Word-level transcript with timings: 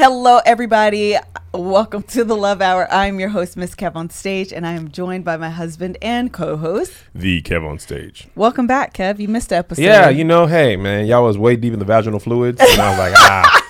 Hello, 0.00 0.38
everybody. 0.46 1.16
Welcome 1.52 2.04
to 2.04 2.22
the 2.22 2.36
Love 2.36 2.62
Hour. 2.62 2.86
I'm 2.88 3.18
your 3.18 3.30
host, 3.30 3.56
Miss 3.56 3.74
Kev 3.74 3.96
on 3.96 4.10
stage, 4.10 4.52
and 4.52 4.64
I 4.64 4.74
am 4.74 4.92
joined 4.92 5.24
by 5.24 5.36
my 5.36 5.50
husband 5.50 5.98
and 6.00 6.32
co-host. 6.32 6.92
The 7.16 7.42
Kev 7.42 7.68
on 7.68 7.80
stage. 7.80 8.28
Welcome 8.36 8.68
back, 8.68 8.94
Kev. 8.94 9.18
You 9.18 9.26
missed 9.26 9.48
the 9.48 9.56
episode. 9.56 9.82
Yeah, 9.82 10.08
you 10.08 10.22
know, 10.22 10.46
hey 10.46 10.76
man, 10.76 11.06
y'all 11.06 11.24
was 11.24 11.36
way 11.36 11.56
deep 11.56 11.72
in 11.72 11.80
the 11.80 11.84
vaginal 11.84 12.20
fluids, 12.20 12.60
and 12.60 12.80
I 12.80 12.90
was 12.90 12.98
like, 13.00 13.14
ah, 13.16 13.64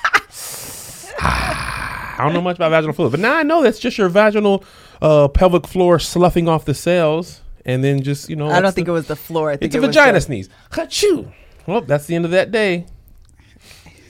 ah, 1.21 2.17
I 2.19 2.25
don't 2.25 2.35
know 2.35 2.43
much 2.43 2.57
about 2.57 2.73
vaginal 2.73 2.95
fluid, 2.95 3.13
but 3.13 3.21
now 3.21 3.35
I 3.35 3.43
know 3.43 3.63
that's 3.63 3.79
just 3.79 3.97
your 3.97 4.11
vaginal 4.11 4.65
uh, 5.01 5.29
pelvic 5.29 5.67
floor 5.67 5.99
sloughing 5.99 6.47
off 6.47 6.67
the 6.67 6.75
cells, 6.75 7.41
and 7.65 7.83
then 7.83 8.03
just 8.03 8.29
you 8.29 8.37
know, 8.37 8.51
I 8.51 8.61
don't 8.61 8.75
think 8.75 8.87
it 8.87 8.93
was 8.93 9.07
the 9.07 9.17
floor. 9.17 9.49
I 9.49 9.57
think 9.57 9.73
it's 9.73 9.83
a 9.83 9.87
vagina 9.87 10.13
the- 10.13 10.21
sneeze. 10.21 10.51
Achoo. 10.73 11.33
Well, 11.67 11.81
that's 11.81 12.05
the 12.05 12.17
end 12.17 12.27
of 12.27 12.33
that 12.33 12.51
day. 12.51 12.85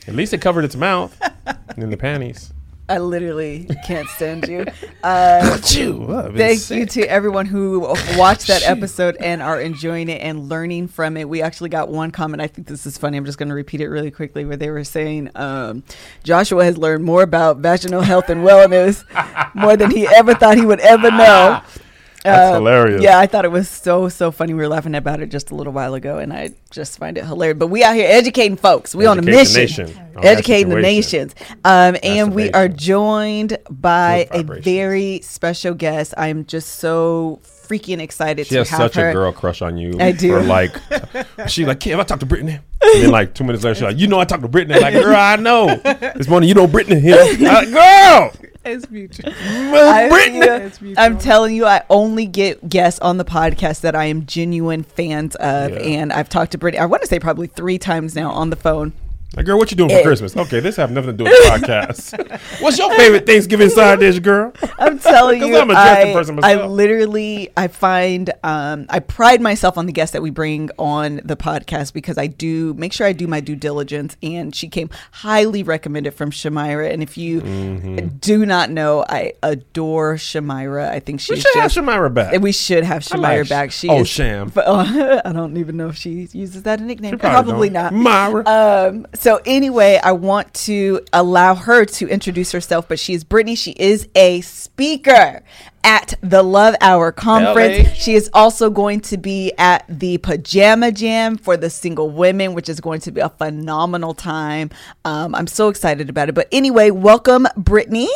At 0.08 0.14
least 0.14 0.32
it 0.32 0.40
covered 0.40 0.64
its 0.64 0.74
mouth 0.74 1.16
and 1.76 1.92
the 1.92 1.96
panties. 1.98 2.52
I 2.88 2.96
literally 2.96 3.68
can't 3.86 4.08
stand 4.08 4.48
you. 4.48 4.64
Uh, 5.00 5.56
Thank 5.58 6.58
sick. 6.58 6.76
you 6.76 6.84
to 6.86 7.08
everyone 7.08 7.46
who 7.46 7.80
watched 8.16 8.48
that 8.48 8.64
episode 8.68 9.16
and 9.20 9.40
are 9.40 9.60
enjoying 9.60 10.08
it 10.08 10.20
and 10.20 10.48
learning 10.48 10.88
from 10.88 11.16
it. 11.16 11.28
We 11.28 11.40
actually 11.40 11.68
got 11.68 11.88
one 11.88 12.10
comment. 12.10 12.42
I 12.42 12.48
think 12.48 12.66
this 12.66 12.84
is 12.84 12.98
funny. 12.98 13.16
I'm 13.16 13.24
just 13.24 13.38
going 13.38 13.48
to 13.48 13.54
repeat 13.54 13.80
it 13.80 13.88
really 13.88 14.10
quickly 14.10 14.44
where 14.44 14.56
they 14.56 14.70
were 14.70 14.82
saying 14.82 15.30
um, 15.36 15.84
Joshua 16.24 16.64
has 16.64 16.76
learned 16.76 17.04
more 17.04 17.22
about 17.22 17.58
vaginal 17.58 18.00
health 18.00 18.28
and 18.28 18.44
wellness 18.44 19.04
more 19.54 19.76
than 19.76 19.92
he 19.92 20.08
ever 20.08 20.34
thought 20.34 20.56
he 20.56 20.66
would 20.66 20.80
ever 20.80 21.12
know. 21.12 21.62
That's 22.24 22.50
Uh, 22.52 22.54
hilarious. 22.54 23.02
Yeah, 23.02 23.18
I 23.18 23.26
thought 23.26 23.44
it 23.44 23.50
was 23.50 23.68
so 23.68 24.08
so 24.08 24.30
funny. 24.30 24.52
We 24.54 24.60
were 24.60 24.68
laughing 24.68 24.94
about 24.94 25.20
it 25.20 25.28
just 25.30 25.50
a 25.50 25.54
little 25.54 25.72
while 25.72 25.94
ago, 25.94 26.18
and 26.18 26.32
I 26.32 26.50
just 26.70 26.98
find 26.98 27.16
it 27.16 27.24
hilarious. 27.24 27.58
But 27.58 27.68
we 27.68 27.84
out 27.84 27.94
here 27.94 28.08
educating 28.10 28.56
folks. 28.56 28.94
We 28.94 29.06
on 29.06 29.18
a 29.18 29.22
Educate 29.22 29.44
the 29.54 29.60
mission, 29.60 29.98
on 30.16 30.24
educating 30.26 30.68
the 30.70 30.80
nations. 30.80 31.34
Um, 31.64 31.96
and 32.02 32.34
we 32.34 32.50
are 32.52 32.68
joined 32.68 33.58
by 33.70 34.26
a 34.32 34.42
very 34.42 35.20
special 35.22 35.74
guest. 35.74 36.12
I'm 36.16 36.44
just 36.46 36.76
so 36.80 37.40
freaking 37.44 38.00
excited 38.00 38.46
She 38.46 38.54
to 38.54 38.60
has 38.60 38.68
have 38.70 38.78
such 38.80 38.94
her. 38.94 39.10
a 39.10 39.12
girl 39.12 39.30
crush 39.30 39.60
on 39.62 39.76
you. 39.76 39.98
I 40.00 40.10
do. 40.12 40.40
Like, 40.40 40.74
she 41.48 41.66
like, 41.66 41.80
Kev, 41.80 42.00
I 42.00 42.02
talked 42.02 42.20
to 42.20 42.26
Brittany. 42.26 42.58
And 42.80 43.02
then 43.04 43.10
like 43.10 43.34
two 43.34 43.44
minutes 43.44 43.62
later, 43.62 43.74
she's 43.74 43.82
like, 43.82 43.98
you 43.98 44.06
know, 44.06 44.18
I 44.18 44.24
talked 44.24 44.42
to 44.42 44.48
Brittany. 44.48 44.80
Like, 44.80 44.94
girl, 44.94 45.14
I 45.14 45.36
know. 45.36 45.76
This 46.16 46.28
morning, 46.28 46.48
you 46.48 46.54
know 46.54 46.66
Brittany 46.66 46.98
here. 47.00 47.16
Like, 47.38 47.70
girl, 47.70 48.32
It's 48.68 48.90
mutual. 48.90 49.32
I- 49.36 50.08
Brittany. 50.08 50.46
It's 50.66 50.80
mutual. 50.80 51.02
I'm 51.04 51.18
telling 51.18 51.54
you, 51.54 51.66
I 51.66 51.82
only 51.90 52.26
get 52.26 52.68
guests 52.68 53.00
on 53.00 53.16
the 53.18 53.24
podcast 53.24 53.80
that 53.82 53.94
I 53.96 54.04
am 54.06 54.26
genuine 54.26 54.82
fans 54.82 55.34
of, 55.36 55.70
Yeah. 55.70 55.76
and 55.78 56.12
I've 56.12 56.28
talked 56.28 56.52
to 56.52 56.58
Brittany. 56.58 56.80
I 56.80 56.86
want 56.86 57.02
to 57.02 57.08
say 57.08 57.18
probably 57.18 57.46
three 57.46 57.78
times 57.78 58.14
now 58.14 58.30
on 58.30 58.50
the 58.50 58.56
phone. 58.56 58.92
Like, 59.36 59.44
girl, 59.44 59.58
what 59.58 59.70
you 59.70 59.76
doing 59.76 59.90
for 59.90 59.96
Eh. 59.96 60.02
Christmas? 60.02 60.34
Okay, 60.34 60.58
this 60.60 60.76
have 60.76 60.90
nothing 60.90 61.10
to 61.10 61.16
do 61.16 61.24
with 61.24 61.32
the 61.34 61.50
podcast. 61.66 62.62
What's 62.62 62.78
your 62.78 62.92
favorite 62.96 63.26
Thanksgiving 63.26 63.68
side 63.68 64.00
dish, 64.00 64.18
girl? 64.20 64.54
I'm 64.78 64.98
telling 64.98 65.42
you, 65.46 65.58
I'm 65.58 65.70
a 65.70 65.74
I, 65.74 66.12
person 66.14 66.40
I 66.42 66.64
literally, 66.64 67.50
I 67.54 67.68
find, 67.68 68.30
um, 68.42 68.86
I 68.88 69.00
pride 69.00 69.42
myself 69.42 69.76
on 69.76 69.84
the 69.84 69.92
guests 69.92 70.14
that 70.14 70.22
we 70.22 70.30
bring 70.30 70.70
on 70.78 71.20
the 71.24 71.36
podcast 71.36 71.92
because 71.92 72.16
I 72.16 72.26
do 72.26 72.72
make 72.74 72.94
sure 72.94 73.06
I 73.06 73.12
do 73.12 73.26
my 73.26 73.40
due 73.40 73.54
diligence. 73.54 74.16
And 74.22 74.56
she 74.56 74.66
came 74.66 74.88
highly 75.12 75.62
recommended 75.62 76.14
from 76.14 76.30
Shamira. 76.30 76.90
And 76.90 77.02
if 77.02 77.18
you 77.18 77.42
Mm-hmm. 77.42 78.16
do 78.18 78.46
not 78.46 78.70
know, 78.70 79.04
I 79.10 79.34
adore 79.42 80.14
Shamira. 80.14 80.88
I 80.88 81.00
think 81.00 81.18
We 81.28 81.36
she's 81.36 81.42
should 81.42 81.60
have. 81.60 81.70
Shamira 81.70 82.12
back. 82.12 82.40
we 82.40 82.50
should 82.52 82.82
have 82.82 83.02
Shamira 83.02 83.40
like 83.40 83.48
back. 83.50 83.72
She 83.72 83.90
oh, 83.90 84.00
is, 84.00 84.08
Sham. 84.08 84.48
but, 84.54 84.64
uh, 84.66 85.20
I 85.22 85.32
don't 85.34 85.58
even 85.58 85.76
know 85.76 85.88
if 85.90 85.96
she 85.96 86.26
uses 86.32 86.62
that 86.62 86.80
a 86.80 86.82
nickname. 86.82 87.12
She 87.12 87.16
Probably, 87.18 87.68
don't. 87.68 87.92
not. 87.92 88.32
Myra. 88.32 88.44
Um, 88.48 89.06
so 89.18 89.40
anyway, 89.44 90.00
I 90.02 90.12
want 90.12 90.54
to 90.54 91.00
allow 91.12 91.54
her 91.54 91.84
to 91.84 92.08
introduce 92.08 92.52
herself, 92.52 92.88
but 92.88 92.98
she 92.98 93.14
is 93.14 93.24
Brittany. 93.24 93.56
She 93.56 93.72
is 93.72 94.08
a 94.14 94.40
speaker 94.42 95.42
at 95.82 96.14
the 96.20 96.42
Love 96.42 96.76
Hour 96.80 97.12
conference. 97.12 97.88
LA. 97.88 97.94
She 97.94 98.14
is 98.14 98.30
also 98.32 98.70
going 98.70 99.00
to 99.00 99.16
be 99.16 99.52
at 99.58 99.84
the 99.88 100.18
Pajama 100.18 100.92
Jam 100.92 101.36
for 101.36 101.56
the 101.56 101.70
single 101.70 102.10
women, 102.10 102.54
which 102.54 102.68
is 102.68 102.80
going 102.80 103.00
to 103.00 103.10
be 103.10 103.20
a 103.20 103.28
phenomenal 103.28 104.14
time. 104.14 104.70
Um, 105.04 105.34
I'm 105.34 105.46
so 105.46 105.68
excited 105.68 106.08
about 106.08 106.28
it. 106.28 106.34
But 106.34 106.48
anyway, 106.52 106.90
welcome, 106.90 107.46
Brittany. 107.56 108.08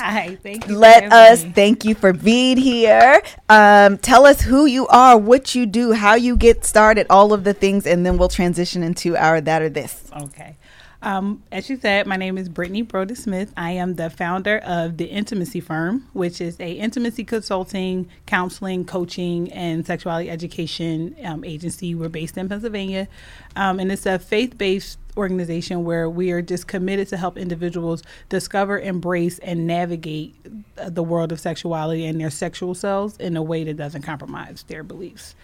Hi, 0.00 0.36
thank 0.42 0.66
you. 0.68 0.78
Let 0.78 1.12
us 1.12 1.44
me. 1.44 1.52
thank 1.52 1.84
you 1.84 1.94
for 1.94 2.12
being 2.12 2.56
here. 2.56 3.22
Um, 3.48 3.98
tell 3.98 4.24
us 4.26 4.40
who 4.40 4.66
you 4.66 4.86
are, 4.88 5.18
what 5.18 5.54
you 5.54 5.66
do, 5.66 5.92
how 5.92 6.14
you 6.14 6.36
get 6.36 6.64
started, 6.64 7.06
all 7.10 7.32
of 7.32 7.44
the 7.44 7.52
things, 7.52 7.86
and 7.86 8.04
then 8.04 8.16
we'll 8.16 8.28
transition 8.28 8.82
into 8.82 9.16
our 9.16 9.40
that 9.40 9.62
or 9.62 9.68
this. 9.68 10.04
Okay. 10.16 10.56
Um, 11.02 11.42
as 11.50 11.70
you 11.70 11.78
said, 11.78 12.06
my 12.06 12.16
name 12.16 12.36
is 12.36 12.50
Brittany 12.50 12.84
Broaddus-Smith. 12.84 13.54
I 13.56 13.70
am 13.70 13.94
the 13.94 14.10
founder 14.10 14.58
of 14.58 14.98
the 14.98 15.06
Intimacy 15.06 15.60
Firm, 15.60 16.06
which 16.12 16.42
is 16.42 16.60
a 16.60 16.72
intimacy 16.72 17.24
consulting, 17.24 18.06
counseling, 18.26 18.84
coaching, 18.84 19.50
and 19.50 19.86
sexuality 19.86 20.28
education 20.28 21.16
um, 21.24 21.42
agency. 21.42 21.94
We're 21.94 22.10
based 22.10 22.36
in 22.36 22.50
Pennsylvania, 22.50 23.08
um, 23.56 23.80
and 23.80 23.90
it's 23.90 24.04
a 24.04 24.18
faith-based 24.18 24.98
organization 25.16 25.84
where 25.84 26.08
we 26.08 26.32
are 26.32 26.42
just 26.42 26.68
committed 26.68 27.08
to 27.08 27.16
help 27.16 27.38
individuals 27.38 28.02
discover, 28.28 28.78
embrace, 28.78 29.38
and 29.38 29.66
navigate 29.66 30.34
uh, 30.76 30.90
the 30.90 31.02
world 31.02 31.32
of 31.32 31.40
sexuality 31.40 32.04
and 32.04 32.20
their 32.20 32.30
sexual 32.30 32.74
selves 32.74 33.16
in 33.16 33.38
a 33.38 33.42
way 33.42 33.64
that 33.64 33.78
doesn't 33.78 34.02
compromise 34.02 34.64
their 34.68 34.82
beliefs. 34.82 35.34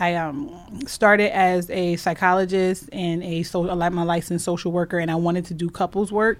I 0.00 0.14
um, 0.16 0.50
started 0.86 1.34
as 1.34 1.70
a 1.70 1.96
psychologist 1.96 2.88
and 2.92 3.22
a 3.22 3.42
so 3.44 3.60
like 3.60 3.92
my 3.92 4.02
licensed 4.02 4.44
social 4.44 4.72
worker, 4.72 4.98
and 4.98 5.10
I 5.10 5.14
wanted 5.14 5.44
to 5.46 5.54
do 5.54 5.70
couples 5.70 6.10
work, 6.10 6.38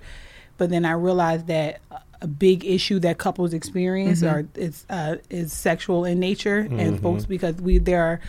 but 0.58 0.70
then 0.70 0.84
I 0.84 0.92
realized 0.92 1.46
that 1.46 1.80
a 2.20 2.26
big 2.26 2.64
issue 2.64 2.98
that 3.00 3.18
couples 3.18 3.52
experience 3.52 4.22
are 4.22 4.46
is 4.54 4.86
uh, 4.90 5.16
is 5.30 5.52
sexual 5.52 6.04
in 6.04 6.18
nature, 6.18 6.68
and 6.70 7.00
folks 7.00 7.26
because 7.26 7.56
we 7.56 7.78
there 7.78 8.02
are 8.02 8.20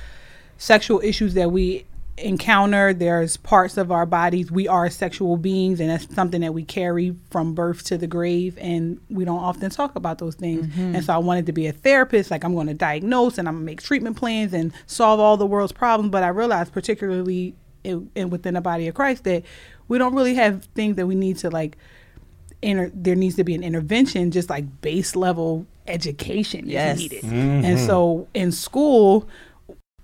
sexual 0.58 1.02
issues 1.02 1.34
that 1.34 1.52
we 1.52 1.86
encounter 2.18 2.94
there's 2.94 3.36
parts 3.36 3.76
of 3.76 3.92
our 3.92 4.06
bodies 4.06 4.50
we 4.50 4.70
are 4.70 4.90
sexual 4.90 5.36
beings 5.36 5.82
and 5.82 5.90
that's 5.90 6.14
something 6.16 6.40
that 6.40 6.54
we 6.54 6.64
carry 6.64 7.14
from 7.30 7.54
birth 7.54 7.84
to 7.84 7.98
the 7.98 8.08
grave 8.08 8.58
and 8.62 9.02
we 9.10 9.26
don't 9.26 9.42
often 9.42 9.70
talk 9.70 9.96
about 9.98 10.18
those 10.18 10.36
things 10.36 10.66
mm-hmm. 10.66 10.96
and 10.96 11.04
so 11.04 11.14
i 11.14 11.18
wanted 11.18 11.46
to 11.46 11.52
be 11.52 11.68
a 11.68 11.74
therapist 11.74 12.32
like 12.32 12.46
i'm 12.46 12.54
going 12.54 12.68
to 12.68 12.74
diagnose 12.74 13.38
and 13.38 13.50
i'm 13.50 13.56
going 13.56 13.64
to 13.64 13.66
make 13.66 13.82
treatment 13.82 14.16
plans 14.16 14.54
and 14.54 14.72
solve 14.86 15.20
all 15.20 15.36
the 15.36 15.46
world's 15.46 15.74
problems 15.74 16.10
but 16.10 16.24
i 16.24 16.30
realized 16.30 16.72
particularly 16.72 17.54
in, 17.84 18.10
in 18.16 18.30
within 18.30 18.54
the 18.54 18.62
body 18.62 18.88
of 18.88 18.96
christ 18.96 19.26
that 19.26 19.44
we 19.90 19.98
don't 19.98 20.16
really 20.16 20.36
have 20.36 20.64
things 20.74 20.96
that 20.96 21.08
we 21.08 21.16
need 21.16 21.38
to 21.38 21.50
like 21.50 21.78
inter- 22.66 22.92
there 22.94 23.16
needs 23.16 23.36
to 23.36 23.44
be 23.44 23.56
an 23.56 23.64
intervention, 23.64 24.32
just 24.32 24.50
like 24.50 24.82
base 24.82 25.16
level 25.16 25.66
education 25.88 26.68
Yes. 26.68 26.98
is 26.98 27.04
needed. 27.04 27.24
Mm-hmm. 27.24 27.66
And 27.66 27.80
so 27.80 28.28
in 28.34 28.52
school, 28.52 29.28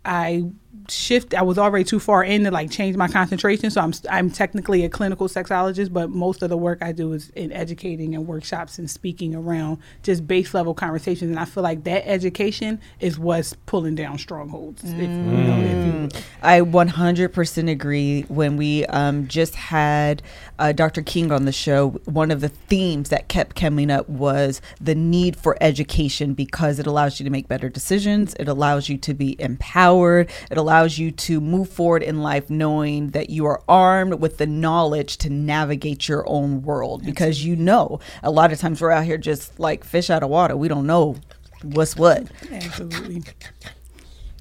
I 0.05 0.45
shift. 0.89 1.33
I 1.33 1.41
was 1.41 1.57
already 1.57 1.83
too 1.83 1.99
far 1.99 2.23
in 2.23 2.43
to 2.43 2.51
like 2.51 2.71
change 2.71 2.95
my 2.95 3.07
concentration. 3.07 3.71
So 3.71 3.81
I'm 3.81 3.93
I'm 4.09 4.29
technically 4.29 4.83
a 4.83 4.89
clinical 4.89 5.27
sexologist, 5.27 5.91
but 5.93 6.09
most 6.09 6.41
of 6.41 6.49
the 6.49 6.57
work 6.57 6.81
I 6.81 6.91
do 6.91 7.13
is 7.13 7.29
in 7.31 7.51
educating 7.51 8.15
and 8.15 8.27
workshops 8.27 8.79
and 8.79 8.89
speaking 8.89 9.35
around 9.35 9.79
just 10.03 10.27
base 10.27 10.53
level 10.53 10.73
conversations. 10.73 11.29
And 11.29 11.39
I 11.39 11.45
feel 11.45 11.63
like 11.63 11.83
that 11.85 12.07
education 12.07 12.79
is 12.99 13.19
what's 13.19 13.53
pulling 13.65 13.95
down 13.95 14.17
strongholds. 14.17 14.83
If, 14.83 14.97
you 14.97 15.07
know, 15.07 15.59
if 15.59 16.15
you. 16.15 16.21
I 16.41 16.61
100% 16.61 17.69
agree. 17.69 18.21
When 18.23 18.57
we 18.57 18.85
um, 18.87 19.27
just 19.27 19.55
had 19.55 20.21
uh, 20.61 20.71
Dr. 20.71 21.01
King 21.01 21.31
on 21.31 21.45
the 21.45 21.51
show, 21.51 21.89
one 22.05 22.29
of 22.29 22.39
the 22.39 22.49
themes 22.49 23.09
that 23.09 23.27
kept 23.27 23.55
coming 23.55 23.89
up 23.89 24.07
was 24.07 24.61
the 24.79 24.93
need 24.93 25.35
for 25.35 25.57
education 25.59 26.35
because 26.35 26.77
it 26.77 26.85
allows 26.85 27.19
you 27.19 27.23
to 27.23 27.31
make 27.31 27.47
better 27.47 27.67
decisions. 27.67 28.35
It 28.39 28.47
allows 28.47 28.87
you 28.87 28.99
to 28.99 29.15
be 29.15 29.35
empowered. 29.41 30.29
It 30.51 30.59
allows 30.59 30.99
you 30.99 31.09
to 31.11 31.41
move 31.41 31.67
forward 31.67 32.03
in 32.03 32.21
life 32.21 32.51
knowing 32.51 33.09
that 33.09 33.31
you 33.31 33.47
are 33.47 33.63
armed 33.67 34.21
with 34.21 34.37
the 34.37 34.45
knowledge 34.45 35.17
to 35.17 35.31
navigate 35.31 36.07
your 36.07 36.23
own 36.29 36.61
world 36.61 37.03
because 37.03 37.43
you 37.43 37.55
know 37.55 37.99
a 38.21 38.29
lot 38.29 38.53
of 38.53 38.59
times 38.59 38.81
we're 38.81 38.91
out 38.91 39.03
here 39.03 39.17
just 39.17 39.59
like 39.59 39.83
fish 39.83 40.11
out 40.11 40.21
of 40.21 40.29
water. 40.29 40.55
We 40.55 40.67
don't 40.67 40.85
know 40.85 41.15
what's 41.63 41.95
what. 41.95 42.27
Absolutely. 42.51 43.23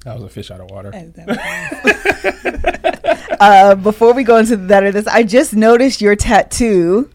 That 0.05 0.15
was 0.15 0.23
a 0.23 0.29
fish 0.29 0.49
out 0.51 0.61
of 0.61 0.71
water. 0.71 0.91
Uh, 3.41 3.73
before 3.73 4.13
we 4.13 4.23
go 4.23 4.37
into 4.37 4.55
that 4.55 4.83
or 4.83 4.91
this, 4.91 5.07
I 5.07 5.23
just 5.23 5.55
noticed 5.55 5.99
your 5.99 6.15
tattoo. 6.15 7.09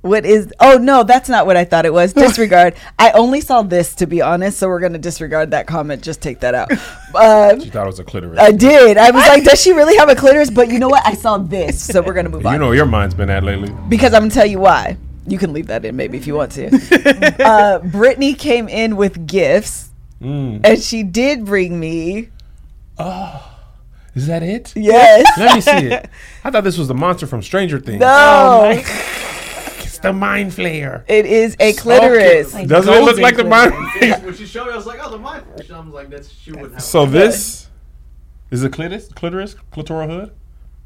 What 0.00 0.26
is? 0.26 0.52
Oh 0.58 0.76
no, 0.78 1.04
that's 1.04 1.28
not 1.28 1.46
what 1.46 1.56
I 1.56 1.64
thought 1.64 1.86
it 1.86 1.92
was. 1.92 2.12
Disregard. 2.12 2.74
I 2.98 3.12
only 3.12 3.40
saw 3.40 3.62
this 3.62 3.94
to 3.96 4.08
be 4.08 4.20
honest, 4.20 4.58
so 4.58 4.66
we're 4.66 4.80
gonna 4.80 4.98
disregard 4.98 5.52
that 5.52 5.68
comment. 5.68 6.02
Just 6.02 6.20
take 6.20 6.40
that 6.40 6.56
out. 6.56 6.72
Um, 7.14 7.60
She 7.60 7.70
thought 7.70 7.84
it 7.84 7.86
was 7.86 8.00
a 8.00 8.04
clitoris. 8.04 8.40
I 8.40 8.50
did. 8.50 8.96
I 8.96 9.12
was 9.12 9.24
like, 9.28 9.44
does 9.44 9.62
she 9.62 9.72
really 9.72 9.96
have 9.98 10.08
a 10.08 10.16
clitoris? 10.16 10.50
But 10.50 10.68
you 10.68 10.80
know 10.80 10.88
what? 10.88 11.06
I 11.06 11.14
saw 11.14 11.38
this, 11.38 11.80
so 11.80 12.02
we're 12.02 12.14
gonna 12.14 12.28
move 12.28 12.42
you 12.42 12.48
on. 12.48 12.54
You 12.54 12.58
know 12.58 12.72
your 12.72 12.86
mind's 12.86 13.14
been 13.14 13.30
at 13.30 13.44
lately. 13.44 13.72
because 13.88 14.14
I'm 14.14 14.22
gonna 14.22 14.34
tell 14.34 14.46
you 14.46 14.58
why. 14.58 14.96
You 15.28 15.38
can 15.38 15.52
leave 15.52 15.68
that 15.68 15.84
in 15.84 15.94
maybe 15.94 16.18
if 16.18 16.26
you 16.26 16.34
want 16.34 16.50
to. 16.52 17.36
uh, 17.44 17.78
Brittany 17.80 18.34
came 18.34 18.68
in 18.68 18.96
with 18.96 19.28
gifts, 19.28 19.85
Mm. 20.20 20.60
and 20.64 20.82
she 20.82 21.02
did 21.02 21.44
bring 21.44 21.78
me. 21.78 22.30
Oh. 22.98 23.52
Is 24.14 24.28
that 24.28 24.42
it? 24.42 24.72
Yes. 24.74 25.30
Let 25.38 25.54
me 25.54 25.60
see 25.60 25.92
it. 25.92 26.08
I 26.42 26.50
thought 26.50 26.64
this 26.64 26.78
was 26.78 26.88
the 26.88 26.94
monster 26.94 27.26
from 27.26 27.42
Stranger 27.42 27.78
Things. 27.78 28.00
No. 28.00 28.62
Oh 28.64 28.70
it's 29.80 29.98
the 29.98 30.12
mind 30.12 30.52
flayer. 30.52 31.04
It 31.06 31.26
is 31.26 31.54
a 31.60 31.74
clitoris. 31.74 32.54
Okay. 32.54 32.64
Doesn't 32.64 32.92
it 32.92 32.96
look 32.96 33.16
Golden 33.16 33.22
like 33.22 33.36
the 33.36 33.44
mind? 33.44 33.72
clitoris. 33.72 34.22
when 34.24 34.34
she 34.34 34.46
showed 34.46 34.66
me, 34.68 34.72
I 34.72 34.76
was 34.76 34.86
like, 34.86 35.00
"Oh, 35.02 35.10
the 35.10 35.18
mind." 35.18 35.44
I 35.54 35.80
was 35.80 35.88
like, 35.92 36.08
"That's 36.08 36.32
she 36.32 36.50
wouldn't 36.52 36.72
have." 36.72 36.82
So 36.82 37.02
one. 37.02 37.12
this 37.12 37.68
is 38.50 38.64
a 38.64 38.70
clitoris, 38.70 39.08
clitoris, 39.08 39.54
clitoral 39.70 40.08
hood. 40.08 40.34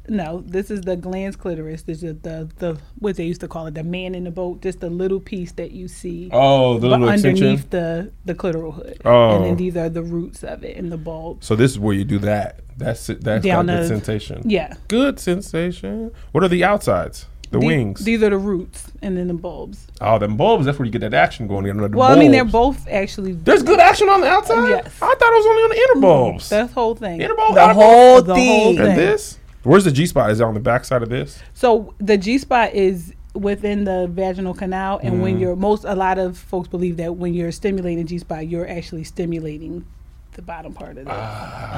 No, 0.09 0.43
this 0.45 0.71
is 0.71 0.81
the 0.81 0.97
glans 0.97 1.37
clitoris. 1.37 1.83
This 1.83 2.01
is 2.03 2.15
the 2.21 2.49
the 2.57 2.77
what 2.99 3.15
they 3.17 3.25
used 3.25 3.41
to 3.41 3.47
call 3.47 3.67
it, 3.67 3.75
the 3.75 3.83
man 3.83 4.15
in 4.15 4.23
the 4.23 4.31
boat. 4.31 4.61
Just 4.61 4.79
the 4.79 4.89
little 4.89 5.19
piece 5.19 5.51
that 5.53 5.71
you 5.71 5.87
see 5.87 6.29
Oh, 6.33 6.75
the 6.79 6.89
but 6.89 6.99
little 6.99 7.09
extension. 7.09 7.45
underneath 7.47 7.69
the 7.69 8.11
the 8.25 8.33
clitoral 8.35 8.73
hood. 8.73 8.99
Oh. 9.05 9.35
and 9.35 9.45
then 9.45 9.53
oh. 9.53 9.55
these 9.55 9.77
are 9.77 9.89
the 9.89 10.03
roots 10.03 10.43
of 10.43 10.63
it 10.63 10.75
and 10.77 10.91
the 10.91 10.97
bulb. 10.97 11.43
So 11.43 11.55
this 11.55 11.71
is 11.71 11.79
where 11.79 11.93
you 11.93 12.03
do 12.03 12.19
that. 12.19 12.61
That's 12.77 13.09
it. 13.09 13.23
That's 13.23 13.43
Down 13.45 13.67
got 13.67 13.77
good 13.77 13.87
sensation. 13.87 14.41
Yeah, 14.43 14.73
Good 14.87 15.19
sensation. 15.19 16.11
What 16.31 16.43
are 16.43 16.47
the 16.47 16.63
outsides? 16.63 17.27
The 17.51 17.59
The- 17.59 17.65
wings. 17.65 18.03
These 18.05 18.23
are 18.23 18.29
the 18.29 18.37
roots, 18.37 18.91
and 19.01 19.17
then 19.17 19.27
the 19.27 19.33
bulbs. 19.33 19.85
oh, 19.99 20.17
them 20.17 20.35
bulbs. 20.37 20.65
That's 20.65 20.79
where 20.79 20.85
you 20.85 20.91
get 20.91 21.01
that 21.01 21.13
action 21.13 21.47
going. 21.47 21.65
You 21.65 21.73
know, 21.73 21.87
the 21.87 21.97
Well, 21.97 22.09
I 22.11 22.15
mean, 22.17 22.31
they're 22.31 22.45
both 22.45 22.87
actually 22.87 23.33
There's 23.33 23.61
good 23.61 23.79
action 23.79 24.07
on 24.09 24.21
the 24.21 24.27
outside. 24.27 24.69
Yes. 24.69 24.87
I 25.01 25.13
thought 25.13 25.21
it 25.21 25.37
was 25.37 25.45
only 25.45 25.63
on 25.63 25.69
the 25.69 25.75
inner 25.75 25.95
mm, 25.95 26.01
bulbs. 26.01 26.49
That's 26.49 26.69
the 26.69 26.73
whole 26.73 26.95
thing. 26.95 27.21
inner 27.21 27.35
bulb. 27.35 27.53
The 27.55 27.59
outer 27.59 27.73
whole 27.73 28.21
The 28.21 28.33
thing. 28.35 28.77
whole 28.77 28.87
And 28.87 28.97
this. 28.97 29.37
Where's 29.63 29.83
the 29.85 29.91
G 29.91 30.05
spot? 30.05 30.31
Is 30.31 30.39
it 30.39 30.43
on 30.43 30.53
the 30.53 30.59
back 30.59 30.85
side 30.85 31.03
of 31.03 31.09
this? 31.09 31.39
So 31.53 31.93
the 31.99 32.17
G 32.17 32.37
spot 32.37 32.73
is 32.73 33.13
within 33.33 33.83
the 33.85 34.07
vaginal 34.11 34.53
canal, 34.53 34.99
and 35.03 35.13
Mm-hmm. 35.13 35.21
when 35.21 35.39
you're 35.39 35.55
most, 35.55 35.83
a 35.85 35.95
lot 35.95 36.17
of 36.17 36.37
folks 36.37 36.67
believe 36.67 36.97
that 36.97 37.15
when 37.15 37.33
you're 37.33 37.51
stimulating 37.51 38.05
G 38.07 38.17
spot, 38.17 38.47
you're 38.47 38.67
actually 38.67 39.03
stimulating 39.03 39.85
the 40.33 40.41
bottom 40.41 40.73
part 40.73 40.91
of 40.97 41.07
it. 41.07 41.07
Ah. 41.09 41.73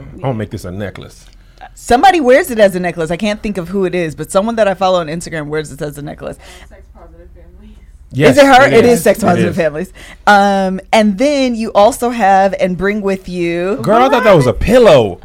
Oh. 0.00 0.04
I'm 0.14 0.20
gonna 0.20 0.34
make 0.34 0.50
this 0.50 0.64
a 0.64 0.70
necklace. 0.70 1.26
Somebody 1.74 2.20
wears 2.20 2.50
it 2.50 2.58
as 2.58 2.74
a 2.76 2.80
necklace. 2.80 3.10
I 3.10 3.16
can't 3.16 3.42
think 3.42 3.56
of 3.58 3.68
who 3.68 3.84
it 3.84 3.94
is, 3.94 4.14
but 4.14 4.30
someone 4.30 4.56
that 4.56 4.68
I 4.68 4.74
follow 4.74 5.00
on 5.00 5.08
Instagram 5.08 5.48
wears 5.48 5.72
it 5.72 5.82
as 5.82 5.98
a 5.98 6.02
necklace. 6.02 6.38
Sex 6.68 6.86
positive 6.94 7.28
families. 7.32 7.76
Yes, 8.12 8.36
is 8.36 8.42
it 8.42 8.46
her? 8.46 8.66
it 8.68 8.84
is 8.84 8.98
is. 8.98 9.02
sex 9.04 9.20
positive 9.22 9.50
is. 9.50 9.56
families. 9.56 9.92
Um, 10.26 10.80
and 10.92 11.18
then 11.18 11.54
you 11.56 11.72
also 11.72 12.10
have 12.10 12.54
and 12.60 12.76
bring 12.78 13.00
with 13.00 13.28
you. 13.28 13.76
Girl, 13.82 14.02
I 14.02 14.08
thought 14.08 14.24
that 14.24 14.34
was 14.34 14.46
a 14.46 14.52
pillow. 14.52 15.20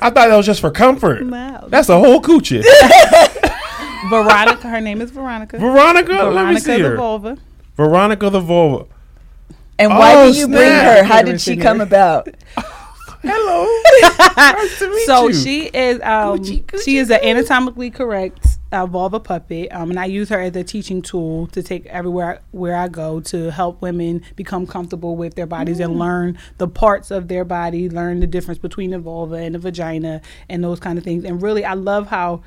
I 0.00 0.10
thought 0.10 0.14
that 0.28 0.36
was 0.36 0.46
just 0.46 0.60
for 0.60 0.70
comfort. 0.70 1.26
Wow. 1.26 1.66
That's 1.68 1.88
a 1.88 1.98
whole 1.98 2.20
coochie. 2.22 2.62
Veronica, 4.10 4.68
her 4.68 4.80
name 4.80 5.00
is 5.00 5.10
Veronica. 5.10 5.58
Veronica, 5.58 6.12
let 6.12 6.24
me 6.28 6.32
Veronica 6.34 6.60
see 6.60 6.76
the 6.82 6.88
her. 6.90 6.96
vulva. 6.96 7.38
Veronica 7.76 8.30
the 8.30 8.40
vulva. 8.40 8.86
And 9.78 9.90
why 9.90 10.14
Oh, 10.14 10.32
do 10.32 10.38
you 10.38 10.46
bring 10.46 10.58
snap. 10.60 10.98
her? 10.98 11.04
How 11.04 11.22
did 11.22 11.40
she 11.40 11.56
come 11.56 11.80
about? 11.80 12.28
Hello. 13.22 13.66
nice 14.36 14.78
to 14.78 14.88
meet 14.88 15.06
So 15.06 15.28
you. 15.28 15.34
she 15.34 15.64
is 15.66 15.96
um, 16.02 16.38
Coochie, 16.38 16.64
coochie, 16.64 16.84
she 16.84 16.98
is 16.98 17.10
an 17.10 17.20
anatomically 17.22 17.90
correct 17.90 18.45
uh, 18.72 18.84
vulva 18.86 19.20
puppet, 19.20 19.68
um, 19.72 19.90
and 19.90 19.98
I 20.00 20.06
use 20.06 20.28
her 20.30 20.40
as 20.40 20.56
a 20.56 20.64
teaching 20.64 21.00
tool 21.02 21.46
to 21.48 21.62
take 21.62 21.86
everywhere 21.86 22.40
where 22.50 22.74
I 22.76 22.88
go 22.88 23.20
to 23.20 23.50
help 23.50 23.80
women 23.80 24.22
become 24.34 24.66
comfortable 24.66 25.14
with 25.16 25.34
their 25.36 25.46
bodies 25.46 25.78
Mm. 25.78 25.84
and 25.84 25.98
learn 25.98 26.38
the 26.58 26.66
parts 26.68 27.10
of 27.10 27.28
their 27.28 27.44
body, 27.44 27.88
learn 27.88 28.20
the 28.20 28.26
difference 28.26 28.58
between 28.58 28.90
the 28.90 28.98
vulva 28.98 29.36
and 29.36 29.54
the 29.54 29.58
vagina, 29.60 30.20
and 30.48 30.64
those 30.64 30.80
kind 30.80 30.98
of 30.98 31.04
things. 31.04 31.24
And 31.24 31.40
really, 31.40 31.64
I 31.64 31.74
love 31.74 32.08
how 32.08 32.42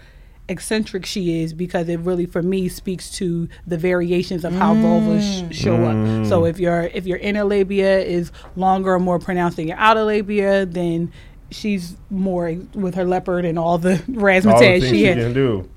eccentric 0.49 1.05
she 1.05 1.43
is 1.43 1.53
because 1.53 1.87
it 1.89 1.99
really 1.99 2.25
for 2.25 2.41
me 2.41 2.67
speaks 2.67 3.11
to 3.11 3.47
the 3.67 3.77
variations 3.77 4.43
of 4.43 4.51
how 4.53 4.73
vulvas 4.73 5.51
sh- 5.51 5.55
show 5.55 5.75
up 5.85 6.25
so 6.25 6.43
if 6.43 6.59
your 6.59 6.85
if 6.85 7.05
your 7.05 7.19
inner 7.19 7.43
labia 7.43 7.99
is 7.99 8.31
longer 8.55 8.93
or 8.95 8.99
more 8.99 9.19
pronounced 9.19 9.57
than 9.57 9.67
your 9.67 9.77
outer 9.77 10.01
labia 10.03 10.65
then 10.65 11.11
she's 11.51 11.97
more 12.09 12.51
with 12.73 12.95
her 12.95 13.05
leopard 13.05 13.45
and 13.45 13.59
all 13.59 13.77
the 13.77 13.91
all 13.93 13.97
the 14.07 14.13
razzmatazz 14.13 14.81
she 14.81 14.89
she 14.89 15.03
has 15.03 15.17
can 15.17 15.33
do. 15.33 15.69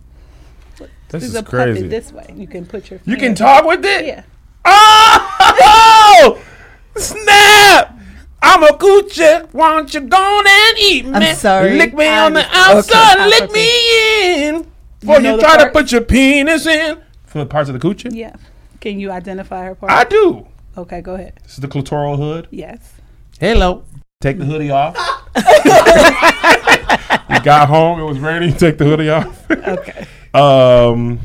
This 1.12 1.23
this 1.23 1.31
is 1.31 1.35
is 1.37 1.41
a 1.41 1.43
crazy. 1.44 1.75
puppet 1.82 1.91
this 1.91 2.12
way 2.12 2.35
you 2.37 2.47
can 2.47 2.67
put 2.67 2.91
your 2.91 3.00
you 3.05 3.17
can 3.17 3.35
talk 3.35 3.64
with 3.64 3.85
it. 3.85 4.06
yeah 4.06 4.23
Oh, 4.64 6.43
snap! 6.97 7.99
I'm 8.44 8.62
a 8.64 8.69
coochie. 8.69 9.49
Why 9.53 9.70
don't 9.75 9.93
you 9.94 10.00
go 10.03 10.17
on 10.17 10.47
and 10.47 10.79
eat 10.79 11.05
me? 11.06 11.12
I'm 11.12 11.37
sorry. 11.37 11.76
Lick 11.76 11.94
me 11.94 12.06
I 12.06 12.25
on 12.26 12.32
the 12.32 12.44
outside. 12.50 13.19
Okay. 13.19 13.29
Lick 13.29 13.50
me 13.53 14.49
in. 14.49 14.67
Before 15.00 15.17
you, 15.17 15.23
know 15.23 15.37
the 15.37 15.43
try 15.43 15.64
to 15.64 15.70
put 15.70 15.91
your 15.93 16.00
penis 16.03 16.67
in. 16.67 17.00
From 17.26 17.41
the 17.41 17.47
parts 17.47 17.69
of 17.69 17.79
the 17.79 17.87
coochie? 17.88 18.15
yeah 18.15 18.35
can 18.81 18.99
you 18.99 19.11
identify 19.12 19.65
her 19.65 19.75
part 19.76 19.93
I 19.93 20.05
do. 20.05 20.47
okay 20.76 21.00
go 21.00 21.15
ahead 21.15 21.38
This 21.44 21.53
is 21.53 21.58
the 21.58 21.69
clitoral 21.69 22.17
hood. 22.17 22.49
yes 22.50 22.94
Hello. 23.41 23.85
Take 24.20 24.38
the 24.38 24.44
hoodie 24.44 24.70
off. 24.70 24.94
you 27.31 27.41
got 27.43 27.69
home. 27.69 27.99
It 28.00 28.05
was 28.05 28.19
raining. 28.20 28.55
Take 28.56 28.79
the 28.79 28.85
hoodie 28.85 29.08
off. 29.11 29.50
okay 29.50 30.06
um, 30.34 31.20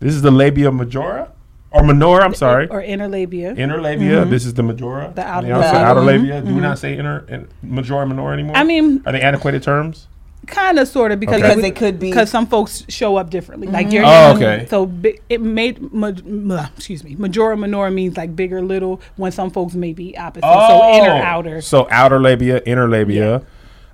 this 0.00 0.14
is 0.14 0.22
the 0.22 0.30
labia 0.30 0.70
majora 0.70 1.30
or 1.70 1.82
minora. 1.84 2.24
I'm 2.24 2.34
sorry. 2.34 2.68
or 2.68 2.80
inner 2.82 3.08
labia 3.08 3.54
Inner 3.54 3.80
labia. 3.80 4.24
This 4.24 4.44
is 4.44 4.54
the 4.54 4.62
majora. 4.62 5.12
The 5.14 5.22
outer 5.26 5.52
On 5.54 5.62
outside, 5.62 5.92
labia. 6.02 6.36
outer 6.36 6.44
Mhm. 6.44 6.48
Do 6.48 6.54
we 6.54 6.60
not 6.60 6.78
say 6.78 6.96
inner 6.96 7.24
in, 7.28 7.48
majora 7.62 8.06
minora 8.06 8.34
anymore? 8.34 8.56
I 8.56 8.64
mean 8.64 9.02
are 9.06 9.12
they 9.12 9.20
antiquated 9.20 9.62
terms? 9.62 10.08
kind 10.44 10.76
of 10.80 10.88
sort 10.88 11.12
of 11.12 11.20
because 11.20 11.36
Okay. 11.36 11.42
Because 11.50 11.62
they 11.62 11.70
could 11.70 12.00
be. 12.00 12.10
because 12.10 12.28
some 12.28 12.48
folks 12.48 12.84
show 12.88 13.14
up 13.16 13.30
differently. 13.30 13.68
Like 13.68 13.92
you're, 13.92 14.02
Oh, 14.04 14.34
okay. 14.34 14.66
So 14.68 14.90
it 15.28 15.40
made 15.40 15.80
ma- 15.92 16.10
ma- 16.24 16.66
excuse 16.76 17.04
me, 17.04 17.14
majora 17.16 17.56
minora 17.56 17.92
means 17.92 18.16
like 18.16 18.34
bigger, 18.34 18.60
little. 18.60 19.00
When 19.14 19.30
some 19.30 19.50
folks 19.50 19.74
may 19.74 19.92
be 19.92 20.18
opposite. 20.18 20.42
So 20.42 20.94
inner, 20.94 21.12
outer. 21.12 21.56
Oh. 21.58 21.60
So 21.60 21.86
outer 21.92 22.20
labia, 22.20 22.60
inner 22.66 22.88
labia. 22.88 23.42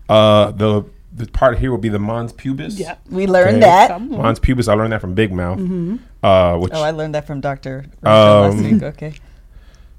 Uh, 0.09 0.51
the 0.53 0.85
the 1.19 1.27
part 1.27 1.59
here 1.59 1.71
will 1.71 1.79
be 1.79 1.89
the 1.89 1.99
mons 1.99 2.33
pubis. 2.33 2.79
Yeah. 2.79 2.97
we 3.11 3.27
learned 3.27 3.57
Okay. 3.59 3.61
that. 3.61 3.89
Some- 3.89 4.11
Mons 4.11 4.39
pubis. 4.41 4.69
I 4.69 4.75
learned 4.75 4.93
that 4.93 5.01
from 5.01 5.15
Big 5.15 5.33
Mouth. 5.33 5.59
Mm-hmm. 5.59 5.97
Uh, 6.25 6.57
which 6.59 6.73
Oh, 6.75 6.83
I 6.83 6.91
learned 6.93 7.15
that 7.15 7.27
from 7.27 7.41
Dr. 7.41 7.87
last 8.03 8.55
Um, 8.55 8.63
week. 8.73 8.83
Okay. 8.83 9.13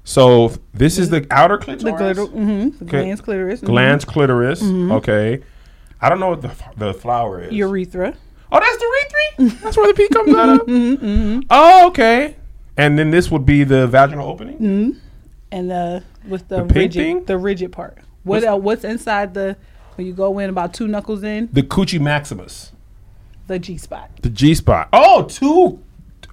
so 0.04 0.52
this 0.74 0.98
is 0.98 1.10
the 1.10 1.26
outer 1.30 1.58
clitoris. 1.58 1.84
The 1.84 1.92
glitter, 1.92 2.26
mm-hmm, 2.26 2.84
the 2.84 2.90
glans 2.90 3.22
clitoris, 3.22 3.60
mhm. 3.60 3.68
Glans 3.68 4.06
clitoris. 4.06 4.62
Okay. 4.62 5.42
I 6.00 6.08
don't 6.08 6.20
know 6.20 6.30
what 6.30 6.42
the 6.42 6.50
the 6.76 6.94
flower 6.94 7.42
is. 7.42 7.52
urethra. 7.52 8.14
oh, 8.52 8.60
that's 8.60 8.76
the 8.78 8.84
urethra. 9.38 9.60
that's 9.62 9.76
where 9.76 9.86
the 9.88 9.94
pee 9.94 10.08
comes 10.08 10.34
out 10.34 10.48
of. 10.48 10.60
Mm-hmm, 10.66 11.40
Oh, 11.50 11.86
okay. 11.88 12.36
And 12.76 12.98
then 12.98 13.10
this 13.10 13.30
would 13.30 13.44
be 13.44 13.64
the 13.64 13.86
vaginal 13.86 14.28
opening. 14.28 14.56
mm-hmm. 14.58 14.98
And 15.52 15.70
the 15.70 16.02
with 16.28 16.48
the, 16.48 16.58
The 16.64 16.74
rigid, 16.74 16.92
thing? 16.94 17.24
the 17.24 17.36
rigid 17.36 17.72
part. 17.72 17.98
What 18.22 18.36
What's- 18.36 18.44
else? 18.46 18.62
What's 18.62 18.84
inside 18.84 19.34
the? 19.34 19.56
When 20.00 20.06
you 20.06 20.14
go 20.14 20.38
in 20.38 20.48
about 20.48 20.72
two 20.72 20.88
knuckles 20.88 21.22
in, 21.22 21.50
The 21.52 21.62
coochie 21.62 22.00
maximus. 22.00 22.72
the 23.48 23.58
G 23.58 23.76
spot. 23.76 24.10
The 24.22 24.30
G 24.30 24.54
spot. 24.54 24.88
Oh, 24.94 25.24
two. 25.24 25.78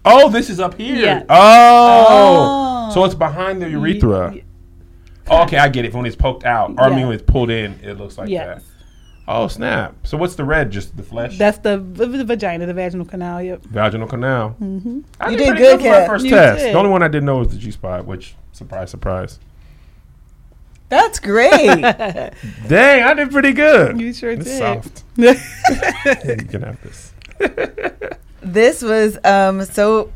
Oh, 0.06 0.30
this 0.30 0.50
is 0.50 0.62
up 0.62 0.76
here. 0.76 0.96
Yeah. 0.96 1.24
Oh. 1.28 2.88
Oh. 2.88 2.94
So 2.94 3.04
it's 3.04 3.14
behind 3.14 3.62
the 3.62 3.70
urethra. 3.70 4.36
Ye- 4.36 4.44
Oh, 5.30 5.44
okay, 5.44 5.58
I 5.58 5.68
get 5.68 5.84
it. 5.84 5.94
When 5.94 6.06
it's 6.06 6.16
poked 6.16 6.46
out, 6.46 6.70
or 6.78 6.84
I 6.86 6.96
mean 6.96 7.08
when 7.08 7.16
it's 7.16 7.30
pulled 7.30 7.50
in, 7.50 7.78
it 7.84 7.96
looks 7.98 8.18
like 8.18 8.30
Yes. 8.30 8.64
that. 8.64 8.64
Oh 9.28 9.50
snap! 9.50 9.96
So 10.08 10.16
what's 10.16 10.36
the 10.36 10.46
red? 10.46 10.72
Just 10.72 10.96
the 10.96 11.04
flesh? 11.04 11.38
That's 11.38 11.58
the, 11.58 11.78
the 11.78 12.24
vagina, 12.24 12.66
the 12.66 12.74
vaginal 12.74 13.06
canal. 13.06 13.42
Yep. 13.42 13.64
vaginal 13.66 14.08
canal. 14.08 14.56
Mm-hmm. 14.62 15.02
I 15.20 15.32
You 15.32 15.38
did, 15.38 15.44
did 15.44 15.48
pretty 15.58 15.62
good, 15.64 15.82
for 15.82 15.90
my 16.00 16.08
first 16.08 16.24
You 16.24 16.32
test. 16.32 16.60
did. 16.64 16.74
The 16.74 16.78
only 16.78 16.92
one 16.92 17.04
I 17.04 17.10
didn't 17.10 17.26
know 17.26 17.40
was 17.40 17.50
the 17.50 17.58
G 17.58 17.72
spot, 17.72 18.06
which 18.06 18.36
surprise, 18.54 18.90
surprise. 18.90 19.40
That's 20.90 21.20
great. 21.20 21.82
Dang, 22.68 23.04
I 23.04 23.14
did 23.14 23.32
pretty 23.32 23.52
good. 23.52 24.00
You 24.00 24.14
sure 24.14 24.32
it's 24.32 24.46
did. 24.46 24.58
soft. 24.58 25.04
you 25.18 25.36
can 26.46 26.62
have 26.62 26.82
this. 26.82 27.14
this 28.42 28.82
was 28.82 29.18
um 29.24 29.64
so 29.66 30.12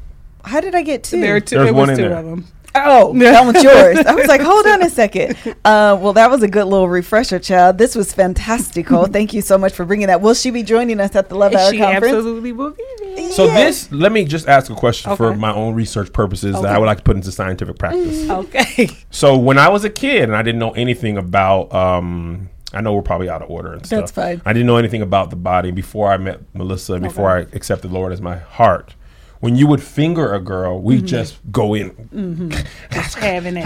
how 0.46 0.62
did 0.62 0.74
I 0.76 0.82
get 0.82 1.04
two? 1.04 1.20
There 1.22 1.36
are 1.36 1.40
two. 1.40 1.58
There's 1.58 1.70
it 1.70 1.74
one 1.76 1.90
was 1.90 2.00
in 2.00 2.04
two 2.04 2.10
there. 2.10 2.18
of 2.20 2.26
them. 2.26 2.48
Oh, 2.76 3.14
that 3.20 3.46
one's 3.46 3.64
yours. 3.64 4.00
I 4.06 4.14
was 4.16 4.28
like, 4.28 4.42
hold 4.42 4.66
on 4.68 4.82
a 4.82 4.90
second. 4.90 5.36
Uh, 5.66 5.98
well, 6.00 6.14
that 6.14 6.30
was 6.30 6.42
a 6.44 6.48
good 6.48 6.66
little 6.66 6.88
refresher, 6.90 7.40
child. 7.40 7.78
This 7.78 7.96
was 7.96 8.14
fantastical. 8.14 9.06
Thank 9.12 9.34
you 9.34 9.42
so 9.42 9.58
much 9.58 9.74
for 9.74 9.86
bringing 9.86 10.08
that. 10.08 10.22
Will 10.22 10.34
she 10.34 10.52
be 10.52 10.64
joining 10.64 11.00
us 11.00 11.16
at 11.16 11.30
the 11.30 11.36
Love 11.36 11.54
Hour 11.54 11.72
She 11.72 11.78
conference? 11.80 12.14
absolutely 12.16 12.52
will 12.52 12.72
be 12.72 12.84
there. 13.00 13.32
So 13.32 13.46
Yeah. 13.46 13.56
this, 13.66 13.92
let 13.92 14.12
me 14.12 14.26
just 14.26 14.48
ask 14.48 14.72
a 14.72 14.76
question 14.76 15.16
for 15.16 15.36
my 15.36 15.54
own 15.54 15.74
research 15.76 16.12
purposes 16.14 16.54
that 16.62 16.74
I 16.74 16.78
would 16.78 16.86
like 16.86 16.98
to 17.00 17.04
put 17.04 17.16
into 17.16 17.32
scientific 17.32 17.78
practice. 17.78 18.30
Okay. 18.30 18.90
So 19.10 19.38
when 19.38 19.58
I 19.58 19.70
was 19.70 19.84
a 19.84 19.90
kid 19.90 20.24
and 20.24 20.36
I 20.36 20.42
didn't 20.42 20.60
know 20.60 20.72
anything 20.72 21.18
about, 21.18 21.74
um, 21.74 22.50
I 22.74 22.80
know 22.82 22.94
we're 22.94 23.02
probably 23.02 23.30
out 23.30 23.42
of 23.42 23.50
order 23.50 23.74
and 23.74 23.86
stuff. 23.86 24.00
That's 24.00 24.12
fine. 24.12 24.42
I 24.46 24.54
didn't 24.54 24.66
know 24.68 24.78
anything 24.78 25.02
about 25.02 25.30
the 25.30 25.36
body 25.36 25.72
before 25.72 26.12
I 26.12 26.18
met 26.18 26.40
Melissa 26.56 26.94
and 26.94 27.04
before 27.04 27.30
I 27.30 27.40
accepted 27.54 27.90
the 27.90 27.94
Lord 27.94 28.14
as 28.14 28.22
my 28.22 28.38
heart. 28.38 28.96
When 29.42 29.56
you 29.56 29.68
would 29.68 29.82
finger 29.84 30.34
a 30.34 30.40
girl, 30.40 30.80
we 30.80 30.98
Mm-hmm. 30.98 31.06
just 31.08 31.40
go 31.52 31.74
in. 31.74 31.90
Having 32.92 33.58
it. 33.58 33.66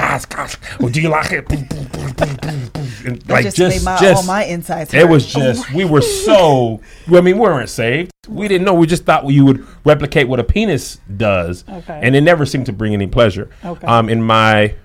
Well, 0.79 0.89
do 0.89 1.01
you 1.01 1.10
like 1.10 1.32
it? 1.32 1.46
And 3.05 3.29
like 3.29 3.44
just, 3.46 3.58
just, 3.58 3.86
my, 3.86 3.98
just 4.00 4.15
all 4.15 4.24
my 4.24 4.46
insides. 4.46 4.94
it 4.94 5.08
was 5.08 5.25
just 5.32 5.72
we 5.74 5.86
were 5.86 6.01
so. 6.01 6.82
I 7.08 7.22
mean, 7.22 7.36
we 7.38 7.41
weren't 7.41 7.70
saved. 7.70 8.12
We 8.27 8.48
didn't 8.48 8.65
know. 8.65 8.74
We 8.74 8.88
just 8.88 9.03
thought 9.05 9.29
you 9.29 9.46
would 9.46 9.65
replicate 9.86 10.27
what 10.27 10.39
a 10.39 10.44
penis 10.44 11.00
does, 11.15 11.63
Okay. 11.70 12.00
and 12.01 12.15
it 12.15 12.22
never 12.22 12.46
seemed 12.46 12.65
to 12.67 12.74
bring 12.74 12.94
any 12.94 13.08
pleasure. 13.08 13.50
Okay. 13.63 13.86
Um, 13.86 14.10
in 14.10 14.22
my 14.24 14.75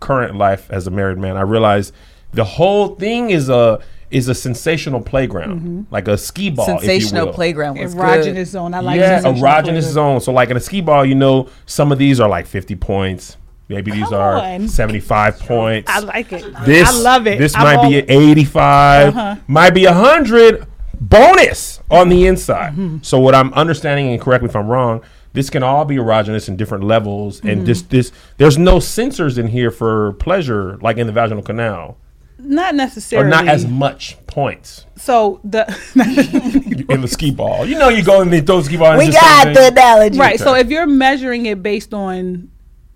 current 0.00 0.36
life 0.36 0.68
as 0.70 0.86
a 0.86 0.90
married 0.90 1.18
man, 1.18 1.36
I 1.36 1.42
realized 1.42 1.94
the 2.32 2.44
whole 2.44 2.94
thing 2.96 3.30
is 3.30 3.48
a 3.48 3.80
is 4.10 4.28
a 4.28 4.34
sensational 4.34 5.00
playground, 5.00 5.86
like 5.90 6.08
a 6.08 6.16
Skee-Ball. 6.16 6.64
if 6.64 6.72
you 6.72 6.78
Sensational 6.80 7.26
will. 7.26 7.32
playground 7.34 7.78
was 7.78 7.94
Erogenous 7.94 8.34
good. 8.34 8.46
zone. 8.46 8.74
I 8.74 8.80
like 8.80 8.98
yeah, 8.98 9.20
sensational 9.20 9.34
erogenous 9.48 9.62
playground. 9.64 9.92
zone. 9.92 10.20
So 10.20 10.32
like 10.32 10.50
in 10.50 10.56
a 10.56 10.60
Skee-Ball, 10.60 11.04
you 11.06 11.14
know, 11.14 11.48
some 11.66 11.92
of 11.92 11.98
these 11.98 12.18
are 12.20 12.28
like 12.28 12.46
50 12.46 12.74
points. 12.76 13.36
Maybe 13.68 13.90
these 13.90 14.04
Come 14.04 14.14
are 14.14 14.36
on. 14.38 14.66
75 14.68 15.40
points. 15.40 15.90
I 15.90 15.98
like 16.00 16.32
it. 16.32 16.42
This 16.64 16.88
I 16.88 16.98
love 17.02 17.26
it. 17.26 17.38
This 17.38 17.54
I'm 17.54 17.64
might 17.64 17.76
all- 17.76 17.90
be 17.90 17.96
85, 17.98 19.08
Uh-huh. 19.16 19.36
might 19.46 19.74
be 19.74 19.84
a 19.84 19.92
100 19.92 20.66
bonus 21.00 21.80
on 21.90 22.08
the 22.08 22.26
inside. 22.26 22.72
Mm-hmm. 22.72 22.98
So 23.02 23.18
what 23.18 23.34
I'm 23.34 23.52
understanding 23.54 24.08
and 24.12 24.20
correct 24.20 24.42
me 24.42 24.48
if 24.48 24.56
I'm 24.56 24.68
wrong, 24.68 25.02
this 25.32 25.50
can 25.50 25.62
all 25.62 25.84
be 25.84 25.96
erogenous 25.96 26.48
in 26.48 26.56
different 26.56 26.84
levels 26.84 27.38
Mm-hmm. 27.38 27.48
and 27.48 27.66
this 27.66 27.82
this 27.82 28.10
there's 28.38 28.56
no 28.58 28.76
sensors 28.78 29.38
in 29.38 29.48
here 29.48 29.70
for 29.70 30.14
pleasure 30.14 30.78
like 30.80 30.96
in 30.96 31.06
the 31.06 31.12
vaginal 31.12 31.42
canal 31.44 31.98
not 32.38 32.74
necessarily 32.74 33.26
or 33.26 33.30
necessarily. 33.30 33.46
not 33.46 33.54
as 33.54 33.66
much 33.66 34.16
points 34.26 34.86
so 34.96 35.40
the 35.44 35.64
in 36.92 37.00
the 37.00 37.08
Skee-Ball. 37.08 37.66
You 37.66 37.78
know 37.78 37.88
you 37.88 38.04
go 38.04 38.20
in 38.22 38.30
the 38.30 38.40
throw 38.40 38.62
Skee-Ball 38.62 38.98
We 38.98 39.06
it's 39.06 39.16
got 39.20 39.52
the 39.54 39.68
analogy. 39.68 40.18
right. 40.18 40.38
So 40.38 40.54
if 40.54 40.70
you're 40.70 40.86
measuring 40.86 41.46
it 41.46 41.62
based 41.62 41.92
on 41.94 42.50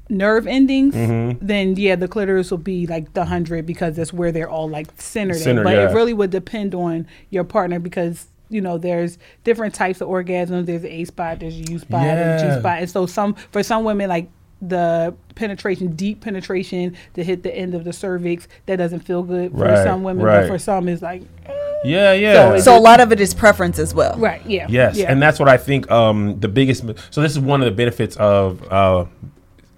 nerve 0.08 0.46
endings, 0.46 0.94
Mm-hmm. 0.94 1.44
then 1.46 1.74
yeah, 1.76 1.96
the 1.96 2.06
clitoris 2.08 2.50
will 2.50 2.58
be 2.58 2.86
like 2.86 3.12
the 3.14 3.24
hundred 3.24 3.66
because 3.66 3.96
that's 3.96 4.12
where 4.12 4.30
they're 4.32 4.50
all 4.50 4.68
like 4.68 4.88
centered. 5.00 5.36
in. 5.36 5.42
Centered, 5.42 5.64
but 5.64 5.74
yeah. 5.74 5.90
it 5.90 5.94
really 5.94 6.12
would 6.12 6.30
depend 6.30 6.74
on 6.74 7.06
your 7.30 7.44
partner 7.44 7.78
because. 7.78 8.26
You 8.50 8.60
know, 8.60 8.76
there's 8.76 9.16
different 9.44 9.74
types 9.74 10.02
of 10.02 10.08
orgasms. 10.08 10.66
There's 10.66 10.84
a 10.84 11.04
spot, 11.06 11.40
there's 11.40 11.54
a 11.58 11.72
U 11.72 11.78
spot, 11.78 12.02
there's 12.02 12.42
a 12.42 12.44
Yeah. 12.46 12.54
G 12.56 12.60
spot, 12.60 12.78
and 12.80 12.90
so 12.90 13.06
some 13.06 13.32
for 13.50 13.62
some 13.62 13.82
women 13.84 14.10
like 14.10 14.28
the 14.62 15.12
penetration, 15.34 15.96
deep 15.96 16.20
penetration 16.20 16.96
to 17.14 17.24
hit 17.24 17.42
the 17.42 17.52
end 17.54 17.74
of 17.74 17.82
the 17.84 17.92
cervix, 17.92 18.46
that 18.66 18.76
doesn't 18.76 19.00
feel 19.00 19.22
good 19.24 19.50
for 19.50 19.58
Right, 19.64 19.82
some 19.84 20.04
women, 20.04 20.24
right. 20.24 20.42
but 20.42 20.48
for 20.48 20.58
some 20.58 20.88
it's 20.88 21.02
like 21.02 21.22
Yeah, 21.84 22.12
yeah. 22.12 22.46
it's- 22.50 22.64
So 22.64 22.78
a 22.78 22.78
lot 22.78 23.00
of 23.00 23.10
it 23.10 23.18
is 23.20 23.34
preference 23.34 23.80
as 23.80 23.92
well. 23.92 24.16
right, 24.18 24.40
yeah, 24.46 24.66
Yes, 24.68 24.96
yeah. 24.96 25.10
and 25.10 25.20
that's 25.20 25.40
what 25.40 25.48
I 25.48 25.56
think. 25.56 25.90
Um, 25.90 26.38
the 26.38 26.46
biggest. 26.48 26.84
So 27.10 27.20
this 27.20 27.32
is 27.32 27.40
one 27.40 27.60
of 27.60 27.64
the 27.64 27.72
benefits 27.72 28.14
of 28.16 28.62
uh, 28.72 29.06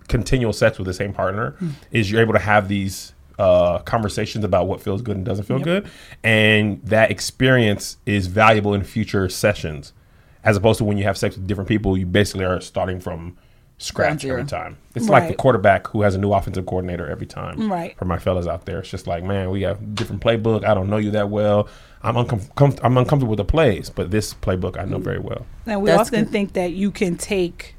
continual 0.09 0.53
sex 0.53 0.77
with 0.79 0.87
the 0.87 0.93
same 0.93 1.15
partner 1.15 1.53
Hmm. 1.59 1.69
is 1.91 2.11
you're 2.11 2.21
able 2.21 2.35
to 2.35 2.39
have 2.39 2.69
these 2.69 3.13
uh, 3.39 3.79
conversations 3.79 4.45
about 4.45 4.69
what 4.69 4.81
feels 4.81 5.03
good 5.03 5.17
and 5.17 5.25
doesn't 5.25 5.45
feel 5.47 5.59
good, 5.59 5.89
and 6.23 6.81
that 6.85 7.11
experience 7.11 7.97
is 8.07 8.27
valuable 8.29 8.75
in 8.75 8.85
future 8.85 9.29
sessions, 9.29 9.93
as 10.45 10.57
opposed 10.57 10.79
to 10.79 10.85
when 10.85 10.97
you 10.99 11.03
have 11.05 11.17
sex 11.19 11.35
with 11.37 11.45
different 11.47 11.67
people, 11.67 11.97
you 11.97 12.07
basically 12.07 12.45
are 12.45 12.61
starting 12.61 13.01
from 13.01 13.21
Ground 13.21 13.37
scratch 13.79 14.25
every 14.25 14.45
time. 14.45 14.77
It's 14.95 15.09
like 15.09 15.29
the 15.29 15.35
quarterback 15.35 15.89
who 15.89 16.03
has 16.03 16.15
a 16.15 16.19
new 16.19 16.33
offensive 16.33 16.67
coordinator 16.67 17.09
every 17.09 17.27
time. 17.27 17.71
Right. 17.71 17.97
For 17.99 18.05
my 18.05 18.19
fellas 18.19 18.47
out 18.47 18.65
there, 18.67 18.79
it's 18.81 18.91
just 18.91 19.07
like, 19.07 19.25
man, 19.25 19.51
we 19.51 19.61
got 19.61 19.95
different 19.95 20.23
playbook. 20.23 20.65
I 20.65 20.75
don't 20.75 20.89
know 20.89 20.97
you 20.97 21.11
that 21.13 21.31
well. 21.31 21.69
I'm 22.03 22.15
uncom- 22.17 22.53
comf- 22.55 22.81
I'm 22.83 22.97
uncomfortable 22.99 23.31
with 23.31 23.39
the 23.39 23.45
plays, 23.45 23.91
but 23.91 24.11
this 24.11 24.35
playbook 24.35 24.79
I 24.79 24.85
know 24.85 24.99
mm. 24.99 25.05
very 25.05 25.19
well. 25.19 25.47
And 25.67 25.83
we 25.83 25.91
That's 25.91 26.09
often 26.09 26.25
good. 26.25 26.33
think 26.33 26.53
that 26.53 26.73
you 26.73 26.91
can 26.91 27.17
take 27.17 27.75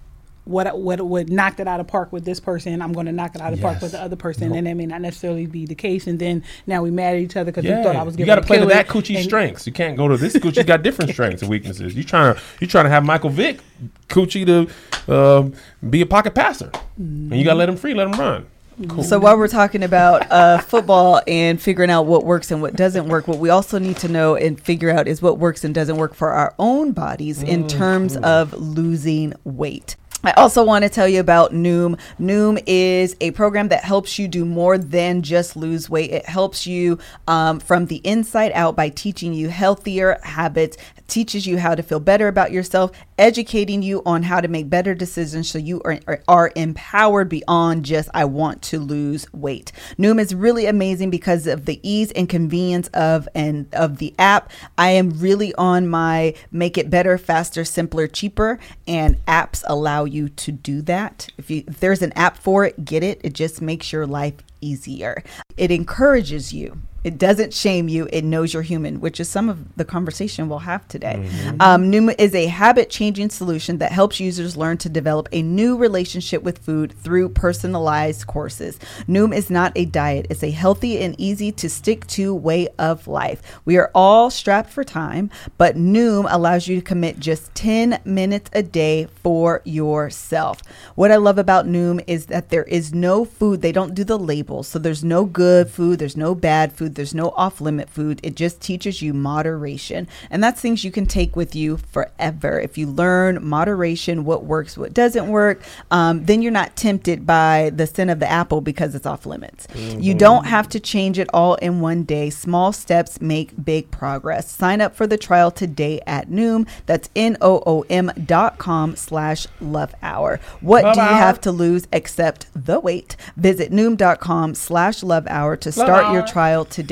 what 0.45 0.77
what 0.79 1.01
would 1.01 1.29
knocked 1.31 1.59
it 1.59 1.67
out 1.67 1.79
of 1.79 1.87
park 1.87 2.13
with 2.13 2.23
this 2.23 2.39
person. 2.39 2.81
I'm 2.81 2.93
going 2.93 3.07
to 3.07 3.11
knock 3.11 3.35
it 3.35 3.41
out 3.41 3.51
of 3.53 3.59
park 3.61 3.81
with 3.81 3.91
the 3.91 4.01
other 4.01 4.15
person, 4.15 4.53
and 4.55 4.65
that 4.67 4.73
may 4.75 4.85
not 4.85 5.01
necessarily 5.01 5.45
be 5.47 5.65
the 5.65 5.75
case. 5.75 6.07
And 6.07 6.17
then 6.19 6.43
now 6.67 6.81
we 6.83 6.91
mad 6.91 7.15
at 7.15 7.21
each 7.21 7.35
other 7.35 7.51
because 7.51 7.65
Yeah, 7.65 7.79
we 7.79 7.83
thought 7.83 7.95
I 7.95 8.03
was 8.03 8.13
you 8.17 8.25
going 8.25 8.35
got 8.37 8.41
to 8.41 8.47
play 8.47 8.59
to 8.59 8.65
that 8.67 8.85
it, 8.85 8.89
coochie 8.89 9.15
and- 9.15 9.23
strengths. 9.25 9.67
You 9.67 9.73
can't 9.73 9.97
go 9.97 10.07
to 10.07 10.17
this 10.17 10.33
coochie 10.35 10.65
got 10.65 10.83
different 10.83 11.11
strengths 11.13 11.41
and 11.41 11.49
weaknesses. 11.49 11.95
You 11.95 12.03
trying 12.03 12.35
to 12.35 12.41
you 12.61 12.67
trying 12.67 12.85
to 12.85 12.89
have 12.91 13.03
Michael 13.03 13.29
Vick 13.31 13.59
coochie 14.07 14.45
to 14.45 15.13
um, 15.13 15.53
be 15.89 16.01
a 16.01 16.05
pocket 16.05 16.33
passer, 16.35 16.71
and 16.97 17.35
you 17.35 17.43
got 17.43 17.53
to 17.53 17.59
let 17.59 17.69
him 17.69 17.77
free, 17.77 17.93
let 17.93 18.07
him 18.07 18.19
run. 18.19 18.45
Cool. 18.89 19.03
So 19.03 19.19
while 19.19 19.37
we're 19.37 19.47
talking 19.47 19.83
about 19.83 20.29
uh, 20.29 20.57
football 20.57 21.21
and 21.27 21.61
figuring 21.61 21.89
out 21.89 22.07
what 22.07 22.25
works 22.25 22.51
and 22.51 22.61
what 22.61 22.75
doesn't 22.75 23.07
work, 23.07 23.25
what 23.25 23.37
we 23.37 23.49
also 23.49 23.79
need 23.79 23.95
to 23.97 24.09
know 24.09 24.35
and 24.35 24.59
figure 24.59 24.89
out 24.89 25.07
is 25.07 25.21
what 25.21 25.39
works 25.39 25.63
and 25.63 25.73
doesn't 25.73 25.95
work 25.95 26.13
for 26.13 26.31
our 26.31 26.53
own 26.59 26.91
bodies 26.91 27.41
in 27.41 27.69
terms 27.69 28.17
of 28.17 28.51
losing 28.53 29.33
weight. 29.45 29.95
I 30.23 30.31
also 30.31 30.63
want 30.63 30.83
to 30.83 30.89
tell 30.89 31.07
you 31.07 31.19
about 31.19 31.51
Noom. 31.51 31.99
Noom 32.19 32.61
is 32.65 33.15
a 33.21 33.31
program 33.31 33.67
that 33.67 33.83
helps 33.83 34.17
you 34.17 34.27
do 34.27 34.43
more 34.43 34.77
than 34.77 35.21
just 35.21 35.55
lose 35.55 35.89
weight. 35.89 36.11
It 36.11 36.25
helps 36.25 36.65
you 36.65 36.97
um, 37.27 37.59
from 37.59 37.85
the 37.87 37.97
inside 37.97 38.51
out 38.53 38.75
by 38.75 38.89
teaching 38.89 39.33
you 39.33 39.49
healthier 39.49 40.17
habits, 40.23 40.77
teaches 41.07 41.45
you 41.45 41.59
how 41.59 41.75
to 41.75 41.83
feel 41.83 41.99
better 41.99 42.27
about 42.27 42.51
yourself, 42.51 42.91
educating 43.17 43.81
you 43.81 44.01
on 44.05 44.23
how 44.23 44.41
to 44.41 44.47
make 44.47 44.69
better 44.69 44.93
decisions 44.93 45.49
so 45.49 45.57
you 45.57 45.81
are, 45.85 45.99
are, 46.27 46.51
empowered 46.55 47.27
beyond 47.29 47.85
just, 47.85 48.09
I 48.13 48.25
want 48.25 48.61
to 48.63 48.79
lose 48.79 49.31
weight. 49.33 49.71
Noom 49.97 50.19
is 50.19 50.35
really 50.35 50.65
amazing 50.65 51.09
because 51.09 51.47
of 51.47 51.65
the 51.65 51.79
ease 51.87 52.11
and 52.11 52.29
convenience 52.29 52.87
of 52.89 53.27
and 53.33 53.67
of 53.73 53.97
the 53.97 54.13
app. 54.19 54.51
I 54.77 54.91
am 54.91 55.09
really 55.19 55.53
on 55.55 55.87
my 55.87 56.35
make 56.51 56.77
it 56.77 56.89
better, 56.89 57.17
faster, 57.17 57.65
simpler, 57.65 58.07
cheaper, 58.07 58.59
and 58.87 59.23
apps 59.25 59.63
allow 59.67 60.05
you 60.05 60.29
to 60.29 60.51
do 60.51 60.81
that. 60.83 61.29
If 61.37 61.49
you 61.49 61.63
if 61.67 61.79
there's 61.79 62.01
an 62.01 62.11
app 62.13 62.37
for 62.37 62.65
it, 62.65 62.85
get 62.85 63.03
it. 63.03 63.21
It 63.23 63.33
just 63.33 63.61
makes 63.61 63.91
your 63.91 64.05
life 64.05 64.35
easier. 64.61 65.23
It 65.57 65.71
encourages 65.71 66.53
you. 66.53 66.81
It 67.05 67.19
doesn't 67.19 67.53
shame 67.53 67.87
you. 67.87 68.07
It 68.11 68.23
knows 68.23 68.51
you're 68.51 68.63
human, 68.63 68.99
which 68.99 69.19
is 69.19 69.29
some 69.29 69.47
of 69.47 69.77
the 69.77 69.85
conversation 69.85 70.49
we'll 70.49 70.57
have 70.57 70.87
today. 70.87 71.29
Um, 71.59 71.91
Noom 71.91 72.15
is 72.17 72.33
a 72.33 72.47
habit 72.47 72.89
changing 72.89 73.29
solution 73.29 73.77
that 73.77 73.91
helps 73.91 74.19
users 74.19 74.57
learn 74.57 74.79
to 74.79 74.89
develop 74.89 75.29
a 75.31 75.43
new 75.43 75.77
relationship 75.77 76.41
with 76.41 76.57
food 76.57 76.95
through 77.03 77.29
personalized 77.29 78.25
courses. 78.25 78.79
Noom 79.07 79.35
is 79.35 79.51
not 79.51 79.71
a 79.75 79.85
diet, 79.85 80.25
it's 80.31 80.41
a 80.41 80.49
healthy 80.49 80.99
and 80.99 81.13
easy 81.19 81.51
to 81.51 81.69
stick 81.69 82.07
to 82.07 82.33
way 82.33 82.69
of 82.79 83.07
life. 83.07 83.39
We 83.65 83.77
are 83.77 83.91
all 83.93 84.31
strapped 84.31 84.71
for 84.71 84.83
time, 84.83 85.29
but 85.59 85.75
Noom 85.75 86.25
allows 86.27 86.67
you 86.67 86.75
to 86.77 86.81
commit 86.81 87.19
just 87.19 87.53
10 87.53 88.01
minutes 88.03 88.49
a 88.53 88.63
day 88.63 89.05
for 89.21 89.61
yourself. 89.63 90.63
What 90.95 91.11
I 91.11 91.17
love 91.17 91.37
about 91.37 91.67
Noom 91.67 92.03
is 92.07 92.25
that 92.27 92.49
there 92.49 92.63
is 92.63 92.95
no 92.95 93.25
food, 93.25 93.61
they 93.61 93.71
don't 93.71 93.93
do 93.93 94.03
the 94.03 94.17
labels. 94.17 94.67
So 94.67 94.79
there's 94.79 95.03
no 95.03 95.23
good 95.23 95.69
food, 95.69 95.99
there's 95.99 96.17
no 96.17 96.33
bad 96.33 96.73
food, 96.73 96.94
there's 96.95 97.13
no 97.13 97.29
off 97.31 97.61
limit 97.61 97.89
food. 97.89 98.19
It 98.23 98.35
just 98.35 98.61
teaches 98.61 99.01
you 99.01 99.13
moderation. 99.13 100.07
And 100.29 100.43
that's 100.43 100.59
things 100.61 100.83
you 100.83 100.91
can 100.91 101.05
take 101.05 101.35
with 101.35 101.55
you 101.55 101.77
forever. 101.77 102.59
If 102.59 102.77
you 102.77 102.87
learn 102.87 103.45
moderation, 103.45 104.25
what 104.25 104.45
works, 104.45 104.77
what 104.77 104.93
doesn't 104.93 105.27
work, 105.27 105.61
um, 105.91 106.25
then 106.25 106.41
you're 106.41 106.51
not 106.51 106.75
tempted 106.75 107.25
by 107.25 107.71
the 107.73 107.85
sin 107.87 108.09
of 108.09 108.19
the 108.19 108.29
apple 108.29 108.61
because 108.61 108.95
it's 108.95 109.05
off 109.05 109.25
limits. 109.25 109.67
You 109.75 110.13
don't 110.13 110.45
have 110.45 110.69
to 110.69 110.79
change 110.79 111.19
it 111.19 111.29
all 111.33 111.55
in 111.55 111.81
one 111.81 112.03
day. 112.03 112.29
Small 112.29 112.71
steps 112.71 113.21
make 113.21 113.63
big 113.63 113.91
progress. 113.91 114.49
Sign 114.49 114.81
up 114.81 114.95
for 114.95 115.05
the 115.07 115.17
trial 115.17 115.51
today 115.51 116.01
at 116.07 116.29
Noom. 116.29 116.67
That's 116.85 117.09
N 117.15 117.37
O 117.41 117.61
O 117.65 117.85
M 117.89 118.11
dot 118.25 118.57
com 118.57 118.95
slash 118.95 119.47
love 119.59 119.93
hour. 120.01 120.39
What 120.61 120.83
Love 120.83 120.95
do 120.95 121.01
you 121.01 121.07
hour. 121.07 121.15
have 121.15 121.41
to 121.41 121.51
lose 121.51 121.87
except 121.91 122.47
the 122.55 122.79
weight? 122.79 123.15
Visit 123.35 123.71
Noom.com 123.71 124.55
slash 124.55 125.03
love 125.03 125.27
hour 125.27 125.55
to 125.57 125.71
start 125.71 126.13
your 126.13 126.21
hour. 126.21 126.27
trial 126.27 126.65
today. 126.65 126.84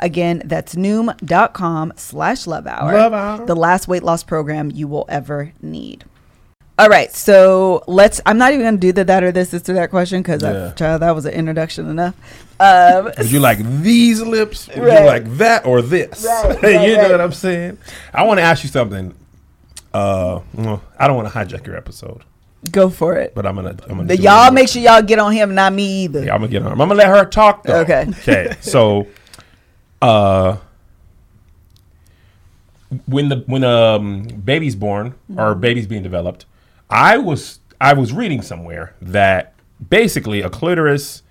Again, 0.00 0.42
that's 0.44 0.74
Noom.com 0.74 1.92
slash 1.96 2.46
love 2.46 2.66
hour. 2.66 2.92
Love 2.92 3.12
hour. 3.12 3.46
The 3.46 3.56
last 3.56 3.88
weight 3.88 4.02
loss 4.02 4.22
program 4.22 4.70
you 4.72 4.88
will 4.88 5.06
ever 5.08 5.52
need. 5.62 6.04
All 6.78 6.88
right, 6.88 7.12
so 7.12 7.82
let's. 7.88 8.20
I'm 8.24 8.38
not 8.38 8.52
even 8.52 8.74
to 8.74 8.78
do 8.78 8.92
the 8.92 9.04
that 9.04 9.24
or 9.24 9.32
this, 9.32 9.50
this 9.50 9.68
or 9.68 9.72
that 9.72 9.90
question 9.90 10.22
because 10.22 10.42
Yeah. 10.42 10.70
child, 10.76 11.02
that 11.02 11.12
was 11.12 11.24
an 11.26 11.32
introduction 11.32 11.90
enough. 11.90 12.14
Um, 12.60 13.06
Would 13.18 13.32
you 13.32 13.40
like 13.40 13.58
these 13.82 14.20
lips? 14.22 14.68
Would 14.68 14.78
Right. 14.78 15.00
you 15.00 15.06
like 15.06 15.24
that 15.38 15.66
or 15.66 15.82
this? 15.82 16.24
Right, 16.24 16.62
you 16.62 16.94
right, 16.96 17.02
know 17.02 17.10
what 17.10 17.20
I'm 17.20 17.32
saying? 17.32 17.78
I 18.14 18.22
want 18.24 18.38
to 18.38 18.42
ask 18.44 18.62
you 18.62 18.70
something. 18.70 19.12
Uh, 19.92 20.40
I 20.98 21.06
don't 21.08 21.16
want 21.16 21.32
to 21.32 21.34
hijack 21.36 21.66
your 21.66 21.76
episode, 21.76 22.22
go 22.70 22.90
for 22.90 23.16
it. 23.16 23.34
but 23.34 23.44
I'm 23.46 23.56
gonna. 23.56 23.74
I'm 23.88 23.96
gonna 23.96 24.14
y'all 24.14 24.52
make 24.52 24.68
sure 24.68 24.80
y'all 24.82 25.02
get 25.02 25.18
on 25.18 25.32
him, 25.32 25.56
not 25.56 25.72
me 25.72 26.04
either. 26.04 26.24
Yeah, 26.24 26.34
I'm 26.34 26.40
gonna 26.40 26.52
get 26.52 26.62
on. 26.62 26.68
him. 26.72 26.80
I'm 26.80 26.88
gonna 26.88 26.98
let 26.98 27.08
her 27.08 27.24
talk 27.24 27.64
though. 27.64 27.80
Okay. 27.80 28.06
Okay. 28.20 28.54
So, 28.60 29.06
uh, 30.00 30.56
when 33.06 33.28
the 33.28 33.44
when 33.46 33.64
um 33.64 34.22
baby's 34.22 34.76
born 34.76 35.14
or 35.36 35.54
baby's 35.54 35.86
being 35.86 36.02
developed, 36.02 36.46
I 36.88 37.18
was 37.18 37.60
I 37.80 37.92
was 37.92 38.12
reading 38.12 38.42
somewhere 38.42 38.94
that 39.00 39.54
basically 39.90 40.42
a 40.42 40.50
clitoris 40.50 41.22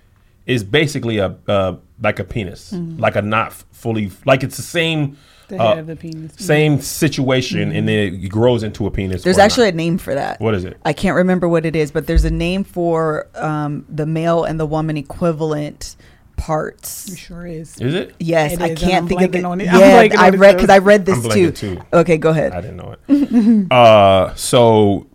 is 0.46 0.64
basically 0.64 1.18
a 1.18 1.36
uh, 1.46 1.76
like 2.00 2.18
a 2.18 2.24
penis, 2.24 2.72
like 2.72 3.16
a 3.16 3.22
not 3.22 3.52
fully 3.52 4.10
like 4.24 4.42
it's 4.42 4.56
the 4.56 4.62
same. 4.62 5.16
The 5.48 5.58
uh, 5.58 5.68
head 5.68 5.78
of 5.78 5.86
the 5.86 5.96
penis. 5.96 6.34
Same 6.36 6.80
situation, 6.80 7.72
and 7.72 7.88
then 7.88 8.14
it 8.14 8.28
grows 8.28 8.62
into 8.62 8.86
a 8.86 8.90
penis. 8.90 9.22
There's 9.22 9.38
or 9.38 9.40
not. 9.40 9.44
actually 9.46 9.68
a 9.68 9.72
name 9.72 9.96
for 9.96 10.14
that. 10.14 10.40
what 10.40 10.54
is 10.54 10.64
it? 10.64 10.76
I 10.84 10.92
can't 10.92 11.16
remember 11.16 11.48
what 11.48 11.64
it 11.64 11.74
is, 11.74 11.90
but 11.90 12.06
there's 12.06 12.26
a 12.26 12.30
name 12.30 12.64
for 12.64 13.28
um, 13.34 13.86
the 13.88 14.04
male 14.04 14.44
and 14.44 14.60
the 14.60 14.66
woman 14.66 14.98
equivalent 14.98 15.96
parts. 16.38 17.12
It 17.12 17.18
sure 17.18 17.46
is. 17.46 17.78
Is 17.80 17.94
it? 17.94 18.14
Yes, 18.18 18.54
It 18.54 18.62
I 18.62 18.68
is, 18.70 18.78
can't 18.78 19.02
I'm 19.02 19.08
think 19.08 19.20
of 19.22 19.34
it. 19.34 19.44
on 19.44 19.60
it. 19.60 19.68
I'm 19.72 19.80
Yeah, 19.80 20.20
I 20.20 20.30
read 20.30 20.56
because 20.56 20.70
I 20.70 20.78
read 20.78 21.04
this 21.04 21.22
I'm 21.24 21.30
too. 21.30 21.50
too. 21.50 21.80
Okay, 21.92 22.16
go 22.16 22.30
ahead. 22.30 22.52
I 22.52 22.60
didn't 22.62 22.76
know 22.78 22.96
it. 23.08 23.72
uh, 23.72 24.34
so 24.34 25.06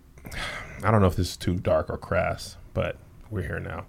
I 0.83 0.91
don't 0.91 1.01
know 1.01 1.07
if 1.07 1.15
this 1.15 1.29
is 1.31 1.37
too 1.37 1.55
dark 1.55 1.89
or 1.89 1.97
crass, 1.97 2.57
but 2.73 2.97
we're 3.31 3.41
here 3.41 3.59
now. 3.59 3.85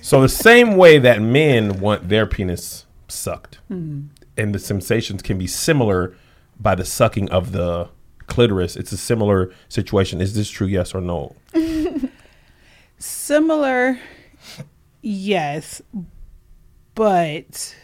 So 0.00 0.20
the 0.20 0.28
same 0.28 0.76
way 0.76 0.98
that 0.98 1.20
men 1.22 1.78
want 1.80 2.08
their 2.08 2.26
penis 2.26 2.86
sucked, 3.08 3.58
and 3.68 4.10
the 4.36 4.58
sensations 4.58 5.22
can 5.22 5.38
be 5.38 5.46
similar 5.46 6.14
by 6.58 6.74
the 6.74 6.84
sucking 6.84 7.28
of 7.30 7.52
the 7.52 7.88
clitoris. 8.26 8.76
It's 8.76 8.92
a 8.92 8.96
similar 8.96 9.52
situation. 9.68 10.20
Is 10.20 10.34
this 10.34 10.48
true? 10.50 10.66
Yes 10.66 10.94
or 10.94 11.00
no? 11.00 11.36
Similar, 12.98 13.98
yes, 15.06 15.80
but 16.94 17.74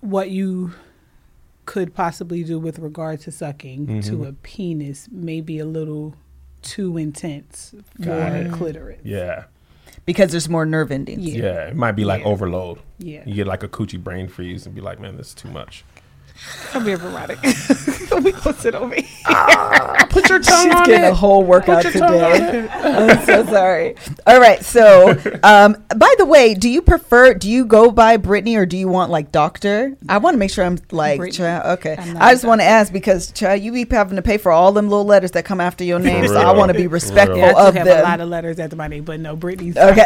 what 0.00 0.30
you 0.30 0.72
could 1.66 1.94
possibly 1.94 2.42
do 2.44 2.58
with 2.58 2.78
regard 2.78 3.20
to 3.20 3.30
sucking 3.32 3.86
Mm-hmm. 3.86 4.00
to 4.10 4.24
a 4.24 4.32
penis 4.32 5.08
may 5.10 5.40
be 5.40 5.58
a 5.58 5.64
little 5.64 6.14
too 6.62 6.96
intense 6.96 7.74
for 7.96 8.04
Got 8.06 8.32
a 8.32 8.40
it. 8.46 8.52
clitoris. 8.52 9.00
Yeah. 9.04 9.44
because 10.06 10.30
there's 10.30 10.48
more 10.48 10.64
nerve 10.64 10.90
endings. 10.90 11.24
Yeah. 11.34 11.42
Yeah. 11.44 11.66
It 11.68 11.76
might 11.76 11.92
be 11.92 12.04
like 12.04 12.22
Yeah. 12.22 12.28
overload. 12.28 12.78
Yeah. 12.98 13.22
You 13.26 13.34
get 13.34 13.46
like 13.46 13.62
a 13.62 13.68
coochie 13.68 14.02
brain 14.02 14.28
freeze 14.28 14.64
and 14.66 14.74
be 14.74 14.80
like, 14.80 14.98
man, 15.00 15.16
this 15.16 15.28
is 15.28 15.34
too 15.34 15.50
much. 15.50 15.84
Come 16.70 16.86
here, 16.86 16.96
erotic. 16.96 17.38
we 17.42 18.32
gonna 18.32 18.56
sit 18.58 18.74
over 18.74 18.94
here. 18.94 19.04
Put 20.10 20.28
your 20.28 20.38
tongue 20.38 20.66
She's 20.66 20.74
on 20.74 20.86
getting 20.86 21.04
it. 21.04 21.10
a 21.10 21.14
whole 21.14 21.42
workout 21.44 21.82
Put 21.84 21.94
your 21.94 22.06
tongue 22.06 22.20
on 22.20 22.32
today. 22.40 22.68
I'm 22.70 23.24
so 23.24 23.44
sorry. 23.46 23.96
All 24.26 24.38
right. 24.40 24.64
So, 24.64 25.10
um, 25.42 25.76
by 25.96 26.14
the 26.18 26.26
way, 26.26 26.54
do 26.54 26.68
you 26.68 26.82
prefer? 26.82 27.34
Do 27.34 27.50
you 27.50 27.64
go 27.64 27.90
by 27.90 28.16
Brittany 28.18 28.56
or 28.56 28.66
do 28.66 28.76
you 28.76 28.88
want 28.88 29.10
like 29.10 29.32
Doctor? 29.32 29.96
I 30.08 30.18
want 30.18 30.34
to 30.34 30.38
make 30.38 30.50
sure 30.50 30.64
I'm 30.64 30.78
like. 30.90 31.18
Brittany. 31.18 31.48
Okay. 31.48 31.96
I'm 31.98 32.12
not 32.14 32.22
I 32.22 32.30
a 32.30 32.34
just 32.34 32.44
want 32.44 32.60
to 32.60 32.64
ask 32.66 32.92
because 32.92 33.32
child, 33.32 33.60
you 33.62 33.72
be 33.72 33.86
having 33.90 34.16
to 34.16 34.22
pay 34.22 34.38
for 34.38 34.52
all 34.52 34.72
them 34.72 34.88
little 34.88 35.04
letters 35.04 35.32
that 35.32 35.44
come 35.44 35.60
after 35.60 35.82
your 35.84 35.98
name, 35.98 36.26
so 36.28 36.36
I 36.36 36.52
want 36.52 36.70
to 36.72 36.78
be 36.78 36.86
respectful. 36.86 37.38
Yeah, 37.38 37.54
I 37.56 37.68
of 37.68 37.74
have 37.74 37.86
them. 37.86 38.00
a 38.00 38.02
lot 38.02 38.20
of 38.20 38.28
letters 38.28 38.58
after 38.58 38.76
my 38.76 38.88
name, 38.88 39.04
but 39.04 39.18
no, 39.20 39.34
Brittany's 39.36 39.76
Okay. 39.76 40.04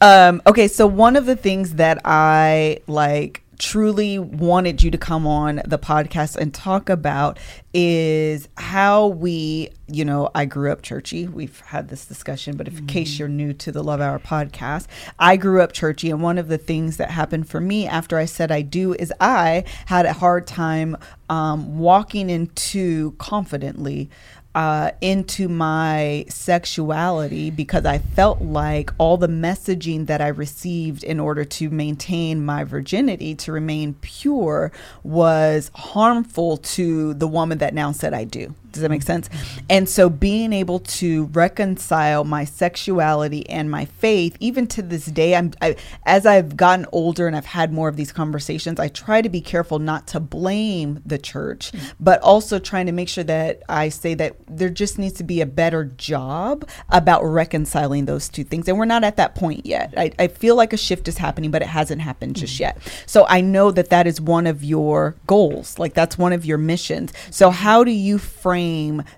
um, 0.00 0.42
okay. 0.46 0.68
So 0.68 0.86
one 0.86 1.16
of 1.16 1.24
the 1.26 1.36
things 1.36 1.74
that 1.74 2.00
I 2.04 2.78
like 2.86 3.42
truly 3.64 4.18
wanted 4.18 4.82
you 4.82 4.90
to 4.90 4.98
come 4.98 5.26
on 5.26 5.62
the 5.64 5.78
podcast 5.78 6.36
and 6.36 6.52
talk 6.52 6.90
about 6.90 7.38
is 7.72 8.46
how 8.58 9.06
we, 9.06 9.70
you 9.88 10.04
know, 10.04 10.30
I 10.34 10.44
grew 10.44 10.70
up 10.70 10.82
churchy. 10.82 11.26
We've 11.26 11.58
had 11.60 11.88
this 11.88 12.04
discussion, 12.04 12.58
but 12.58 12.68
if 12.68 12.78
in 12.78 12.86
case 12.86 13.18
you're 13.18 13.26
new 13.26 13.54
to 13.54 13.72
the 13.72 13.82
Love 13.82 14.02
Hour 14.02 14.18
podcast, 14.18 14.86
I 15.18 15.38
grew 15.38 15.62
up 15.62 15.72
churchy. 15.72 16.10
And 16.10 16.22
one 16.22 16.36
of 16.36 16.48
the 16.48 16.58
things 16.58 16.98
that 16.98 17.10
happened 17.10 17.48
for 17.48 17.58
me 17.58 17.86
after 17.86 18.18
I 18.18 18.26
said 18.26 18.52
I 18.52 18.60
do 18.60 18.92
is 18.92 19.10
I 19.18 19.64
had 19.86 20.04
a 20.04 20.12
hard 20.12 20.46
time 20.46 20.98
um, 21.30 21.78
walking 21.78 22.28
into 22.28 23.12
confidently 23.12 24.10
uh, 24.54 24.92
into 25.00 25.48
my 25.48 26.24
sexuality 26.28 27.50
because 27.50 27.84
I 27.84 27.98
felt 27.98 28.40
like 28.40 28.90
all 28.98 29.16
the 29.16 29.28
messaging 29.28 30.06
that 30.06 30.20
I 30.20 30.28
received 30.28 31.02
in 31.02 31.18
order 31.18 31.44
to 31.44 31.70
maintain 31.70 32.44
my 32.44 32.64
virginity, 32.64 33.34
to 33.36 33.52
remain 33.52 33.94
pure, 33.94 34.70
was 35.02 35.70
harmful 35.74 36.56
to 36.58 37.14
the 37.14 37.26
woman 37.26 37.58
that 37.58 37.74
now 37.74 37.92
said 37.92 38.14
I 38.14 38.24
do. 38.24 38.54
Does 38.74 38.82
that 38.82 38.90
make 38.90 39.02
sense? 39.02 39.30
And 39.70 39.88
so 39.88 40.10
being 40.10 40.52
able 40.52 40.80
to 40.80 41.24
reconcile 41.26 42.24
my 42.24 42.44
sexuality 42.44 43.48
and 43.48 43.70
my 43.70 43.84
faith, 43.84 44.36
even 44.40 44.66
to 44.68 44.82
this 44.82 45.06
day, 45.06 45.36
I'm 45.36 45.52
I, 45.62 45.76
as 46.04 46.26
I've 46.26 46.56
gotten 46.56 46.86
older 46.90 47.28
and 47.28 47.36
I've 47.36 47.46
had 47.46 47.72
more 47.72 47.88
of 47.88 47.96
these 47.96 48.10
conversations, 48.12 48.80
I 48.80 48.88
try 48.88 49.22
to 49.22 49.28
be 49.28 49.40
careful 49.40 49.78
not 49.78 50.08
to 50.08 50.20
blame 50.20 51.00
the 51.06 51.18
church, 51.18 51.70
mm-hmm. 51.70 51.86
but 52.00 52.20
also 52.20 52.58
trying 52.58 52.86
to 52.86 52.92
make 52.92 53.08
sure 53.08 53.24
that 53.24 53.62
I 53.68 53.88
say 53.88 54.14
that 54.14 54.36
there 54.48 54.70
just 54.70 54.98
needs 54.98 55.14
to 55.14 55.24
be 55.24 55.40
a 55.40 55.46
better 55.46 55.84
job 55.84 56.68
about 56.88 57.22
reconciling 57.24 58.06
those 58.06 58.28
two 58.28 58.42
things. 58.42 58.68
And 58.68 58.76
we're 58.76 58.84
not 58.86 59.04
at 59.04 59.16
that 59.16 59.36
point 59.36 59.64
yet. 59.64 59.94
I, 59.96 60.10
I 60.18 60.26
feel 60.26 60.56
like 60.56 60.72
a 60.72 60.76
shift 60.76 61.06
is 61.06 61.18
happening, 61.18 61.52
but 61.52 61.62
it 61.62 61.68
hasn't 61.68 62.00
happened 62.00 62.34
just 62.34 62.54
mm-hmm. 62.54 62.62
yet. 62.64 63.04
So 63.06 63.24
I 63.28 63.40
know 63.40 63.70
that 63.70 63.90
that 63.90 64.08
is 64.08 64.20
one 64.20 64.48
of 64.48 64.64
your 64.64 65.14
goals. 65.28 65.78
Like 65.78 65.94
that's 65.94 66.18
one 66.18 66.32
of 66.32 66.44
your 66.44 66.58
missions. 66.58 67.12
So 67.30 67.50
how 67.50 67.84
do 67.84 67.92
you 67.92 68.18
frame 68.18 68.63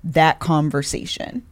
that 0.05 0.39
conversation? 0.39 1.43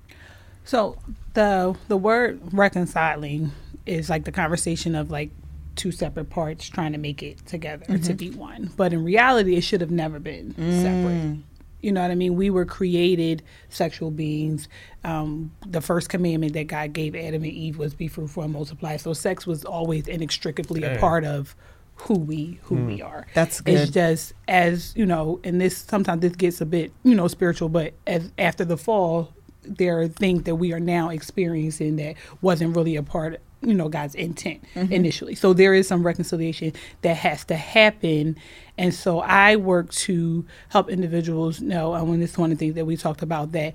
So 0.65 0.97
the 1.35 1.77
the 1.89 1.97
word 1.97 2.41
reconciling 2.53 3.53
is 3.87 4.09
like 4.09 4.25
the 4.25 4.33
conversation 4.33 4.95
of 4.95 5.11
like 5.11 5.31
two 5.77 5.93
separate 5.93 6.31
parts 6.31 6.69
trying 6.69 6.93
to 6.93 6.99
make 6.99 7.23
it 7.23 7.45
together 7.47 7.99
to 7.99 8.15
be 8.15 8.31
one. 8.31 8.71
But 8.77 8.93
in 8.93 9.05
reality, 9.05 9.57
it 9.57 9.63
should 9.63 9.81
have 9.81 9.91
never 9.91 10.19
been 10.19 10.55
separate. 10.55 11.39
You 11.81 11.93
know 11.93 12.01
what 12.01 12.11
I 12.11 12.15
mean? 12.15 12.35
We 12.35 12.49
were 12.49 12.65
created 12.65 13.43
sexual 13.69 14.11
beings. 14.11 14.69
Um, 15.03 15.53
the 15.67 15.83
first 15.83 16.09
commandment 16.09 16.55
that 16.55 16.67
God 16.69 16.95
gave 16.95 17.15
Adam 17.15 17.43
and 17.43 17.53
Eve 17.53 17.77
was 17.77 17.93
be 17.93 18.09
fruitful 18.09 18.43
and 18.43 18.53
multiply. 18.53 18.97
So 18.97 19.13
sex 19.13 19.47
was 19.47 19.67
always 19.67 20.09
inextricably 20.09 20.83
a 20.85 20.99
part 20.99 21.25
of 21.25 21.55
who 21.97 22.15
we 22.15 22.59
who 22.65 22.75
we 22.77 22.99
hmm. 22.99 23.07
are. 23.07 23.27
That's 23.35 23.61
good. 23.61 23.75
It's 23.75 23.91
just 23.91 24.33
as 24.49 24.93
you 24.97 25.07
know, 25.07 25.41
and 25.45 25.61
this 25.61 25.79
sometimes 25.79 26.21
this 26.23 26.35
gets 26.35 26.61
a 26.61 26.67
bit 26.67 26.93
you 27.03 27.15
know 27.15 27.29
spiritual, 27.29 27.69
but 27.69 27.95
as 28.07 28.31
after 28.39 28.65
the 28.65 28.77
fall, 28.77 29.33
there 29.63 30.01
are 30.01 30.09
things 30.09 30.45
that 30.45 30.57
we 30.57 30.73
are 30.73 30.81
now 30.81 31.09
experiencing 31.11 31.97
that 31.97 32.17
wasn't 32.43 32.77
really 32.77 32.97
a 32.97 33.03
part 33.03 33.35
of 33.35 33.41
you 33.63 33.75
know 33.75 33.89
God's 33.89 34.15
intent 34.15 34.65
mm-hmm. 34.75 34.93
initially. 34.93 35.35
So 35.35 35.53
there 35.53 35.75
is 35.75 35.89
some 35.89 36.05
reconciliation 36.05 36.73
that 37.03 37.17
has 37.17 37.45
to 37.47 37.57
happen, 37.57 38.37
and 38.77 38.93
so 38.93 39.21
I 39.21 39.57
work 39.57 39.91
to 39.93 40.45
help 40.69 40.91
individuals 40.91 41.61
know. 41.61 41.95
And 41.95 42.09
when 42.09 42.21
this 42.21 42.33
is 42.33 42.39
one 42.39 42.53
of 42.53 42.59
the 42.59 42.65
things 42.67 42.75
that 42.75 42.87
we 42.87 42.97
talked 42.97 43.23
about 43.23 43.53
that 43.53 43.75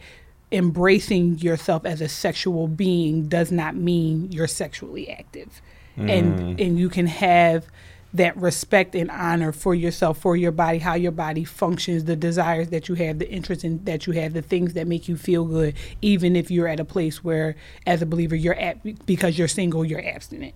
embracing 0.52 1.38
yourself 1.40 1.86
as 1.86 2.02
a 2.02 2.10
sexual 2.10 2.68
being 2.68 3.28
does 3.28 3.52
not 3.52 3.76
mean 3.76 4.32
you're 4.32 4.48
sexually 4.48 5.08
active 5.08 5.62
and 6.08 6.40
hmm. 6.40 6.56
and 6.58 6.80
you 6.80 6.90
can 6.90 7.08
have 7.08 7.68
that 8.13 8.36
respect 8.38 8.95
and 8.95 9.12
honor 9.12 9.52
for 9.52 9.76
yourself 9.76 10.17
for 10.17 10.36
your 10.36 10.52
body 10.52 10.80
how 10.80 10.95
your 10.95 11.12
body 11.12 11.43
functions 11.43 12.06
the 12.06 12.15
desires 12.15 12.69
that 12.69 12.89
you 12.89 12.95
have 12.95 13.19
the 13.19 13.30
interests 13.30 13.63
in, 13.63 13.84
that 13.86 14.08
you 14.08 14.13
have 14.13 14.34
the 14.34 14.41
things 14.41 14.74
that 14.74 14.88
make 14.88 15.08
you 15.08 15.15
feel 15.15 15.45
good 15.45 15.76
even 16.02 16.36
if 16.36 16.50
you're 16.50 16.67
at 16.67 16.80
a 16.80 16.86
place 16.86 17.24
where 17.24 17.56
as 17.86 18.02
a 18.02 18.06
believer 18.06 18.36
you're 18.36 18.56
at 18.56 19.06
because 19.06 19.38
you're 19.38 19.48
single 19.48 19.86
you're 19.86 20.06
abstinent. 20.06 20.56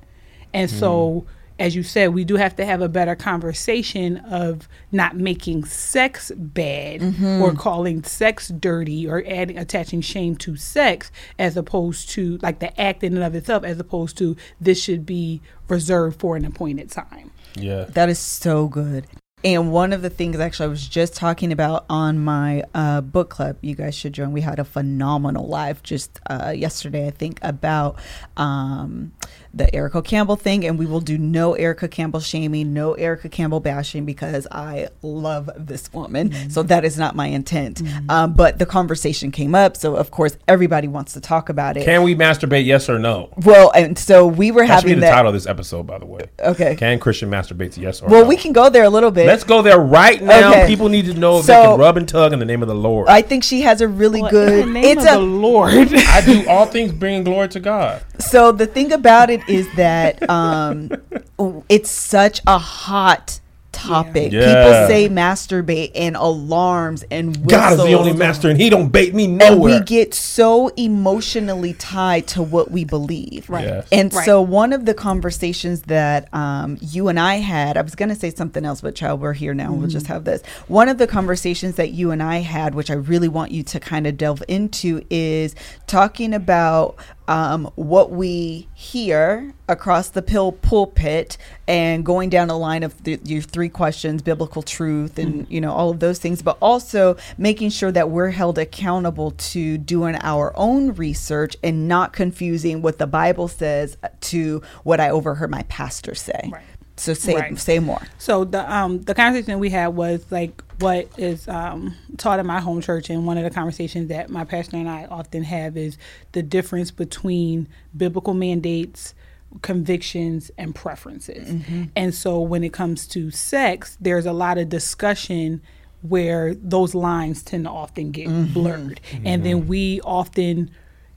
And 0.52 0.70
so 0.70 1.26
mm. 1.26 1.26
as 1.60 1.76
you 1.76 1.84
said 1.84 2.08
we 2.14 2.24
do 2.24 2.38
have 2.38 2.56
to 2.56 2.66
have 2.66 2.82
a 2.82 2.90
better 2.90 3.16
conversation 3.16 4.18
of 4.18 4.68
not 4.92 5.16
making 5.16 5.66
sex 5.66 6.32
bad 6.36 7.02
mm-hmm. 7.02 7.42
or 7.42 7.54
calling 7.54 8.04
sex 8.04 8.48
dirty 8.48 9.08
or 9.08 9.24
adding 9.28 9.60
attaching 9.60 10.02
shame 10.02 10.36
to 10.38 10.56
sex 10.56 11.12
as 11.38 11.56
opposed 11.56 12.10
to 12.10 12.38
like 12.42 12.58
the 12.58 12.82
act 12.82 13.04
in 13.04 13.14
and 13.14 13.24
of 13.24 13.36
itself 13.36 13.64
as 13.64 13.80
opposed 13.80 14.18
to 14.18 14.36
this 14.60 14.82
should 14.82 15.06
be 15.06 15.40
reserved 15.68 16.20
for 16.20 16.36
an 16.36 16.46
appointed 16.46 16.90
time 16.90 17.30
Yeah. 17.56 17.86
That 17.86 18.10
is 18.10 18.20
so 18.20 18.68
good. 18.68 19.06
And 19.44 19.72
one 19.72 19.92
of 19.92 20.02
the 20.02 20.10
things 20.10 20.40
actually 20.40 20.66
I 20.66 20.70
was 20.70 20.88
just 20.88 21.16
talking 21.16 21.52
about 21.52 21.86
on 21.90 22.20
my 22.20 22.64
uh, 22.74 23.02
book 23.02 23.30
club, 23.30 23.58
you 23.62 23.76
guys 23.76 23.94
should 23.94 24.14
join. 24.14 24.32
We 24.32 24.42
had 24.42 24.58
a 24.58 24.64
phenomenal 24.64 25.48
live 25.48 25.84
just 25.84 26.20
uh, 26.30 26.54
yesterday, 26.56 27.08
I 27.08 27.12
think, 27.12 27.40
about 27.42 27.98
um, 28.38 29.12
the 29.54 29.74
Erica 29.76 30.02
Campbell 30.02 30.38
thing. 30.38 30.66
And 30.66 30.80
we 30.80 30.86
will 30.86 31.02
do 31.02 31.18
no 31.18 31.56
Erica 31.56 31.90
Campbell 31.90 32.22
shaming, 32.22 32.74
no 32.74 32.94
Erica 32.94 33.28
Campbell 33.28 33.60
bashing 33.60 34.06
because 34.06 34.48
I 34.50 34.88
love 35.02 35.50
this 35.58 35.92
woman. 35.92 36.50
So 36.50 36.64
that 36.64 36.86
is 36.86 36.98
not 36.98 37.16
my 37.16 37.28
intent. 37.28 37.82
Um, 38.10 38.34
but 38.34 38.60
the 38.60 38.66
conversation 38.66 39.32
came 39.32 39.56
up. 39.56 39.76
So, 39.76 39.96
of 39.96 40.10
course, 40.10 40.38
everybody 40.48 40.88
wants 40.88 41.14
to 41.14 41.22
talk 41.22 41.50
about 41.50 41.76
it. 41.76 41.84
Can 41.84 42.04
we 42.04 42.16
masturbate? 42.16 42.66
Yes 42.66 42.90
or 42.90 42.98
no? 42.98 43.30
well, 43.44 43.72
and 43.72 44.00
so 44.00 44.26
we 44.26 44.52
were 44.52 44.66
That 44.66 44.82
should 44.82 44.88
be 44.88 44.94
the 44.94 45.02
that. 45.02 45.12
title 45.12 45.28
of 45.30 45.34
this 45.34 45.48
episode, 45.48 45.86
by 45.86 45.98
the 46.00 46.06
way. 46.06 46.30
Okay. 46.40 46.76
Can 46.76 47.00
Christian 47.00 47.30
masturbate? 47.30 47.78
Yes 47.78 48.02
or 48.02 48.06
well, 48.06 48.14
no? 48.14 48.20
Well, 48.22 48.30
we 48.30 48.38
can 48.38 48.54
go 48.54 48.70
there 48.70 48.84
a 48.84 48.90
little 48.90 49.12
bit. 49.12 49.33
Let's 49.34 49.44
go 49.44 49.62
there 49.62 49.80
right 49.80 50.22
now. 50.22 50.52
Okay. 50.52 50.68
People 50.68 50.90
need 50.90 51.06
to 51.08 51.14
know 51.14 51.40
if 51.40 51.46
So- 51.46 51.54
they 51.54 51.68
can 51.70 51.80
rub 51.80 51.98
and 51.98 52.08
tug 52.08 52.34
in 52.34 52.40
the 52.40 52.46
name 52.46 52.62
of 52.62 52.68
the 52.68 52.76
Lord. 52.76 53.08
I 53.10 53.22
think 53.22 53.44
she 53.44 53.62
has 53.62 53.82
a 53.82 53.88
really 53.88 54.22
Well, 54.22 54.32
good. 54.32 54.60
in 54.60 54.74
the 54.74 54.74
name 54.82 54.86
It's 54.98 55.06
of 55.06 55.12
the 55.14 55.18
a 55.18 55.20
lord 55.20 55.74
I 55.94 56.22
do 56.26 56.48
all 56.48 56.66
things 56.66 56.92
bringing 56.92 57.24
glory 57.24 57.48
to 57.50 57.60
God. 57.60 58.02
so 58.20 58.52
the 58.52 58.66
thing 58.68 58.92
about 58.92 59.30
it 59.30 59.42
is 59.50 59.68
that 59.76 60.30
um, 60.30 60.92
it's 61.70 61.90
such 61.90 62.42
a 62.48 62.58
hot 62.58 63.40
topic. 63.74 64.32
Yeah. 64.32 64.46
People 64.46 64.88
say 64.88 65.10
masturbate 65.10 65.92
and 65.96 66.16
alarms 66.16 67.04
and 67.12 67.36
whistles. 67.38 67.52
God 67.52 67.74
is 67.74 67.86
the 67.86 67.94
only 67.94 68.14
master, 68.14 68.50
and 68.50 68.60
He 68.60 68.70
don't 68.70 68.90
bait 68.90 69.14
me 69.14 69.28
nowhere. 69.28 69.52
And 69.52 69.62
we 69.62 69.80
get 69.82 70.14
so 70.14 70.70
emotionally 70.78 71.74
tied 71.74 72.28
to 72.28 72.42
what 72.42 72.72
we 72.72 72.86
believe. 72.86 73.50
Right. 73.50 73.66
Yes. 73.66 73.88
And 73.92 74.14
Right. 74.14 74.26
so 74.26 74.42
one 74.42 74.72
of 74.72 74.86
the 74.86 74.94
conversations 74.94 75.82
that 75.84 76.34
um, 76.34 76.78
you 76.80 77.08
and 77.10 77.20
I 77.20 77.36
had, 77.36 77.76
I 77.76 77.82
was 77.82 77.96
going 77.96 78.10
to 78.10 78.16
say 78.16 78.30
something 78.30 78.64
else, 78.64 78.82
but 78.82 78.96
child, 78.96 79.20
we're 79.20 79.34
here 79.34 79.54
now. 79.54 79.74
We'll 79.74 79.90
just 79.90 80.08
have 80.08 80.24
this. 80.24 80.42
One 80.68 80.88
of 80.88 80.98
the 80.98 81.08
conversations 81.08 81.76
that 81.76 81.92
you 81.92 82.12
and 82.12 82.22
I 82.22 82.38
had, 82.38 82.76
which 82.76 82.90
I 82.92 82.96
really 82.96 83.28
want 83.28 83.52
you 83.52 83.64
to 83.64 83.80
kind 83.80 84.08
of 84.08 84.18
delve 84.18 84.44
into, 84.48 85.02
is 85.10 85.56
talking 85.88 86.34
about 86.34 86.96
um, 87.28 87.72
what 87.76 88.12
we 88.12 88.68
hear 88.74 89.54
across 89.70 90.10
the 90.10 90.22
pill 90.22 90.52
pulpit 90.52 91.38
and 91.68 92.06
going 92.06 92.30
down 92.30 92.50
a 92.50 92.58
line 92.58 92.84
of 92.84 93.02
the, 93.04 93.20
your 93.24 93.42
three 93.42 93.70
questions 93.70 94.22
biblical 94.22 94.62
truth 94.62 95.18
and 95.18 95.48
you 95.50 95.62
know 95.62 95.72
all 95.72 95.90
of 95.90 96.00
those 96.02 96.20
things 96.20 96.42
but 96.42 96.58
also 96.62 97.16
making 97.38 97.70
sure 97.70 97.92
that 97.92 98.10
we're 98.10 98.30
held 98.32 98.58
accountable 98.58 99.32
to 99.32 99.78
doing 99.78 100.16
our 100.22 100.52
own 100.56 100.94
research 100.96 101.56
and 101.64 101.88
not 101.88 102.12
confusing 102.12 102.82
what 102.82 102.98
the 102.98 103.08
bible 103.08 103.48
says 103.48 103.98
to 104.20 104.62
what 104.84 105.00
i 105.00 105.10
overheard 105.10 105.50
my 105.50 105.64
pastor 105.64 106.14
say 106.14 106.50
Right. 106.52 106.62
So 106.96 107.14
say 107.14 107.36
Right. 107.36 107.58
say 107.58 107.80
more. 107.80 108.02
So 108.20 108.44
the 108.44 108.72
um 108.74 109.02
the 109.02 109.16
conversation 109.16 109.60
we 109.60 109.70
had 109.72 109.88
was 109.88 110.26
like 110.30 110.62
what 110.80 111.08
is 111.18 111.48
um 111.48 111.96
taught 112.18 112.40
in 112.40 112.46
my 112.46 112.60
home 112.60 112.82
church, 112.82 113.10
and 113.10 113.26
one 113.26 113.38
of 113.38 113.44
the 113.44 113.50
conversations 113.50 114.10
that 114.10 114.30
my 114.30 114.44
pastor 114.44 114.78
and 114.78 114.90
I 114.90 115.06
often 115.06 115.44
have 115.44 115.76
is 115.76 115.98
the 116.34 116.44
difference 116.44 116.92
between 116.92 117.68
biblical 117.98 118.34
mandates, 118.34 119.16
convictions, 119.62 120.52
and 120.58 120.76
preferences. 120.76 121.56
And 121.96 122.14
so 122.14 122.40
when 122.40 122.64
it 122.64 122.74
comes 122.74 123.08
to 123.10 123.32
sex, 123.32 123.98
there's 124.00 124.26
a 124.26 124.34
lot 124.34 124.58
of 124.58 124.70
discussion 124.70 125.62
where 126.02 126.54
those 126.54 126.94
lines 126.94 127.42
tend 127.44 127.64
to 127.64 127.70
often 127.72 128.12
get 128.12 128.28
blurred, 128.54 129.00
and 129.26 129.44
then 129.44 129.68
we 129.68 130.02
often 130.02 130.70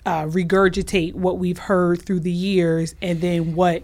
uh, 0.06 0.24
regurgitate 0.26 1.14
what 1.14 1.38
we've 1.38 1.58
heard 1.58 2.00
through 2.00 2.20
the 2.20 2.30
years, 2.32 2.94
and 3.02 3.20
then 3.20 3.54
what 3.56 3.82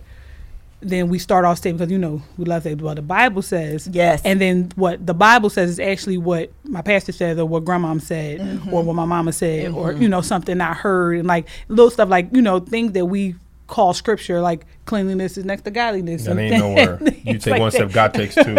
then 0.83 1.09
we 1.09 1.19
start 1.19 1.45
off 1.45 1.59
saying 1.59 1.77
because 1.77 1.91
you 1.91 1.99
know 1.99 2.21
we 2.37 2.45
love 2.45 2.63
to 2.65 2.71
say 2.71 2.75
well 2.75 2.95
the 2.95 3.03
Bible 3.03 3.43
says 3.43 3.89
Yes. 3.93 4.21
and 4.25 4.41
then 4.41 4.71
what 4.75 5.07
the 5.07 5.15
Bible 5.15 5.49
says 5.51 5.71
is 5.71 5.79
actually 5.81 6.19
what 6.19 6.51
my 6.65 6.83
pastor 6.83 7.13
said 7.13 7.39
or 7.39 7.47
what 7.47 7.65
grandmom 7.65 8.01
said 8.03 8.41
Mm-hmm. 8.41 8.73
or 8.75 8.83
what 8.83 8.95
my 8.97 9.05
mama 9.05 9.33
said 9.33 9.71
or 9.73 9.93
you 9.93 10.09
know 10.09 10.21
something 10.21 10.61
I 10.61 10.75
heard 10.75 11.19
and 11.19 11.27
like 11.29 11.47
little 11.69 11.91
stuff 11.91 12.09
like 12.09 12.29
you 12.33 12.43
know 12.43 12.59
things 12.61 12.93
that 12.93 13.07
we 13.07 13.35
call 13.69 13.95
scripture 13.95 14.41
like 14.43 14.67
cleanliness 14.85 15.39
is 15.39 15.45
next 15.47 15.63
to 15.63 15.71
godliness 15.71 16.25
That 16.25 16.33
and 16.33 16.41
ain't 16.41 16.59
nowhere. 16.59 16.99
You 17.25 17.39
take 17.39 17.53
like 17.53 17.61
one 17.61 17.71
that. 17.71 17.77
step, 17.77 17.93
God 17.93 18.13
takes 18.13 18.35
two. 18.35 18.55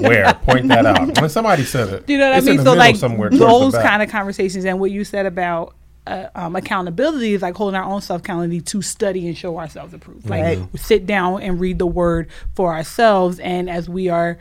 Where? 0.00 0.34
Point 0.42 0.68
that 0.68 0.84
out. 0.84 1.18
When 1.20 1.30
somebody 1.30 1.62
said 1.62 1.88
it, 1.90 2.04
you 2.10 2.18
know 2.18 2.28
what 2.30 2.42
I 2.42 2.44
mean? 2.44 2.62
So 2.62 2.74
like 2.74 2.96
somewhere 2.96 3.30
those 3.30 3.72
kind 3.74 4.02
of 4.02 4.10
conversations 4.10 4.64
and 4.64 4.80
what 4.80 4.90
you 4.90 5.04
said 5.04 5.24
about 5.26 5.74
uh, 6.06 6.28
um, 6.34 6.56
accountability 6.56 7.34
is 7.34 7.42
like 7.42 7.54
holding 7.54 7.76
our 7.78 7.84
own 7.84 8.00
self 8.00 8.20
accountability 8.22 8.60
to 8.62 8.82
study 8.82 9.26
and 9.28 9.36
show 9.36 9.58
ourselves 9.58 9.92
approved. 9.94 10.28
Like 10.28 10.42
Right. 10.42 10.68
sit 10.80 11.06
down 11.06 11.42
and 11.42 11.60
read 11.60 11.78
the 11.78 11.86
word 11.86 12.28
for 12.54 12.72
ourselves, 12.72 13.38
and 13.40 13.68
as 13.70 13.88
we 13.88 14.08
are 14.08 14.38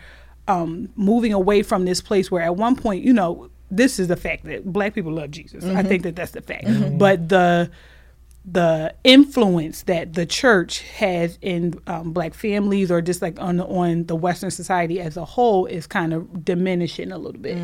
um, 0.48 0.90
moving 0.96 1.34
away 1.34 1.62
from 1.62 1.86
this 1.86 2.02
place 2.02 2.32
where 2.32 2.42
at 2.42 2.56
one 2.56 2.76
point, 2.76 3.04
you 3.04 3.14
know, 3.14 3.50
this 3.70 4.00
is 4.00 4.08
the 4.08 4.16
fact 4.16 4.46
that 4.46 4.66
black 4.74 4.96
people 4.96 5.12
love 5.12 5.30
Jesus. 5.32 5.64
I 5.64 5.84
think 5.84 6.02
that 6.04 6.16
that's 6.16 6.32
the 6.32 6.42
fact, 6.42 6.66
but 6.98 7.30
the 7.30 7.70
the 8.46 8.96
influence 9.04 9.84
that 9.84 10.14
the 10.14 10.26
church 10.26 10.80
has 10.98 11.38
in 11.42 11.78
um, 11.88 12.14
black 12.14 12.34
families 12.34 12.90
or 12.90 13.02
just 13.02 13.22
like 13.22 13.40
on 13.40 13.60
on 13.60 14.06
the 14.06 14.16
western 14.16 14.50
society 14.50 15.00
as 15.00 15.18
a 15.18 15.26
whole 15.26 15.66
is 15.66 15.86
kind 15.86 16.14
of 16.14 16.46
diminishing 16.46 17.12
a 17.12 17.18
little 17.18 17.40
bit 17.40 17.58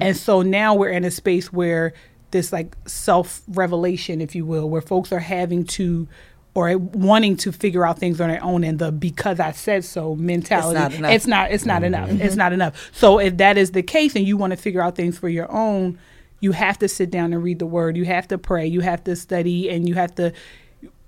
and 0.00 0.16
so 0.16 0.40
now 0.42 0.74
we're 0.74 0.88
in 0.88 1.04
a 1.04 1.10
space 1.10 1.52
where 1.52 1.92
this 2.34 2.52
like 2.52 2.76
self 2.86 3.40
revelation 3.48 4.20
if 4.20 4.34
you 4.34 4.44
will 4.44 4.68
where 4.68 4.82
folks 4.82 5.10
are 5.12 5.20
having 5.20 5.64
to 5.64 6.06
or 6.52 6.76
wanting 6.76 7.36
to 7.36 7.50
figure 7.50 7.86
out 7.86 7.98
things 7.98 8.20
on 8.20 8.28
their 8.28 8.42
own 8.44 8.62
and 8.62 8.78
the 8.78 8.92
because 8.92 9.40
i 9.40 9.50
said 9.52 9.84
so 9.84 10.14
mentality. 10.16 10.78
Not 10.78 10.92
enough. 10.92 11.10
it's 11.12 11.26
not 11.26 11.50
it's 11.50 11.64
not 11.64 11.76
mm-hmm. 11.76 11.94
enough. 11.94 12.10
It's 12.10 12.20
mm-hmm. 12.20 12.38
not 12.38 12.52
enough. 12.52 12.90
So 12.92 13.18
if 13.18 13.38
that 13.38 13.56
is 13.56 13.70
the 13.70 13.82
case 13.82 14.14
and 14.14 14.26
you 14.26 14.36
want 14.36 14.50
to 14.50 14.56
figure 14.56 14.82
out 14.82 14.94
things 14.96 15.18
for 15.18 15.28
your 15.28 15.50
own 15.50 15.98
you 16.40 16.52
have 16.52 16.78
to 16.78 16.88
sit 16.88 17.10
down 17.10 17.32
and 17.32 17.42
read 17.42 17.58
the 17.58 17.66
word. 17.66 17.96
You 17.96 18.04
have 18.04 18.28
to 18.28 18.36
pray. 18.36 18.66
You 18.66 18.80
have 18.80 19.02
to 19.04 19.16
study 19.16 19.70
and 19.70 19.88
you 19.88 19.94
have 19.94 20.14
to 20.16 20.30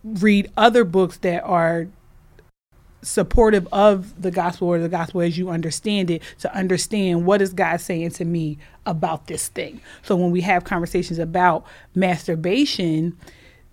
read 0.02 0.50
other 0.56 0.82
books 0.82 1.18
that 1.18 1.42
are 1.42 1.88
supportive 3.06 3.68
of 3.72 4.20
the 4.20 4.30
gospel 4.30 4.68
or 4.68 4.78
the 4.80 4.88
gospel 4.88 5.20
as 5.20 5.38
you 5.38 5.48
understand 5.48 6.10
it 6.10 6.22
to 6.40 6.54
understand 6.54 7.24
what 7.24 7.40
is 7.40 7.52
God 7.52 7.80
saying 7.80 8.10
to 8.12 8.24
me 8.24 8.58
about 8.84 9.28
this 9.28 9.48
thing. 9.48 9.80
So 10.02 10.16
when 10.16 10.30
we 10.30 10.40
have 10.42 10.64
conversations 10.64 11.18
about 11.18 11.64
masturbation, 11.94 13.16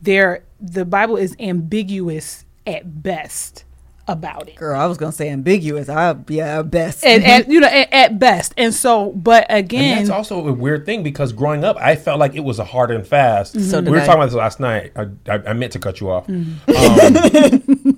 there 0.01 0.43
the 0.59 0.85
Bible 0.85 1.17
is 1.17 1.35
ambiguous 1.39 2.45
at 2.67 3.01
best 3.01 3.65
about 4.07 4.49
it. 4.49 4.55
Girl, 4.55 4.79
I 4.79 4.85
was 4.85 4.97
gonna 4.97 5.13
say 5.13 5.29
ambiguous. 5.29 5.87
I 5.89 6.15
yeah, 6.27 6.61
best. 6.61 7.05
and 7.05 7.23
at, 7.23 7.49
you 7.49 7.59
know, 7.59 7.67
at, 7.67 7.93
at 7.93 8.19
best. 8.19 8.53
And 8.57 8.73
so, 8.73 9.11
but 9.11 9.45
And 9.49 9.59
again, 9.59 9.97
that's 9.97 10.09
also 10.09 10.45
a 10.47 10.53
weird 10.53 10.85
thing 10.85 11.03
because 11.03 11.31
growing 11.31 11.63
up, 11.63 11.77
I 11.77 11.95
felt 11.95 12.19
like 12.19 12.35
it 12.35 12.43
was 12.43 12.59
a 12.59 12.65
hard 12.65 12.91
and 12.91 13.07
fast. 13.07 13.59
So 13.69 13.81
we 13.81 13.91
were 13.91 13.99
I. 13.99 14.05
talking 14.05 14.21
about 14.21 14.25
this 14.25 14.35
last 14.35 14.59
night. 14.59 14.91
I, 14.95 15.07
I, 15.27 15.33
I 15.47 15.53
meant 15.53 15.71
to 15.73 15.79
cut 15.79 16.01
you 16.01 16.11
off. 16.11 16.27
Mm-hmm. 16.27 16.69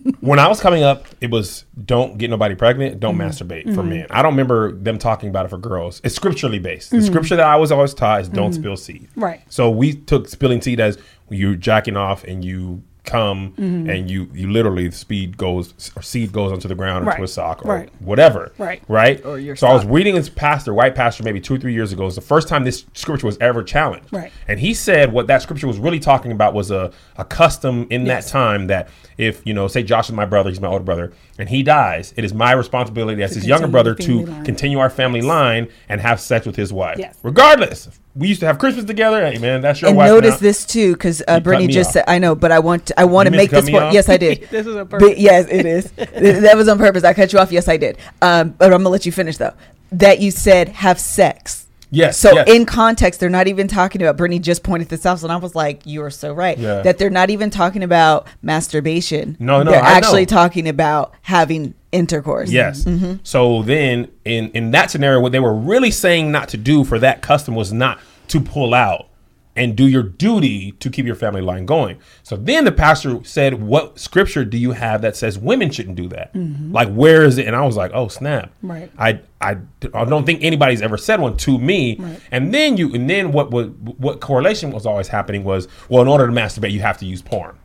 Um, 0.05 0.14
when 0.25 0.39
I 0.39 0.47
was 0.47 0.59
coming 0.59 0.83
up, 0.83 1.05
it 1.21 1.29
was 1.31 1.65
don't 1.85 2.17
get 2.17 2.29
nobody 2.29 2.55
pregnant, 2.55 2.99
don't 2.99 3.17
Mm-hmm. 3.17 3.27
masturbate 3.29 3.75
for 3.75 3.83
men. 3.83 4.07
I 4.09 4.21
don't 4.21 4.33
remember 4.33 4.71
them 4.73 4.97
talking 4.97 5.29
about 5.29 5.45
it 5.45 5.49
for 5.49 5.57
girls. 5.57 6.01
It's 6.03 6.15
scripturally 6.15 6.59
based. 6.59 6.89
Mm-hmm. 6.91 6.99
The 7.01 7.05
scripture 7.05 7.35
that 7.37 7.45
I 7.45 7.55
was 7.55 7.71
always 7.71 7.93
taught 7.93 8.21
is 8.21 8.29
don't 8.29 8.53
spill 8.53 8.75
seed. 8.77 9.07
Right. 9.15 9.41
So 9.49 9.69
we 9.69 9.93
took 9.93 10.27
spilling 10.27 10.61
seed 10.61 10.79
as 10.79 10.97
you're 11.29 11.55
jacking 11.55 11.95
off 11.97 12.23
and 12.23 12.43
you 12.43 12.83
come 13.05 13.51
Mm-hmm. 13.57 13.89
and 13.89 14.09
you 14.09 14.29
you 14.33 14.49
literally 14.51 14.87
the 14.87 14.95
speed 14.95 15.37
goes 15.37 15.73
or 15.95 16.01
seed 16.01 16.31
goes 16.31 16.51
onto 16.51 16.67
the 16.67 16.75
ground 16.75 17.03
into 17.05 17.11
Right. 17.17 17.23
a 17.23 17.27
sock 17.27 17.65
or 17.65 17.69
Right. 17.69 17.89
whatever. 17.99 18.51
Right. 18.57 18.81
Right. 18.87 19.23
Or 19.25 19.37
your 19.39 19.55
so 19.55 19.67
I 19.67 19.73
was 19.73 19.85
reading 19.85 20.15
this 20.15 20.29
pastor, 20.29 20.73
white 20.73 20.95
pastor, 20.95 21.23
maybe 21.23 21.39
two 21.39 21.55
or 21.55 21.57
three 21.57 21.73
years 21.73 21.93
ago. 21.93 22.03
It 22.03 22.05
was 22.07 22.15
the 22.15 22.21
first 22.21 22.47
time 22.47 22.63
this 22.63 22.85
scripture 22.93 23.27
was 23.27 23.37
ever 23.39 23.63
challenged. 23.63 24.11
Right. 24.11 24.31
And 24.47 24.59
he 24.59 24.73
said 24.73 25.11
what 25.13 25.27
that 25.27 25.41
scripture 25.41 25.67
was 25.67 25.77
really 25.77 25.99
talking 25.99 26.31
about 26.31 26.53
was 26.53 26.71
a, 26.71 26.91
a 27.17 27.23
custom 27.25 27.87
in 27.89 28.05
Yes. 28.05 28.25
that 28.25 28.31
time 28.31 28.67
that 28.67 28.89
if, 29.17 29.41
you 29.45 29.53
know, 29.53 29.67
say 29.67 29.81
Josh 29.83 30.09
is 30.09 30.15
my 30.15 30.25
brother, 30.25 30.49
he's 30.49 30.59
my 30.59 30.67
older 30.67 30.83
brother, 30.83 31.13
and 31.37 31.49
he 31.49 31.63
dies, 31.63 32.13
it 32.15 32.23
is 32.23 32.33
my 32.33 32.51
responsibility 32.53 33.21
as 33.23 33.31
To 33.31 33.35
his 33.39 33.47
younger 33.47 33.67
brother 33.67 33.93
to 33.95 34.25
line. 34.25 34.45
continue 34.45 34.79
our 34.79 34.89
family 34.89 35.21
line 35.21 35.67
and 35.89 35.99
have 36.01 36.19
sex 36.19 36.45
with 36.45 36.55
his 36.55 36.71
wife. 36.71 36.97
Yes. 36.97 37.17
Regardless. 37.23 37.89
We 38.15 38.29
used 38.29 38.39
to 38.39 38.45
have 38.45 38.59
Christmas 38.59 38.85
together. 38.85 39.29
Hey, 39.29 39.37
man, 39.39 39.59
that's 39.61 39.81
your 39.81 39.89
and 39.89 39.97
wife. 39.97 40.07
notice 40.07 40.35
now. 40.35 40.37
this 40.39 40.65
too, 40.65 40.93
because 40.93 41.21
uh, 41.27 41.41
Brittany 41.41 41.67
just 41.67 41.89
off. 41.89 41.93
said, 41.95 42.03
"I 42.07 42.17
know," 42.17 42.33
but 42.33 42.49
I 42.51 42.59
want 42.59 42.85
to, 42.85 42.97
I 42.99 43.03
want 43.03 43.25
You 43.27 43.31
to 43.31 43.37
make 43.37 43.49
to 43.49 43.57
this 43.57 43.69
point. 43.69 43.83
off? 43.83 43.93
Yes, 43.93 44.07
I 44.07 44.15
did. 44.25 44.47
this 44.49 44.65
is 44.65 44.73
a 44.75 44.85
But 44.85 45.17
yes, 45.17 45.47
it 45.49 45.65
is. 45.65 45.91
That 45.97 46.55
was 46.55 46.69
on 46.69 46.77
purpose. 46.77 47.03
I 47.03 47.13
cut 47.13 47.33
you 47.33 47.39
off. 47.39 47.51
Yes, 47.51 47.67
I 47.67 47.75
did. 47.75 47.97
Um, 48.21 48.51
but 48.51 48.65
I'm 48.67 48.79
gonna 48.79 48.89
let 48.89 49.05
you 49.05 49.11
finish 49.11 49.35
though. 49.35 49.53
That 49.91 50.19
you 50.21 50.31
said 50.31 50.69
have 50.69 50.97
sex. 50.97 51.64
Yes. 51.95 52.19
So 52.19 52.33
yes. 52.33 52.49
in 52.49 52.65
context, 52.65 53.19
they're 53.19 53.29
not 53.29 53.47
even 53.47 53.67
talking 53.67 54.01
about. 54.01 54.17
Brittany 54.17 54.39
just 54.39 54.63
pointed 54.63 54.89
this 54.89 55.05
out, 55.05 55.23
and 55.23 55.31
I 55.31 55.37
was 55.37 55.55
like, 55.55 55.85
"You 55.85 56.03
are 56.03 56.09
so 56.09 56.33
right." 56.33 56.57
Yeah. 56.57 56.81
That 56.81 56.97
they're 56.97 57.09
not 57.09 57.29
even 57.29 57.49
talking 57.49 57.83
about 57.83 58.27
masturbation. 58.41 59.37
No, 59.39 59.63
no, 59.63 59.71
they're 59.71 59.83
I 59.83 59.93
actually 59.93 60.21
know. 60.21 60.25
talking 60.25 60.67
about 60.67 61.13
having 61.21 61.73
intercourse. 61.91 62.51
Yes. 62.51 62.83
Mm-hmm. 62.83 63.15
So 63.23 63.63
then, 63.63 64.09
in 64.25 64.49
in 64.51 64.71
that 64.71 64.91
scenario, 64.91 65.19
what 65.19 65.31
they 65.31 65.39
were 65.39 65.55
really 65.55 65.91
saying 65.91 66.31
not 66.31 66.49
to 66.49 66.57
do 66.57 66.83
for 66.83 66.99
that 66.99 67.21
custom 67.21 67.55
was 67.55 67.71
not 67.71 67.99
to 68.27 68.41
pull 68.41 68.73
out 68.73 69.07
and 69.55 69.75
do 69.75 69.87
your 69.87 70.03
duty 70.03 70.73
to 70.73 70.89
keep 70.89 71.05
your 71.05 71.15
family 71.15 71.41
line 71.41 71.65
going. 71.65 71.97
So 72.23 72.35
then 72.35 72.65
the 72.65 72.71
pastor 72.71 73.23
said, 73.23 73.61
"What 73.61 73.99
scripture 73.99 74.45
do 74.45 74.57
you 74.57 74.71
have 74.73 75.01
that 75.01 75.15
says 75.15 75.37
women 75.37 75.71
shouldn't 75.71 75.95
do 75.95 76.07
that? 76.09 76.33
Mm-hmm. 76.33 76.71
Like, 76.71 76.93
where 76.93 77.23
is 77.23 77.37
it?" 77.37 77.47
And 77.47 77.55
I 77.55 77.65
was 77.65 77.77
like, 77.77 77.91
"Oh 77.93 78.07
snap! 78.07 78.51
Right. 78.61 78.91
I 78.97 79.21
I, 79.41 79.57
I 79.93 80.05
don't 80.05 80.25
think 80.25 80.43
anybody's 80.43 80.81
ever 80.81 80.97
said 80.97 81.19
one 81.19 81.37
to 81.37 81.59
me. 81.59 81.97
Right. 81.97 82.19
And 82.31 82.53
then 82.53 82.77
you 82.77 82.93
and 82.93 83.09
then 83.09 83.31
what 83.31 83.51
what 83.51 83.69
what 83.69 84.19
correlation 84.19 84.71
was 84.71 84.85
always 84.85 85.07
happening 85.07 85.43
was, 85.43 85.67
well, 85.89 86.01
in 86.01 86.07
order 86.07 86.27
to 86.27 86.33
masturbate, 86.33 86.71
you 86.71 86.81
have 86.81 86.97
to 86.99 87.05
use 87.05 87.21
porn." 87.21 87.57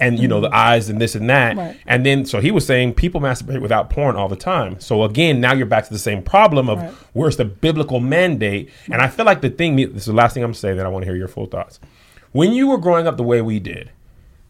And 0.00 0.18
you 0.18 0.28
know 0.28 0.40
the 0.40 0.46
mm-hmm. 0.46 0.56
eyes 0.56 0.88
and 0.88 1.00
this 1.00 1.14
and 1.16 1.28
that, 1.28 1.56
Right. 1.56 1.76
and 1.86 2.06
then 2.06 2.24
so 2.24 2.40
he 2.40 2.50
was 2.52 2.64
saying 2.64 2.94
people 2.94 3.20
masturbate 3.20 3.60
without 3.60 3.90
porn 3.90 4.14
all 4.14 4.28
the 4.28 4.36
time. 4.36 4.78
So 4.78 5.02
again, 5.02 5.40
now 5.40 5.52
you're 5.52 5.66
back 5.66 5.86
to 5.88 5.92
the 5.92 5.98
same 5.98 6.22
problem 6.22 6.68
of 6.68 6.78
Right. 6.78 6.92
where's 7.14 7.36
the 7.36 7.44
biblical 7.44 7.98
mandate? 7.98 8.70
And 8.90 9.02
I 9.02 9.08
feel 9.08 9.24
like 9.26 9.40
the 9.40 9.50
thing 9.50 9.74
this 9.74 9.88
is 9.88 10.06
the 10.06 10.12
last 10.12 10.34
thing 10.34 10.44
I'm 10.44 10.54
saying 10.54 10.76
that 10.76 10.86
I 10.86 10.88
want 10.88 11.02
to 11.02 11.06
hear 11.10 11.16
your 11.16 11.28
full 11.28 11.46
thoughts. 11.46 11.80
When 12.32 12.52
you 12.52 12.68
were 12.68 12.78
growing 12.78 13.06
up 13.06 13.16
the 13.16 13.22
way 13.22 13.42
we 13.42 13.58
did, 13.58 13.90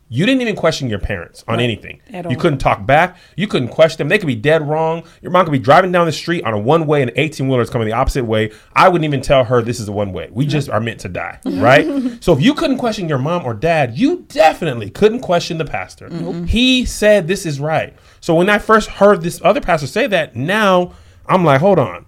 you 0.09 0.25
didn't 0.25 0.41
even 0.41 0.57
question 0.57 0.89
your 0.89 0.99
parents 0.99 1.45
on 1.47 1.57
Right. 1.59 1.65
anything. 1.65 2.01
At 2.13 2.31
You 2.31 2.37
couldn't 2.37 2.59
talk 2.59 2.87
back. 2.87 3.17
You 3.37 3.47
couldn't 3.47 3.69
question 3.69 3.99
them. 3.99 4.09
They 4.09 4.19
could 4.19 4.27
be 4.27 4.35
dead 4.35 4.67
wrong. 4.67 5.03
Your 5.21 5.31
mom 5.31 5.45
could 5.45 5.53
be 5.53 5.59
driving 5.59 5.93
down 5.93 6.07
the 6.07 6.13
street 6.13 6.45
on 6.45 6.55
a 6.55 6.59
one 6.59 6.87
way 6.87 7.03
and 7.03 7.13
18 7.15 7.47
wheeler 7.49 7.63
is 7.63 7.71
coming 7.71 7.87
the 7.87 7.93
opposite 7.95 8.25
way. 8.25 8.51
I 8.75 8.89
wouldn't 8.89 9.05
even 9.05 9.21
tell 9.21 9.45
her 9.45 9.61
this 9.61 9.81
is 9.81 9.87
the 9.87 9.93
one 9.93 10.13
way. 10.13 10.29
We 10.33 10.47
just 10.47 10.71
are 10.71 10.81
meant 10.81 11.01
to 11.01 11.09
die, 11.09 11.39
right? 11.45 11.87
so 12.23 12.33
if 12.33 12.41
you 12.41 12.55
couldn't 12.55 12.79
question 12.79 13.09
your 13.09 13.19
mom 13.19 13.45
or 13.45 13.55
dad, 13.55 13.99
you 13.99 14.25
definitely 14.29 14.91
couldn't 14.91 15.21
question 15.21 15.59
the 15.59 15.65
pastor. 15.65 16.09
Mm-hmm. 16.09 16.45
He 16.45 16.85
said 16.85 17.29
this 17.29 17.45
is 17.45 17.61
right. 17.61 17.95
So 18.21 18.35
when 18.35 18.49
I 18.49 18.59
first 18.59 18.89
heard 18.89 19.23
this 19.23 19.41
other 19.45 19.61
pastor 19.61 19.87
say 19.87 20.07
that, 20.07 20.35
now 20.35 20.93
I'm 21.27 21.45
like, 21.45 21.61
hold 21.61 21.79
on. 21.79 22.07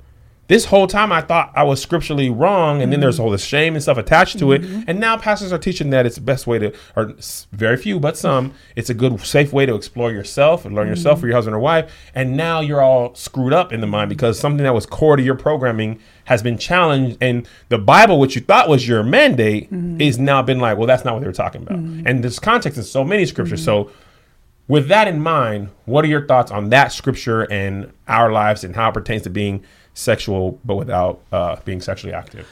This 0.51 0.65
whole 0.65 0.89
time 0.89 1.13
I 1.13 1.21
thought 1.21 1.53
I 1.55 1.63
was 1.63 1.81
scripturally 1.81 2.29
wrong, 2.29 2.83
and 2.83 2.93
then 2.93 2.99
there's 2.99 3.19
mm-hmm. 3.19 3.25
all 3.27 3.31
this 3.31 3.45
shame 3.45 3.75
and 3.75 3.83
stuff 3.85 3.99
attached 3.99 4.41
to 4.41 4.51
it. 4.51 4.63
Mm-hmm. 4.63 4.83
And 4.89 4.99
now 4.99 5.17
pastors 5.17 5.53
are 5.53 5.59
teaching 5.59 5.91
that 5.91 6.07
it's 6.07 6.17
the 6.17 6.23
best 6.23 6.49
way 6.49 6.59
to, 6.59 6.75
or 6.97 7.15
very 7.53 7.77
few, 7.77 8.01
but 8.01 8.17
some, 8.17 8.53
it's 8.75 8.91
a 8.91 8.95
good, 8.95 9.21
safe 9.21 9.53
way 9.53 9.65
to 9.65 9.77
explore 9.77 10.11
yourself 10.11 10.65
and 10.65 10.75
learn 10.75 10.87
mm-hmm. 10.87 10.95
yourself 10.95 11.21
for 11.21 11.29
your 11.29 11.37
husband 11.37 11.55
or 11.55 11.61
wife. 11.61 11.95
And 12.17 12.37
now 12.37 12.59
you're 12.59 12.81
all 12.81 13.15
screwed 13.15 13.53
up 13.53 13.73
in 13.73 13.81
the 13.81 13.87
mind 13.87 14.09
because 14.09 14.41
something 14.41 14.65
that 14.65 14.75
was 14.75 14.87
core 14.87 15.15
to 15.15 15.23
your 15.23 15.37
programming 15.37 16.01
has 16.25 16.43
been 16.43 16.59
challenged. 16.59 17.19
And 17.21 17.47
the 17.69 17.79
Bible, 17.79 18.19
which 18.19 18.35
you 18.35 18.41
thought 18.41 18.69
was 18.69 18.89
your 18.89 19.05
mandate, 19.05 19.69
is 20.01 20.19
now 20.19 20.43
been 20.43 20.59
like, 20.59 20.77
well, 20.77 20.89
that's 20.89 21.05
not 21.05 21.15
what 21.15 21.21
they 21.21 21.29
were 21.29 21.33
talking 21.33 21.63
about. 21.63 21.79
And 21.79 22.25
this 22.25 22.41
context 22.41 22.77
in 22.77 22.83
so 22.83 23.05
many 23.05 23.25
scriptures. 23.25 23.63
So 23.63 23.93
with 24.67 24.89
that 24.89 25.07
in 25.07 25.21
mind, 25.21 25.69
what 25.85 26.05
are 26.05 26.09
your 26.09 26.27
thoughts 26.27 26.51
on 26.51 26.71
that 26.71 26.93
scripture 26.93 27.43
and 27.53 27.93
our 28.09 28.33
lives 28.33 28.65
and 28.65 28.75
how 28.75 28.89
it 28.89 28.95
pertains 28.95 29.23
to 29.23 29.31
being 29.31 29.65
sexual 29.95 30.59
but 30.65 30.77
without 30.77 31.21
uh, 31.33 31.57
being 31.65 31.81
sexually 31.81 32.15
active? 32.15 32.47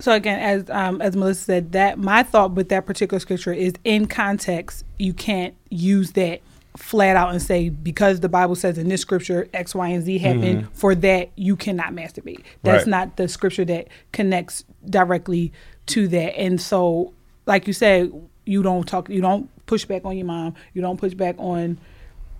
So 0.00 0.12
again, 0.12 0.40
as 0.40 0.68
um, 0.70 1.00
as 1.00 1.16
Melissa 1.16 1.44
said, 1.44 1.72
that 1.72 1.98
my 1.98 2.22
thought 2.22 2.52
with 2.52 2.68
that 2.70 2.84
particular 2.86 3.20
scripture 3.20 3.52
is 3.52 3.74
in 3.84 4.06
context. 4.06 4.84
You 4.98 5.14
can't 5.14 5.54
use 5.70 6.12
that 6.12 6.40
flat 6.76 7.14
out 7.14 7.30
and 7.30 7.40
say 7.40 7.68
because 7.68 8.18
the 8.18 8.28
Bible 8.28 8.56
says 8.56 8.78
in 8.78 8.88
this 8.88 9.00
scripture 9.00 9.48
X, 9.54 9.74
Y, 9.74 9.88
and 9.88 10.02
Z 10.02 10.18
happened 10.18 10.68
for 10.72 10.94
that 10.96 11.30
you 11.36 11.54
cannot 11.54 11.92
masturbate. 11.92 12.42
That's 12.64 12.82
Right. 12.82 12.86
not 12.88 13.16
the 13.16 13.28
scripture 13.28 13.64
that 13.66 13.86
connects 14.10 14.64
directly 14.90 15.52
to 15.86 16.08
that. 16.08 16.36
And 16.36 16.60
so, 16.60 17.12
like 17.46 17.68
you 17.68 17.72
said, 17.72 18.12
you 18.44 18.62
don't 18.62 18.88
talk, 18.88 19.08
you 19.08 19.20
don't 19.20 19.48
push 19.66 19.84
back 19.84 20.04
on 20.04 20.16
your 20.16 20.26
mom, 20.26 20.54
you 20.74 20.82
don't 20.82 20.98
push 20.98 21.14
back 21.14 21.36
on 21.38 21.78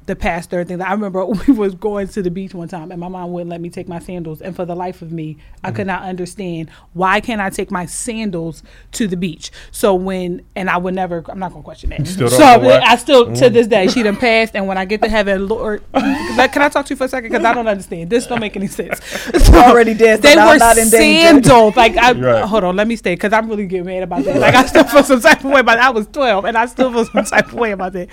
the 0.06 0.14
pastor 0.16 0.60
and 0.60 0.68
things. 0.68 0.80
I 0.80 0.92
remember 0.92 1.24
we 1.48 1.54
was 1.54 1.74
going 1.74 2.08
to 2.08 2.22
the 2.22 2.30
beach 2.30 2.52
one 2.54 2.68
time 2.68 2.90
and 2.90 3.00
my 3.00 3.08
mom 3.08 3.32
wouldn't 3.32 3.50
let 3.50 3.60
me 3.60 3.70
take 3.70 3.88
my 3.88 3.98
sandals. 3.98 4.42
And 4.42 4.54
for 4.54 4.64
the 4.64 4.74
life 4.74 5.00
of 5.02 5.12
me, 5.12 5.38
I 5.62 5.68
Mm-hmm. 5.68 5.76
could 5.76 5.86
not 5.86 6.02
understand 6.02 6.68
why 6.92 7.20
can't 7.20 7.40
I 7.40 7.48
take 7.50 7.70
my 7.70 7.86
sandals 7.86 8.62
to 8.92 9.06
the 9.08 9.16
beach? 9.16 9.50
So 9.70 9.94
when 9.94 10.42
and 10.54 10.68
I 10.68 10.76
would 10.76 10.94
never 10.94 11.24
I'm 11.28 11.38
not 11.38 11.52
gonna 11.52 11.62
question 11.64 11.90
that. 11.90 12.06
so? 12.30 12.60
I 12.82 12.96
still 12.96 13.34
to 13.36 13.48
this 13.50 13.66
day 13.66 13.88
she 13.88 14.02
done 14.02 14.16
passed 14.16 14.54
and 14.54 14.66
when 14.66 14.76
I 14.76 14.84
get 14.84 15.00
to 15.02 15.08
heaven, 15.08 15.48
Lord 15.48 15.82
can 15.92 16.62
I 16.62 16.68
talk 16.68 16.84
to 16.86 16.92
you 16.92 16.96
for 16.96 17.04
a 17.04 17.08
second? 17.08 17.30
Because 17.30 17.44
I 17.44 17.54
don't 17.54 17.66
understand. 17.66 18.10
This 18.10 18.26
don't 18.26 18.40
make 18.40 18.56
any 18.56 18.66
sense. 18.68 19.00
So 19.44 19.54
already 19.54 19.94
dead, 20.04 20.22
so 20.22 20.28
They 20.28 20.36
were 20.36 20.56
not 20.58 20.76
in 20.78 20.86
sandals. 20.86 21.76
Like 21.76 21.96
I 21.96 22.12
Right. 22.12 22.44
hold 22.44 22.64
on, 22.64 22.76
let 22.76 22.86
me 22.86 22.96
stay 22.96 23.14
because 23.14 23.32
I'm 23.32 23.48
really 23.48 23.66
getting 23.66 23.86
mad 23.86 24.02
about 24.02 24.24
that. 24.24 24.38
Like 24.40 24.54
I 24.54 24.66
still 24.66 24.84
feel 24.84 25.02
some 25.02 25.20
type 25.20 25.38
of 25.44 25.50
way 25.50 25.60
about 25.60 25.76
that. 25.76 25.84
I 25.86 25.90
was 25.90 26.06
12 26.08 26.44
and 26.44 26.56
I 26.58 26.66
still 26.66 26.92
feel 26.92 27.04
some 27.06 27.24
type 27.24 27.48
of 27.48 27.54
way 27.54 27.72
about 27.72 27.92
that. 27.94 28.08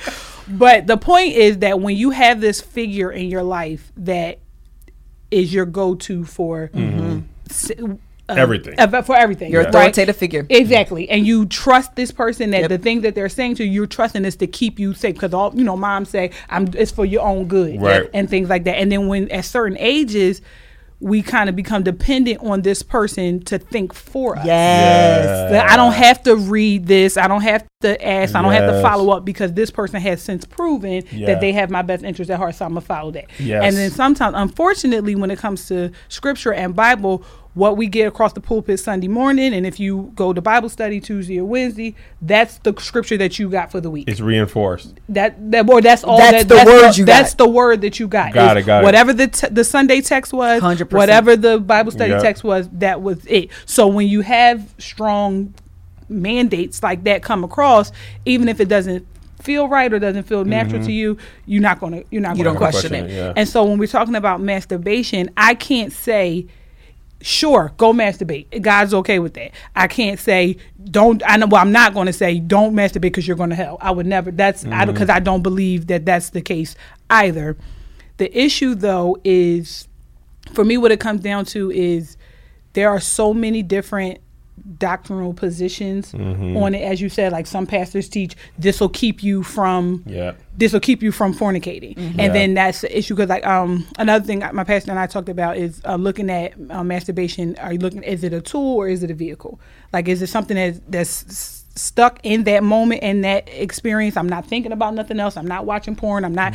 But 0.51 0.87
the 0.87 0.97
point 0.97 1.33
is 1.35 1.59
that 1.59 1.79
when 1.79 1.95
you 1.95 2.11
have 2.11 2.41
this 2.41 2.61
figure 2.61 3.11
in 3.11 3.27
your 3.27 3.43
life 3.43 3.91
that 3.97 4.39
is 5.29 5.53
your 5.53 5.65
go-to 5.65 6.25
for 6.25 6.69
s- 7.49 7.71
uh, 8.29 8.33
Everything. 8.33 8.75
uh, 8.77 9.01
for 9.01 9.15
everything, 9.15 9.51
Your 9.51 9.61
right? 9.63 9.69
authoritative 9.69 10.15
figure. 10.15 10.45
Exactly, 10.49 11.09
and 11.09 11.25
you 11.27 11.45
trust 11.45 11.95
this 11.95 12.11
person 12.11 12.51
that 12.51 12.61
Yep. 12.61 12.69
the 12.69 12.77
thing 12.77 13.01
that 13.01 13.13
they're 13.15 13.27
saying 13.29 13.55
to 13.55 13.63
you, 13.65 13.71
you're 13.71 13.85
trusting 13.87 14.23
is 14.25 14.35
to 14.37 14.47
keep 14.47 14.79
you 14.79 14.93
safe 14.93 15.15
because 15.15 15.33
all 15.33 15.51
you 15.55 15.63
know, 15.63 15.75
moms 15.75 16.09
say, 16.09 16.31
"I'm 16.49 16.67
it's 16.77 16.91
for 16.91 17.05
your 17.05 17.23
own 17.23 17.45
good," 17.47 17.81
Right. 17.81 18.09
and 18.13 18.29
things 18.29 18.49
like 18.49 18.63
that. 18.65 18.77
And 18.77 18.91
then 18.91 19.07
when 19.07 19.29
at 19.31 19.43
certain 19.45 19.77
ages, 19.79 20.41
we 21.01 21.23
kind 21.23 21.49
of 21.49 21.55
become 21.55 21.81
dependent 21.83 22.39
on 22.43 22.61
this 22.61 22.83
person 22.83 23.41
to 23.41 23.57
think 23.57 23.93
for 23.93 24.37
us. 24.37 24.45
Yes. 24.45 25.69
I 25.69 25.75
don't 25.75 25.93
have 25.93 26.21
to 26.23 26.35
read 26.35 26.85
this. 26.85 27.17
I 27.17 27.27
don't 27.27 27.41
have 27.41 27.67
to 27.81 28.07
ask. 28.07 28.35
I 28.35 28.41
don't 28.41 28.51
have 28.53 28.69
to 28.69 28.81
follow 28.81 29.09
up 29.09 29.25
because 29.25 29.53
this 29.53 29.71
person 29.71 29.99
has 29.99 30.21
since 30.21 30.45
proven 30.45 31.03
that 31.25 31.41
they 31.41 31.51
have 31.53 31.71
my 31.71 31.81
best 31.81 32.03
interest 32.03 32.29
at 32.29 32.37
heart. 32.37 32.55
So 32.55 32.65
I'm 32.65 32.71
gonna 32.71 32.81
follow 32.81 33.11
that. 33.11 33.25
Yes. 33.39 33.63
And 33.63 33.75
then 33.75 33.89
sometimes, 33.89 34.35
unfortunately, 34.37 35.15
when 35.15 35.31
it 35.31 35.39
comes 35.39 35.67
to 35.69 35.91
scripture 36.07 36.53
and 36.53 36.75
Bible, 36.75 37.25
what 37.53 37.75
we 37.75 37.87
get 37.87 38.07
across 38.07 38.31
the 38.33 38.39
pulpit 38.39 38.79
Sunday 38.79 39.09
morning, 39.09 39.53
and 39.53 39.65
if 39.65 39.79
you 39.79 40.11
go 40.15 40.31
to 40.31 40.41
Bible 40.41 40.69
study 40.69 41.01
Tuesday 41.01 41.39
or 41.39 41.43
Wednesday, 41.45 41.95
that's 42.21 42.59
the 42.59 42.73
scripture 42.79 43.17
that 43.17 43.37
you 43.37 43.49
got 43.49 43.71
for 43.71 43.81
the 43.81 43.89
week. 43.89 44.07
It's 44.07 44.21
reinforced. 44.21 44.99
That 45.09 45.51
that 45.51 45.69
or 45.69 45.81
that's 45.81 46.03
all. 46.03 46.17
That's 46.17 46.43
that, 46.43 46.47
the 46.47 46.55
that's 46.55 46.67
word 46.69 46.93
the, 46.93 46.97
you 46.97 47.05
That's 47.05 47.33
got. 47.33 47.37
the 47.45 47.49
word 47.49 47.81
that 47.81 47.99
you 47.99 48.07
got. 48.07 48.33
Got 48.33 48.57
it, 48.57 48.65
got 48.65 48.83
it. 48.83 48.85
Whatever 48.85 49.11
the 49.13 49.27
t- 49.27 49.47
the 49.49 49.63
Sunday 49.65 49.99
text 50.01 50.31
was, 50.31 50.61
100%. 50.61 50.91
whatever 50.93 51.35
the 51.35 51.59
Bible 51.59 51.91
study 51.91 52.11
Yep. 52.11 52.21
text 52.21 52.43
was, 52.43 52.69
that 52.73 53.01
was 53.01 53.25
it. 53.25 53.49
So 53.65 53.87
when 53.87 54.07
you 54.07 54.21
have 54.21 54.73
strong 54.77 55.53
mandates 56.07 56.81
like 56.83 57.03
that 57.03 57.21
come 57.23 57.43
across, 57.43 57.91
even 58.25 58.47
if 58.47 58.59
it 58.59 58.69
doesn't 58.69 59.05
feel 59.41 59.67
right 59.67 59.91
or 59.91 59.99
doesn't 59.99 60.23
feel 60.23 60.45
natural 60.45 60.79
mm-hmm. 60.79 60.87
to 60.87 60.93
you, 60.93 61.17
you're 61.45 61.61
not 61.61 61.81
gonna 61.81 62.03
you're 62.11 62.21
not 62.21 62.37
You 62.37 62.43
gonna 62.43 62.53
don't 62.53 62.57
question 62.57 62.91
Question 62.91 63.09
it. 63.09 63.11
it, 63.11 63.15
yeah. 63.15 63.33
And 63.35 63.47
so 63.47 63.65
when 63.65 63.77
we're 63.77 63.87
talking 63.87 64.15
about 64.15 64.39
masturbation, 64.39 65.29
I 65.35 65.55
can't 65.55 65.91
say 65.91 66.47
sure 67.21 67.71
go 67.77 67.93
masturbate. 67.93 68.61
God's 68.61 68.93
okay 68.93 69.19
with 69.19 69.33
that. 69.35 69.51
I 69.75 69.87
can't 69.87 70.19
say 70.19 70.57
don't 70.83 71.21
i 71.25 71.37
know 71.37 71.45
well 71.45 71.61
i'm 71.61 71.71
not 71.71 71.93
going 71.93 72.07
to 72.07 72.13
say 72.13 72.39
don't 72.39 72.73
masturbate 72.73 73.01
because 73.01 73.27
you're 73.27 73.37
going 73.37 73.49
to 73.49 73.55
hell. 73.55 73.77
I 73.81 73.91
would 73.91 74.05
never 74.05 74.31
that's 74.31 74.65
i 74.65 74.69
don't 74.69 74.79
mm-hmm. 74.79 74.93
because 74.93 75.09
i 75.09 75.19
don't 75.19 75.43
believe 75.43 75.87
that 75.87 76.05
that's 76.05 76.29
the 76.29 76.41
case 76.41 76.75
either. 77.09 77.57
The 78.17 78.37
issue 78.37 78.75
though 78.75 79.17
is 79.23 79.87
for 80.53 80.63
me 80.65 80.77
what 80.77 80.91
it 80.91 80.99
comes 80.99 81.21
down 81.21 81.45
to 81.45 81.71
is 81.71 82.17
there 82.73 82.89
are 82.89 82.99
so 82.99 83.33
many 83.33 83.63
different 83.63 84.19
doctrinal 84.77 85.33
positions 85.33 86.13
on 86.13 86.75
it 86.75 86.81
as 86.81 87.01
you 87.01 87.09
said 87.09 87.31
like 87.31 87.47
some 87.47 87.65
pastors 87.65 88.07
teach 88.09 88.35
this 88.57 88.79
will 88.79 88.89
keep 88.89 89.23
you 89.23 89.43
from 89.43 90.03
Yeah. 90.05 90.33
this 90.57 90.73
will 90.73 90.79
keep 90.79 91.01
you 91.01 91.11
from 91.11 91.33
fornicating. 91.33 91.97
And 91.97 92.15
Yeah. 92.19 92.27
then 92.29 92.53
that's 92.53 92.81
the 92.81 92.97
issue 92.97 93.15
because 93.15 93.29
like 93.29 93.45
um 93.45 93.87
another 93.97 94.23
thing 94.25 94.43
my 94.53 94.63
pastor 94.63 94.91
and 94.91 94.99
i 94.99 95.07
talked 95.07 95.29
about 95.29 95.57
is 95.57 95.81
uh, 95.85 95.95
looking 95.95 96.29
at 96.29 96.53
uh, 96.69 96.83
masturbation. 96.83 97.55
Are 97.57 97.73
you 97.73 97.79
looking 97.79 98.03
is 98.03 98.23
it 98.23 98.33
a 98.33 98.41
tool 98.41 98.75
or 98.77 98.87
is 98.87 99.03
it 99.03 99.11
a 99.11 99.13
vehicle? 99.15 99.59
Like 99.93 100.07
is 100.07 100.21
it 100.21 100.27
something 100.27 100.55
that's 100.55 100.79
that's 100.87 101.23
s- 101.25 101.60
stuck 101.75 102.19
in 102.23 102.43
that 102.43 102.63
moment 102.63 103.01
and 103.01 103.23
that 103.23 103.47
experience 103.47 104.17
i'm 104.17 104.27
not 104.27 104.45
thinking 104.45 104.71
about 104.73 104.93
nothing 104.93 105.19
else 105.21 105.37
i'm 105.37 105.47
not 105.47 105.65
watching 105.65 105.95
porn 105.95 106.25
i'm 106.25 106.35
not 106.35 106.53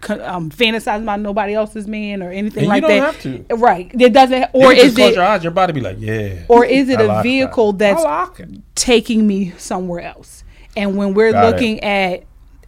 co- 0.00 0.22
um, 0.24 0.50
fantasizing 0.50 1.02
about 1.02 1.20
nobody 1.20 1.54
else's 1.54 1.86
man 1.86 2.20
or 2.22 2.30
anything 2.32 2.64
And 2.64 2.66
you 2.66 2.68
like 2.68 2.82
don't 2.82 2.90
that 2.90 3.14
have 3.14 3.48
to. 3.48 3.54
right 3.56 3.90
it 3.98 4.12
doesn't 4.12 4.50
or 4.52 4.72
is 4.72 4.94
close 4.96 5.10
it 5.10 5.14
your 5.14 5.24
eyes, 5.24 5.42
your 5.44 5.52
body 5.52 5.72
be 5.72 5.80
like, 5.80 5.98
yeah. 6.00 6.42
or 6.48 6.64
is 6.64 6.88
it 6.88 6.98
I 6.98 7.04
a 7.04 7.06
like 7.06 7.16
that. 7.18 7.22
vehicle 7.22 7.72
that's 7.74 8.02
like 8.02 8.40
it. 8.40 8.48
taking 8.74 9.26
me 9.26 9.50
somewhere 9.56 10.00
else? 10.02 10.42
And 10.76 10.96
when 10.96 11.14
we're 11.14 11.32
Got 11.32 11.44
it. 11.44 11.50
looking 11.52 11.80
at 11.84 12.24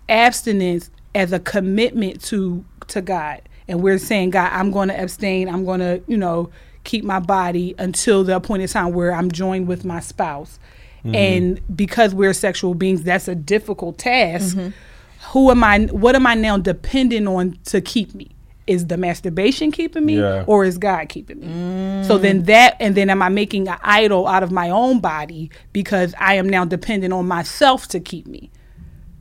abstinence 0.08 0.90
as 1.14 1.32
a 1.32 1.38
commitment 1.40 2.22
to 2.24 2.64
to 2.88 3.00
God, 3.00 3.42
and 3.68 3.82
we're 3.82 3.98
saying, 3.98 4.30
God, 4.30 4.50
I'm 4.52 4.70
going 4.70 4.88
to 4.88 5.00
abstain. 5.00 5.48
I'm 5.48 5.64
going 5.64 5.80
to, 5.80 6.02
you 6.08 6.16
know, 6.16 6.50
keep 6.84 7.04
my 7.04 7.20
body 7.20 7.74
until 7.78 8.24
the 8.24 8.36
appointed 8.36 8.68
time 8.68 8.92
where 8.92 9.12
I'm 9.14 9.30
joined 9.30 9.68
with 9.68 9.84
my 9.84 10.00
spouse. 10.00 10.58
Mm-hmm. 11.04 11.14
And 11.14 11.76
because 11.76 12.14
we're 12.14 12.32
sexual 12.32 12.74
beings, 12.74 13.02
that's 13.02 13.26
a 13.28 13.34
difficult 13.34 13.98
task. 13.98 14.56
Mm-hmm. 14.56 14.68
Who 15.32 15.50
am 15.50 15.64
I? 15.64 15.80
What 15.86 16.14
am 16.14 16.26
I 16.26 16.34
now 16.34 16.58
dependent 16.58 17.26
on 17.28 17.58
to 17.66 17.80
keep 17.80 18.14
me? 18.14 18.28
Is 18.68 18.86
the 18.86 18.96
masturbation 18.96 19.72
keeping 19.72 20.04
me, 20.06 20.18
Yeah. 20.18 20.44
or 20.46 20.64
is 20.64 20.78
God 20.78 21.08
keeping 21.08 21.40
me? 21.40 22.04
So 22.06 22.16
then 22.18 22.44
that, 22.44 22.76
and 22.78 22.94
then 22.94 23.10
am 23.10 23.20
I 23.20 23.28
making 23.28 23.66
an 23.66 23.78
idol 23.82 24.28
out 24.28 24.44
of 24.44 24.52
my 24.52 24.70
own 24.70 25.00
body 25.00 25.50
because 25.72 26.14
I 26.20 26.34
am 26.34 26.48
now 26.48 26.64
dependent 26.64 27.12
on 27.12 27.26
myself 27.26 27.88
to 27.88 27.98
keep 27.98 28.26
me? 28.28 28.50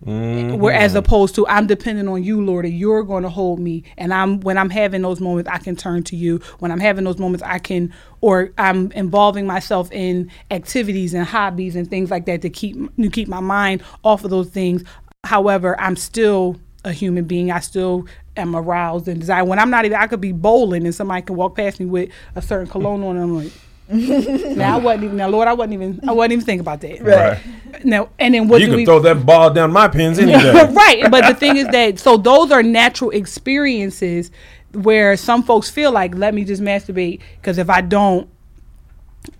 Mm-hmm. 0.05 0.57
Where 0.57 0.73
as 0.73 0.95
opposed 0.95 1.35
to 1.35 1.47
I'm 1.47 1.67
dependent 1.67 2.09
on 2.09 2.23
you, 2.23 2.43
Lord, 2.43 2.65
and 2.65 2.73
you're 2.73 3.03
going 3.03 3.21
to 3.21 3.29
hold 3.29 3.59
me. 3.59 3.83
And 3.97 4.11
I'm 4.13 4.39
when 4.39 4.57
I'm 4.57 4.71
having 4.71 5.03
those 5.03 5.19
moments, 5.19 5.49
I 5.49 5.59
can 5.59 5.75
turn 5.75 6.01
to 6.03 6.15
you. 6.15 6.39
When 6.57 6.71
I'm 6.71 6.79
having 6.79 7.03
those 7.03 7.19
moments, 7.19 7.43
I 7.43 7.59
can, 7.59 7.93
or 8.19 8.51
I'm 8.57 8.91
involving 8.93 9.45
myself 9.45 9.91
in 9.91 10.31
activities 10.49 11.13
and 11.13 11.25
hobbies 11.25 11.75
and 11.75 11.87
things 11.87 12.09
like 12.09 12.25
that 12.25 12.41
to 12.41 12.49
keep 12.49 12.95
to 12.95 13.09
keep 13.09 13.27
my 13.27 13.41
mind 13.41 13.83
off 14.03 14.23
of 14.23 14.31
those 14.31 14.49
things. 14.49 14.83
However, 15.23 15.79
I'm 15.79 15.95
still 15.95 16.59
a 16.83 16.91
human 16.91 17.25
being. 17.25 17.51
I 17.51 17.59
still 17.59 18.07
am 18.35 18.55
aroused 18.55 19.07
and 19.07 19.19
desire. 19.19 19.45
When 19.45 19.59
I'm 19.59 19.69
not 19.69 19.85
even, 19.85 19.99
I 19.99 20.07
could 20.07 20.21
be 20.21 20.31
bowling 20.31 20.85
and 20.85 20.95
somebody 20.95 21.21
can 21.21 21.35
walk 21.35 21.55
past 21.55 21.79
me 21.79 21.85
with 21.85 22.09
a 22.35 22.41
certain 22.41 22.67
cologne 22.67 23.03
on, 23.03 23.17
and 23.17 23.23
I'm 23.23 23.35
like. 23.35 23.51
now 24.55 24.77
I 24.77 24.79
wasn't 24.79 25.03
even. 25.05 25.17
Now, 25.17 25.27
Lord, 25.27 25.47
I 25.47 25.53
wasn't 25.53 25.73
even. 25.73 25.99
I 26.07 26.11
wasn't 26.11 26.33
even 26.33 26.45
thinking 26.45 26.61
about 26.61 26.81
that. 26.81 27.01
Right. 27.01 27.39
Now, 27.83 28.09
and 28.19 28.33
then 28.33 28.47
what 28.47 28.61
you 28.61 28.67
do 28.67 28.71
can 28.71 28.77
we? 28.77 28.85
throw 28.85 28.99
that 28.99 29.25
ball 29.25 29.51
down 29.51 29.71
my 29.71 29.87
pins 29.87 30.19
any 30.19 30.31
day. 30.31 30.51
right. 30.73 31.09
But 31.11 31.27
the 31.27 31.33
thing 31.33 31.57
is 31.57 31.67
that 31.69 31.99
so 31.99 32.17
those 32.17 32.51
are 32.51 32.63
natural 32.63 33.09
experiences 33.11 34.31
where 34.73 35.17
some 35.17 35.43
folks 35.43 35.69
feel 35.69 35.91
like 35.91 36.15
let 36.15 36.33
me 36.33 36.45
just 36.45 36.61
masturbate 36.61 37.19
because 37.37 37.57
if 37.57 37.69
I 37.69 37.81
don't, 37.81 38.29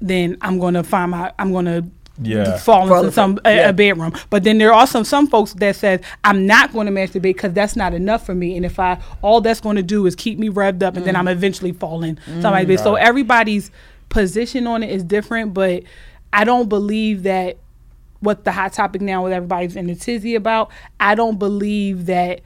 then 0.02 0.38
I'm 0.42 0.60
gonna 0.60 0.84
find 0.84 1.12
my 1.12 1.32
I'm 1.40 1.54
gonna 1.54 1.84
Yeah. 2.22 2.58
fall 2.58 2.88
Fall 2.88 2.98
into 2.98 2.98
into- 3.00 3.12
some 3.12 3.40
a, 3.46 3.56
yeah. 3.56 3.70
a 3.70 3.74
bedroom. 3.74 4.14
But 4.30 4.44
then 4.44 4.58
there 4.58 4.74
are 4.74 4.86
some 4.86 5.04
some 5.04 5.28
folks 5.28 5.54
that 5.56 5.76
says 5.76 6.02
I'm 6.24 6.46
not 6.46 6.74
going 6.74 6.88
to 6.88 6.94
masturbate 6.94 7.22
because 7.22 7.54
that's 7.54 7.76
not 7.76 7.94
enough 7.94 8.26
for 8.26 8.36
me. 8.36 8.56
And 8.58 8.66
if 8.66 8.80
I 8.80 9.00
all 9.22 9.42
that's 9.42 9.62
going 9.62 9.78
to 9.78 9.84
do 9.84 10.06
is 10.06 10.16
keep 10.16 10.38
me 10.38 10.50
revved 10.50 10.84
up, 10.84 10.98
and 10.98 11.06
then 11.06 11.16
mm. 11.16 11.20
I'm 11.20 11.28
eventually 11.28 11.72
falling 11.72 12.18
mm. 12.28 12.42
somebody's 12.42 12.68
bed. 12.68 12.84
So 12.84 12.96
everybody's 12.96 13.72
position 14.12 14.68
on 14.68 14.84
it 14.84 14.92
is 14.92 15.04
different, 15.04 15.56
but 15.56 15.82
I 16.32 16.44
don't 16.44 16.70
believe 16.70 17.24
that 17.24 17.58
what 18.20 18.44
the 18.44 18.52
hot 18.52 18.74
topic 18.74 19.02
now 19.02 19.24
with 19.24 19.34
everybody's 19.34 19.76
in 19.76 19.90
a 19.90 19.96
tizzy 19.96 20.36
about. 20.36 20.70
I 21.00 21.16
don't 21.16 21.40
believe 21.40 22.06
that 22.06 22.42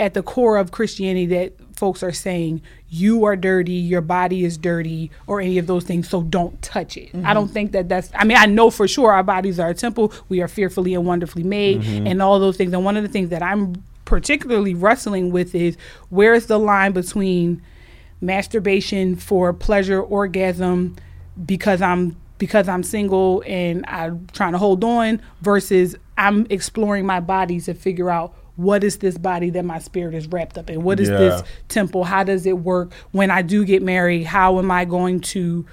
at 0.00 0.14
the 0.14 0.24
core 0.24 0.56
of 0.56 0.72
Christianity 0.72 1.26
that 1.26 1.52
folks 1.76 2.02
are 2.02 2.12
saying 2.12 2.62
you 2.88 3.24
are 3.24 3.36
dirty, 3.36 3.74
your 3.74 4.00
body 4.00 4.44
is 4.44 4.58
dirty, 4.58 5.12
or 5.28 5.40
any 5.40 5.58
of 5.58 5.68
those 5.68 5.84
things, 5.84 6.08
so 6.08 6.22
don't 6.22 6.60
touch 6.62 6.96
it. 6.96 7.14
I 7.22 7.32
don't 7.32 7.44
mm-hmm. 7.44 7.52
think 7.52 7.72
that 7.72 7.88
that's, 7.88 8.10
I 8.14 8.24
mean, 8.24 8.36
I 8.36 8.46
know 8.46 8.70
for 8.70 8.88
sure 8.88 9.12
our 9.12 9.22
bodies 9.22 9.60
are 9.60 9.68
a 9.68 9.74
temple, 9.74 10.12
we 10.28 10.40
are 10.40 10.48
fearfully 10.48 10.94
and 10.94 11.06
wonderfully 11.06 11.44
made, 11.44 11.82
mm-hmm. 11.82 12.08
and 12.08 12.20
all 12.20 12.40
those 12.40 12.56
things. 12.56 12.72
And 12.72 12.84
one 12.84 12.96
of 12.96 13.04
the 13.04 13.08
things 13.08 13.30
that 13.30 13.42
I'm 13.42 13.84
particularly 14.04 14.74
wrestling 14.74 15.30
with 15.30 15.54
is 15.54 15.76
where 16.10 16.34
is 16.34 16.46
the 16.46 16.58
line 16.58 16.92
between 16.92 17.62
masturbation 18.20 19.16
for 19.16 19.52
pleasure, 19.52 20.00
orgasm, 20.00 20.96
because 21.44 21.82
I'm 21.82 22.16
because 22.38 22.68
I'm 22.68 22.82
single 22.82 23.42
and 23.46 23.84
I'm 23.86 24.26
trying 24.32 24.52
to 24.52 24.58
hold 24.58 24.82
on 24.82 25.20
versus 25.40 25.96
I'm 26.18 26.46
exploring 26.50 27.06
my 27.06 27.20
body 27.20 27.60
to 27.60 27.74
figure 27.74 28.10
out 28.10 28.34
what 28.56 28.84
is 28.84 28.98
this 28.98 29.18
body 29.18 29.50
that 29.50 29.64
my 29.64 29.78
spirit 29.78 30.14
is 30.14 30.26
wrapped 30.28 30.58
up 30.58 30.70
in? 30.70 30.82
What 30.82 31.00
is 31.00 31.08
this 31.08 31.42
temple? 31.68 32.04
How 32.04 32.22
does 32.22 32.46
it 32.46 32.58
work? 32.58 32.92
When 33.10 33.30
I 33.30 33.42
do 33.42 33.64
get 33.64 33.82
married, 33.82 34.24
how 34.24 34.58
am 34.58 34.70
I 34.70 34.84
going 34.84 35.20
to 35.20 35.66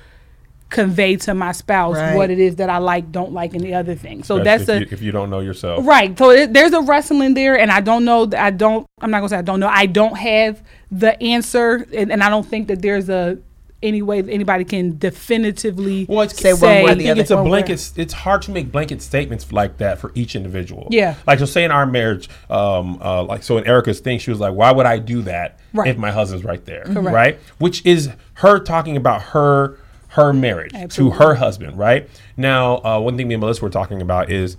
convey 0.71 1.17
to 1.17 1.35
my 1.35 1.51
spouse 1.51 1.97
Right. 1.97 2.15
what 2.15 2.31
it 2.31 2.39
is 2.39 2.55
that 2.55 2.69
I 2.69 2.77
like, 2.79 3.11
don't 3.11 3.33
like, 3.33 3.53
and 3.53 3.61
the 3.61 3.75
other 3.75 3.93
thing. 3.93 4.23
So 4.23 4.37
Especially 4.37 4.43
that's 4.43 4.63
if, 4.63 4.69
a 4.69 4.79
you, 4.79 4.87
if 4.91 5.01
you 5.01 5.11
don't 5.11 5.29
know 5.29 5.41
yourself. 5.41 5.85
Right. 5.85 6.17
So 6.17 6.31
it, 6.31 6.53
there's 6.53 6.73
a 6.73 6.81
wrestling 6.81 7.33
there, 7.33 7.59
and 7.59 7.69
I 7.69 7.81
don't 7.81 8.05
know. 8.05 8.27
I 8.35 8.49
don't. 8.49 8.87
I'm 8.99 9.11
not 9.11 9.19
gonna 9.19 9.29
say 9.29 9.37
I 9.37 9.41
don't 9.43 9.59
know. 9.59 9.67
I 9.67 9.85
don't 9.85 10.17
have 10.17 10.63
the 10.91 11.21
answer, 11.23 11.87
and, 11.95 12.11
and 12.11 12.21
I 12.23 12.29
don't 12.29 12.45
think 12.45 12.67
that 12.67 12.81
there's 12.81 13.09
a 13.09 13.37
any 13.83 14.03
way 14.03 14.21
that 14.21 14.31
anybody 14.31 14.63
can 14.63 14.95
definitively 14.99 16.05
Well, 16.07 16.21
it's, 16.21 16.37
Say 16.39 16.51
one 16.53 16.59
say- 16.59 16.83
way 16.83 16.89
or 16.89 16.91
I 16.91 16.93
the 16.93 16.99
think 16.99 17.09
other. 17.11 17.21
it's 17.21 17.31
a 17.31 17.43
blanket. 17.43 17.91
It's 17.95 18.13
hard 18.13 18.43
to 18.43 18.51
make 18.51 18.71
blanket 18.71 19.01
statements 19.01 19.51
like 19.51 19.77
that 19.77 19.97
for 19.97 20.11
each 20.13 20.35
individual. 20.35 20.87
Yeah. 20.91 21.15
Like 21.25 21.39
so, 21.39 21.45
say 21.45 21.63
in 21.63 21.71
our 21.71 21.87
marriage, 21.87 22.29
um, 22.51 22.99
uh, 23.01 23.23
like 23.23 23.41
so 23.41 23.57
in 23.57 23.65
Erica's 23.65 23.99
thing, 23.99 24.19
she 24.19 24.29
was 24.29 24.39
like, 24.39 24.53
"Why 24.53 24.71
would 24.71 24.85
I 24.85 24.99
do 24.99 25.23
that 25.23 25.59
Right. 25.73 25.87
if 25.89 25.97
my 25.97 26.11
husband's 26.11 26.45
right 26.45 26.63
there?" 26.65 26.83
Correct. 26.83 27.09
Right. 27.15 27.39
Which 27.57 27.83
is 27.85 28.09
her 28.35 28.59
talking 28.59 28.97
about 28.97 29.21
her 29.23 29.77
her 30.09 30.31
marriage 30.33 30.73
Absolutely. 30.75 31.17
to 31.17 31.23
her 31.23 31.35
husband. 31.35 31.77
Right. 31.77 32.07
Now, 32.37 32.77
uh, 32.83 32.99
one 32.99 33.17
thing 33.17 33.29
me 33.29 33.33
and 33.35 33.41
Melissa 33.41 33.63
were 33.63 33.69
talking 33.71 34.01
about 34.01 34.29
is, 34.29 34.57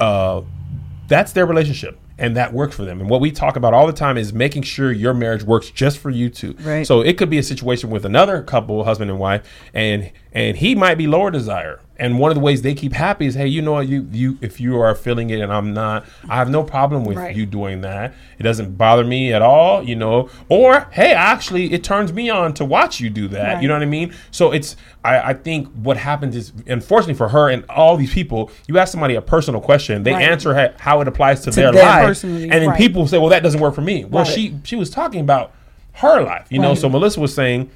uh, 0.00 0.40
that's 1.08 1.32
their 1.32 1.46
relationship. 1.46 1.98
And 2.18 2.36
that 2.36 2.52
works 2.52 2.74
for 2.74 2.84
them. 2.84 3.00
And 3.00 3.08
what 3.08 3.20
we 3.20 3.30
talk 3.30 3.54
about 3.54 3.74
all 3.74 3.86
the 3.86 3.92
time 3.92 4.18
is 4.18 4.32
making 4.32 4.62
sure 4.62 4.90
your 4.90 5.14
marriage 5.14 5.44
works 5.44 5.70
just 5.70 5.98
for 5.98 6.10
you 6.10 6.28
two. 6.28 6.56
Right. 6.60 6.86
So 6.86 7.00
it 7.00 7.16
could 7.16 7.30
be 7.30 7.38
a 7.38 7.42
situation 7.42 7.90
with 7.90 8.04
another 8.04 8.42
couple, 8.42 8.82
husband 8.82 9.10
and 9.10 9.20
wife, 9.20 9.48
and 9.72 10.10
and 10.32 10.56
he 10.56 10.74
might 10.74 10.96
be 10.96 11.06
lower 11.06 11.30
desire. 11.30 11.80
And 12.00 12.20
one 12.20 12.30
of 12.30 12.36
the 12.36 12.40
ways 12.40 12.62
they 12.62 12.74
keep 12.74 12.92
happy 12.92 13.26
is, 13.26 13.34
hey, 13.34 13.48
you 13.48 13.60
know 13.60 13.72
what, 13.72 13.88
you 13.88 14.06
you 14.12 14.38
if 14.40 14.60
you 14.60 14.80
are 14.80 14.94
feeling 14.94 15.30
it 15.30 15.40
and 15.40 15.52
I'm 15.52 15.74
not, 15.74 16.04
I 16.28 16.36
have 16.36 16.48
no 16.48 16.62
problem 16.62 17.04
with 17.04 17.16
Right. 17.16 17.34
you 17.34 17.44
doing 17.44 17.80
that. 17.80 18.14
It 18.38 18.44
doesn't 18.44 18.78
bother 18.78 19.02
me 19.02 19.32
at 19.32 19.42
all, 19.42 19.82
you 19.82 19.96
know. 19.96 20.28
Or 20.48 20.86
hey, 20.92 21.12
actually, 21.12 21.72
it 21.72 21.82
turns 21.82 22.12
me 22.12 22.30
on 22.30 22.54
to 22.54 22.64
watch 22.64 23.00
you 23.00 23.10
do 23.10 23.26
that. 23.28 23.54
Right. 23.54 23.62
You 23.62 23.66
know 23.66 23.74
what 23.74 23.82
I 23.82 23.86
mean? 23.86 24.14
So 24.30 24.52
it's 24.52 24.76
I, 25.04 25.30
I 25.30 25.34
think 25.34 25.66
what 25.72 25.96
happens 25.96 26.36
is, 26.36 26.52
unfortunately 26.68 27.14
for 27.14 27.30
her 27.30 27.48
and 27.48 27.64
all 27.68 27.96
these 27.96 28.12
people, 28.14 28.52
you 28.68 28.78
ask 28.78 28.92
somebody 28.92 29.16
a 29.16 29.22
personal 29.22 29.60
question, 29.60 30.04
they 30.04 30.12
Right. 30.12 30.22
answer 30.22 30.54
ha- 30.54 30.74
how 30.78 31.00
it 31.00 31.08
applies 31.08 31.40
to, 31.42 31.50
their 31.50 31.72
life, 31.72 32.22
and 32.22 32.50
then 32.52 32.72
people 32.76 33.08
say, 33.08 33.18
well, 33.18 33.30
that 33.30 33.42
doesn't 33.42 33.60
work 33.60 33.74
for 33.74 33.80
me. 33.82 34.04
Well, 34.04 34.24
she 34.24 34.54
she 34.62 34.76
was 34.76 34.88
talking 34.88 35.20
about 35.20 35.50
her 35.94 36.22
life, 36.22 36.46
you 36.48 36.60
know. 36.60 36.76
So 36.76 36.88
Melissa 36.88 37.18
was 37.18 37.34
saying 37.34 37.70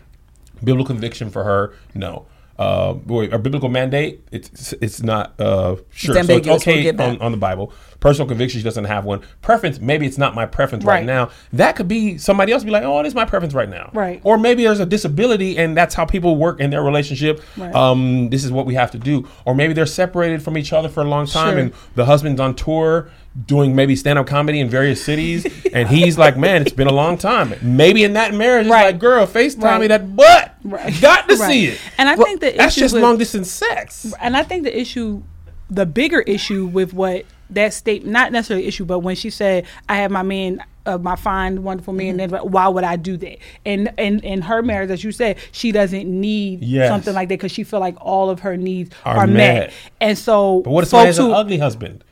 biblical 0.63 0.87
conviction 0.87 1.29
for 1.29 1.43
her 1.43 1.75
no 1.93 2.25
uh 2.63 2.95
a 3.39 3.39
biblical 3.39 3.69
mandate 3.69 4.21
it's 4.31 4.73
it's 4.85 5.03
not 5.03 5.39
uh 5.41 5.77
sure. 5.91 6.15
So 6.15 6.21
it's 6.21 6.31
ambiguous. 6.31 6.67
We'll 6.67 6.79
okay 6.79 6.91
on, 6.91 7.21
on 7.21 7.33
the 7.33 7.39
bible 7.39 7.73
personal 8.03 8.27
conviction 8.29 8.59
she 8.61 8.65
doesn't 8.65 8.85
have 8.85 9.05
one 9.07 9.21
preference 9.43 9.81
maybe 9.81 10.05
it's 10.07 10.19
not 10.19 10.35
my 10.35 10.45
preference 10.45 10.85
right, 10.85 10.97
Right. 10.97 11.05
now 11.07 11.31
that 11.53 11.77
could 11.77 11.87
be 11.89 12.19
somebody 12.19 12.53
else 12.53 12.65
be 12.65 12.71
like 12.73 12.83
oh 12.83 12.99
it 13.01 13.07
is 13.07 13.15
my 13.15 13.25
preference 13.25 13.55
right 13.55 13.69
now 13.69 13.91
Right. 13.95 14.21
or 14.25 14.37
maybe 14.37 14.65
there's 14.65 14.81
a 14.81 14.85
disability 14.87 15.57
and 15.57 15.77
that's 15.77 15.95
how 15.95 16.05
people 16.05 16.37
work 16.37 16.59
in 16.61 16.71
their 16.71 16.83
relationship 16.83 17.41
Right. 17.57 17.73
um 17.75 18.29
this 18.29 18.45
is 18.45 18.51
what 18.51 18.67
we 18.67 18.75
have 18.75 18.91
to 18.91 18.99
do 18.99 19.27
or 19.47 19.55
maybe 19.55 19.73
they're 19.73 19.87
separated 19.87 20.43
from 20.43 20.59
each 20.59 20.73
other 20.73 20.89
for 20.89 21.01
a 21.01 21.05
long 21.09 21.27
time 21.27 21.53
Sure. 21.55 21.59
and 21.61 21.73
the 21.95 22.05
husband's 22.05 22.41
on 22.41 22.55
tour 22.57 23.09
doing 23.47 23.75
maybe 23.75 23.95
stand-up 23.97 24.27
comedy 24.27 24.59
in 24.61 24.69
various 24.69 25.03
cities 25.03 25.47
and 25.73 25.89
he's 25.89 26.19
like 26.19 26.37
man 26.37 26.61
it's 26.63 26.73
been 26.73 26.89
a 26.89 26.93
long 26.93 27.17
time 27.17 27.55
maybe 27.63 28.03
in 28.03 28.15
that 28.15 28.35
marriage 28.35 28.67
Right. 28.67 28.87
like 28.87 28.99
girl 28.99 29.27
facetime 29.29 29.63
Right. 29.63 29.81
me 29.83 29.87
that 29.87 30.17
butt 30.17 30.55
Right. 30.65 30.93
got 31.01 31.29
to 31.29 31.37
Right. 31.37 31.49
see 31.51 31.67
it 31.69 31.79
And 31.99 32.09
I 32.09 32.17
think 32.17 32.41
the 32.41 32.51
that's 32.57 32.75
just 32.75 32.95
with- 32.95 33.03
long 33.05 33.17
distance 33.17 33.49
sex 33.49 34.13
and 34.21 34.37
I 34.37 34.43
think 34.43 34.65
the 34.65 34.77
issue, 34.77 35.23
the 35.71 35.87
bigger 35.87 36.21
issue 36.23 36.67
with 36.67 36.93
what 36.93 37.25
that 37.55 37.73
state, 37.73 38.05
not 38.05 38.33
necessarily 38.33 38.67
issue, 38.67 38.85
but 38.85 39.01
when 39.01 39.17
she 39.17 39.31
said, 39.31 39.67
"I 39.89 39.97
have 39.97 40.11
my 40.11 40.23
man." 40.23 40.63
Uh, 40.85 40.99
my 40.99 41.15
fine, 41.15 41.63
wonderful 41.63 41.95
man. 41.95 42.19
Mm-hmm. 42.19 42.33
Then 42.33 42.51
why 42.51 42.67
would 42.67 42.83
I 42.83 42.97
do 42.97 43.17
that? 43.19 43.39
And 43.65 43.95
and 43.99 44.21
in 44.25 44.43
her 44.43 44.63
marriage, 44.63 44.91
as 44.91 45.05
you 45.05 45.13
said, 45.13 45.37
she 45.53 45.71
doesn't 45.71 46.09
need 46.09 46.61
Yes. 46.61 46.89
something 46.89 47.15
like 47.15 47.29
that 47.29 47.37
because 47.37 47.53
she 47.53 47.63
feel 47.63 47.79
like 47.79 47.95
all 48.01 48.31
of 48.31 48.41
her 48.41 48.57
needs 48.57 48.91
Are 49.05 49.19
are, 49.19 49.27
met. 49.29 49.37
met. 49.69 49.73
And 50.01 50.19
so, 50.19 50.61
but 50.63 50.73
what 50.73 50.83
if 50.83 50.91
somebody 50.91 51.11
folks 51.11 51.19
has 51.19 51.25
an 51.25 51.31
who 51.31 51.37
ugly 51.37 51.59
husband 51.59 52.03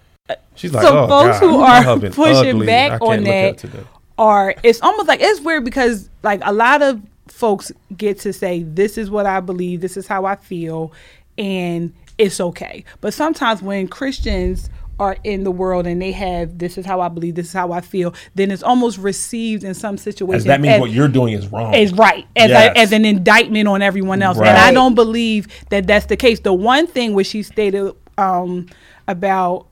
she's 0.54 0.72
like 0.72 0.86
so 0.86 1.04
oh, 1.04 1.08
folks 1.08 1.40
God, 1.40 1.50
who 1.50 1.60
are 1.60 2.10
pushing 2.10 2.56
ugly. 2.56 2.66
Back 2.66 3.00
on 3.00 3.24
that 3.24 3.64
are 4.18 4.54
it's 4.62 4.80
almost 4.82 5.08
like 5.08 5.20
it's 5.20 5.40
weird 5.40 5.64
because 5.64 6.10
like 6.22 6.40
a 6.44 6.52
lot 6.52 6.82
of 6.82 7.00
folks 7.28 7.72
get 7.96 8.18
to 8.20 8.32
say 8.32 8.62
this 8.62 8.98
is 8.98 9.10
what 9.10 9.26
I 9.26 9.40
believe, 9.40 9.80
this 9.80 9.96
is 9.96 10.06
how 10.06 10.26
I 10.26 10.36
feel, 10.36 10.92
and 11.38 11.94
it's 12.18 12.40
okay. 12.40 12.84
But 13.00 13.14
sometimes 13.14 13.62
when 13.62 13.88
Christians 13.88 14.68
are 15.00 15.16
in 15.24 15.42
the 15.44 15.50
world 15.50 15.86
and 15.86 16.00
they 16.00 16.12
have 16.12 16.58
this 16.58 16.78
is 16.78 16.86
how 16.86 17.00
I 17.00 17.08
believe, 17.08 17.34
this 17.34 17.46
is 17.46 17.52
how 17.52 17.72
I 17.72 17.80
feel, 17.80 18.14
then 18.36 18.50
it's 18.52 18.62
almost 18.62 18.98
received 18.98 19.64
in 19.64 19.74
some 19.74 19.94
As 19.94 20.02
situations 20.02 20.44
that 20.44 20.60
means 20.60 20.74
as- 20.74 20.80
what 20.80 20.90
you're 20.90 21.08
doing 21.08 21.32
is 21.32 21.48
wrong 21.48 21.74
is 21.74 21.92
right 21.94 22.26
as, 22.36 22.50
Yes. 22.50 22.76
a, 22.76 22.78
as 22.78 22.92
an 22.92 23.04
indictment 23.04 23.66
on 23.66 23.82
everyone 23.82 24.22
else, 24.22 24.38
and 24.38 24.46
I 24.48 24.72
don't 24.72 24.94
believe 24.94 25.48
that 25.70 25.86
that's 25.88 26.06
the 26.06 26.16
case. 26.16 26.40
The 26.40 26.52
one 26.52 26.86
thing 26.86 27.14
which 27.14 27.26
she 27.28 27.42
stated 27.42 27.92
um, 28.18 28.66
about 29.08 29.66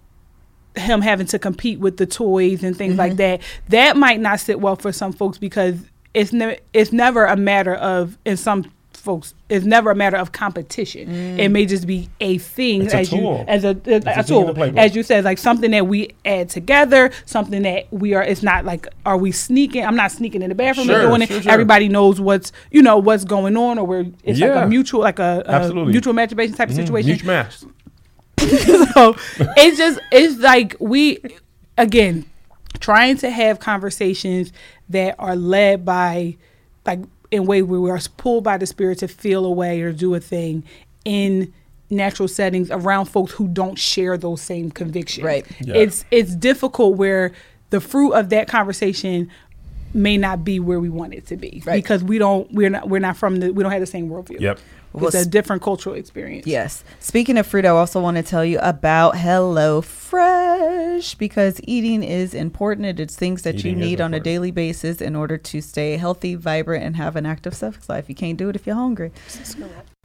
him 0.76 1.00
having 1.02 1.26
to 1.26 1.38
compete 1.38 1.78
with 1.78 1.96
the 1.98 2.06
toys 2.06 2.62
and 2.64 2.76
things 2.76 2.92
Mm-hmm. 2.92 2.98
like 2.98 3.16
that, 3.16 3.42
that 3.68 3.96
might 3.96 4.20
not 4.20 4.40
sit 4.40 4.60
well 4.60 4.76
for 4.76 4.92
some 4.92 5.12
folks 5.12 5.36
because 5.38 5.76
it's 6.14 6.32
never 6.32 6.56
it's 6.72 6.92
never 6.92 7.26
a 7.26 7.36
matter 7.36 7.74
of 7.74 8.16
in 8.24 8.36
some 8.38 8.72
folks 8.98 9.34
it's 9.48 9.64
never 9.64 9.90
a 9.90 9.94
matter 9.94 10.16
of 10.18 10.32
competition. 10.32 11.38
It 11.40 11.48
may 11.50 11.64
just 11.64 11.86
be 11.86 12.08
a 12.20 12.36
thing 12.38 12.82
Mm. 12.82 12.84
It's 12.84 12.94
a 12.94 12.98
as 12.98 13.08
tool. 13.10 13.38
you 13.38 13.44
as 13.48 13.64
a, 13.64 13.68
a, 13.86 14.20
a 14.20 14.24
tool 14.24 14.52
tool 14.54 14.78
as 14.78 14.94
you 14.94 15.02
said 15.02 15.24
like 15.24 15.38
something 15.38 15.70
that 15.70 15.86
we 15.86 16.10
add 16.24 16.50
together, 16.50 17.10
something 17.24 17.62
that 17.62 17.86
we 17.92 18.12
are. 18.14 18.22
It's 18.22 18.42
not 18.42 18.64
like 18.66 18.86
are 19.06 19.16
we 19.16 19.32
sneaking? 19.32 19.84
I'm 19.86 19.96
not 19.96 20.12
sneaking 20.12 20.42
in 20.42 20.50
the 20.50 20.54
bathroom 20.54 20.86
Sure, 20.86 21.02
doing 21.08 21.22
it. 21.22 21.28
sure, 21.28 21.40
sure. 21.42 21.52
Everybody 21.52 21.88
knows 21.88 22.20
what's 22.20 22.52
you 22.70 22.82
know 22.82 22.98
what's 22.98 23.24
going 23.24 23.56
on, 23.56 23.78
or 23.78 23.86
where 23.86 24.04
it's 24.22 24.38
like 24.40 24.64
a 24.64 24.66
mutual 24.66 25.00
like 25.00 25.18
a, 25.18 25.42
a 25.46 25.50
Absolutely. 25.50 25.92
mutual 25.92 26.12
masturbation 26.12 26.54
type 26.54 26.68
of 26.68 26.74
Mhm. 26.74 26.78
situation. 26.78 27.08
Huge 27.10 27.24
match. 27.24 27.58
so 28.38 29.16
it's 29.56 29.78
just 29.78 29.98
it's 30.12 30.38
like 30.40 30.76
we 30.78 31.18
again 31.76 32.24
trying 32.80 33.16
to 33.16 33.30
have 33.30 33.58
conversations 33.58 34.52
that 34.88 35.14
are 35.18 35.36
led 35.36 35.84
by 35.84 36.36
like 36.86 37.00
in 37.30 37.44
way 37.46 37.62
where 37.62 37.80
we 37.80 37.90
are 37.90 38.00
pulled 38.16 38.44
by 38.44 38.56
the 38.56 38.66
spirit 38.66 38.98
to 38.98 39.08
feel 39.08 39.44
a 39.44 39.50
way 39.50 39.82
or 39.82 39.92
do 39.92 40.14
a 40.14 40.20
thing 40.20 40.64
in 41.04 41.52
natural 41.90 42.28
settings 42.28 42.70
around 42.70 43.06
folks 43.06 43.32
who 43.32 43.48
don't 43.48 43.78
share 43.78 44.16
those 44.16 44.40
same 44.40 44.70
convictions. 44.70 45.24
Right. 45.24 45.46
Yeah. 45.60 45.74
It's 45.76 46.04
it's 46.10 46.34
difficult 46.34 46.96
where 46.96 47.32
the 47.70 47.80
fruit 47.80 48.12
of 48.12 48.30
that 48.30 48.48
conversation 48.48 49.30
may 49.94 50.18
not 50.18 50.44
be 50.44 50.60
where 50.60 50.78
we 50.80 50.90
want 50.90 51.14
it 51.14 51.26
to 51.26 51.36
be 51.36 51.62
Right. 51.64 51.82
because 51.82 52.04
we 52.04 52.18
don't 52.18 52.50
we're 52.52 52.68
not 52.70 52.88
we're 52.88 52.98
not 53.00 53.16
from 53.16 53.36
the 53.36 53.52
we 53.52 53.62
don't 53.62 53.72
have 53.72 53.80
the 53.80 53.86
same 53.86 54.08
worldview. 54.10 54.40
Yep. 54.40 54.58
Well, 54.92 55.06
It's 55.06 55.14
a 55.16 55.20
s- 55.20 55.26
different 55.26 55.62
cultural 55.62 55.94
experience. 55.94 56.46
Yes. 56.46 56.82
Speaking 56.98 57.36
of 57.38 57.46
fruit, 57.46 57.64
I 57.64 57.68
also 57.68 58.00
want 58.00 58.16
to 58.16 58.22
tell 58.22 58.44
you 58.44 58.58
about 58.60 59.16
Hello 59.18 59.80
Fresh 59.80 61.14
because 61.16 61.60
eating 61.64 62.02
is 62.02 62.34
important. 62.34 62.98
It's 62.98 63.14
things 63.16 63.42
that 63.42 63.56
Eating 63.56 63.72
you 63.72 63.76
need 63.86 64.00
on 64.00 64.14
a 64.14 64.20
daily 64.20 64.50
basis 64.50 65.00
in 65.00 65.14
order 65.14 65.36
to 65.36 65.60
stay 65.60 65.96
healthy, 65.96 66.34
vibrant, 66.34 66.84
and 66.84 66.96
have 66.96 67.16
an 67.16 67.26
active 67.26 67.54
sex 67.54 67.88
life. 67.88 68.08
You 68.08 68.14
can't 68.14 68.38
do 68.38 68.48
it 68.48 68.56
if 68.56 68.66
you're 68.66 68.76
hungry. 68.76 69.12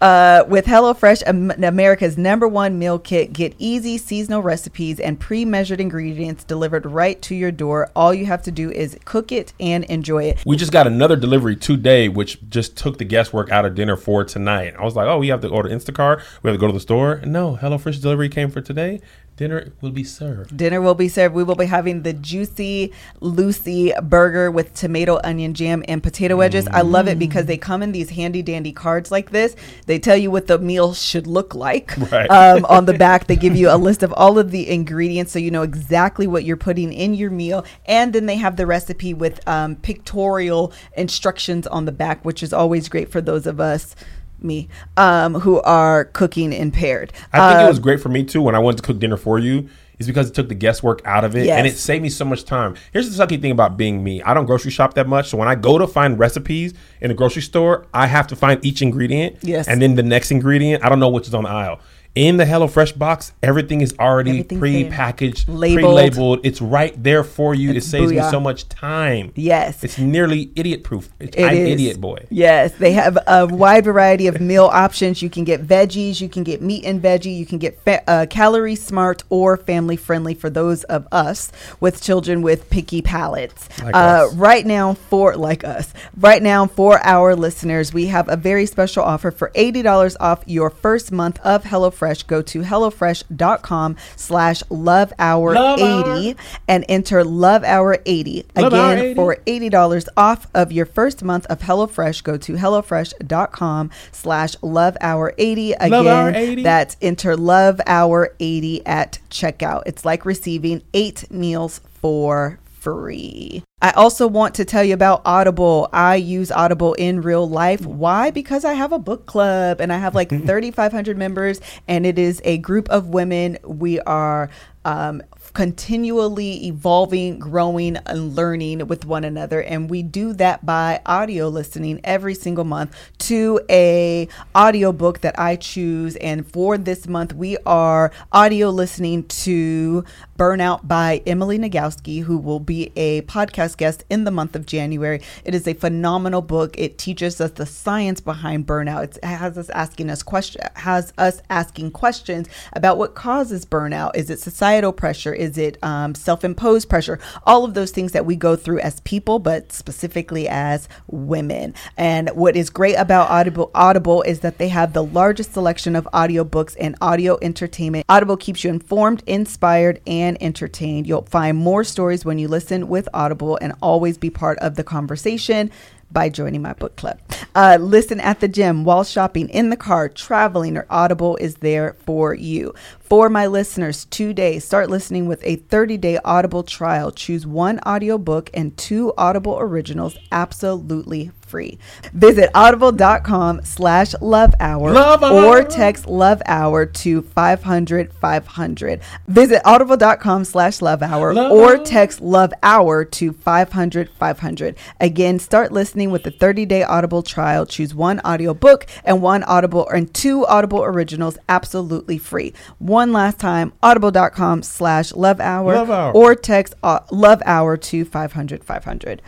Uh, 0.03 0.43
with 0.49 0.65
HelloFresh, 0.65 1.23
Am- 1.25 1.51
America's 1.51 2.17
number 2.17 2.45
one 2.45 2.77
meal 2.77 2.99
kit, 2.99 3.31
get 3.31 3.55
easy 3.57 3.97
seasonal 3.97 4.41
recipes 4.41 4.99
and 4.99 5.17
pre-measured 5.17 5.79
ingredients 5.79 6.43
delivered 6.43 6.85
right 6.85 7.21
to 7.21 7.33
your 7.33 7.51
door. 7.51 7.89
All 7.95 8.13
you 8.13 8.25
have 8.25 8.41
to 8.43 8.51
do 8.51 8.69
is 8.69 8.97
cook 9.05 9.31
it 9.31 9.53
and 9.61 9.85
enjoy 9.85 10.25
it. 10.25 10.43
We 10.45 10.57
just 10.57 10.73
got 10.73 10.87
another 10.87 11.15
delivery 11.15 11.55
today, 11.55 12.09
which 12.09 12.49
just 12.49 12.75
took 12.75 12.97
the 12.97 13.05
guesswork 13.05 13.49
out 13.49 13.63
of 13.63 13.75
dinner 13.75 13.95
for 13.95 14.25
tonight. 14.25 14.73
I 14.77 14.83
was 14.83 14.93
like, 14.93 15.07
oh, 15.07 15.19
we 15.19 15.29
have 15.29 15.39
to 15.39 15.47
order 15.47 15.69
Instacart. 15.69 16.21
We 16.41 16.49
have 16.49 16.57
to 16.57 16.59
go 16.59 16.67
to 16.67 16.73
the 16.73 16.81
store. 16.81 17.21
No, 17.23 17.57
HelloFresh 17.61 18.01
delivery 18.01 18.27
came 18.27 18.49
for 18.51 18.59
today. 18.59 18.99
Dinner 19.35 19.73
will 19.81 19.91
be 19.91 20.03
served. 20.03 20.55
Dinner 20.55 20.79
will 20.79 20.93
be 20.93 21.09
served. 21.09 21.33
We 21.33 21.43
will 21.43 21.55
be 21.55 21.65
having 21.65 22.03
the 22.03 22.13
juicy 22.13 22.93
Lucy 23.19 23.91
burger 24.03 24.51
with 24.51 24.75
tomato, 24.75 25.19
onion 25.23 25.55
jam, 25.55 25.83
and 25.87 26.03
potato 26.03 26.35
wedges. 26.35 26.67
I 26.67 26.81
love 26.81 27.07
it 27.07 27.17
because 27.17 27.47
they 27.47 27.57
come 27.57 27.81
in 27.81 27.93
these 27.93 28.11
handy 28.11 28.43
dandy 28.43 28.71
cards 28.71 29.11
like 29.11 29.31
this. 29.31 29.55
They 29.87 29.97
tell 29.97 30.15
you 30.15 30.29
what 30.29 30.45
the 30.45 30.59
meal 30.59 30.93
should 30.93 31.27
look 31.27 31.55
like. 31.55 31.95
Right. 32.13 32.29
Um, 32.29 32.65
on 32.65 32.85
the 32.85 32.93
back, 32.93 33.25
they 33.25 33.35
give 33.35 33.55
you 33.55 33.71
a 33.71 33.77
list 33.77 34.03
of 34.03 34.13
all 34.13 34.37
of 34.37 34.51
the 34.51 34.69
ingredients 34.69 35.31
so 35.31 35.39
you 35.39 35.49
know 35.49 35.63
exactly 35.63 36.27
what 36.27 36.43
you're 36.43 36.57
putting 36.57 36.93
in 36.93 37.15
your 37.15 37.31
meal. 37.31 37.65
And 37.85 38.13
then 38.13 38.27
they 38.27 38.35
have 38.35 38.55
the 38.55 38.67
recipe 38.67 39.15
with 39.15 39.45
um, 39.47 39.77
pictorial 39.77 40.73
instructions 40.95 41.65
on 41.65 41.85
the 41.85 41.91
back, 41.91 42.23
which 42.23 42.43
is 42.43 42.53
always 42.53 42.87
great 42.87 43.09
for 43.09 43.19
those 43.19 43.47
of 43.47 43.59
us. 43.59 43.95
Me, 44.43 44.67
um, 44.97 45.35
who 45.35 45.61
are 45.61 46.05
cooking 46.05 46.51
impaired. 46.53 47.13
I 47.31 47.39
think 47.49 47.59
it 47.59 47.63
Um, 47.63 47.69
was 47.69 47.79
great 47.79 48.01
for 48.01 48.09
me 48.09 48.23
too 48.23 48.41
when 48.41 48.55
I 48.55 48.59
wanted 48.59 48.77
to 48.77 48.83
cook 48.83 48.99
dinner 48.99 49.17
for 49.17 49.39
you. 49.39 49.69
Is 49.99 50.07
because 50.07 50.27
it 50.27 50.33
took 50.33 50.49
the 50.49 50.55
guesswork 50.55 51.01
out 51.05 51.23
of 51.23 51.35
it 51.35 51.45
and 51.47 51.67
it 51.67 51.77
saved 51.77 52.01
me 52.01 52.09
so 52.09 52.25
much 52.25 52.43
time. 52.45 52.73
Here's 52.91 53.15
the 53.15 53.23
sucky 53.25 53.39
thing 53.39 53.51
about 53.51 53.77
being 53.77 54.03
me. 54.03 54.23
I 54.23 54.33
don't 54.33 54.47
grocery 54.47 54.71
shop 54.71 54.95
that 54.95 55.07
much. 55.07 55.29
So 55.29 55.37
when 55.37 55.47
I 55.47 55.53
go 55.53 55.77
to 55.77 55.85
find 55.87 56.17
recipes 56.17 56.73
in 56.99 57.09
the 57.09 57.13
grocery 57.13 57.43
store, 57.43 57.85
I 57.93 58.07
have 58.07 58.25
to 58.27 58.35
find 58.35 58.59
each 58.65 58.81
ingredient. 58.81 59.37
Yes. 59.43 59.67
And 59.67 59.81
then 59.81 59.93
the 59.93 60.01
next 60.03 60.31
ingredient, 60.31 60.83
I 60.83 60.89
don't 60.89 60.99
know 60.99 61.09
which 61.09 61.27
is 61.27 61.33
on 61.35 61.43
the 61.43 61.49
aisle. 61.49 61.79
In 62.15 62.37
the 62.37 62.43
HelloFresh 62.45 62.95
box, 62.95 63.31
everything 63.41 63.81
is 63.81 63.95
already 63.99 64.43
pre-packaged, 64.43 65.49
Labeled. 65.49 65.77
pre-labeled. 65.83 66.39
It's 66.43 66.61
right 66.61 66.93
there 67.01 67.23
for 67.23 67.55
you. 67.55 67.71
It's 67.71 67.87
it 67.87 67.89
saves 67.89 68.11
me 68.11 68.21
so 68.29 68.39
much 68.39 68.69
time. 68.69 69.31
Yes. 69.35 69.83
It's 69.83 69.97
nearly 69.97 70.51
idiot 70.55 70.83
proof. 70.83 71.09
It's, 71.19 71.35
It 71.35 71.43
I'm 71.43 71.57
is. 71.57 71.69
idiot 71.69 71.99
boy. 71.99 72.27
Yes, 72.29 72.73
they 72.73 72.91
have 72.91 73.17
a 73.25 73.47
wide 73.47 73.83
variety 73.85 74.27
of 74.27 74.39
meal 74.39 74.65
options. 74.65 75.23
You 75.23 75.29
can 75.31 75.43
get 75.43 75.65
veggies, 75.65 76.21
you 76.21 76.29
can 76.29 76.43
get 76.43 76.61
meat 76.61 76.85
and 76.85 77.01
veggie, 77.01 77.35
you 77.35 77.47
can 77.47 77.57
get 77.57 77.81
fa- 77.81 78.07
uh, 78.07 78.27
calorie 78.29 78.75
smart 78.75 79.23
or 79.31 79.57
family 79.57 79.95
friendly 79.95 80.35
for 80.35 80.51
those 80.51 80.83
of 80.83 81.07
us 81.11 81.51
with 81.79 81.99
children 81.99 82.43
with 82.43 82.69
picky 82.69 83.01
palates. 83.01 83.67
Like 83.81 83.95
uh, 83.95 84.27
right 84.35 84.67
now, 84.67 84.93
for 84.93 85.35
like 85.35 85.63
us, 85.63 85.91
right 86.19 86.43
now 86.43 86.67
for 86.67 87.03
our 87.03 87.35
listeners, 87.35 87.91
we 87.91 88.05
have 88.07 88.29
a 88.29 88.35
very 88.37 88.67
special 88.67 89.03
offer 89.03 89.31
for 89.31 89.51
eighty 89.55 89.81
dollars 89.81 90.15
off 90.19 90.43
your 90.45 90.69
first 90.69 91.11
month 91.11 91.39
of 91.39 91.63
HelloFresh. 91.63 92.02
Go 92.27 92.41
to 92.41 92.61
HelloFresh.com 92.61 93.95
slash 94.15 94.63
Love 94.69 95.13
Hour 95.19 95.55
80 95.55 96.35
and 96.67 96.85
enter 96.89 97.23
love 97.23 97.63
hour 97.63 97.97
eighty 98.05 98.45
Love 98.55 98.73
Hour 98.73 98.93
again 98.93 99.05
80. 99.05 99.15
for 99.15 99.35
$80 99.45 100.07
off 100.17 100.47
of 100.53 100.71
your 100.71 100.85
first 100.85 101.23
month 101.23 101.45
of 101.47 101.59
HelloFresh. 101.59 102.23
Go 102.23 102.37
to 102.37 102.53
HelloFresh.com 102.53 103.89
slash 104.11 104.55
Love 104.61 104.97
Hour 105.01 105.33
80. 105.37 105.73
Again, 105.73 105.89
Love 105.91 106.07
Hour 106.07 106.31
80. 106.35 106.63
that's 106.63 106.97
enter 107.01 107.35
Love 107.35 107.81
Hour 107.87 108.35
80 108.39 108.85
at 108.85 109.19
checkout. 109.29 109.83
It's 109.85 110.05
like 110.05 110.25
receiving 110.25 110.81
eight 110.93 111.29
meals 111.31 111.81
for 112.01 112.59
free. 112.83 113.63
I 113.81 113.91
also 113.91 114.27
want 114.27 114.55
to 114.55 114.65
tell 114.65 114.83
you 114.83 114.93
about 114.93 115.21
Audible. 115.25 115.89
I 115.93 116.15
use 116.15 116.51
Audible 116.51 116.93
in 116.93 117.21
real 117.21 117.49
life. 117.49 117.85
Why? 117.85 118.29
Because 118.29 118.65
I 118.65 118.73
have 118.73 118.91
a 118.91 118.99
book 118.99 119.25
club 119.25 119.79
and 119.79 119.91
I 119.91 119.97
have 119.97 120.13
like 120.13 120.29
3,500 120.45 121.17
members, 121.17 121.61
and 121.87 122.05
it 122.05 122.19
is 122.19 122.41
a 122.43 122.57
group 122.59 122.89
of 122.89 123.07
women. 123.07 123.57
We 123.63 123.99
are 124.01 124.49
um, 124.85 125.23
continually 125.53 126.65
evolving, 126.65 127.37
growing, 127.37 127.97
and 127.97 128.35
learning 128.35 128.87
with 128.87 129.05
one 129.05 129.23
another. 129.23 129.61
And 129.61 129.89
we 129.89 130.01
do 130.01 130.33
that 130.33 130.65
by 130.65 131.01
audio 131.05 131.47
listening 131.47 132.01
every 132.03 132.33
single 132.33 132.63
month 132.63 132.95
to 133.19 133.59
a 133.69 134.27
audiobook 134.55 135.21
that 135.21 135.37
I 135.39 135.55
choose. 135.55 136.15
And 136.17 136.45
for 136.47 136.77
this 136.77 137.07
month, 137.07 137.33
we 137.33 137.57
are 137.65 138.11
audio 138.31 138.69
listening 138.69 139.23
to 139.25 140.03
Burnout 140.37 140.87
by 140.87 141.21
Emily 141.27 141.59
Nagoski, 141.59 142.23
who 142.23 142.37
will 142.37 142.59
be 142.59 142.91
a 142.95 143.21
podcast 143.21 143.77
guest 143.77 144.03
in 144.09 144.23
the 144.23 144.31
month 144.31 144.55
of 144.55 144.65
January. 144.65 145.21
It 145.45 145.53
is 145.53 145.67
a 145.67 145.73
phenomenal 145.73 146.41
book. 146.41 146.75
It 146.77 146.97
teaches 146.97 147.39
us 147.39 147.51
the 147.51 147.67
science 147.67 148.19
behind 148.19 148.65
burnout. 148.65 149.03
It 149.03 149.23
has 149.23 149.57
us 149.57 149.69
asking 149.69 150.09
us 150.09 150.23
question 150.23 150.61
has 150.75 151.13
us 151.17 151.41
asking 151.49 151.91
questions 151.91 152.49
about 152.73 152.97
what 152.97 153.13
causes 153.13 153.65
burnout. 153.65 154.15
Is 154.15 154.31
it 154.31 154.39
societal 154.39 154.91
pressure? 154.91 155.33
Is 155.43 155.57
it 155.57 155.77
um, 155.83 156.15
self-imposed 156.15 156.89
pressure? 156.89 157.19
All 157.45 157.65
of 157.65 157.73
those 157.73 157.91
things 157.91 158.13
that 158.13 158.25
we 158.25 158.35
go 158.35 158.55
through 158.55 158.79
as 158.79 159.01
people, 159.01 159.39
but 159.39 159.71
specifically 159.73 160.47
as 160.47 160.87
women. 161.07 161.75
And 161.97 162.29
what 162.29 162.55
is 162.55 162.69
great 162.69 162.95
about 162.95 163.29
Audible 163.29 163.69
Audible 163.75 164.21
is 164.21 164.39
that 164.39 164.57
they 164.57 164.69
have 164.69 164.93
the 164.93 165.03
largest 165.03 165.53
selection 165.53 165.95
of 165.95 166.07
audiobooks 166.13 166.77
and 166.79 166.95
audio 167.01 167.37
entertainment. 167.41 168.05
Audible 168.07 168.37
keeps 168.37 168.63
you 168.63 168.69
informed, 168.69 169.21
inspired, 169.27 169.99
and 170.07 170.41
entertained. 170.41 171.07
You'll 171.07 171.23
find 171.23 171.57
more 171.57 171.83
stories 171.83 172.23
when 172.23 172.39
you 172.39 172.47
listen 172.47 172.87
with 172.87 173.09
Audible 173.13 173.59
and 173.61 173.73
always 173.81 174.17
be 174.17 174.29
part 174.29 174.57
of 174.59 174.75
the 174.75 174.83
conversation 174.83 175.69
by 176.11 176.29
joining 176.29 176.61
my 176.61 176.73
book 176.73 176.95
club. 176.95 177.19
Uh, 177.55 177.77
listen 177.81 178.19
at 178.19 178.39
the 178.39 178.47
gym, 178.47 178.83
while 178.83 179.03
shopping, 179.03 179.49
in 179.49 179.71
the 179.71 179.75
car, 179.75 180.07
traveling, 180.07 180.77
or 180.77 180.85
Audible 180.89 181.35
is 181.37 181.55
there 181.55 181.95
for 182.05 182.35
you. 182.35 182.73
For 183.03 183.29
my 183.29 183.47
listeners, 183.47 184.05
today, 184.05 184.59
start 184.59 184.89
listening 184.89 185.27
with 185.27 185.41
a 185.43 185.57
30 185.57 185.97
day 185.97 186.19
Audible 186.23 186.63
trial. 186.63 187.11
Choose 187.11 187.45
one 187.45 187.79
audiobook 187.85 188.49
and 188.53 188.75
two 188.77 189.13
Audible 189.17 189.57
originals 189.59 190.15
absolutely 190.31 191.31
free. 191.41 191.77
Visit 192.13 192.49
audible.com 192.55 193.61
slash 193.63 194.15
love 194.21 194.55
hour 194.59 194.97
or 195.21 195.63
text 195.63 196.07
love 196.07 196.41
hour 196.47 196.85
to 196.85 197.21
500 197.21 198.13
500. 198.13 199.01
Visit 199.27 199.61
audible.com 199.63 200.45
slash 200.45 200.81
love 200.81 201.03
hour 201.03 201.37
or 201.37 201.77
text 201.77 202.21
love 202.21 202.53
hour 202.63 203.03
to 203.05 203.33
500 203.33 204.09
500. 204.09 204.75
Again, 205.01 205.37
start 205.39 205.71
listening 205.71 206.09
with 206.09 206.23
the 206.23 206.31
30 206.31 206.65
day 206.65 206.83
Audible 206.83 207.21
trial. 207.21 207.65
Choose 207.65 207.93
one 207.93 208.21
audiobook 208.21 208.87
and 209.03 209.21
one 209.21 209.43
Audible 209.43 209.87
and 209.89 210.11
two 210.13 210.47
Audible 210.47 210.83
originals 210.83 211.37
absolutely 211.49 212.17
free. 212.17 212.53
One 212.79 212.92
last 213.11 213.39
time, 213.39 213.73
audible.com 213.81 214.61
slash 214.63 215.13
love 215.13 215.39
hour 215.39 215.73
Love 215.75 215.89
Hour. 215.89 216.11
or 216.13 216.35
text 216.35 216.73
uh, 216.83 216.99
love 217.11 217.41
hour 217.45 217.75
to 217.77 218.05
500 218.05 218.63
500. 218.63 219.21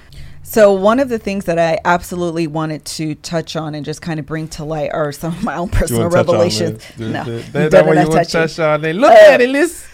So 0.44 0.72
one 0.74 1.00
of 1.00 1.10
the 1.10 1.18
things 1.18 1.46
that 1.46 1.58
I 1.58 1.80
absolutely 1.86 2.46
wanted 2.46 2.86
to 2.86 3.16
touch 3.16 3.56
on 3.56 3.74
and 3.74 3.84
just 3.84 4.02
kind 4.02 4.20
of 4.20 4.28
bring 4.28 4.48
to 4.50 4.64
light 4.64 4.92
are 4.94 5.12
some 5.12 5.34
of 5.34 5.44
my 5.44 5.56
own 5.56 5.70
personal 5.70 6.08
revelations. 6.10 6.84
no, 7.00 7.24
That's 7.24 7.52
don't 7.52 7.72
not 7.74 7.86
what 7.88 7.96
let 7.96 8.04
you 8.04 8.10
want 8.10 8.12
touch 8.14 8.32
to 8.32 8.38
it. 8.38 8.48
touch 8.50 8.60
on. 8.60 8.82
They 8.82 8.94
look 8.94 9.12
Uh, 9.12 9.32
at 9.32 9.42
it, 9.42 9.50
Liss. 9.50 9.88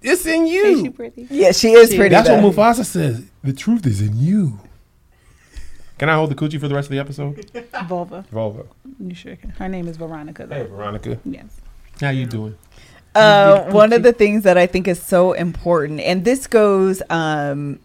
It's 0.00 0.24
in 0.26 0.46
Is 0.46 0.50
she 0.78 0.84
you. 0.84 0.90
pretty? 0.90 1.26
Yeah, 1.30 1.52
she 1.52 1.72
is 1.72 1.90
She- 1.90 1.96
pretty. 1.96 2.14
That's 2.14 2.28
though. 2.28 2.40
what 2.40 2.54
Mufasa 2.56 2.84
says. 2.84 3.24
The 3.42 3.52
truth 3.52 3.86
is 3.86 4.00
in 4.00 4.16
you. 4.18 4.60
Can 5.98 6.08
I 6.08 6.14
hold 6.14 6.30
the 6.30 6.34
coochie 6.34 6.58
for 6.58 6.66
the 6.68 6.74
rest 6.74 6.86
of 6.86 6.92
the 6.92 6.98
episode? 6.98 7.48
Vulva. 7.86 8.24
Volvo. 8.32 8.66
You 8.98 9.14
sure 9.14 9.36
can. 9.36 9.50
Her 9.50 9.68
name 9.68 9.86
is 9.86 9.96
Veronica. 9.96 10.46
Though. 10.46 10.54
Hey, 10.56 10.66
Veronica. 10.66 11.18
Yes. 11.24 11.60
How 12.00 12.10
you 12.10 12.26
doing? 12.26 12.56
Uh, 13.14 13.70
one 13.70 13.92
of 13.92 14.02
the 14.02 14.12
things 14.12 14.42
that 14.42 14.58
I 14.58 14.66
think 14.66 14.88
is 14.88 15.00
so 15.02 15.32
important, 15.32 16.00
and 16.00 16.24
this 16.24 16.46
goes 16.46 17.02
um, 17.10 17.78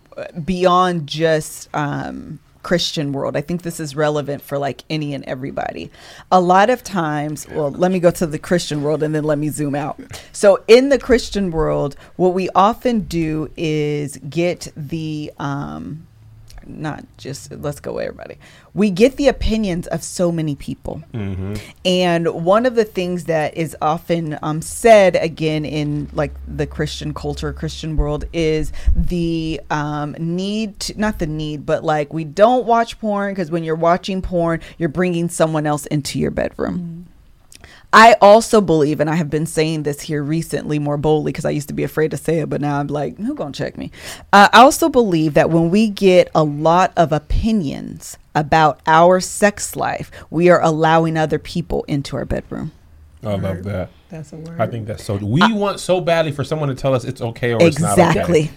beyond 0.44 1.08
just 1.08 1.70
um, 1.74 2.40
Christian 2.64 3.14
world. 3.14 3.38
I 3.38 3.42
think 3.42 3.62
this 3.62 3.80
is 3.80 3.96
relevant 3.96 4.42
for 4.42 4.58
like 4.58 4.84
any 4.90 5.14
and 5.14 5.24
everybody. 5.26 5.90
A 6.32 6.42
lot 6.42 6.70
of 6.70 6.84
times, 6.84 7.48
well, 7.50 7.72
let 7.72 7.92
me 7.92 8.00
go 8.00 8.12
to 8.12 8.28
the 8.28 8.40
Christian 8.40 8.84
world 8.84 9.02
and 9.02 9.14
then 9.16 9.24
let 9.24 9.38
me 9.38 9.50
zoom 9.50 9.76
out. 9.76 10.00
So, 10.32 10.64
in 10.68 10.90
the 10.90 11.00
Christian 11.00 11.52
world, 11.52 11.96
what 12.16 12.34
we 12.34 12.50
often 12.56 13.02
do 13.02 13.50
is 13.56 14.18
get 14.30 14.72
the 14.76 15.32
um, 15.40 16.06
not 16.70 17.04
just 17.18 17.52
let's 17.52 17.80
go 17.80 17.98
everybody. 17.98 18.38
We 18.74 18.92
get 18.92 19.18
the 19.18 19.28
opinions 19.28 19.88
of 19.88 20.04
so 20.04 20.32
many 20.32 20.56
people. 20.56 21.04
Mm-hmm. 21.14 21.56
And 21.86 22.46
one 22.46 22.66
of 22.66 22.76
the 22.76 22.86
things 22.86 23.26
that 23.26 23.58
is 23.58 23.76
often 23.82 24.38
um, 24.42 24.62
said 24.62 25.16
again 25.16 25.66
in 25.66 26.10
like 26.14 26.34
the 26.48 26.68
Christian 26.68 27.14
culture, 27.14 27.52
Christian 27.52 27.98
world, 27.98 28.26
is 28.32 28.72
the 28.96 29.60
um, 29.70 30.16
need 30.20 30.80
to 30.82 31.00
not 31.00 31.20
the 31.20 31.28
need, 31.28 31.66
but 31.66 31.84
like 31.84 32.14
we 32.14 32.24
don't 32.24 32.66
watch 32.66 33.00
porn 33.00 33.34
because 33.34 33.52
when 33.52 33.64
you're 33.64 33.76
watching 33.76 34.22
porn, 34.22 34.62
you're 34.78 34.90
bringing 34.90 35.30
someone 35.30 35.66
else 35.66 35.86
into 35.88 36.20
your 36.20 36.32
bedroom. 36.32 37.09
I 37.92 38.16
also 38.22 38.62
believe, 38.62 39.00
and 39.00 39.10
I 39.10 39.16
have 39.16 39.30
been 39.30 39.48
saying 39.48 39.84
this 39.84 40.02
here 40.02 40.22
recently 40.22 40.78
more 40.78 40.98
boldly 40.98 41.32
because 41.32 41.46
I 41.46 41.50
used 41.50 41.70
to 41.70 41.74
be 41.74 41.84
afraid 41.84 42.12
to 42.12 42.18
say 42.18 42.40
it, 42.40 42.50
but 42.50 42.62
now 42.62 42.80
I'm 42.80 42.88
like, 42.88 43.18
who 43.18 43.34
gonna 43.34 43.52
check 43.52 43.78
me? 43.78 43.92
Uh, 44.32 44.48
I 44.54 44.62
also 44.62 44.90
believe 44.90 45.34
that 45.34 45.50
when 45.50 45.72
we 45.72 45.90
get 45.90 46.30
a 46.36 46.44
lot 46.44 46.94
of 46.96 47.12
opinions 47.12 48.18
about 48.36 48.80
our 48.86 49.20
sex 49.20 49.76
life, 49.76 50.12
we 50.30 50.50
are 50.50 50.62
allowing 50.62 51.18
other 51.18 51.40
people 51.40 51.84
into 51.88 52.16
our 52.16 52.26
bedroom. 52.26 52.72
I 53.24 53.36
love 53.36 53.64
that. 53.64 53.90
That's 54.10 54.34
a 54.34 54.38
word. 54.38 54.62
I 54.62 54.68
think 54.68 54.88
that's 54.88 55.04
so. 55.04 55.16
We 55.18 55.52
want 55.52 55.80
so 55.80 56.00
badly 56.00 56.32
for 56.32 56.44
someone 56.44 56.70
to 56.70 56.76
tell 56.76 56.94
us 56.94 57.04
it's 57.04 57.22
okay 57.22 57.54
or 57.54 57.62
it's 57.62 57.80
not 57.80 57.98
Exactly. 57.98 58.44
okay. 58.44 58.52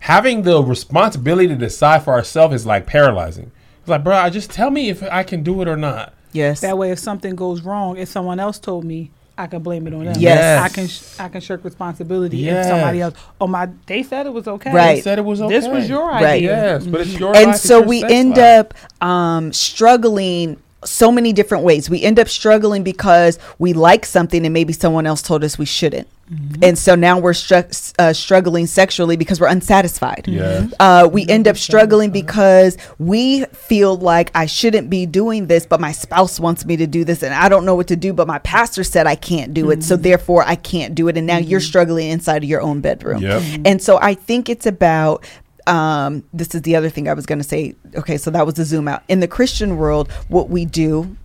Having 0.00 0.42
the 0.42 0.62
responsibility 0.62 1.48
to 1.48 1.56
decide 1.56 2.04
for 2.04 2.12
ourselves 2.12 2.54
is 2.54 2.66
like 2.66 2.86
paralyzing. 2.86 3.52
It's 3.80 3.88
like, 3.88 4.04
bro, 4.04 4.28
just 4.30 4.50
tell 4.50 4.70
me 4.70 4.88
if 4.90 5.02
I 5.02 5.22
can 5.22 5.42
do 5.42 5.60
it 5.62 5.68
or 5.68 5.76
not. 5.76 6.14
Yes. 6.32 6.60
That 6.60 6.76
way, 6.78 6.90
if 6.90 6.98
something 6.98 7.34
goes 7.34 7.62
wrong, 7.62 7.96
if 7.96 8.08
someone 8.08 8.38
else 8.40 8.58
told 8.58 8.84
me, 8.84 9.10
I 9.38 9.46
can 9.46 9.62
blame 9.62 9.86
it 9.86 9.94
on 9.94 10.04
them. 10.04 10.14
Yes. 10.18 10.62
I 10.62 10.68
can 10.68 10.86
sh- 10.86 11.02
I 11.18 11.28
can 11.28 11.40
shirk 11.40 11.64
responsibility 11.64 12.36
Yes. 12.38 12.66
if 12.66 12.70
somebody 12.70 13.00
else. 13.00 13.14
Oh 13.40 13.46
my, 13.46 13.68
they 13.86 14.02
said 14.02 14.26
it 14.26 14.32
was 14.32 14.46
okay. 14.46 14.70
Right. 14.72 14.96
They 14.96 15.00
said 15.00 15.18
it 15.18 15.24
was 15.24 15.40
okay. 15.40 15.54
This 15.58 15.66
was 15.66 15.88
your 15.88 16.06
Right. 16.08 16.24
idea. 16.24 16.50
Yes, 16.74 16.86
but 16.86 17.00
it's 17.00 17.18
your 17.18 17.34
and 17.34 17.46
life, 17.52 17.56
so 17.56 17.80
we 17.80 18.04
end 18.04 18.36
life. 18.36 18.66
up 19.00 19.02
um, 19.02 19.52
struggling 19.52 20.58
so 20.84 21.12
many 21.12 21.32
different 21.32 21.64
ways. 21.64 21.90
We 21.90 22.02
end 22.02 22.18
up 22.18 22.28
struggling 22.28 22.82
because 22.82 23.38
we 23.58 23.72
like 23.72 24.06
something 24.06 24.44
and 24.44 24.52
maybe 24.52 24.72
someone 24.72 25.06
else 25.06 25.22
told 25.22 25.44
us 25.44 25.58
we 25.58 25.66
shouldn't. 25.66 26.08
Mm-hmm. 26.32 26.62
And 26.62 26.78
so 26.78 26.94
now 26.94 27.18
we're 27.18 27.32
stru- 27.32 27.94
uh, 27.98 28.12
struggling 28.12 28.66
sexually 28.68 29.16
because 29.16 29.40
we're 29.40 29.48
unsatisfied. 29.48 30.26
Yes. 30.28 30.72
Uh, 30.78 31.08
we 31.10 31.26
end 31.26 31.48
up 31.48 31.56
struggling 31.56 32.10
because 32.10 32.78
we 32.98 33.44
feel 33.46 33.96
like 33.96 34.30
I 34.32 34.46
shouldn't 34.46 34.88
be 34.88 35.06
doing 35.06 35.48
this, 35.48 35.66
but 35.66 35.80
my 35.80 35.90
spouse 35.90 36.38
wants 36.38 36.64
me 36.64 36.76
to 36.76 36.86
do 36.86 37.04
this, 37.04 37.24
and 37.24 37.34
I 37.34 37.48
don't 37.48 37.64
know 37.64 37.74
what 37.74 37.88
to 37.88 37.96
do. 37.96 38.12
But 38.12 38.28
my 38.28 38.38
pastor 38.38 38.84
said 38.84 39.08
I 39.08 39.16
can't 39.16 39.52
do 39.52 39.72
it, 39.72 39.82
so 39.82 39.96
therefore 39.96 40.44
I 40.46 40.54
can't 40.54 40.94
do 40.94 41.08
it. 41.08 41.16
And 41.16 41.26
now 41.26 41.38
you're 41.38 41.58
struggling 41.58 42.10
inside 42.10 42.44
of 42.44 42.48
your 42.48 42.60
own 42.60 42.80
bedroom. 42.80 43.22
Yep. 43.22 43.62
And 43.64 43.82
so 43.82 43.98
I 44.00 44.14
think 44.14 44.48
it's 44.48 44.66
about 44.66 45.24
um, 45.66 46.24
this 46.32 46.54
is 46.54 46.62
the 46.62 46.76
other 46.76 46.90
thing 46.90 47.08
I 47.08 47.14
was 47.14 47.26
going 47.26 47.38
to 47.38 47.44
say. 47.44 47.74
Okay, 47.94 48.16
so 48.16 48.30
that 48.30 48.46
was 48.46 48.54
the 48.54 48.64
zoom 48.64 48.88
out. 48.88 49.02
In 49.08 49.20
the 49.20 49.28
Christian 49.28 49.76
world, 49.76 50.10
what 50.28 50.48
we 50.50 50.64
do 50.64 51.16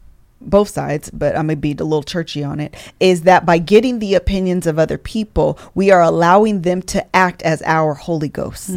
both 0.42 0.70
sides, 0.70 1.10
but 1.10 1.36
I'm 1.36 1.48
gonna 1.48 1.56
be 1.56 1.72
a 1.72 1.84
little 1.84 2.04
churchy 2.04 2.44
on 2.44 2.60
it. 2.60 2.76
Is 3.00 3.24
that 3.24 3.46
by 3.46 3.58
getting 3.58 4.00
the 4.00 4.14
opinions 4.16 4.68
of 4.68 4.78
other 4.78 4.98
people, 4.98 5.58
we 5.74 5.92
are 5.92 6.02
allowing 6.02 6.62
them 6.62 6.82
to 6.84 7.16
act 7.16 7.42
as 7.42 7.62
our 7.64 7.94
Holy 7.94 8.30
Ghost. 8.30 8.70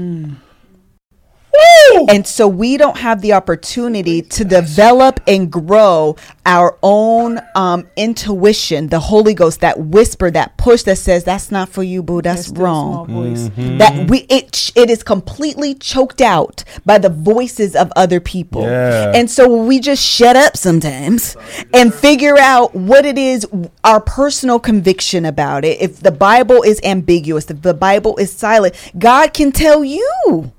And 2.10 2.26
so 2.26 2.46
we 2.48 2.76
don't 2.76 2.96
have 2.98 3.20
the 3.22 3.32
opportunity 3.32 4.22
to 4.22 4.44
develop 4.44 5.20
and 5.26 5.50
grow 5.50 6.16
our 6.46 6.78
own 6.82 7.40
um, 7.54 7.88
intuition, 7.96 8.88
the 8.88 9.00
Holy 9.00 9.34
Ghost, 9.34 9.60
that 9.60 9.78
whisper, 9.80 10.30
that 10.30 10.56
push 10.56 10.82
that 10.84 10.98
says, 10.98 11.24
"That's 11.24 11.50
not 11.50 11.68
for 11.68 11.82
you, 11.82 12.02
boo. 12.02 12.22
That's 12.22 12.50
That 12.50 12.60
wrong." 12.60 13.06
small 13.06 13.22
voice. 13.24 13.50
that 13.78 14.08
we 14.08 14.18
it 14.28 14.72
it 14.76 14.90
is 14.90 15.02
completely 15.02 15.74
choked 15.74 16.20
out 16.20 16.62
by 16.86 16.98
the 16.98 17.08
voices 17.08 17.74
of 17.74 17.92
other 17.96 18.20
people 18.20 18.62
Yeah. 18.62 19.12
and 19.14 19.30
so 19.30 19.48
we 19.64 19.80
just 19.80 20.02
shut 20.02 20.36
up 20.36 20.56
sometimes 20.56 21.36
and 21.74 21.92
figure 21.92 22.38
out 22.38 22.74
what 22.74 23.04
it 23.06 23.18
is 23.18 23.46
our 23.84 24.00
personal 24.00 24.58
conviction 24.58 25.24
about 25.24 25.64
it 25.64 25.80
if 25.80 26.00
the 26.00 26.10
bible 26.12 26.62
is 26.62 26.80
ambiguous 26.84 27.50
if 27.50 27.62
the 27.62 27.74
bible 27.74 28.16
is 28.18 28.30
silent 28.32 28.74
god 28.98 29.32
can 29.34 29.52
tell 29.52 29.82
you 29.84 30.52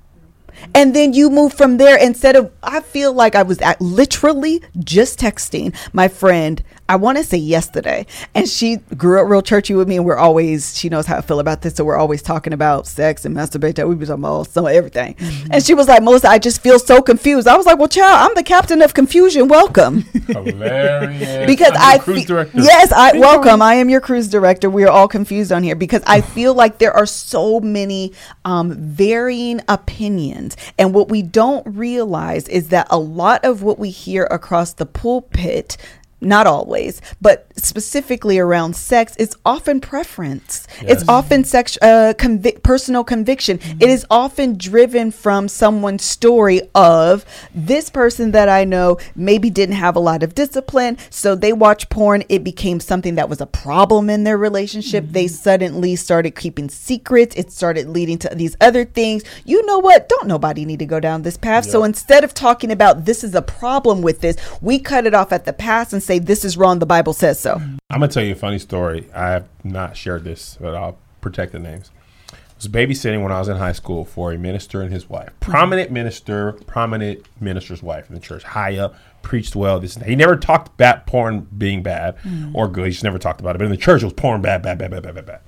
and 0.74 0.94
then 0.94 1.12
you 1.12 1.30
move 1.30 1.52
from 1.52 1.76
there 1.76 1.96
instead 1.96 2.36
of 2.36 2.50
i 2.62 2.80
feel 2.80 3.12
like 3.12 3.34
i 3.34 3.42
was 3.42 3.58
at 3.60 3.80
literally 3.80 4.62
just 4.78 5.18
texting 5.18 5.74
my 5.92 6.08
friend 6.08 6.62
i 6.90 6.96
want 6.96 7.16
to 7.16 7.24
say 7.24 7.36
yesterday 7.38 8.04
and 8.34 8.48
she 8.48 8.76
grew 8.96 9.20
up 9.20 9.28
real 9.28 9.42
churchy 9.42 9.74
with 9.74 9.88
me 9.88 9.96
and 9.96 10.04
we're 10.04 10.16
always 10.16 10.76
she 10.76 10.88
knows 10.88 11.06
how 11.06 11.16
i 11.16 11.20
feel 11.20 11.40
about 11.40 11.62
this 11.62 11.74
so 11.74 11.84
we're 11.84 11.96
always 11.96 12.20
talking 12.20 12.52
about 12.52 12.86
sex 12.86 13.24
and 13.24 13.34
masturbation 13.34 13.88
we 13.88 13.94
be 13.94 14.04
talking 14.04 14.22
about 14.22 14.46
some 14.46 14.66
everything 14.66 15.14
and 15.50 15.64
she 15.64 15.72
was 15.74 15.88
like 15.88 16.02
melissa 16.02 16.28
i 16.28 16.38
just 16.38 16.60
feel 16.60 16.78
so 16.78 17.00
confused 17.00 17.46
i 17.48 17.56
was 17.56 17.64
like 17.66 17.78
well 17.78 17.88
child 17.88 18.28
i'm 18.28 18.34
the 18.34 18.42
captain 18.42 18.82
of 18.82 18.92
confusion 18.92 19.48
welcome 19.48 20.02
Hilarious. 20.28 21.46
because 21.46 21.72
I'm 21.74 21.94
I 21.94 21.96
the 21.98 22.02
cruise 22.04 22.20
fe- 22.20 22.26
director. 22.26 22.60
yes, 22.60 22.92
I 22.92 23.18
welcome. 23.18 23.62
I 23.62 23.74
am 23.74 23.88
your 23.88 24.00
cruise 24.00 24.28
director. 24.28 24.68
We 24.70 24.84
are 24.84 24.90
all 24.90 25.08
confused 25.08 25.52
on 25.52 25.62
here 25.62 25.74
because 25.74 26.02
I 26.06 26.20
feel 26.20 26.54
like 26.54 26.78
there 26.78 26.92
are 26.92 27.06
so 27.06 27.60
many 27.60 28.12
um, 28.44 28.72
varying 28.72 29.60
opinions, 29.68 30.56
and 30.78 30.94
what 30.94 31.08
we 31.08 31.22
don't 31.22 31.66
realize 31.66 32.48
is 32.48 32.68
that 32.68 32.86
a 32.90 32.98
lot 32.98 33.44
of 33.44 33.62
what 33.62 33.78
we 33.78 33.90
hear 33.90 34.24
across 34.24 34.72
the 34.74 34.86
pulpit. 34.86 35.76
Not 36.20 36.46
always, 36.46 37.00
but 37.20 37.46
specifically 37.56 38.38
around 38.38 38.76
sex, 38.76 39.14
it's 39.18 39.34
often 39.44 39.80
preference. 39.80 40.66
It's 40.82 41.06
often 41.08 41.44
sex, 41.44 41.78
uh, 41.80 42.12
convic- 42.18 42.62
personal 42.62 43.04
conviction. 43.04 43.58
It 43.80 43.88
is 43.88 44.04
often 44.10 44.58
driven 44.58 45.12
from 45.12 45.48
someone's 45.48 46.04
story 46.04 46.60
of 46.74 47.24
this 47.54 47.88
person 47.88 48.32
that 48.32 48.50
I 48.50 48.64
know 48.64 48.98
maybe 49.16 49.48
didn't 49.48 49.76
have 49.76 49.96
a 49.96 50.00
lot 50.00 50.22
of 50.22 50.34
discipline, 50.34 50.98
so 51.08 51.34
they 51.34 51.52
watch 51.54 51.88
porn. 51.88 52.22
It 52.28 52.44
became 52.44 52.80
something 52.80 53.14
that 53.14 53.28
was 53.28 53.40
a 53.40 53.46
problem 53.46 54.10
in 54.10 54.24
their 54.24 54.36
relationship. 54.38 55.06
They 55.08 55.26
suddenly 55.26 55.96
started 55.96 56.32
keeping 56.32 56.68
secrets. 56.68 57.34
It 57.34 57.50
started 57.50 57.88
leading 57.88 58.18
to 58.18 58.28
these 58.34 58.56
other 58.60 58.84
things. 58.84 59.22
You 59.46 59.64
know 59.64 59.78
what? 59.78 60.08
Don't 60.08 60.26
nobody 60.26 60.66
need 60.66 60.80
to 60.80 60.86
go 60.86 61.00
down 61.00 61.22
this 61.22 61.36
path. 61.38 61.64
So 61.64 61.84
instead 61.84 62.24
of 62.24 62.34
talking 62.34 62.70
about 62.70 63.06
this 63.06 63.24
is 63.24 63.34
a 63.34 63.42
problem 63.42 64.02
with 64.02 64.20
this, 64.20 64.36
we 64.60 64.78
cut 64.78 65.06
it 65.06 65.14
off 65.14 65.32
at 65.32 65.44
the 65.46 65.52
pass 65.52 65.92
and 65.92 66.02
say 66.10 66.18
this 66.18 66.44
is 66.44 66.56
wrong. 66.56 66.80
The 66.80 66.86
Bible 66.86 67.12
says 67.12 67.38
so. 67.38 67.56
I'm 67.56 67.78
gonna 68.00 68.08
tell 68.08 68.24
you 68.24 68.32
a 68.32 68.36
funny 68.36 68.58
story. 68.58 69.06
I 69.14 69.30
have 69.30 69.48
not 69.62 69.96
shared 69.96 70.24
this, 70.24 70.58
but 70.60 70.74
I'll 70.74 70.98
protect 71.20 71.52
the 71.52 71.58
names. 71.60 71.90
I 72.32 72.36
was 72.56 72.68
babysitting 72.68 73.22
when 73.22 73.32
I 73.32 73.38
was 73.38 73.48
in 73.48 73.56
high 73.56 73.72
school 73.72 74.04
for 74.04 74.32
a 74.32 74.38
minister 74.38 74.82
and 74.82 74.92
his 74.92 75.08
wife. 75.08 75.30
Prominent 75.40 75.90
minister, 75.90 76.52
prominent 76.66 77.24
minister's 77.40 77.82
wife 77.82 78.08
in 78.08 78.14
the 78.14 78.20
church. 78.20 78.42
High 78.42 78.76
up, 78.76 78.96
preached 79.22 79.54
well. 79.54 79.78
This 79.78 79.94
he 79.96 80.16
never 80.16 80.36
talked 80.36 80.68
about 80.68 81.06
porn 81.06 81.46
being 81.56 81.82
bad 81.82 82.18
mm. 82.18 82.50
or 82.54 82.68
good. 82.68 82.86
He 82.86 82.90
just 82.90 83.04
never 83.04 83.18
talked 83.18 83.40
about 83.40 83.54
it. 83.54 83.58
But 83.58 83.66
in 83.66 83.70
the 83.70 83.76
church, 83.76 84.02
it 84.02 84.06
was 84.06 84.14
porn 84.14 84.42
bad, 84.42 84.62
bad, 84.62 84.78
bad, 84.78 84.90
bad, 84.90 85.02
bad, 85.04 85.14
bad, 85.14 85.26
bad. 85.26 85.40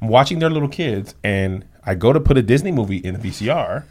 I'm 0.00 0.08
watching 0.08 0.38
their 0.38 0.50
little 0.50 0.68
kids, 0.68 1.16
and 1.24 1.64
I 1.84 1.96
go 1.96 2.12
to 2.12 2.20
put 2.20 2.38
a 2.38 2.42
Disney 2.42 2.70
movie 2.70 2.98
in 2.98 3.18
the 3.18 3.28
VCR, 3.28 3.82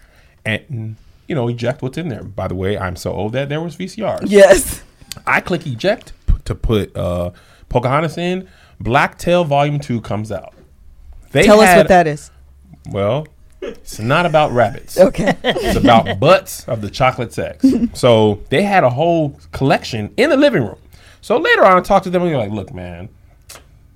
and 0.45 0.95
you 1.27 1.35
know, 1.35 1.49
eject 1.49 1.81
what's 1.81 1.97
in 1.97 2.07
there. 2.07 2.23
By 2.23 2.47
the 2.47 2.55
way, 2.55 2.77
I'm 2.77 2.95
so 2.95 3.11
old 3.11 3.33
that 3.33 3.49
there 3.49 3.59
was 3.59 3.75
VCRs. 3.75 4.23
Yes. 4.27 4.81
I 5.25 5.41
click 5.41 5.65
eject 5.65 6.13
p- 6.27 6.35
to 6.45 6.55
put 6.55 6.95
uh, 6.95 7.31
Pocahontas 7.69 8.17
in. 8.17 8.47
Blacktail 8.79 9.43
Volume 9.43 9.79
Two 9.79 10.01
comes 10.01 10.31
out. 10.31 10.53
They 11.31 11.43
Tell 11.43 11.59
us 11.59 11.67
had- 11.67 11.77
what 11.77 11.87
that 11.89 12.07
is. 12.07 12.31
Well, 12.89 13.27
it's 13.61 13.99
not 13.99 14.25
about 14.25 14.51
rabbits. 14.51 14.97
Okay. 15.07 15.35
It's 15.43 15.77
about 15.77 16.19
butts 16.19 16.65
of 16.69 16.81
the 16.81 16.89
chocolate 16.89 17.33
sex. 17.33 17.65
So 17.93 18.41
they 18.49 18.61
had 18.63 18.83
a 18.83 18.89
whole 18.89 19.37
collection 19.51 20.13
in 20.17 20.29
the 20.29 20.37
living 20.37 20.63
room. 20.63 20.77
So 21.21 21.37
later 21.37 21.65
on, 21.65 21.77
I 21.77 21.81
talked 21.81 22.03
to 22.05 22.09
them 22.09 22.21
and 22.21 22.31
they're 22.31 22.37
like, 22.37 22.51
"Look, 22.51 22.73
man, 22.73 23.09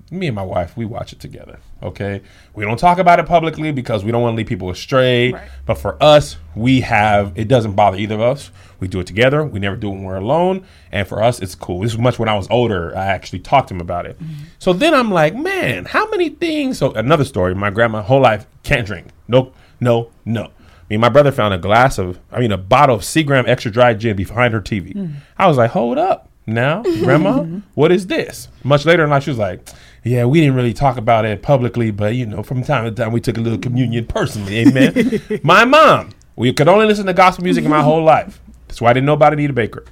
me 0.09 0.27
and 0.27 0.35
my 0.35 0.43
wife, 0.43 0.75
we 0.75 0.83
watch 0.85 1.13
it 1.13 1.19
together. 1.19 1.59
Okay, 1.83 2.21
we 2.53 2.65
don't 2.65 2.77
talk 2.77 2.97
about 2.97 3.19
it 3.19 3.25
publicly 3.27 3.71
because 3.71 4.03
we 4.03 4.11
don't 4.11 4.21
want 4.21 4.33
to 4.33 4.37
lead 4.37 4.47
people 4.47 4.69
astray. 4.69 5.31
Right. 5.31 5.49
But 5.65 5.75
for 5.75 6.01
us, 6.03 6.37
we 6.55 6.81
have 6.81 7.31
it 7.35 7.47
doesn't 7.47 7.73
bother 7.73 7.97
either 7.97 8.15
of 8.15 8.21
us. 8.21 8.51
We 8.81 8.87
do 8.87 8.99
it 8.99 9.07
together. 9.07 9.45
We 9.45 9.59
never 9.59 9.77
do 9.77 9.87
it 9.87 9.91
when 9.91 10.03
we're 10.03 10.17
alone. 10.17 10.65
And 10.91 11.07
for 11.07 11.23
us, 11.23 11.39
it's 11.39 11.55
cool. 11.55 11.81
This 11.81 11.93
is 11.93 11.99
much 11.99 12.19
when 12.19 12.27
I 12.27 12.35
was 12.35 12.49
older. 12.49 12.97
I 12.97 13.05
actually 13.05 13.39
talked 13.39 13.69
to 13.69 13.75
him 13.75 13.79
about 13.79 14.07
it. 14.07 14.19
Mm-hmm. 14.19 14.33
So 14.59 14.73
then 14.73 14.93
I'm 14.93 15.11
like, 15.11 15.35
man, 15.35 15.85
how 15.85 16.09
many 16.09 16.29
things? 16.29 16.79
So 16.79 16.91
another 16.93 17.23
story. 17.23 17.55
My 17.55 17.69
grandma, 17.69 18.01
whole 18.01 18.21
life 18.21 18.47
can't 18.63 18.85
drink. 18.85 19.07
No, 19.27 19.53
no, 19.79 20.09
no. 20.25 20.51
Me 20.89 20.95
and 20.95 21.01
my 21.01 21.09
brother 21.09 21.31
found 21.31 21.53
a 21.53 21.57
glass 21.57 21.99
of, 21.99 22.19
I 22.31 22.39
mean, 22.39 22.51
a 22.51 22.57
bottle 22.57 22.95
of 22.95 23.03
Seagram 23.03 23.47
extra 23.47 23.71
dry 23.71 23.93
gin 23.93 24.17
behind 24.17 24.53
her 24.53 24.59
TV. 24.59 24.93
Mm-hmm. 24.93 25.13
I 25.37 25.47
was 25.47 25.57
like, 25.57 25.71
hold 25.71 25.97
up. 25.97 26.27
Now, 26.47 26.81
grandma, 26.81 27.41
mm-hmm. 27.41 27.59
what 27.75 27.91
is 27.91 28.07
this? 28.07 28.47
Much 28.63 28.83
later 28.83 29.03
in 29.03 29.11
life, 29.11 29.23
she 29.23 29.29
was 29.29 29.37
like, 29.37 29.69
yeah, 30.03 30.25
we 30.25 30.39
didn't 30.39 30.55
really 30.55 30.73
talk 30.73 30.97
about 30.97 31.23
it 31.23 31.43
publicly, 31.43 31.91
but 31.91 32.15
you 32.15 32.25
know, 32.25 32.41
from 32.41 32.63
time 32.63 32.85
to 32.85 32.91
time, 32.91 33.11
we 33.11 33.21
took 33.21 33.37
a 33.37 33.41
little 33.41 33.59
communion 33.59 34.07
personally. 34.07 34.57
Amen. 34.57 35.21
my 35.43 35.65
mom, 35.65 36.09
we 36.35 36.51
could 36.51 36.67
only 36.67 36.87
listen 36.87 37.05
to 37.05 37.13
gospel 37.13 37.43
music 37.43 37.63
in 37.63 37.69
my 37.69 37.83
whole 37.83 38.03
life. 38.03 38.41
That's 38.71 38.79
why 38.79 38.91
I 38.91 38.93
didn't 38.93 39.05
know 39.05 39.13
about 39.13 39.33
Anita 39.33 39.51
Baker. 39.51 39.83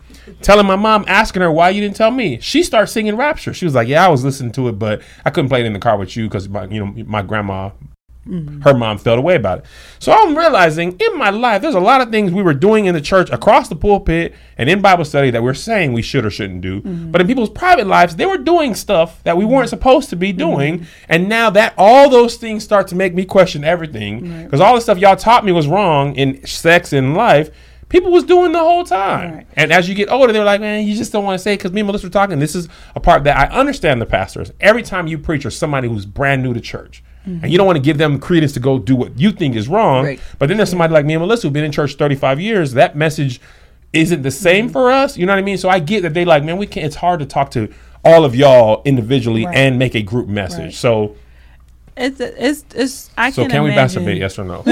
Telling 0.42 0.66
my 0.66 0.78
mom, 0.78 1.04
asking 1.06 1.42
her 1.42 1.52
why 1.52 1.70
you 1.70 1.82
didn't 1.82 1.98
tell 1.98 2.12
me. 2.12 2.40
She 2.40 2.64
started 2.64 2.88
singing 2.88 3.18
Rapture. 3.18 3.54
She 3.54 3.66
was 3.66 3.76
like, 3.76 3.90
"Yeah, 3.90 4.06
I 4.06 4.08
was 4.08 4.24
listening 4.24 4.54
to 4.54 4.70
it, 4.70 4.80
but 4.80 5.02
I 5.26 5.32
couldn't 5.32 5.50
play 5.50 5.60
it 5.60 5.66
in 5.66 5.74
the 5.74 5.80
car 5.80 5.98
with 5.98 6.16
you 6.16 6.30
because 6.30 6.48
my, 6.48 6.64
you 6.66 6.86
know, 6.86 7.04
my 7.06 7.22
grandma 7.22 7.72
mm-hmm. 8.30 8.62
her 8.62 8.74
mom 8.74 8.98
felt 8.98 9.20
away 9.20 9.36
about 9.36 9.60
it. 9.60 9.66
So 10.00 10.12
I'm 10.12 10.38
realizing 10.38 10.98
in 11.00 11.18
my 11.18 11.30
life, 11.30 11.62
there's 11.62 11.76
a 11.76 11.80
lot 11.80 12.02
of 12.02 12.10
things 12.10 12.32
we 12.32 12.44
were 12.44 12.54
doing 12.54 12.86
in 12.86 12.94
the 12.94 13.02
church 13.02 13.30
across 13.30 13.70
the 13.70 13.76
pulpit 13.76 14.34
and 14.58 14.70
in 14.70 14.82
Bible 14.82 15.06
study 15.06 15.32
that 15.32 15.44
we're 15.44 15.54
saying 15.54 15.94
we 15.94 16.02
should 16.02 16.26
or 16.26 16.30
shouldn't 16.30 16.62
do. 16.62 16.82
Mm-hmm. 16.82 17.12
But 17.12 17.22
in 17.22 17.28
people's 17.28 17.50
private 17.50 17.88
lives, 17.88 18.16
they 18.16 18.26
were 18.26 18.38
doing 18.38 18.76
stuff 18.76 19.24
that 19.24 19.38
we 19.38 19.46
weren't 19.46 19.70
supposed 19.70 20.10
to 20.10 20.16
be 20.16 20.30
mm-hmm. 20.30 20.38
doing. 20.38 20.88
And 21.08 21.28
now 21.28 21.50
that 21.52 21.74
all 21.78 22.10
those 22.10 22.38
things 22.38 22.64
start 22.64 22.88
to 22.90 22.96
make 22.96 23.14
me 23.14 23.26
question 23.26 23.64
everything 23.64 24.44
because 24.44 24.62
all 24.62 24.76
the 24.76 24.82
stuff 24.82 24.98
y'all 24.98 25.16
taught 25.16 25.46
me 25.46 25.52
was 25.52 25.68
wrong 25.68 26.16
in 26.16 26.46
sex 26.46 26.94
and 26.94 27.16
life. 27.16 27.50
People 27.90 28.12
was 28.12 28.24
doing 28.24 28.52
the 28.52 28.60
whole 28.60 28.84
time, 28.84 29.34
Right. 29.34 29.48
and 29.56 29.74
as 29.74 29.90
you 29.90 29.96
get 29.96 30.10
older, 30.10 30.32
they're 30.32 30.44
like, 30.44 30.62
"Man, 30.62 30.86
you 30.86 30.96
just 30.96 31.12
don't 31.12 31.24
want 31.24 31.38
to 31.38 31.44
say." 31.44 31.56
Because 31.56 31.72
me 31.72 31.82
and 31.82 31.88
Melissa 31.88 32.06
were 32.08 32.12
talking. 32.12 32.40
This 32.40 32.56
is 32.56 32.70
a 32.96 33.00
part 33.00 33.24
that 33.24 33.36
I 33.38 33.54
understand. 33.54 34.00
The 34.00 34.06
pastors 34.06 34.52
every 34.62 34.84
time 34.84 35.08
you 35.08 35.18
preach 35.18 35.46
or 35.46 35.50
somebody 35.50 35.88
who's 35.88 36.06
brand 36.06 36.44
new 36.44 36.54
to 36.54 36.62
church, 36.62 37.04
and 37.26 37.42
mm-hmm. 37.42 37.48
you 37.48 37.58
don't 37.58 37.68
want 37.68 37.78
to 37.78 37.82
give 37.84 37.98
them 37.98 38.20
credence 38.20 38.54
to 38.54 38.60
go 38.60 38.80
do 38.80 38.96
what 38.96 39.20
you 39.20 39.32
think 39.32 39.56
is 39.56 39.68
wrong. 39.68 40.06
Right. 40.06 40.20
But 40.38 40.48
then 40.48 40.58
there's 40.58 40.70
somebody 40.70 40.94
like 40.94 41.06
me 41.06 41.16
and 41.16 41.22
Melissa 41.22 41.48
who've 41.48 41.54
been 41.54 41.64
in 41.64 41.72
church 41.72 41.96
35 41.96 42.40
years. 42.40 42.74
That 42.74 42.96
message 42.96 43.42
isn't 43.92 44.22
the 44.22 44.32
same 44.32 44.66
mm-hmm. 44.66 44.74
for 44.74 44.92
us. 44.92 45.18
You 45.18 45.26
know 45.26 45.34
what 45.34 45.40
I 45.40 45.44
mean? 45.44 45.58
So 45.58 45.68
I 45.68 45.80
get 45.80 46.04
that 46.04 46.14
they 46.14 46.26
like, 46.26 46.44
man, 46.44 46.58
we 46.58 46.68
can't. 46.68 46.86
It's 46.86 46.96
hard 46.96 47.20
to 47.22 47.26
talk 47.26 47.52
to 47.52 47.74
all 48.06 48.24
of 48.24 48.36
y'all 48.36 48.82
individually 48.86 49.46
Right. 49.46 49.58
and 49.58 49.80
make 49.80 49.96
a 49.96 50.02
group 50.02 50.28
message. 50.28 50.78
So, 50.78 51.16
It's 52.00 52.20
it's 52.22 52.66
it's. 52.74 53.10
I 53.18 53.30
so 53.32 53.42
can, 53.44 53.52
can 53.52 53.64
we 53.64 53.72
imagine, 53.74 54.04
masturbate? 54.06 54.20
Yes 54.20 54.40
or 54.40 54.46
no? 54.46 54.64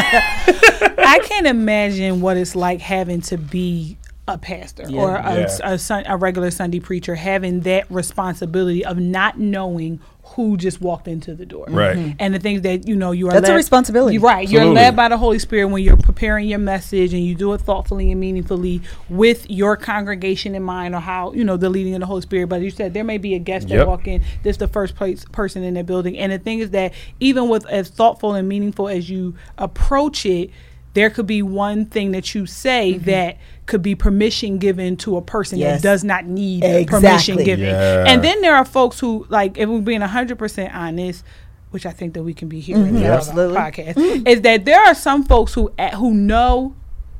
I 0.00 1.20
can't 1.24 1.46
imagine 1.46 2.20
what 2.20 2.36
it's 2.36 2.54
like 2.54 2.80
having 2.80 3.20
to 3.22 3.36
be 3.38 3.96
a 4.26 4.36
pastor 4.38 4.84
or 4.94 5.16
a, 5.16 5.34
Yeah. 5.40 5.58
a, 5.64 5.78
sun, 5.78 6.04
a 6.06 6.16
regular 6.16 6.50
Sunday 6.50 6.80
preacher 6.80 7.14
having 7.14 7.60
that 7.60 7.90
responsibility 7.90 8.84
of 8.84 8.98
not 8.98 9.38
knowing 9.38 10.00
who 10.34 10.56
just 10.56 10.80
walked 10.80 11.08
into 11.08 11.34
the 11.34 11.46
door. 11.46 11.66
Right. 11.68 11.96
Mm-hmm. 11.96 12.16
And 12.18 12.34
the 12.34 12.38
things 12.38 12.62
that 12.62 12.86
you 12.86 12.96
know 12.96 13.12
you 13.12 13.28
are 13.28 13.32
That's 13.32 13.48
a 13.48 13.54
responsibility. 13.54 14.14
You're 14.14 14.22
right. 14.22 14.48
You're 14.48 14.66
led 14.66 14.94
by 14.96 15.08
the 15.08 15.16
Holy 15.16 15.38
Spirit 15.38 15.66
when 15.66 15.82
you're 15.82 15.96
preparing 15.96 16.48
your 16.48 16.58
message 16.58 17.12
and 17.14 17.24
you 17.24 17.34
do 17.34 17.52
it 17.54 17.60
thoughtfully 17.60 18.10
and 18.10 18.20
meaningfully 18.20 18.82
with 19.08 19.48
your 19.50 19.76
congregation 19.76 20.54
in 20.54 20.62
mind 20.62 20.94
or 20.94 21.00
how, 21.00 21.32
you 21.32 21.44
know, 21.44 21.56
the 21.56 21.70
leading 21.70 21.94
of 21.94 22.00
the 22.00 22.06
Holy 22.06 22.22
Spirit. 22.22 22.48
But 22.48 22.62
you 22.62 22.70
said 22.70 22.94
there 22.94 23.04
may 23.04 23.18
be 23.18 23.34
a 23.34 23.38
guest 23.38 23.68
that 23.68 23.86
walk 23.86 24.06
in, 24.06 24.22
this 24.42 24.54
is 24.54 24.58
the 24.58 24.68
first 24.68 24.96
place 24.96 25.24
person 25.32 25.62
in 25.62 25.74
the 25.74 25.84
building. 25.84 26.18
And 26.18 26.32
the 26.32 26.38
thing 26.38 26.60
is 26.60 26.70
that 26.70 26.92
even 27.20 27.48
with 27.48 27.66
as 27.66 27.88
thoughtful 27.88 28.34
and 28.34 28.48
meaningful 28.48 28.88
as 28.88 29.10
you 29.10 29.34
approach 29.56 30.26
it, 30.26 30.50
there 30.98 31.10
could 31.10 31.28
be 31.28 31.42
one 31.42 31.86
thing 31.86 32.10
that 32.10 32.34
you 32.34 32.44
say 32.44 32.94
mm-hmm. 32.94 33.04
that 33.04 33.38
could 33.66 33.82
be 33.82 33.94
permission 33.94 34.58
given 34.58 34.96
to 34.96 35.16
a 35.16 35.22
person 35.22 35.56
Yes. 35.56 35.80
that 35.80 35.88
does 35.88 36.02
not 36.02 36.26
need 36.26 36.64
Exactly. 36.64 36.86
permission 36.86 37.36
given. 37.44 37.66
Yeah. 37.66 38.04
And 38.04 38.24
then 38.24 38.40
there 38.40 38.56
are 38.56 38.64
folks 38.64 38.98
who, 38.98 39.24
like, 39.28 39.56
if 39.58 39.68
we're 39.68 39.80
being 39.80 40.00
100% 40.00 40.74
honest, 40.74 41.24
which 41.70 41.86
I 41.86 41.92
think 41.92 42.14
that 42.14 42.24
we 42.24 42.34
can 42.34 42.48
be 42.48 42.58
here 42.58 42.78
in 42.78 42.86
mm-hmm. 42.86 42.94
the 42.96 43.06
absolutely. 43.06 43.56
podcast, 43.56 44.26
is 44.26 44.40
that 44.40 44.64
there 44.64 44.82
are 44.84 44.94
some 44.94 45.22
folks 45.22 45.54
who 45.54 45.70
who 45.94 46.14
know 46.14 46.74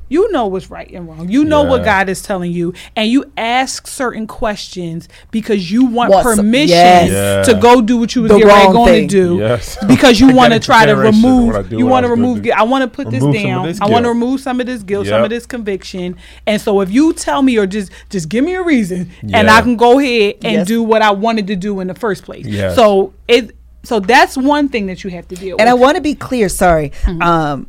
you 0.09 0.31
know 0.31 0.47
what's 0.47 0.69
right 0.69 0.89
and 0.91 1.07
wrong. 1.07 1.29
You 1.29 1.43
know 1.45 1.63
what 1.63 1.85
God 1.85 2.09
is 2.09 2.21
telling 2.21 2.51
you, 2.51 2.73
and 2.95 3.09
you 3.09 3.31
ask 3.37 3.87
certain 3.87 4.25
questions 4.27 5.07
because 5.31 5.71
you 5.71 5.85
want 5.85 6.11
Want 6.11 6.23
some- 6.25 6.35
permission 6.37 6.69
yes. 6.75 7.09
Yeah. 7.47 7.53
to 7.53 7.59
go 7.59 7.81
do 7.81 7.97
what 7.97 8.15
you 8.15 8.23
was 8.23 8.31
The 8.31 8.39
getting 8.39 8.71
going 8.73 9.07
to 9.07 9.07
do. 9.07 9.37
Yes. 9.37 9.77
Because 9.85 10.19
you 10.19 10.33
want 10.35 10.53
to 10.53 10.59
try 10.59 10.85
to 10.85 10.95
remove. 10.95 11.53
what 11.53 11.65
I 11.71 11.75
You 11.75 11.85
want 11.85 12.05
to 12.05 12.09
remove. 12.09 12.41
do. 12.41 12.51
I 12.51 12.63
want 12.63 12.81
to 12.81 12.87
put 12.87 13.11
this 13.11 13.21
Remove 13.21 13.35
some 13.35 13.43
down. 13.45 13.65
this 13.67 13.79
I 13.81 13.85
want 13.87 14.03
to 14.05 14.09
remove 14.09 14.41
some 14.41 14.59
of 14.59 14.65
this 14.65 14.83
guilt, 14.83 15.07
some 15.07 15.23
of 15.23 15.29
this 15.29 15.45
conviction. 15.45 16.17
And 16.47 16.59
so, 16.61 16.81
if 16.81 16.91
you 16.91 17.13
tell 17.13 17.41
me 17.41 17.57
or 17.57 17.67
just 17.67 17.91
just 18.09 18.29
give 18.29 18.43
me 18.43 18.55
a 18.55 18.63
reason, 18.63 19.11
and 19.33 19.49
I 19.49 19.61
can 19.61 19.75
go 19.77 19.99
ahead 19.99 20.35
and 20.43 20.53
Yes. 20.53 20.67
do 20.67 20.81
what 20.83 21.01
I 21.01 21.11
wanted 21.11 21.47
to 21.47 21.55
do 21.55 21.79
in 21.79 21.87
the 21.87 21.93
first 21.95 22.23
place. 22.23 22.45
Yes. 22.45 22.75
So 22.75 23.13
it. 23.27 23.55
So 23.83 23.99
that's 24.01 24.35
one 24.35 24.67
thing 24.69 24.87
that 24.87 25.03
you 25.05 25.09
have 25.11 25.27
to 25.29 25.35
deal 25.35 25.55
with. 25.55 25.61
and 25.61 25.69
I 25.69 25.73
want 25.73 25.95
to 25.95 26.01
be 26.01 26.13
clear. 26.15 26.49
Sorry, 26.49 26.89
Mm-hmm. 27.03 27.21
um, 27.21 27.67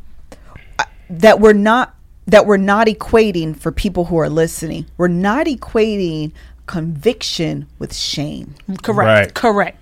that 1.09 1.39
we're 1.39 1.53
not 1.53 1.95
that 2.31 2.45
we're 2.45 2.57
not 2.57 2.87
equating 2.87 3.55
for 3.55 3.71
people 3.71 4.05
who 4.05 4.17
are 4.17 4.29
listening. 4.29 4.85
We're 4.97 5.09
not 5.09 5.47
equating 5.47 6.31
conviction 6.65 7.67
with 7.77 7.93
shame. 7.93 8.55
correct. 8.81 8.87
Right. 8.87 9.33
Correct. 9.33 9.77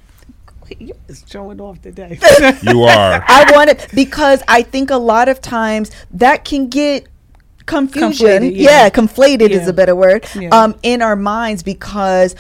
You 0.80 0.94
is 1.08 1.24
showing 1.28 1.62
off 1.62 1.82
today. 1.82 2.20
You 2.62 2.84
are. 2.84 3.24
I 3.28 3.52
want 3.54 3.70
it 3.70 3.88
because 3.94 4.44
I 4.48 4.64
think 4.64 4.90
a 4.90 4.98
lot 4.98 5.30
of 5.30 5.42
times 5.42 5.92
that 6.12 6.44
can 6.44 6.70
get 6.70 7.08
confusion. 7.66 8.28
Conflated, 8.28 8.56
yeah. 8.56 8.84
yeah. 8.84 8.90
conflated 8.90 9.50
is 9.52 9.68
a 9.68 9.74
better 9.74 9.96
word. 9.96 10.26
Yeah. 10.36 10.50
Um, 10.50 10.76
in 10.84 11.02
our 11.02 11.16
minds 11.16 11.64
because 11.64 12.36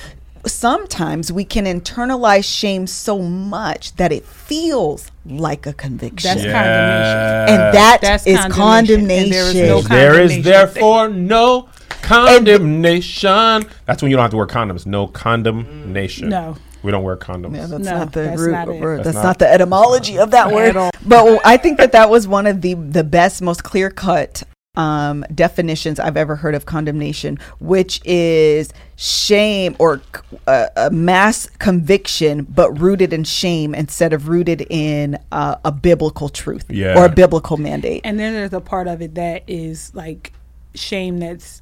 sometimes 0.45 1.31
we 1.31 1.43
can 1.45 1.65
internalize 1.65 2.43
shame 2.45 2.87
so 2.87 3.19
much 3.19 3.95
that 3.97 4.11
it 4.11 4.25
feels 4.25 5.11
like 5.25 5.65
a 5.65 5.73
conviction. 5.73 6.37
That's 6.37 6.43
condemnation. 6.43 7.49
and 7.55 7.73
that 7.75 7.99
That's 8.01 8.25
is 8.27 8.39
condemnation, 8.53 9.11
and 9.11 9.31
there 9.31 9.49
is 9.49 9.55
no. 9.55 9.81
There 9.81 10.21
is 10.21 10.43
therefore 10.43 11.09
no 11.09 11.69
condemnation. 12.01 13.65
That's 13.85 14.01
when 14.01 14.11
you 14.11 14.17
don't 14.17 14.23
have 14.23 14.31
to 14.31 14.37
wear 14.37 14.47
condoms. 14.47 14.85
No 14.85 15.07
condemnation. 15.07 16.29
No. 16.29 16.55
We 16.81 16.91
don't 16.91 17.03
wear 17.03 17.17
condoms. 17.17 17.55
Yeah, 17.55 17.65
that's 17.65 17.83
No, 17.83 17.97
not 17.97 18.13
the 18.13 18.21
that's 18.21 18.39
root 18.41 18.51
not 18.53 18.69
it. 18.69 18.79
word. 18.81 18.99
That's 18.99 19.07
That's, 19.07 19.15
not- 19.15 19.23
not, 19.23 19.39
the 19.39 19.51
etymology 19.51 20.17
of 20.17 20.31
that 20.31 20.47
At 20.47 20.53
word. 20.53 20.77
all. 20.77 20.91
But 21.05 21.41
I 21.45 21.57
think 21.57 21.77
that 21.77 21.91
that 21.91 22.09
was 22.09 22.27
one 22.27 22.47
of 22.47 22.61
the 22.61 22.73
the 22.75 23.03
best, 23.03 23.41
most 23.41 23.63
clear 23.63 23.89
cut 23.89 24.43
um, 24.79 25.25
definitions 25.35 25.99
I've 25.99 26.15
ever 26.15 26.37
heard 26.37 26.55
of 26.55 26.65
condemnation, 26.65 27.37
which 27.59 27.99
is 28.05 28.71
shame 28.95 29.75
or 29.77 30.01
a 30.47 30.89
mass 30.89 31.47
conviction, 31.59 32.43
but 32.43 32.71
rooted 32.79 33.11
in 33.11 33.25
shame 33.25 33.75
instead 33.75 34.13
of 34.13 34.29
rooted 34.29 34.65
in 34.69 35.19
uh, 35.33 35.57
a 35.65 35.71
biblical 35.73 36.29
truth 36.29 36.63
Yeah. 36.69 36.97
or 36.97 37.05
a 37.05 37.09
biblical 37.09 37.57
mandate. 37.57 38.01
And 38.05 38.17
then 38.17 38.33
there's 38.33 38.53
a 38.53 38.61
part 38.61 38.87
of 38.87 39.01
it 39.01 39.15
that 39.15 39.43
is 39.47 39.93
like 39.93 40.31
shame 40.73 41.19
that's 41.19 41.61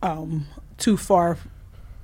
um, 0.00 0.46
too 0.78 0.96
far 0.96 1.36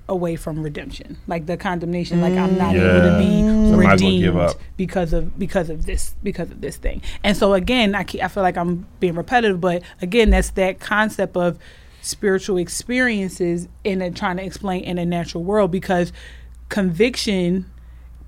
away 0.09 0.37
from 0.37 0.63
redemption, 0.63 1.17
like 1.27 1.47
the 1.47 1.57
condemnation. 1.57 2.21
Like 2.21 2.35
I'm 2.35 2.57
not 2.57 2.75
able 2.77 3.11
to 3.11 3.19
be 3.19 3.27
Mm. 3.27 3.71
So 3.71 3.77
might 3.77 3.85
well 3.85 3.93
redeemed 3.93 4.55
because 4.77 5.13
of 5.13 5.39
because 5.39 5.71
of 5.71 5.87
this 5.87 6.15
because 6.23 6.51
of 6.51 6.61
this 6.61 6.77
thing. 6.77 7.03
And 7.25 7.37
so 7.37 7.55
again, 7.55 7.95
I 7.95 8.05
ke- 8.05 8.23
I 8.23 8.29
feel 8.29 8.43
like 8.43 8.57
I'm 8.57 8.87
being 9.01 9.15
repetitive, 9.15 9.61
but 9.61 9.83
again, 10.01 10.31
that's 10.31 10.51
that 10.51 10.81
concept 10.81 11.37
of 11.37 11.59
spiritual 12.03 12.57
experiences 12.57 13.69
in 13.83 14.01
a, 14.01 14.11
trying 14.11 14.37
to 14.37 14.45
explain 14.45 14.85
in 14.85 14.99
a 14.99 15.05
natural 15.05 15.43
world 15.43 15.71
because 15.73 16.13
conviction 16.69 17.67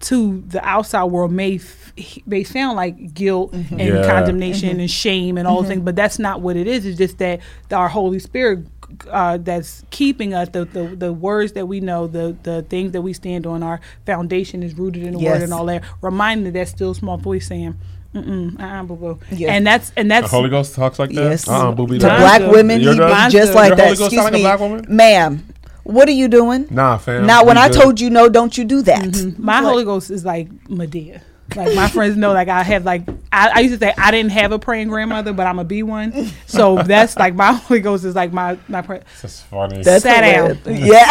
to 0.00 0.42
the 0.46 0.64
outside 0.64 1.04
world 1.04 1.32
may 1.32 1.56
f- 1.56 1.92
may 2.26 2.44
sound 2.44 2.76
like 2.76 3.14
guilt 3.14 3.52
and 3.52 3.70
Yeah. 3.70 4.06
condemnation 4.06 4.70
mm-hmm. 4.70 4.80
and 4.80 4.90
shame 4.90 5.38
and 5.38 5.46
all 5.46 5.56
those 5.56 5.64
mm-hmm. 5.64 5.70
things, 5.70 5.82
but 5.82 5.96
that's 5.96 6.18
not 6.18 6.40
what 6.40 6.56
it 6.56 6.66
is. 6.66 6.86
It's 6.86 6.98
just 6.98 7.18
that 7.18 7.40
our 7.72 7.88
Holy 7.88 8.18
Spirit 8.18 8.60
uh, 9.10 9.36
that's 9.38 9.84
keeping 9.90 10.34
us, 10.34 10.48
the, 10.50 10.64
the 10.64 10.84
the 10.96 11.12
words 11.12 11.52
that 11.52 11.66
we 11.66 11.80
know, 11.80 12.06
the 12.06 12.36
the 12.42 12.62
things 12.62 12.92
that 12.92 13.02
we 13.02 13.12
stand 13.12 13.46
on, 13.46 13.62
our 13.62 13.80
foundation 14.06 14.62
is 14.62 14.74
rooted 14.78 15.02
in 15.04 15.14
the 15.14 15.20
Yes. 15.20 15.34
Word 15.34 15.42
and 15.42 15.52
all 15.54 15.66
that. 15.66 15.84
Reminding 16.00 16.52
that 16.52 16.68
still 16.68 16.94
small 16.94 17.16
voice 17.18 17.46
saying, 17.48 17.74
Mm-mm, 18.14 18.58
uh, 18.60 18.82
boo 18.84 18.96
boo," 18.96 19.18
Yes. 19.30 19.50
and 19.50 19.66
that's 19.66 19.92
and 19.96 20.10
The 20.10 20.14
that's 20.20 20.30
Holy 20.30 20.48
Ghost 20.48 20.74
talks 20.74 20.98
like 20.98 21.10
that. 21.10 21.22
Yes. 21.30 21.46
Uh-uh, 21.48 21.72
booby 21.72 21.98
To 21.98 22.06
black 22.06 22.40
do. 22.40 22.50
women, 22.50 22.80
he 22.80 22.86
just 22.86 23.54
like 23.54 23.68
Your 23.68 23.76
that. 23.76 23.84
Holy 23.84 23.96
Ghost 23.96 24.00
Excuse 24.12 24.12
sound 24.12 24.24
like 24.24 24.32
a 24.32 24.36
me, 24.36 24.42
black 24.42 24.60
woman? 24.60 24.84
ma'am. 24.88 25.46
What 25.84 26.06
are 26.08 26.12
you 26.12 26.28
doing? 26.28 26.66
Nah, 26.70 26.98
fam. 26.98 27.24
Now, 27.26 27.44
when 27.44 27.56
We 27.56 27.62
I 27.62 27.68
good. 27.68 27.80
told 27.80 28.00
you 28.00 28.10
no, 28.10 28.28
don't 28.28 28.56
you 28.58 28.64
do 28.64 28.82
that. 28.82 29.34
my 29.38 29.58
Holy 29.62 29.84
Ghost 29.84 30.10
is 30.10 30.22
like 30.24 30.48
Madea. 30.68 31.22
Like 31.56 31.74
my 31.74 31.88
friends 31.88 32.16
know, 32.16 32.32
like 32.32 32.48
I 32.48 32.62
have 32.62 32.84
like 32.84 33.08
I, 33.32 33.50
I 33.54 33.60
used 33.60 33.74
to 33.80 33.86
say 33.86 33.94
I 33.96 34.10
didn't 34.10 34.32
have 34.32 34.52
a 34.52 34.58
praying 34.58 34.88
grandmother, 34.88 35.32
but 35.32 35.46
I'm 35.46 35.56
gonna 35.56 35.64
be 35.66 35.82
one. 35.82 36.30
So 36.46 36.82
that's 36.86 37.16
like 37.16 37.34
my 37.34 37.52
Holy 37.52 37.80
Ghost 37.80 38.04
is 38.04 38.14
like 38.14 38.32
my 38.32 38.58
my 38.68 38.82
pray- 38.82 39.02
That's 39.22 39.40
funny. 39.42 39.82
That's 39.82 40.02
Sit 40.02 40.20
down. 40.20 40.58
Yeah, 40.68 41.04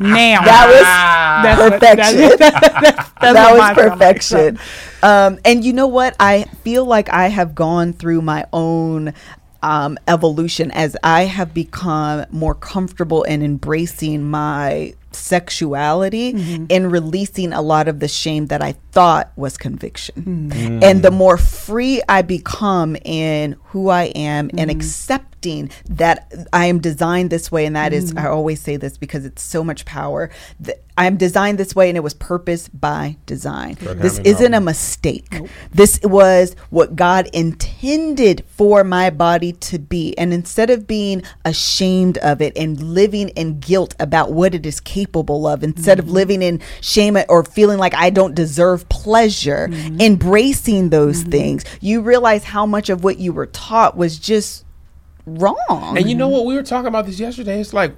now. 0.00 0.42
that 0.44 0.66
was 0.68 1.42
that's 1.44 1.60
what- 1.60 1.72
perfection. 1.80 2.18
that's- 2.38 2.72
that's 2.80 3.10
that 3.20 3.50
was 3.52 3.58
mine 3.58 3.76
like. 3.76 3.76
perfection. 3.76 4.58
Um, 5.02 5.38
and 5.44 5.64
you 5.64 5.72
know 5.72 5.86
what? 5.86 6.14
I 6.20 6.44
feel 6.62 6.84
like 6.84 7.08
I 7.08 7.28
have 7.28 7.54
gone 7.54 7.92
through 7.92 8.22
my 8.22 8.46
own 8.52 9.14
um, 9.62 9.96
evolution 10.08 10.70
as 10.72 10.96
I 11.02 11.22
have 11.24 11.54
become 11.54 12.26
more 12.30 12.54
comfortable 12.54 13.22
in 13.24 13.42
embracing 13.42 14.24
my 14.24 14.94
sexuality 15.16 16.32
Mm-hmm. 16.32 16.66
and 16.70 16.90
releasing 16.92 17.52
a 17.52 17.62
lot 17.62 17.88
of 17.88 18.00
the 18.00 18.08
shame 18.08 18.46
that 18.46 18.62
I 18.62 18.72
thought 18.92 19.32
was 19.36 19.56
conviction. 19.56 20.50
Mm-hmm. 20.50 20.82
And 20.82 21.02
the 21.02 21.10
more 21.10 21.36
free 21.38 22.02
I 22.08 22.22
become 22.22 22.96
in 23.04 23.56
who 23.66 23.88
I 23.88 24.04
am 24.14 24.50
and 24.56 24.70
Mm-hmm. 24.70 24.70
accepting 24.70 25.70
that 25.88 26.32
I 26.52 26.66
am 26.66 26.80
designed 26.80 27.30
this 27.30 27.52
way, 27.52 27.66
and 27.66 27.76
that 27.76 27.92
is, 27.92 28.10
Mm-hmm. 28.12 28.18
I 28.26 28.28
always 28.28 28.60
say 28.60 28.76
this 28.76 28.98
because 28.98 29.24
it's 29.24 29.42
so 29.42 29.62
much 29.62 29.84
power. 29.84 30.30
That 30.60 30.82
I 30.98 31.06
am 31.06 31.16
designed 31.18 31.58
this 31.58 31.76
way, 31.76 31.88
and 31.88 31.96
it 31.96 32.02
was 32.02 32.14
purpose 32.14 32.68
by 32.68 33.16
design. 33.26 33.74
Good 33.74 33.98
this 34.00 34.18
isn't 34.20 34.54
a 34.54 34.56
them. 34.56 34.64
mistake. 34.64 35.28
This 35.70 36.00
was 36.02 36.56
what 36.70 36.96
God 36.96 37.28
intended 37.34 38.44
for 38.48 38.82
my 38.82 39.10
body 39.10 39.52
to 39.52 39.78
be. 39.78 40.16
And 40.18 40.32
instead 40.32 40.70
of 40.70 40.86
being 40.86 41.22
ashamed 41.44 42.16
of 42.18 42.40
it 42.40 42.56
and 42.56 42.80
living 42.82 43.28
in 43.30 43.60
guilt 43.60 43.94
about 44.00 44.32
what 44.32 44.54
it 44.54 44.64
is 44.66 44.80
capable 44.80 45.05
of, 45.14 45.62
instead 45.62 45.98
of 45.98 46.06
mm-hmm. 46.06 46.14
living 46.14 46.42
in 46.42 46.60
shame 46.80 47.16
or 47.28 47.44
feeling 47.44 47.78
like 47.78 47.94
I 47.94 48.10
don't 48.10 48.34
deserve 48.34 48.88
pleasure, 48.88 49.68
mm-hmm. 49.68 50.00
embracing 50.00 50.90
those 50.90 51.20
mm-hmm. 51.20 51.30
things, 51.30 51.64
you 51.80 52.00
realize 52.00 52.44
how 52.44 52.66
much 52.66 52.90
of 52.90 53.04
what 53.04 53.18
you 53.18 53.32
were 53.32 53.46
taught 53.46 53.96
was 53.96 54.18
just 54.18 54.64
wrong. 55.26 55.96
And 55.96 56.08
you 56.08 56.14
know 56.14 56.28
what? 56.28 56.46
We 56.46 56.54
were 56.54 56.62
talking 56.62 56.88
about 56.88 57.06
this 57.06 57.18
yesterday. 57.18 57.60
It's 57.60 57.72
like 57.72 57.94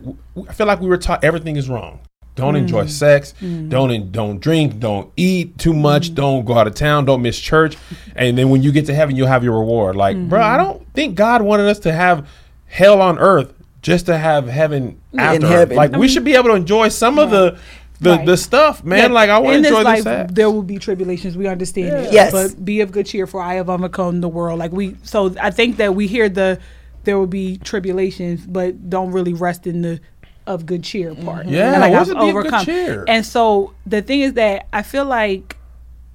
I 0.49 0.53
feel 0.53 0.67
like 0.67 0.81
we 0.81 0.89
were 0.89 0.99
taught 0.99 1.25
everything 1.25 1.57
is 1.57 1.69
wrong. 1.69 2.01
Don't 2.35 2.55
Mm. 2.55 2.59
enjoy 2.59 2.87
sex. 2.87 3.35
Don't 3.41 3.91
en- 3.91 4.13
don't 4.13 4.41
drink. 4.41 4.79
Don't 4.79 5.11
eat 5.17 5.59
too 5.59 5.75
much. 5.75 6.15
Don't 6.15 6.45
go 6.45 6.57
out 6.57 6.69
of 6.69 6.75
town. 6.75 7.05
Don't 7.05 7.21
miss 7.21 7.37
church. 7.39 7.77
And 8.15 8.39
then 8.39 8.49
when 8.49 8.63
you 8.63 8.71
get 8.71 8.87
to 8.87 8.95
heaven, 8.95 9.17
you'll 9.17 9.27
have 9.27 9.43
your 9.43 9.59
reward. 9.59 9.97
Like, 9.97 10.17
bro, 10.29 10.41
Mm-hmm. 10.41 10.55
I 10.55 10.57
don't 10.57 10.95
think 10.95 11.17
God 11.17 11.43
wanted 11.43 11.67
us 11.67 11.81
to 11.81 11.93
have 11.93 12.29
hell 12.67 13.03
on 13.03 13.19
earth 13.19 13.53
just 13.89 14.07
to 14.07 14.17
have 14.17 14.47
heaven 14.47 15.01
after. 15.17 15.47
heaven. 15.47 15.77
Like, 15.77 15.93
we 15.93 15.99
mm-hmm. 15.99 16.07
should 16.07 16.25
be 16.25 16.35
able 16.35 16.51
to 16.51 16.55
enjoy 16.55 16.89
some 16.89 17.19
of 17.19 17.31
the 17.31 17.59
the, 18.01 18.11
Right. 18.11 18.27
the 18.27 18.37
stuff, 18.37 18.85
man. 18.85 18.99
Yeah, 18.99 19.07
Like, 19.09 19.29
I 19.29 19.41
want 19.41 19.57
to 19.57 19.63
this 19.63 19.71
enjoy 19.71 19.83
life, 19.83 20.05
this. 20.05 20.31
There 20.33 20.49
will 20.49 20.63
be 20.63 20.79
tribulations. 20.79 21.37
We 21.37 21.49
understand 21.49 22.07
it. 22.07 22.13
Yes. 22.13 22.31
But 22.31 22.65
be 22.65 22.81
of 22.81 22.93
good 22.93 23.07
cheer, 23.07 23.27
for 23.27 23.41
I 23.41 23.55
have 23.55 23.69
overcome 23.69 24.21
the 24.21 24.29
world. 24.29 24.61
Like 24.61 24.71
we, 24.71 24.97
so 25.03 25.35
I 25.41 25.51
think 25.51 25.79
that 25.79 25.97
we 25.97 26.07
hear 26.07 26.29
the 26.29 26.61
there 27.05 27.19
will 27.19 27.27
be 27.27 27.57
tribulations, 27.59 28.47
but 28.47 28.91
don't 28.91 29.13
really 29.13 29.33
rest 29.33 29.67
in 29.67 29.83
the 29.83 30.01
of 30.47 30.67
good 30.67 30.85
cheer 30.85 31.15
part. 31.15 31.47
Mm-hmm. 31.47 31.55
Yeah, 31.55 31.73
And, 31.73 31.81
like 31.81 31.93
I've 31.93 32.09
it 32.09 32.19
be 32.19 32.31
of 32.31 32.43
good 32.43 32.65
cheer? 32.65 33.05
And 33.09 33.25
so 33.25 33.75
the 33.87 34.03
thing 34.03 34.21
is 34.21 34.35
that 34.35 34.67
I 34.73 34.83
feel 34.83 35.05
like 35.05 35.57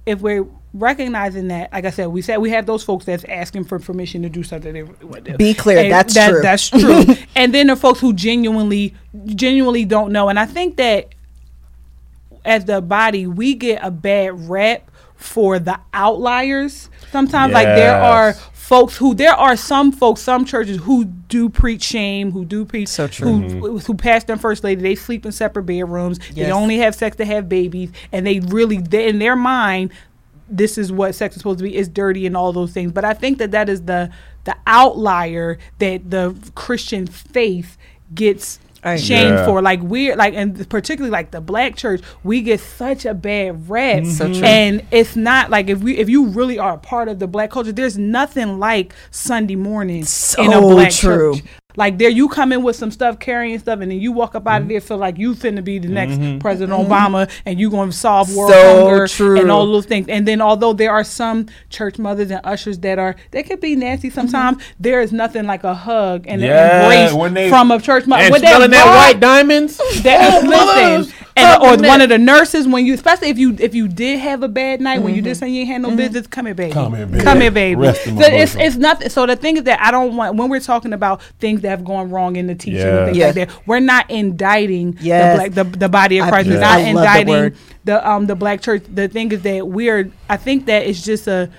if 0.06 0.20
we're 0.20 0.46
recognizing 0.74 1.48
that, 1.48 1.72
like 1.72 1.84
I 1.84 1.90
said, 1.90 2.08
we 2.08 2.20
said 2.20 2.38
we 2.38 2.50
have 2.50 2.66
those 2.66 2.82
folks 2.82 3.04
that's 3.04 3.24
asking 3.24 3.64
for 3.64 3.78
permission 3.78 4.22
to 4.22 4.28
do 4.28 4.42
something 4.42 4.72
they 4.74 4.82
want 4.82 5.24
to 5.24 5.32
do. 5.32 5.36
Be 5.38 5.54
clear, 5.54 5.78
And 5.78 5.92
that's 5.92 6.14
that- 6.14 6.30
true. 6.30 6.42
That's 6.42 6.68
true. 6.68 7.04
and 7.36 7.54
then 7.54 7.68
the 7.68 7.76
folks 7.76 8.00
who 8.00 8.12
genuinely, 8.12 8.94
genuinely 9.26 9.84
don't 9.84 10.12
know. 10.12 10.28
And 10.28 10.38
I 10.38 10.46
think 10.46 10.76
that 10.76 11.14
as 12.44 12.64
the 12.64 12.82
body, 12.82 13.26
we 13.26 13.54
get 13.54 13.80
a 13.82 13.90
bad 13.90 14.48
rep 14.48 14.90
for 15.14 15.58
the 15.58 15.78
outliers. 15.94 16.90
Sometimes, 17.10 17.54
like 17.54 17.66
there 17.66 17.96
are 17.96 18.34
folks 18.52 18.96
who 18.96 19.14
there 19.14 19.34
are 19.34 19.56
some 19.56 19.92
folks, 19.92 20.20
some 20.20 20.44
churches 20.44 20.78
who 20.78 21.04
do 21.04 21.48
preach 21.48 21.82
shame, 21.82 22.32
who 22.32 22.44
do 22.44 22.64
preach 22.64 22.88
So 22.88 23.06
true. 23.06 23.28
who 23.30 23.40
mm-hmm. 23.40 23.76
who 23.78 23.94
pastor 23.94 24.32
and 24.32 24.40
first 24.40 24.64
lady. 24.64 24.82
They 24.82 24.94
sleep 24.94 25.24
in 25.24 25.32
separate 25.32 25.64
bedrooms. 25.64 26.18
They 26.34 26.50
only 26.50 26.78
have 26.78 26.94
sex 26.94 27.16
to 27.16 27.24
have 27.24 27.48
babies, 27.48 27.90
and 28.12 28.26
they 28.26 28.40
really 28.40 28.78
they, 28.78 29.08
in 29.08 29.18
their 29.18 29.36
mind. 29.36 29.92
This 30.48 30.76
is 30.78 30.92
what 30.92 31.14
sex 31.14 31.34
is 31.36 31.40
supposed 31.40 31.58
to 31.58 31.64
be. 31.64 31.74
It's 31.76 31.88
dirty 31.88 32.26
and 32.26 32.36
all 32.36 32.52
those 32.52 32.72
things. 32.72 32.92
But 32.92 33.04
I 33.04 33.14
think 33.14 33.38
that 33.38 33.50
that 33.52 33.68
is 33.68 33.82
the 33.82 34.10
the 34.44 34.54
outlier 34.66 35.58
that 35.78 36.10
the 36.10 36.36
Christian 36.54 37.06
faith 37.06 37.78
gets 38.14 38.58
I- 38.82 38.96
shamed 38.96 39.36
Yeah. 39.36 39.46
for. 39.46 39.62
Like 39.62 39.80
we're 39.80 40.14
like, 40.16 40.34
and 40.34 40.68
particularly 40.68 41.10
like 41.10 41.30
the 41.30 41.40
black 41.40 41.76
church, 41.76 42.02
we 42.22 42.42
get 42.42 42.60
such 42.60 43.06
a 43.06 43.14
bad 43.14 43.70
rep. 43.70 44.02
Mm-hmm. 44.02 44.10
So 44.10 44.32
true. 44.32 44.42
And 44.44 44.86
it's 44.90 45.16
not 45.16 45.48
like 45.48 45.68
if 45.70 45.78
we 45.80 45.96
if 45.96 46.10
you 46.10 46.26
really 46.26 46.58
are 46.58 46.74
a 46.74 46.78
part 46.78 47.08
of 47.08 47.18
the 47.18 47.26
black 47.26 47.50
culture, 47.50 47.72
there's 47.72 47.96
nothing 47.96 48.58
like 48.58 48.92
Sunday 49.10 49.56
morning 49.56 50.04
in 50.38 50.52
a 50.52 50.60
black 50.60 50.92
true. 50.92 51.36
church. 51.36 51.44
Like 51.76 51.98
there, 51.98 52.08
you 52.08 52.28
come 52.28 52.52
in 52.52 52.62
with 52.62 52.76
some 52.76 52.90
stuff, 52.90 53.18
carrying 53.18 53.58
stuff, 53.58 53.80
and 53.80 53.90
then 53.90 53.98
you 53.98 54.12
walk 54.12 54.34
up 54.34 54.46
out 54.46 54.56
of 54.56 54.62
mm-hmm. 54.62 54.68
there 54.68 54.80
feel 54.80 54.98
like 54.98 55.18
you 55.18 55.34
finna 55.34 55.64
be 55.64 55.78
the 55.78 55.88
next 55.88 56.14
mm-hmm. 56.14 56.38
President 56.38 56.78
mm-hmm. 56.78 56.92
Obama, 56.92 57.30
and 57.44 57.58
you 57.58 57.70
gonna 57.70 57.92
solve 57.92 58.34
world 58.34 58.52
So 58.52 58.86
hunger 58.86 59.08
true. 59.08 59.40
and 59.40 59.50
all 59.50 59.66
those 59.66 59.86
things. 59.86 60.08
And 60.08 60.26
then, 60.26 60.40
although 60.40 60.72
there 60.72 60.92
are 60.92 61.04
some 61.04 61.46
church 61.70 61.98
mothers 61.98 62.30
and 62.30 62.40
ushers 62.44 62.78
that 62.80 62.98
are 62.98 63.16
they 63.30 63.42
could 63.42 63.60
be 63.60 63.74
nasty 63.76 64.10
sometimes, 64.10 64.62
there 64.78 65.00
is 65.00 65.12
nothing 65.12 65.46
like 65.46 65.64
a 65.64 65.74
hug 65.74 66.26
and 66.28 66.40
Yeah, 66.40 66.86
an 66.86 66.92
embrace 66.92 67.12
when 67.12 67.34
they- 67.34 67.48
from 67.48 67.70
a 67.70 67.80
church 67.80 68.06
mother. 68.06 68.22
And 68.22 68.32
With 68.32 68.42
smelling 68.42 68.70
that 68.70 68.86
white 68.86 69.20
diamonds. 69.20 69.76
that, 70.02 70.24
Oh, 70.34 70.42
mothers, 70.46 71.06
listen, 71.06 71.26
and, 71.36 71.62
or 71.62 71.88
one 71.88 72.00
of 72.00 72.08
the 72.08 72.18
nurses 72.18 72.66
when 72.66 72.86
you, 72.86 72.94
especially 72.94 73.28
if 73.28 73.38
you 73.38 73.56
if 73.58 73.74
you 73.74 73.88
did 73.88 74.20
have 74.20 74.42
a 74.42 74.48
bad 74.48 74.80
night 74.80 75.02
when 75.02 75.14
you 75.14 75.22
did 75.22 75.36
something 75.36 75.52
you 75.52 75.62
ain't 75.62 75.70
had 75.70 75.82
no 75.82 75.96
business, 75.96 76.26
come 76.26 76.46
here, 76.46 76.54
baby, 76.54 76.72
Come 76.72 76.94
here, 76.94 77.06
baby. 77.06 77.24
come 77.24 77.40
here, 77.40 77.50
baby. 77.50 77.80
Rest 77.80 78.06
in 78.06 78.14
my 78.14 78.22
So 78.22 78.28
it's 78.32 78.54
it's 78.54 78.76
nothing. 78.76 79.08
So 79.08 79.26
the 79.26 79.36
thing 79.36 79.56
is 79.56 79.64
that 79.64 79.80
I 79.80 79.90
don't 79.90 80.16
want 80.16 80.36
when 80.36 80.48
we're 80.48 80.60
talking 80.60 80.92
about 80.92 81.22
things 81.40 81.62
that 81.64 81.70
have 81.70 81.84
gone 81.84 82.08
wrong 82.10 82.36
in 82.36 82.46
the 82.46 82.54
teaching 82.54 82.78
Yeah. 82.80 82.96
and 82.98 83.06
things 83.06 83.16
Yes. 83.18 83.36
like 83.36 83.48
that, 83.48 83.66
we're 83.66 83.80
not 83.80 84.08
indicting 84.10 84.96
Yes. 85.00 85.32
the 85.32 85.50
black 85.50 85.72
the, 85.72 85.78
the 85.78 85.88
body 85.88 86.18
of 86.18 86.26
I- 86.26 86.30
Christ. 86.30 86.48
We're 86.48 86.54
Yeah. 86.54 86.60
not 86.60 86.78
I 86.78 86.80
indicting 86.80 87.28
word. 87.28 87.56
the 87.84 88.08
um 88.08 88.26
the 88.26 88.36
black 88.36 88.60
church. 88.62 88.84
The 88.94 89.08
thing 89.08 89.32
is 89.32 89.42
that 89.42 89.66
we're 89.68 90.10
I 90.30 90.36
think 90.36 90.66
that 90.66 90.86
it's 90.86 91.02
just 91.02 91.26
a 91.26 91.50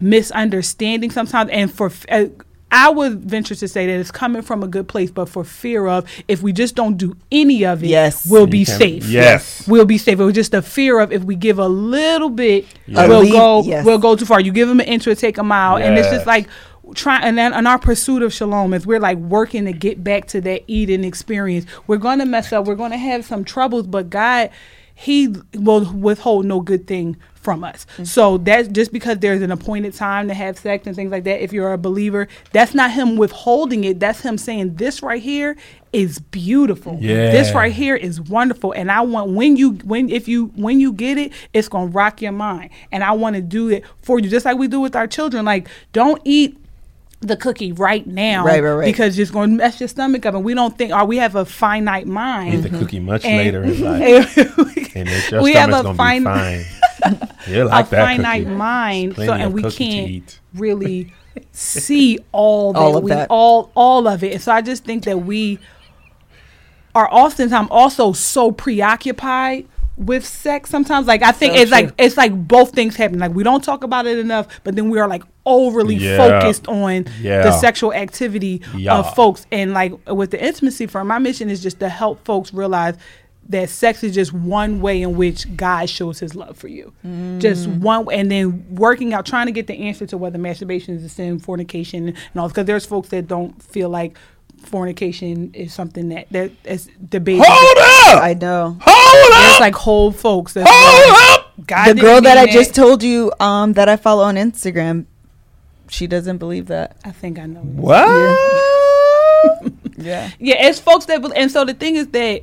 misunderstanding 0.00 1.10
sometimes, 1.10 1.50
and 1.50 1.72
for. 1.72 1.90
Uh, 2.08 2.26
I 2.72 2.88
would 2.88 3.24
venture 3.24 3.56
to 3.56 3.66
say 3.66 3.84
that 3.86 3.92
it's 3.98 4.12
coming 4.12 4.42
from 4.42 4.62
a 4.62 4.68
good 4.68 4.86
place, 4.86 5.10
but 5.10 5.28
for 5.28 5.42
fear 5.42 5.88
of 5.88 6.04
if 6.28 6.40
we 6.40 6.52
just 6.52 6.76
don't 6.76 6.96
do 6.96 7.16
any 7.32 7.64
of 7.64 7.82
it, 7.82 7.88
Yes. 7.88 8.24
we'll 8.30 8.42
You 8.42 8.46
be 8.46 8.64
safe. 8.64 9.08
yes. 9.08 9.66
we'll 9.66 9.86
be 9.86 9.98
safe. 9.98 10.20
It 10.20 10.22
was 10.24 10.34
just 10.36 10.54
a 10.54 10.62
fear 10.62 11.00
of 11.00 11.10
if 11.10 11.24
we 11.24 11.34
give 11.34 11.58
a 11.58 11.66
little 11.66 12.30
bit, 12.30 12.66
Yeah. 12.86 13.08
we'll 13.08 13.28
go, 13.28 13.64
yes. 13.64 13.84
we'll 13.84 13.98
go 13.98 14.14
too 14.14 14.24
far. 14.24 14.38
You 14.40 14.52
give 14.52 14.68
them 14.68 14.78
an 14.78 14.86
inch, 14.86 15.04
it'll 15.04 15.18
take 15.20 15.34
them 15.34 15.50
out, 15.50 15.82
and 15.82 15.98
it's 15.98 16.10
just 16.10 16.28
like 16.28 16.46
trying. 16.94 17.22
And 17.22 17.38
then 17.38 17.52
in 17.52 17.66
our 17.66 17.78
pursuit 17.78 18.22
of 18.22 18.32
shalom, 18.32 18.74
as 18.74 18.86
we're 18.86 19.00
like 19.00 19.18
working 19.18 19.64
to 19.66 19.72
get 19.72 20.02
back 20.02 20.26
to 20.28 20.40
that 20.42 20.62
Eden 20.66 21.04
experience, 21.04 21.66
we're 21.86 21.98
gonna 21.98 22.26
mess 22.26 22.52
up. 22.52 22.66
We're 22.66 22.74
gonna 22.74 22.98
have 22.98 23.24
some 23.24 23.44
troubles, 23.44 23.86
but 23.86 24.10
God, 24.10 24.50
He 24.94 25.34
will 25.54 25.90
withhold 25.92 26.46
no 26.46 26.60
good 26.60 26.86
thing 26.86 27.16
from 27.34 27.64
us. 27.64 27.86
Mm-hmm. 27.94 28.04
So 28.04 28.38
that's 28.38 28.68
just 28.68 28.92
because 28.92 29.18
there's 29.18 29.40
an 29.40 29.50
appointed 29.50 29.94
time 29.94 30.28
to 30.28 30.34
have 30.34 30.58
sex 30.58 30.86
and 30.86 30.94
things 30.94 31.10
like 31.10 31.24
that. 31.24 31.42
If 31.42 31.52
you're 31.52 31.72
a 31.72 31.78
believer, 31.78 32.28
that's 32.52 32.74
not 32.74 32.90
Him 32.90 33.16
withholding 33.16 33.84
it. 33.84 33.98
That's 33.98 34.20
Him 34.20 34.36
saying 34.36 34.74
this 34.74 35.02
right 35.02 35.22
here 35.22 35.56
is 35.92 36.18
beautiful. 36.18 36.98
Yeah. 37.00 37.30
This 37.30 37.52
right 37.54 37.72
here 37.72 37.96
is 37.96 38.20
wonderful 38.20 38.72
and 38.72 38.92
i 38.92 39.00
want 39.00 39.30
when 39.30 39.56
you 39.56 39.72
when 39.84 40.08
if 40.08 40.28
you 40.28 40.46
when 40.54 40.78
you 40.78 40.92
get 40.92 41.18
it 41.18 41.32
it's 41.52 41.68
gonna 41.68 41.90
rock 41.90 42.22
your 42.22 42.32
mind 42.32 42.70
and 42.92 43.02
i 43.02 43.10
want 43.12 43.34
to 43.34 43.42
do 43.42 43.68
it 43.68 43.84
for 44.02 44.18
you 44.18 44.28
just 44.28 44.44
like 44.44 44.56
we 44.56 44.68
do 44.68 44.80
with 44.80 44.94
our 44.94 45.06
children 45.06 45.44
like 45.44 45.68
don't 45.92 46.20
eat 46.24 46.59
the 47.20 47.36
cookie 47.36 47.72
right 47.72 48.06
now 48.06 48.44
Right, 48.46 48.62
right, 48.62 48.72
right. 48.72 48.84
because 48.86 49.18
it's 49.18 49.30
going 49.30 49.50
to 49.50 49.56
mess 49.56 49.78
your 49.78 49.88
stomach 49.88 50.24
up 50.24 50.34
and 50.34 50.42
we 50.42 50.54
don't 50.54 50.76
think 50.78 50.90
or 50.92 51.04
we 51.04 51.18
have 51.18 51.34
a 51.36 51.44
finite 51.44 52.06
mind 52.06 52.54
Eat 52.54 52.62
mind 52.62 52.64
the 52.74 52.78
cookie 52.78 53.00
much 53.00 53.24
And- 53.26 53.36
later 53.36 53.62
in 53.62 53.80
life, 53.82 54.36
and 54.96 55.06
then 55.06 55.22
your 55.30 55.42
we 55.42 55.52
have 55.52 55.68
stomach's 55.70 55.80
a 55.80 55.82
gonna 55.82 55.94
fine 55.96 56.20
be 56.22 56.24
fine. 56.24 57.28
You 57.46 57.64
like 57.64 57.86
a 57.86 57.90
that 57.90 58.06
finite 58.06 58.44
cookie? 58.44 58.54
mind 58.56 59.16
so 59.16 59.32
and 59.32 59.52
we 59.52 59.62
can't 59.70 60.40
really 60.54 61.12
see 61.52 62.18
all 62.32 62.72
that 62.72 62.78
All 62.78 62.96
of 62.96 63.04
we 63.04 63.10
that. 63.10 63.28
all 63.30 63.70
all 63.74 64.08
of 64.08 64.22
it 64.24 64.32
and 64.32 64.42
so 64.42 64.52
i 64.52 64.60
just 64.62 64.84
think 64.84 65.04
that 65.04 65.18
we 65.18 65.58
are 66.94 67.08
oftentimes 67.12 67.68
also 67.70 68.12
so 68.12 68.50
preoccupied 68.50 69.66
with 70.00 70.24
sex 70.26 70.70
sometimes 70.70 71.06
like 71.06 71.22
i 71.22 71.30
think 71.30 71.54
So 71.54 71.60
it's 71.60 71.70
like 71.70 71.92
it's 71.98 72.16
like 72.16 72.32
both 72.48 72.72
things 72.72 72.96
happen 72.96 73.18
like 73.18 73.34
we 73.34 73.42
don't 73.42 73.62
talk 73.62 73.84
about 73.84 74.06
it 74.06 74.18
enough 74.18 74.46
but 74.64 74.74
then 74.74 74.88
we 74.88 74.98
are 74.98 75.06
like 75.06 75.22
overly 75.44 75.96
Yeah. 75.96 76.16
focused 76.16 76.66
on 76.68 77.04
Yeah. 77.20 77.42
the 77.42 77.52
sexual 77.52 77.92
activity 77.92 78.62
Yeah. 78.74 78.96
of 78.98 79.14
folks 79.14 79.46
and 79.52 79.74
like 79.74 79.92
with 80.08 80.30
the 80.30 80.42
intimacy 80.42 80.86
firm 80.86 81.08
my 81.08 81.18
mission 81.18 81.50
is 81.50 81.62
just 81.62 81.80
to 81.80 81.90
help 81.90 82.24
folks 82.24 82.54
realize 82.54 82.96
that 83.50 83.68
sex 83.68 84.02
is 84.04 84.14
just 84.14 84.32
one 84.32 84.80
way 84.80 85.02
in 85.02 85.16
which 85.16 85.54
God 85.56 85.90
shows 85.90 86.20
his 86.20 86.36
love 86.36 86.56
for 86.56 86.68
you. 86.68 86.92
Mm. 87.04 87.40
Just 87.40 87.66
one 87.66 88.06
and 88.12 88.30
then 88.30 88.64
working 88.70 89.12
out 89.12 89.26
trying 89.26 89.46
to 89.46 89.52
get 89.52 89.66
the 89.66 89.74
answer 89.74 90.06
to 90.06 90.16
whether 90.16 90.38
masturbation 90.38 90.94
is 90.94 91.02
a 91.02 91.08
sin, 91.08 91.40
fornication 91.40 92.08
and 92.08 92.36
all 92.36 92.46
because 92.46 92.66
there's 92.66 92.86
folks 92.86 93.08
that 93.08 93.26
don't 93.26 93.60
feel 93.60 93.88
like 93.88 94.16
fornication 94.60 95.52
is 95.54 95.72
something 95.74 96.08
that 96.10 96.28
that 96.30 96.50
is 96.64 96.88
debated. 97.08 97.42
Hold 97.46 97.78
up! 98.16 98.22
I 98.24 98.34
know. 98.34 98.76
Hold 98.80 99.32
There's 99.32 99.54
up! 99.54 99.60
like 99.60 99.74
whole 99.74 100.12
folks 100.12 100.52
that's 100.54 100.68
Hold 100.70 101.08
like, 101.18 101.38
up! 101.38 101.52
God 101.66 101.88
the 101.96 102.00
girl 102.00 102.20
that 102.20 102.38
I 102.38 102.44
mean 102.44 102.52
just 102.54 102.74
told 102.74 103.02
you 103.02 103.32
um 103.40 103.72
that 103.74 103.88
I 103.88 103.96
follow 103.96 104.24
on 104.24 104.36
Instagram, 104.36 105.06
she 105.88 106.06
doesn't 106.06 106.38
believe 106.38 106.66
that. 106.66 106.96
I 107.04 107.10
think 107.10 107.38
I 107.38 107.46
know. 107.46 107.60
What? 107.60 108.38
Yeah. 109.96 110.30
Yeah, 110.38 110.66
it's 110.68 110.78
folks 110.78 111.04
that, 111.06 111.20
bel- 111.20 111.32
and 111.36 111.50
so 111.50 111.64
the 111.66 111.74
thing 111.74 111.96
is 111.96 112.08
that 112.08 112.42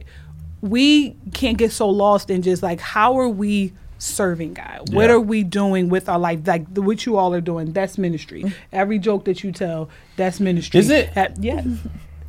we 0.62 1.16
can't 1.34 1.58
get 1.58 1.72
so 1.72 1.90
lost 1.90 2.30
in 2.30 2.42
just 2.44 2.62
like 2.62 2.80
how 2.80 3.18
are 3.20 3.30
we 3.30 3.74
serving 3.98 4.54
God? 4.54 4.94
What 4.94 5.06
Yeah. 5.10 5.16
are 5.16 5.20
we 5.20 5.44
doing 5.44 5.90
with 5.90 6.08
our 6.08 6.20
life? 6.20 6.42
Like 6.46 6.72
the, 6.72 6.84
what 6.84 7.06
you 7.08 7.18
all 7.18 7.34
are 7.34 7.42
doing, 7.42 7.74
that's 7.74 7.98
ministry. 7.98 8.54
Every 8.72 9.00
joke 9.00 9.26
that 9.26 9.44
you 9.44 9.52
tell, 9.52 9.90
that's 10.18 10.40
ministry. 10.40 10.80
Is 10.80 10.90
it? 10.92 11.14
That- 11.16 11.42
yes. 11.44 11.66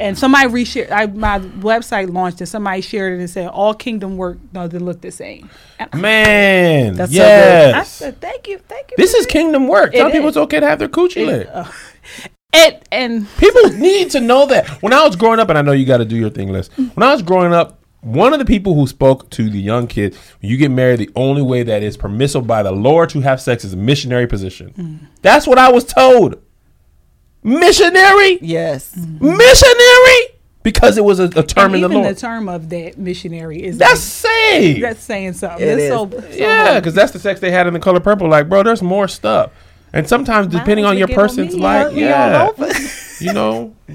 And 0.01 0.17
somebody 0.17 0.49
reshared. 0.49 0.91
I, 0.93 1.07
my 1.07 1.41
website 1.41 2.13
launched, 2.13 2.41
and 2.41 2.49
somebody 2.49 2.81
shared 2.83 3.15
it 3.15 3.21
and 3.21 3.29
said, 3.29 3.49
"All 3.49 3.75
kingdom 3.75 4.17
work 4.17 4.39
doesn't 4.53 4.85
look 4.85 5.01
the 5.01 5.11
same." 5.11 5.51
And 5.79 5.93
Man, 5.95 6.95
That's 6.95 7.13
so 7.13 7.19
good. 7.19 7.75
I 7.75 7.79
yes. 7.79 7.91
said, 7.91 8.21
"Thank 8.21 8.47
you, 8.47 8.59
thank 8.59 8.91
you." 8.91 8.97
this 8.97 9.15
is 9.15 9.27
that." 9.27 9.33
kingdom 9.33 9.67
work. 9.67 9.93
Tell 9.93 10.09
It 10.09 10.13
people 10.13 10.29
it's 10.29 10.37
okay 10.37 10.61
to 10.61 10.67
have 10.67 10.79
their 10.79 10.89
coochie 10.89 11.27
lit. 11.27 11.49
Uh, 11.49 11.65
and 12.53 12.79
and 12.93 13.29
People 13.39 13.71
need 13.71 14.11
to 14.13 14.21
know 14.21 14.47
that. 14.47 14.69
When 14.83 14.93
I 14.93 15.05
was 15.05 15.17
growing 15.17 15.41
up, 15.41 15.49
and 15.49 15.59
I 15.59 15.63
know 15.63 15.73
you 15.73 15.85
got 15.85 15.99
to 15.99 16.05
do 16.05 16.17
your 16.17 16.31
thing, 16.31 16.53
Liss. 16.53 16.69
When 16.77 17.03
I 17.03 17.13
was 17.13 17.23
growing 17.23 17.53
up, 17.53 17.79
one 18.01 18.33
of 18.33 18.39
the 18.39 18.45
people 18.45 18.75
who 18.75 18.87
spoke 18.87 19.29
to 19.31 19.51
the 19.51 19.61
young 19.61 19.87
kids, 19.89 20.17
when 20.41 20.51
you 20.51 20.57
get 20.57 20.71
married, 20.71 21.01
the 21.01 21.11
only 21.17 21.43
way 21.43 21.65
that 21.65 21.83
is 21.83 21.97
permissible 21.97 22.47
by 22.47 22.63
the 22.63 22.71
Lord 22.73 23.11
to 23.11 23.21
have 23.21 23.41
sex 23.41 23.65
is 23.65 23.73
a 23.73 23.77
missionary 23.77 24.27
position. 24.27 25.09
That's 25.23 25.47
what 25.47 25.59
I 25.59 25.73
was 25.73 25.85
told. 25.85 26.41
Missionary, 27.43 28.39
Yes. 28.43 28.95
missionary, 28.97 30.21
because 30.63 30.99
it 30.99 31.05
was 31.05 31.19
a, 31.21 31.25
a 31.37 31.43
term 31.43 31.75
and 31.75 31.77
in 31.77 31.81
the 31.83 31.87
even 31.89 32.03
Lord. 32.03 32.17
the 32.17 32.21
term 32.21 32.49
of 32.49 32.69
that 32.71 32.99
missionary 32.99 33.63
is 33.65 33.79
that's 33.79 33.93
like- 34.25 34.33
saved. 34.33 34.83
that's 34.83 35.01
saying 35.03 35.33
something. 35.35 35.67
It's 35.67 35.89
so, 35.89 36.11
so 36.11 36.29
yeah, 36.37 36.79
because 36.81 36.95
that's 36.95 37.13
the 37.13 37.19
sex 37.19 37.41
they 37.41 37.51
had 37.51 37.67
in 37.67 37.75
the 37.75 37.81
color 37.81 38.01
purple. 38.01 38.29
Like, 38.29 38.49
bro, 38.49 38.63
there's 38.63 38.83
more 38.83 39.09
stuff. 39.09 39.53
And 39.93 40.07
sometimes, 40.09 40.49
depending 40.49 40.85
on 40.85 40.99
your 40.99 41.09
you 41.09 41.15
on 41.15 41.21
person's 41.21 41.55
like, 41.55 41.83
hurt 41.85 41.95
me 41.95 42.05
all 42.11 42.55
yeah, 42.59 42.73
you 43.21 43.33
know. 43.33 43.75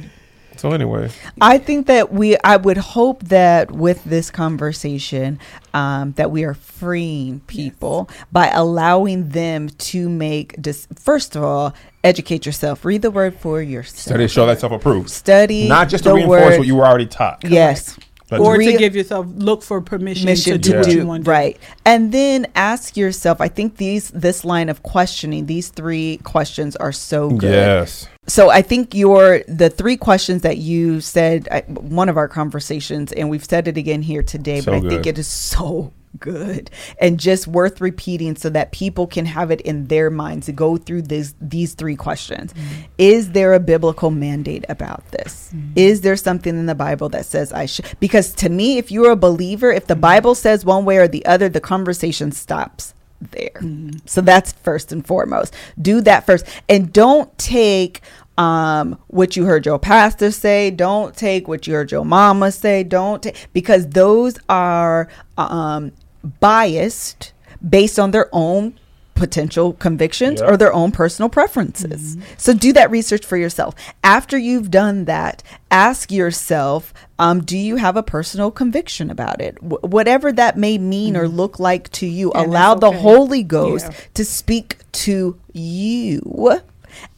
So 0.63 0.71
anyway, 0.71 1.09
I 1.41 1.57
think 1.57 1.87
that 1.87 2.13
we, 2.13 2.37
I 2.37 2.55
would 2.55 2.77
hope 2.77 3.21
that 3.23 3.69
with 3.69 4.01
this 4.05 4.31
conversation, 4.31 5.37
um, 5.73 6.13
that 6.13 6.31
we 6.31 6.45
are 6.45 6.53
freeing 6.53 7.41
people 7.47 8.09
by 8.31 8.47
allowing 8.47 9.27
them 9.27 9.67
to 9.67 10.07
make, 10.07 10.55
dis- 10.61 10.87
first 10.95 11.35
of 11.35 11.43
all, 11.43 11.73
educate 12.01 12.45
yourself, 12.45 12.85
read 12.85 13.01
the 13.01 13.11
word 13.11 13.35
for 13.35 13.61
yourself, 13.61 13.97
study 14.05 14.25
show 14.29 14.45
that 14.45 14.61
self 14.61 14.71
approved, 14.71 15.09
study, 15.09 15.67
not 15.67 15.89
just 15.89 16.05
to 16.05 16.11
the 16.11 16.15
reinforce 16.15 16.51
word. 16.51 16.57
what 16.59 16.67
you 16.67 16.77
were 16.77 16.87
already 16.87 17.07
taught. 17.07 17.43
Yes. 17.43 17.99
But 18.37 18.41
or 18.41 18.57
Re- 18.57 18.71
to 18.71 18.77
give 18.77 18.95
yourself 18.95 19.25
look 19.35 19.63
for 19.63 19.81
permission, 19.81 20.25
mission 20.25 20.53
to 20.53 20.57
do 20.57 20.71
to 20.71 20.77
what 20.77 20.85
do 20.85 20.95
you 20.97 21.05
want 21.05 21.25
to 21.25 21.31
right. 21.31 21.57
And 21.85 22.11
then 22.11 22.47
ask 22.55 22.97
yourself 22.97 23.41
i 23.41 23.47
think 23.47 23.77
these 23.77 24.09
this 24.11 24.43
line 24.45 24.69
of 24.69 24.83
questioning 24.83 25.45
these 25.45 25.69
three 25.69 26.17
questions 26.23 26.75
are 26.77 26.91
so 26.91 27.29
good. 27.29 27.51
Yes. 27.51 28.07
so 28.27 28.49
i 28.49 28.61
think 28.61 28.93
your 28.93 29.43
the 29.47 29.69
three 29.69 29.97
questions 29.97 30.41
that 30.41 30.57
you 30.57 31.01
said 31.01 31.47
I, 31.51 31.61
one 31.61 32.09
of 32.09 32.17
our 32.17 32.27
conversations 32.27 33.11
and 33.11 33.29
we've 33.29 33.45
said 33.45 33.67
it 33.67 33.77
again 33.77 34.01
here 34.01 34.23
today 34.23 34.61
So 34.61 34.71
but 34.71 34.85
i 34.85 34.89
think 34.89 35.05
it 35.05 35.17
is 35.17 35.27
so 35.27 35.93
good 36.19 36.69
and 36.99 37.19
just 37.19 37.47
worth 37.47 37.81
repeating 37.81 38.35
so 38.35 38.49
that 38.49 38.71
people 38.71 39.07
can 39.07 39.25
have 39.25 39.51
it 39.51 39.61
in 39.61 39.87
their 39.87 40.09
minds 40.09 40.45
to 40.45 40.51
go 40.51 40.77
through 40.77 41.03
this 41.03 41.33
these 41.41 41.73
three 41.73 41.95
questions. 41.95 42.53
Is 42.97 43.31
there 43.31 43.53
a 43.53 43.59
biblical 43.59 44.11
mandate 44.11 44.65
about 44.69 45.05
this? 45.11 45.51
Is 45.75 46.01
there 46.01 46.15
something 46.15 46.57
in 46.57 46.65
the 46.65 46.75
bible 46.75 47.09
that 47.09 47.25
says 47.25 47.51
i 47.53 47.65
should 47.65 47.85
because 47.99 48.33
to 48.33 48.49
me 48.49 48.77
if 48.77 48.91
you're 48.91 49.11
a 49.11 49.15
believer 49.15 49.71
if 49.71 49.87
the 49.87 49.95
bible 49.95 50.35
says 50.35 50.65
one 50.65 50.85
way 50.85 50.97
or 50.97 51.07
the 51.07 51.25
other 51.25 51.49
the 51.49 51.61
conversation 51.61 52.31
stops 52.31 52.93
there. 53.31 53.61
So 54.05 54.21
that's 54.21 54.51
first 54.51 54.91
and 54.91 55.05
foremost. 55.05 55.53
Do 55.81 56.01
that 56.01 56.25
first. 56.25 56.45
And 56.69 56.91
don't 56.91 57.35
take 57.37 58.01
um 58.35 58.97
what 59.07 59.35
you 59.35 59.45
heard 59.45 59.65
your 59.65 59.79
pastor 59.79 60.31
say. 60.31 60.71
Don't 60.71 61.15
take 61.15 61.47
what 61.47 61.67
you 61.67 61.75
heard 61.75 61.91
your 61.91 62.05
mama 62.05 62.51
say. 62.51 62.83
Don't 62.83 63.21
take 63.21 63.47
because 63.53 63.87
those 63.89 64.37
are 64.49 65.07
um 65.37 65.91
biased 66.39 67.33
based 67.67 67.99
on 67.99 68.11
their 68.11 68.29
own 68.31 68.77
potential 69.15 69.73
convictions 69.73 70.41
Yep. 70.41 70.49
or 70.49 70.57
their 70.57 70.73
own 70.73 70.91
personal 70.91 71.29
preferences. 71.29 72.17
So 72.35 72.51
do 72.53 72.73
that 72.73 72.89
research 72.89 73.23
for 73.25 73.37
yourself. 73.37 73.75
After 74.03 74.37
you've 74.39 74.71
done 74.71 75.05
that, 75.05 75.43
ask 75.69 76.11
yourself, 76.11 76.93
um, 77.19 77.41
do 77.43 77.55
you 77.57 77.75
have 77.75 77.95
a 77.95 78.01
personal 78.03 78.49
conviction 78.49 79.11
about 79.11 79.39
it? 79.39 79.55
Wh- 79.59 79.83
whatever 79.83 80.31
that 80.33 80.57
may 80.57 80.79
mean 80.79 81.15
or 81.15 81.27
look 81.27 81.59
like 81.59 81.91
to 81.91 82.07
you, 82.07 82.31
And 82.31 82.47
allow 82.47 82.73
that's 82.73 82.81
the 82.81 82.87
okay. 82.97 83.01
Holy 83.01 83.43
Ghost 83.43 83.85
Yeah. 83.91 83.97
to 84.15 84.25
speak 84.25 84.77
to 84.93 85.37
you. 85.53 86.59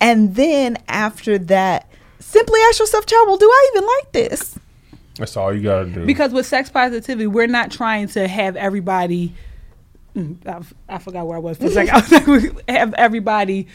And 0.01 0.35
then 0.35 0.77
after 0.89 1.37
that, 1.37 1.87
simply 2.19 2.59
ask 2.67 2.79
yourself, 2.79 3.05
child, 3.05 3.27
well, 3.29 3.37
do 3.37 3.49
I 3.49 3.71
even 3.73 3.87
like 3.87 4.11
this? 4.11 4.55
That's 5.17 5.37
all 5.37 5.53
you 5.53 5.61
gotta 5.63 5.85
do. 5.89 6.05
Because 6.05 6.31
with 6.31 6.45
sex 6.45 6.69
positivity, 6.69 7.27
we're 7.27 7.47
not 7.47 7.71
trying 7.71 8.07
to 8.09 8.27
have 8.27 8.55
everybody. 8.55 9.33
Mm, 10.15 10.37
I, 10.47 10.95
I 10.95 10.97
forgot 10.99 11.25
where 11.27 11.37
I 11.37 11.39
was 11.39 11.57
for 11.57 11.65
a 11.65 11.69
second. 11.69 11.93
I 11.93 11.99
was 11.99 12.43
like, 12.43 12.69
have 12.69 12.93
everybody 12.95 13.67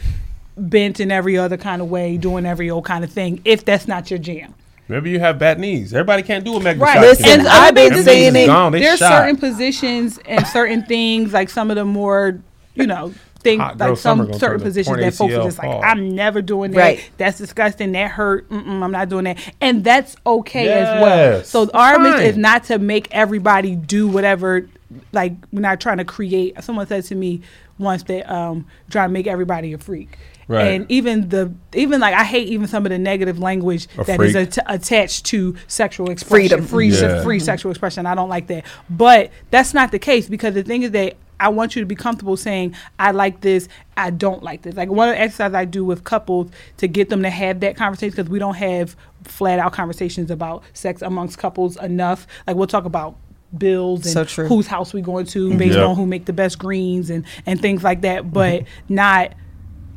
bent 0.57 0.99
in 0.99 1.11
every 1.11 1.37
other 1.37 1.57
kind 1.57 1.81
of 1.81 1.89
way, 1.89 2.17
doing 2.17 2.45
every 2.45 2.69
old 2.69 2.85
kind 2.85 3.03
of 3.03 3.11
thing. 3.11 3.41
If 3.45 3.65
that's 3.65 3.87
not 3.87 4.09
your 4.09 4.19
jam, 4.19 4.53
Maybe 4.87 5.09
you 5.09 5.19
have 5.19 5.39
bad 5.39 5.57
knees. 5.57 5.93
Everybody 5.93 6.21
can't 6.21 6.43
do 6.43 6.55
a 6.55 6.59
mega 6.59 6.77
right? 6.81 6.95
shot. 6.95 7.01
Listen, 7.01 7.25
and 7.29 7.47
I've 7.47 7.69
I've 7.69 7.75
been 7.75 7.93
been 7.93 8.03
saying 8.03 8.35
it- 8.35 8.47
Gone. 8.47 8.73
They 8.73 8.81
There's 8.81 8.99
certain 8.99 9.37
positions 9.37 10.19
and 10.25 10.45
certain 10.47 10.83
things, 10.83 11.31
like 11.31 11.49
some 11.49 11.69
of 11.71 11.77
the 11.77 11.85
more, 11.85 12.41
you 12.75 12.85
know. 12.87 13.13
Things 13.41 13.61
Hot 13.61 13.77
like 13.77 13.97
some 13.97 14.31
certain 14.33 14.61
positions 14.61 14.87
torn 14.95 14.99
that 15.01 15.13
folks 15.13 15.33
are 15.33 15.43
just 15.43 15.57
like, 15.57 15.67
fall. 15.67 15.83
I'm 15.83 16.15
never 16.15 16.41
doing 16.41 16.71
that. 16.71 16.77
Right. 16.77 17.11
That's 17.17 17.37
disgusting. 17.37 17.91
That 17.93 18.11
hurt. 18.11 18.47
Mm-mm, 18.49 18.83
I'm 18.83 18.91
not 18.91 19.09
doing 19.09 19.25
that. 19.25 19.37
And 19.59 19.83
that's 19.83 20.15
okay 20.25 20.69
as 20.69 21.01
well. 21.01 21.17
Yes. 21.37 21.49
So 21.49 21.69
our 21.73 21.99
mission 21.99 22.21
is 22.21 22.37
not 22.37 22.65
to 22.65 22.77
make 22.79 23.07
everybody 23.11 23.75
do 23.75 24.07
whatever. 24.07 24.69
Like 25.11 25.33
we're 25.51 25.61
not 25.61 25.79
trying 25.81 25.97
to 25.97 26.05
create. 26.05 26.61
Someone 26.63 26.85
said 26.87 27.03
to 27.05 27.15
me 27.15 27.41
once 27.79 28.03
that 28.03 28.31
um, 28.31 28.67
trying 28.89 29.09
to 29.09 29.13
make 29.13 29.25
everybody 29.27 29.73
a 29.73 29.77
freak. 29.77 30.17
Right. 30.47 30.67
And 30.73 30.91
even 30.91 31.29
the 31.29 31.53
even 31.73 32.01
like 32.01 32.13
I 32.13 32.25
hate 32.25 32.49
even 32.49 32.67
some 32.67 32.85
of 32.85 32.89
the 32.89 32.99
negative 32.99 33.39
language 33.39 33.87
A 33.97 34.03
that 34.03 34.19
is 34.21 34.33
freak. 34.33 34.57
at- 34.57 34.65
attached 34.67 35.25
to 35.27 35.55
sexual 35.67 36.09
expression, 36.11 36.49
Freedom. 36.49 36.65
free 36.65 36.89
Yeah. 36.89 37.23
free 37.23 37.39
sexual 37.39 37.71
expression. 37.71 38.05
I 38.05 38.15
don't 38.15 38.27
like 38.29 38.47
that. 38.47 38.65
But 38.89 39.31
that's 39.49 39.73
not 39.73 39.91
the 39.91 39.99
case 39.99 40.27
because 40.27 40.53
the 40.53 40.63
thing 40.63 40.83
is 40.83 40.91
that 40.91 41.15
I 41.41 41.49
want 41.49 41.75
you 41.75 41.81
to 41.81 41.85
be 41.85 41.95
comfortable 41.95 42.37
saying 42.37 42.75
I 42.99 43.11
like 43.11 43.41
this, 43.41 43.67
I 43.97 44.11
don't 44.11 44.43
like 44.43 44.61
this. 44.61 44.75
Like 44.75 44.89
one 44.89 45.09
of 45.09 45.15
the 45.15 45.21
exercises 45.21 45.55
I 45.55 45.65
do 45.65 45.83
with 45.83 46.03
couples 46.03 46.51
to 46.77 46.87
get 46.87 47.09
them 47.09 47.23
to 47.23 47.29
have 47.29 47.59
that 47.61 47.75
conversation 47.75 48.11
because 48.11 48.29
we 48.29 48.39
don't 48.39 48.55
have 48.55 48.95
flat 49.23 49.59
out 49.59 49.73
conversations 49.73 50.29
about 50.31 50.63
sex 50.73 51.01
amongst 51.01 51.39
couples 51.39 51.77
enough. 51.77 52.27
Like 52.45 52.55
we'll 52.55 52.67
talk 52.67 52.85
about 52.85 53.17
bills 53.57 54.05
and 54.05 54.13
So 54.13 54.23
true. 54.23 54.47
whose 54.47 54.67
house 54.67 54.93
we 54.93 55.01
going 55.01 55.25
to 55.27 55.49
mm-hmm. 55.49 55.57
based 55.57 55.75
Yep. 55.75 55.87
on 55.89 55.95
who 55.95 56.05
make 56.05 56.25
the 56.25 56.33
best 56.33 56.59
greens 56.59 57.09
and 57.09 57.25
and 57.45 57.59
things 57.59 57.83
like 57.83 58.01
that, 58.01 58.31
but 58.31 58.61
mm-hmm. 58.61 58.95
not 58.95 59.33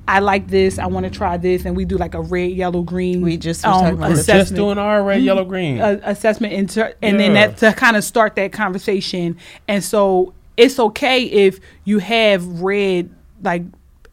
I 0.06 0.18
like 0.18 0.48
this. 0.48 0.78
I 0.78 0.86
want 0.86 1.04
to 1.04 1.10
try 1.10 1.38
this, 1.38 1.64
and 1.64 1.74
we 1.74 1.86
do 1.86 1.96
like 1.96 2.12
a 2.12 2.20
red, 2.20 2.50
yellow, 2.50 2.82
green. 2.82 3.22
We 3.22 3.38
just 3.38 3.64
was 3.64 3.72
talking 3.72 3.88
um, 3.88 3.94
about 3.94 4.10
We're 4.10 4.22
just 4.22 4.54
doing 4.54 4.76
our 4.76 5.02
red, 5.02 5.22
yellow, 5.22 5.42
mm-hmm. 5.42 5.50
green. 5.50 5.80
a, 5.80 5.98
assessment 6.02 6.52
inter- 6.52 6.94
and 7.00 7.18
then 7.18 7.32
that 7.34 7.56
to 7.58 7.72
kind 7.72 7.96
of 7.96 8.04
start 8.04 8.36
that 8.36 8.52
conversation 8.52 9.38
and 9.66 9.82
so 9.82 10.34
it's 10.56 10.78
okay 10.78 11.24
if 11.24 11.60
you 11.84 11.98
have 11.98 12.60
read 12.62 13.10
like 13.42 13.62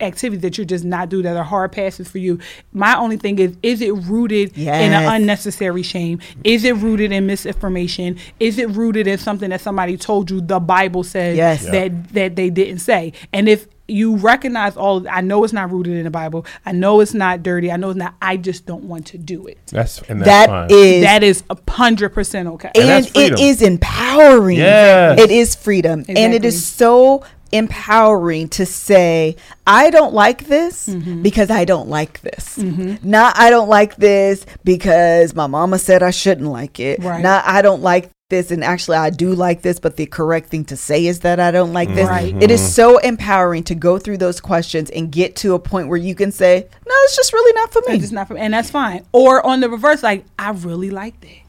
activities 0.02 0.42
that 0.42 0.58
you're 0.58 0.66
just 0.66 0.84
not 0.84 1.10
do 1.10 1.22
that 1.22 1.38
are 1.38 1.44
hard 1.44 1.72
passes 1.72 2.10
for 2.10 2.18
you. 2.18 2.40
My 2.74 2.98
only 2.98 3.18
thing 3.18 3.40
is 3.40 3.56
is 3.64 3.82
it 3.82 3.92
rooted 3.92 4.58
in 4.58 4.68
an 4.94 5.22
unnecessary 5.22 5.84
shame? 5.84 6.20
Is 6.44 6.64
it 6.64 6.76
rooted 6.78 7.12
in 7.12 7.28
misinformation? 7.28 8.18
Is 8.40 8.58
it 8.58 8.70
rooted 8.70 9.08
in 9.08 9.18
something 9.18 9.50
that 9.52 9.62
somebody 9.62 9.98
told 9.98 10.32
you 10.32 10.42
the 10.42 10.60
bible 10.60 11.04
says 11.04 11.38
Yes. 11.38 11.66
That 11.66 12.10
that 12.14 12.36
they 12.36 12.50
didn't 12.50 12.80
say? 12.80 13.14
And 13.32 13.48
if 13.48 13.68
you 13.92 14.16
recognize 14.16 14.76
all 14.78 15.08
I 15.10 15.22
know 15.22 15.44
it's 15.44 15.54
not 15.54 15.72
rooted 15.72 15.94
in 15.98 16.04
the 16.06 16.10
Bible. 16.12 16.46
I 16.66 16.72
know 16.72 17.00
it's 17.02 17.14
not 17.14 17.44
dirty. 17.44 17.72
I 17.72 17.76
know 17.78 17.90
it's 17.90 17.98
not 17.98 18.16
I 18.22 18.38
just 18.38 18.66
don't 18.66 18.86
want 18.86 19.08
to 19.08 19.18
do 19.18 19.46
it. 19.48 19.58
that's 19.68 20.02
and 20.04 20.22
that's 20.22 20.50
fine. 20.50 20.68
That 20.70 20.74
is 20.74 21.04
That 21.04 21.24
is 21.24 21.44
a 21.50 21.58
hundred 21.70 22.10
percent 22.10 22.48
okay. 22.50 22.72
And 22.76 22.84
and 22.84 22.90
that's 22.90 23.08
it 23.08 23.14
freedom. 23.14 23.40
is 23.40 23.62
empowering. 23.62 24.58
Yes. 24.58 25.20
It 25.20 25.32
is 25.32 25.56
freedom. 25.56 26.06
And 26.08 26.34
it 26.34 26.44
is 26.46 26.66
so 26.66 27.24
empowering 27.54 28.48
to 28.48 28.66
say, 28.66 29.36
I 29.68 29.90
don't 29.90 30.14
like 30.14 30.46
this 30.46 30.88
Mm-hmm. 30.88 31.22
because 31.22 31.50
I 31.52 31.66
don't 31.66 31.90
like 31.90 32.22
this. 32.22 32.58
Not 32.58 33.38
I 33.38 33.50
don't 33.50 33.70
like 33.70 33.96
this 33.98 34.46
because 34.64 35.36
my 35.36 35.48
mama 35.48 35.78
said 35.80 36.02
I 36.04 36.12
shouldn't 36.12 36.48
like 36.50 36.80
it. 36.80 37.04
Right. 37.04 37.22
Not 37.22 37.46
I 37.46 37.62
don't 37.62 37.82
like 37.82 38.10
this 38.32 38.50
and 38.50 38.64
actually 38.64 38.98
I 38.98 39.12
do 39.12 39.36
like 39.36 39.62
this, 39.62 39.80
but 39.80 39.98
the 39.98 40.08
correct 40.08 40.50
thing 40.50 40.66
to 40.66 40.76
say 40.76 41.06
is 41.06 41.20
that 41.20 41.40
I 41.40 41.52
don't 41.52 41.74
like 41.74 41.94
this. 41.94 42.10
Right. 42.10 42.36
It 42.42 42.50
is 42.50 42.60
mm-hmm. 42.60 42.70
so 42.70 42.98
empowering 42.98 43.64
to 43.66 43.76
go 43.76 44.00
through 44.00 44.18
those 44.18 44.42
questions 44.42 44.90
and 44.90 45.12
get 45.12 45.36
to 45.38 45.54
a 45.54 45.60
point 45.60 45.88
where 45.88 46.00
you 46.00 46.16
can 46.16 46.32
say, 46.32 46.68
No, 46.88 46.96
it's 47.04 47.16
just 47.16 47.32
really 47.32 47.54
not 47.54 47.72
for 47.72 47.84
me. 47.88 47.94
It's 47.94 48.02
just 48.02 48.14
not 48.14 48.28
for 48.28 48.34
me. 48.34 48.42
and 48.42 48.56
that's 48.56 48.72
fine. 48.72 49.06
Or 49.12 49.46
on 49.46 49.60
the 49.60 49.70
reverse, 49.70 50.02
like 50.02 50.26
I 50.40 50.50
really 50.50 50.90
like 50.90 51.22
that. 51.22 51.41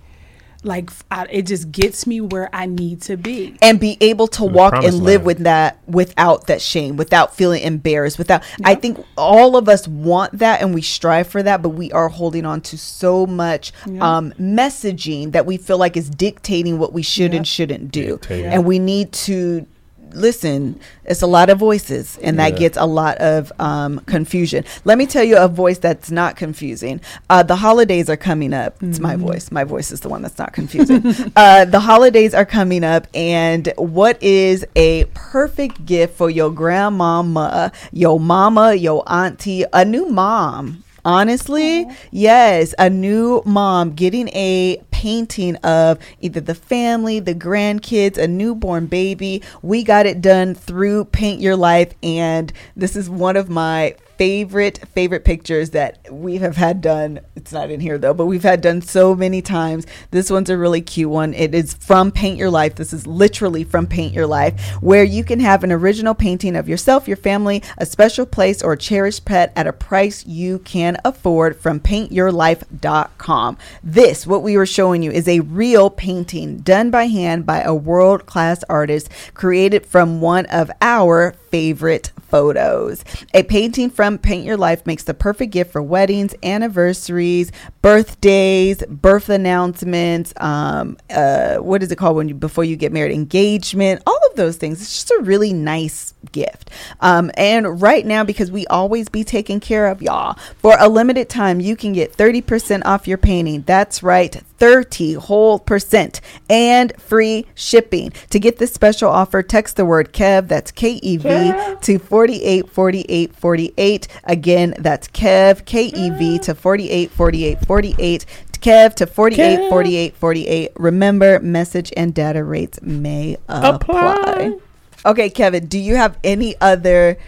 Like 0.65 0.91
I, 1.11 1.25
it 1.31 1.43
just 1.43 1.73
gets 1.73 2.07
me 2.07 2.21
where 2.21 2.49
I 2.53 2.67
need 2.67 3.03
to 3.03 3.17
be. 3.17 3.57
and 3.61 3.81
be 3.81 3.97
able 4.01 4.29
to 4.29 4.41
the 4.43 4.47
walk 4.47 4.73
and 4.75 4.83
promised 4.83 5.03
live 5.03 5.15
land. 5.21 5.27
with 5.27 5.39
that 5.41 5.79
without 5.87 6.47
that 6.47 6.63
shame 6.63 6.97
without 6.97 7.35
feeling 7.37 7.63
embarrassed 7.63 8.17
without 8.19 8.43
i 8.65 8.75
think 8.75 9.05
all 9.17 9.57
of 9.57 9.69
us 9.69 9.87
want 9.89 10.39
that 10.39 10.63
and 10.63 10.73
we 10.75 10.81
strive 10.81 11.27
for 11.27 11.43
that 11.43 11.61
but 11.63 11.71
we 11.71 11.91
are 11.93 12.09
holding 12.09 12.47
on 12.47 12.61
to 12.61 12.79
so 12.79 13.27
much 13.27 13.73
um, 14.01 14.33
messaging 14.41 15.33
that 15.33 15.45
we 15.47 15.57
feel 15.57 15.79
like 15.79 15.97
is 15.97 16.09
dictating 16.09 16.79
what 16.79 16.93
we 16.93 17.03
should 17.03 17.33
Yep. 17.33 17.39
and 17.39 17.49
shouldn't 17.49 17.91
do 17.93 18.07
Dictating. 18.19 18.47
and 18.53 18.65
we 18.65 18.79
need 18.79 19.13
to 19.13 19.67
listen 20.15 20.79
it's 21.05 21.23
a 21.23 21.27
lot 21.27 21.51
of 21.51 21.59
voices 21.59 22.19
and 22.23 22.39
that 22.39 22.57
gets 22.57 22.77
a 22.77 22.87
lot 22.87 23.19
of 23.19 23.53
um, 23.59 23.99
confusion. 24.01 24.65
Let 24.85 24.99
me 24.99 25.07
tell 25.07 25.25
you 25.25 25.37
a 25.37 25.49
voice 25.49 25.79
that's 25.79 26.11
not 26.11 26.37
confusing. 26.37 27.01
Uh, 27.29 27.43
the 27.43 27.57
holidays 27.57 28.09
are 28.09 28.17
coming 28.17 28.55
up. 28.55 28.81
It's 28.83 29.01
my 29.01 29.17
voice. 29.17 29.51
My 29.51 29.65
voice 29.65 29.91
is 29.91 30.01
the 30.01 30.09
one 30.09 30.23
that's 30.23 30.39
not 30.39 30.53
confusing. 30.53 31.03
Uh, 31.35 31.65
the 31.65 31.81
holidays 31.81 32.35
are 32.35 32.45
coming 32.45 32.85
up 32.85 33.07
and 33.15 33.73
what 33.77 34.23
is 34.23 34.65
a 34.77 35.05
perfect 35.15 35.85
gift 35.87 36.15
for 36.15 36.29
your 36.29 36.51
grandmama 36.51 37.73
your 37.93 38.21
mama 38.21 38.75
your 38.75 39.03
auntie 39.07 39.65
a 39.73 39.85
new 39.85 40.09
mom? 40.09 40.85
Honestly, 41.05 41.87
yes, 42.13 42.75
a 42.79 42.89
new 42.89 43.43
mom 43.45 43.95
getting 43.95 44.29
a 44.29 44.81
painting 45.03 45.57
of 45.57 45.99
either 46.21 46.41
the 46.41 46.55
family, 46.55 47.19
the 47.19 47.35
grandkids, 47.35 48.17
a 48.17 48.29
newborn 48.29 48.87
baby. 48.87 49.43
We 49.61 49.83
got 49.83 50.07
it 50.07 50.21
done 50.21 50.55
through 50.55 51.07
Paint 51.07 51.41
Your 51.41 51.57
Life, 51.57 51.93
and 52.05 52.53
this 52.77 52.95
is 52.95 53.11
one 53.11 53.37
of 53.37 53.51
my 53.51 53.97
favorite 54.23 54.79
favorite 54.95 55.25
pictures 55.25 55.71
that 55.71 55.99
we 56.09 56.37
have 56.37 56.55
had 56.55 56.81
done. 56.81 57.19
It's 57.35 57.51
not 57.51 57.73
in 57.73 57.81
here 57.81 57.99
though, 57.99 58.15
but 58.15 58.27
we've 58.27 58.45
had 58.45 58.61
done 58.61 58.81
so 58.81 59.17
many 59.17 59.43
times. 59.43 59.85
This 60.13 60.31
one's 60.31 60.49
a 60.49 60.57
really 60.57 60.81
cute 60.81 61.11
one. 61.11 61.35
It 61.35 61.57
is 61.57 61.75
from 61.75 62.13
Paint 62.13 62.39
Your 62.39 62.49
Life. 62.49 62.77
This 62.77 62.93
is 62.93 63.05
literally 63.05 63.65
from 63.65 63.89
Paint 63.89 64.15
Your 64.15 64.29
Life, 64.29 64.61
where 64.81 65.03
you 65.03 65.25
can 65.25 65.41
have 65.41 65.65
an 65.65 65.73
original 65.73 66.15
painting 66.15 66.55
of 66.55 66.69
yourself, 66.69 67.09
your 67.09 67.17
family, 67.17 67.65
a 67.79 67.85
special 67.85 68.25
place, 68.25 68.63
or 68.63 68.75
a 68.75 68.79
cherished 68.79 69.25
pet 69.25 69.53
at 69.57 69.67
a 69.67 69.73
price 69.73 70.25
you 70.25 70.61
can 70.61 70.97
afford 71.05 71.57
from 71.57 71.81
paintyourlife.com. 71.81 73.59
This, 73.83 74.25
what 74.25 74.45
we 74.45 74.57
were 74.57 74.67
showing 74.67 75.03
you, 75.03 75.11
is 75.11 75.27
a 75.27 75.41
real 75.41 75.91
painting 75.91 76.59
done 76.59 76.93
by 76.93 77.07
hand 77.07 77.45
by 77.45 77.63
a 77.63 77.75
world 77.75 78.27
class 78.27 78.63
artist, 78.69 79.09
created 79.35 79.85
from 79.85 80.21
one 80.21 80.47
of 80.47 80.71
our 80.81 81.35
favorite 81.53 82.11
photos. 82.23 83.05
A 83.35 83.43
painting 83.43 83.91
from 83.91 84.17
Paint 84.17 84.45
Your 84.45 84.57
Life 84.57 84.87
makes 84.87 85.05
the 85.05 85.13
perfect 85.13 85.53
gift 85.53 85.71
for 85.71 85.83
weddings, 85.83 86.35
anniversaries, 86.43 87.53
birthdays, 87.83 88.83
birth 88.89 89.29
announcements. 89.29 90.33
Um, 90.39 90.97
uh, 91.11 91.59
what 91.59 91.83
is 91.83 91.93
it 91.93 91.97
called 91.97 92.17
when 92.17 92.29
you 92.29 92.35
before 92.35 92.65
you 92.65 92.75
get 92.75 92.91
married? 92.91 93.13
Engagement. 93.13 94.03
All 94.07 94.19
of 94.31 94.32
those 94.37 94.57
things. 94.57 94.81
It's 94.81 94.93
just 94.93 95.11
a 95.11 95.23
really 95.23 95.53
nice 95.53 96.15
gift. 96.33 96.71
Um, 97.01 97.31
and 97.37 97.83
right 97.83 98.07
now, 98.07 98.25
because 98.25 98.51
we 98.51 98.67
always 98.67 99.09
be 99.09 99.25
taken 99.25 99.61
care 99.61 99.89
of, 99.89 100.03
y'all. 100.03 100.39
For 100.59 100.77
a 100.79 100.89
limited 100.89 101.29
time, 101.29 101.61
you 101.61 101.77
can 101.77 101.93
get 101.93 102.15
thirty 102.15 102.41
percent 102.41 102.87
off 102.87 103.09
your 103.09 103.19
painting. 103.19 103.63
That's 103.63 104.03
right. 104.03 104.43
30 104.63 105.15
whole 105.15 105.59
percent 105.59 106.21
and 106.49 106.93
free 106.97 107.47
shipping. 107.57 108.13
To 108.31 108.39
get 108.39 108.59
this 108.59 108.73
special 108.73 109.11
offer, 109.11 109.43
text 109.43 109.75
the 109.75 109.85
word 109.85 110.13
KEV, 110.13 110.47
that's 110.47 110.71
K 110.71 111.01
E 111.03 111.17
V, 111.17 111.53
to 111.81 111.99
484848. 111.99 114.09
Again, 114.23 114.75
that's 114.79 115.09
KEV, 115.09 115.65
K 115.65 115.87
E 115.87 116.11
V, 116.11 116.39
to 116.39 116.55
484848. 116.55 118.25
Kev 118.63 118.95
to 118.95 119.07
484848. 119.07 120.73
Remember, 120.77 121.41
message 121.41 121.93
and 121.97 122.15
data 122.15 122.45
rates 122.45 122.81
may 122.81 123.37
apply. 123.49 123.75
Apply. 123.75 124.59
Okay, 125.05 125.29
Kevin, 125.31 125.67
do 125.67 125.79
you 125.79 125.97
have 125.97 126.17
any 126.23 126.55
other 126.61 127.19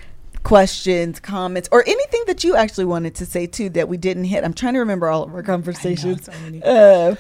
questions, 0.45 1.19
comments, 1.19 1.69
or 1.73 1.83
anything 1.87 2.23
that 2.29 2.45
you 2.45 2.55
actually 2.55 2.85
wanted 2.85 3.17
to 3.17 3.27
say 3.27 3.47
too 3.47 3.69
that 3.71 3.89
we 3.89 3.97
didn't 3.97 4.25
hit? 4.25 4.45
I'm 4.45 4.55
trying 4.55 4.75
to 4.75 4.81
remember 4.81 5.09
all 5.09 5.25
of 5.25 5.35
our 5.35 5.43
conversations. 5.43 6.27
so. 6.27 6.33
Uh, 6.63 7.15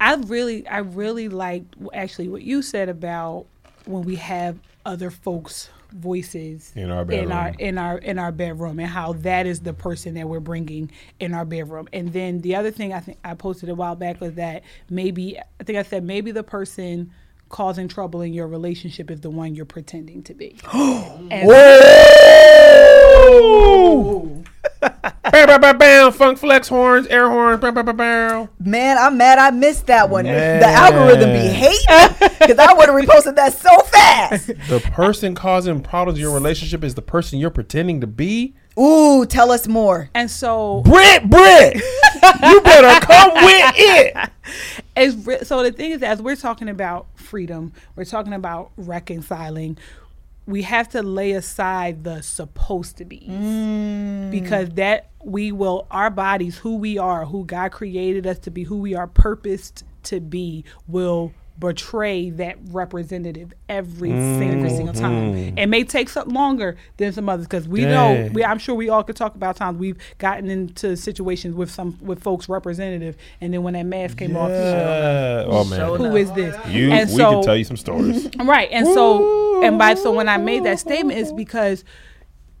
I 0.00 0.14
really, 0.14 0.66
I 0.66 0.78
really 0.78 1.28
liked 1.28 1.74
actually 1.92 2.28
what 2.28 2.42
you 2.42 2.62
said 2.62 2.88
about 2.88 3.46
when 3.84 4.02
we 4.02 4.16
have 4.16 4.58
other 4.84 5.10
folks 5.10 5.68
voices 5.92 6.72
In 6.74 6.90
our 6.90 7.02
in 7.10 7.32
our 7.32 7.48
in 7.58 7.78
our 7.78 7.98
in 7.98 8.18
our 8.18 8.32
bedroom 8.32 8.78
and 8.78 8.88
how 8.88 9.12
that 9.14 9.46
is 9.46 9.60
the 9.60 9.72
person 9.72 10.14
that 10.14 10.28
we're 10.28 10.40
bringing 10.40 10.90
in 11.18 11.34
our 11.34 11.44
bedroom. 11.44 11.88
And 11.92 12.12
then 12.12 12.40
the 12.40 12.56
other 12.56 12.70
thing 12.70 12.92
i 12.92 13.00
think 13.00 13.18
i 13.24 13.34
posted 13.34 13.68
a 13.68 13.74
while 13.74 13.96
back 13.96 14.20
was 14.20 14.34
that 14.34 14.62
maybe 14.88 15.38
i 15.38 15.64
think 15.64 15.78
i 15.78 15.82
said 15.82 16.04
maybe 16.04 16.30
the 16.30 16.42
person 16.42 17.10
causing 17.50 17.88
trouble 17.88 18.22
in 18.22 18.32
your 18.32 18.46
relationship 18.46 19.10
is 19.10 19.20
the 19.20 19.28
one 19.28 19.54
you're 19.54 19.66
pretending 19.66 20.22
to 20.22 20.32
be. 20.34 20.56
And 20.72 21.48
Whoa! 21.48 23.10
Bam, 24.80 25.46
bam, 25.46 25.60
bam, 25.60 25.78
bam. 25.78 26.12
Funk 26.12 26.38
flex 26.38 26.68
horns, 26.68 27.06
air 27.06 27.28
horns. 27.28 27.60
Bam, 27.60 27.74
bam, 27.74 27.84
bam, 27.86 27.96
bam. 27.96 28.48
Man, 28.58 28.98
I'm 28.98 29.16
mad 29.16 29.38
I 29.38 29.50
missed 29.50 29.86
that 29.86 30.10
one. 30.10 30.24
Man. 30.24 30.60
The 30.60 30.66
algorithm 30.66 31.30
be 31.32 31.48
hating 31.48 32.30
because 32.40 32.58
I 32.58 32.72
would 32.74 32.88
have 32.88 32.96
reposted 32.96 33.36
that 33.36 33.52
so 33.54 33.78
fast. 33.80 34.50
The 34.68 34.80
person 34.92 35.34
causing 35.34 35.82
problems 35.82 36.18
in 36.18 36.22
your 36.22 36.34
relationship 36.34 36.84
is 36.84 36.94
the 36.94 37.02
person 37.02 37.38
you're 37.38 37.50
pretending 37.50 38.00
to 38.00 38.06
be. 38.06 38.54
Ooh, 38.78 39.26
tell 39.26 39.50
us 39.50 39.66
more. 39.68 40.10
and 40.14 40.30
so 40.30 40.82
Brit, 40.84 41.28
Brit, 41.28 41.74
you 41.74 42.60
better 42.62 43.04
come 43.04 43.34
with 43.44 43.72
it. 43.76 44.30
as 44.96 45.46
so 45.46 45.62
the 45.62 45.72
thing 45.72 45.92
is 45.92 46.02
as 46.02 46.20
we're 46.20 46.36
talking 46.36 46.68
about 46.68 47.06
freedom 47.14 47.72
we're 47.94 48.04
talking 48.04 48.32
about 48.32 48.72
reconciling 48.76 49.78
we 50.50 50.62
have 50.62 50.88
to 50.88 51.02
lay 51.02 51.32
aside 51.32 52.04
the 52.04 52.22
supposed 52.22 52.96
to 52.98 53.04
be 53.04 53.26
mm. 53.28 54.30
because 54.30 54.68
that 54.70 55.10
we 55.24 55.52
will 55.52 55.86
our 55.90 56.10
bodies 56.10 56.58
who 56.58 56.76
we 56.76 56.98
are 56.98 57.24
who 57.24 57.44
god 57.44 57.70
created 57.70 58.26
us 58.26 58.38
to 58.38 58.50
be 58.50 58.64
who 58.64 58.78
we 58.78 58.94
are 58.94 59.06
purposed 59.06 59.84
to 60.02 60.20
be 60.20 60.64
will 60.88 61.32
betray 61.60 62.30
that 62.30 62.56
representative 62.70 63.52
every 63.68 64.10
single, 64.10 64.68
mm-hmm. 64.68 64.76
single 64.76 64.94
time 64.94 65.58
it 65.58 65.66
may 65.66 65.84
take 65.84 66.08
some 66.08 66.28
longer 66.28 66.76
than 66.96 67.12
some 67.12 67.28
others 67.28 67.46
because 67.46 67.68
we 67.68 67.82
know 67.82 68.28
we, 68.32 68.44
i'm 68.44 68.58
sure 68.58 68.74
we 68.74 68.88
all 68.88 69.04
could 69.04 69.16
talk 69.16 69.34
about 69.34 69.56
times 69.56 69.78
we've 69.78 69.98
gotten 70.18 70.50
into 70.50 70.96
situations 70.96 71.54
with 71.54 71.70
some 71.70 71.96
with 72.00 72.22
folks 72.22 72.48
representative 72.48 73.16
and 73.40 73.54
then 73.54 73.62
when 73.62 73.74
that 73.74 73.84
mask 73.84 74.18
came 74.18 74.36
off 74.36 74.48
you 74.48 74.56
know, 74.56 75.46
Oh 75.50 75.64
man, 75.64 75.80
who 75.80 76.16
is 76.16 76.32
this? 76.32 76.54
you. 76.68 76.90
and 76.90 77.10
we 77.10 77.16
so, 77.16 77.32
can 77.32 77.42
tell 77.42 77.56
you 77.56 77.64
some 77.64 77.76
stories. 77.76 78.28
right. 78.38 78.68
And 78.70 78.86
so, 78.86 79.62
and 79.62 79.78
by 79.78 79.94
so 79.94 80.12
when 80.12 80.28
I 80.28 80.36
made 80.36 80.64
that 80.64 80.78
statement, 80.78 81.18
is 81.18 81.32
because 81.32 81.84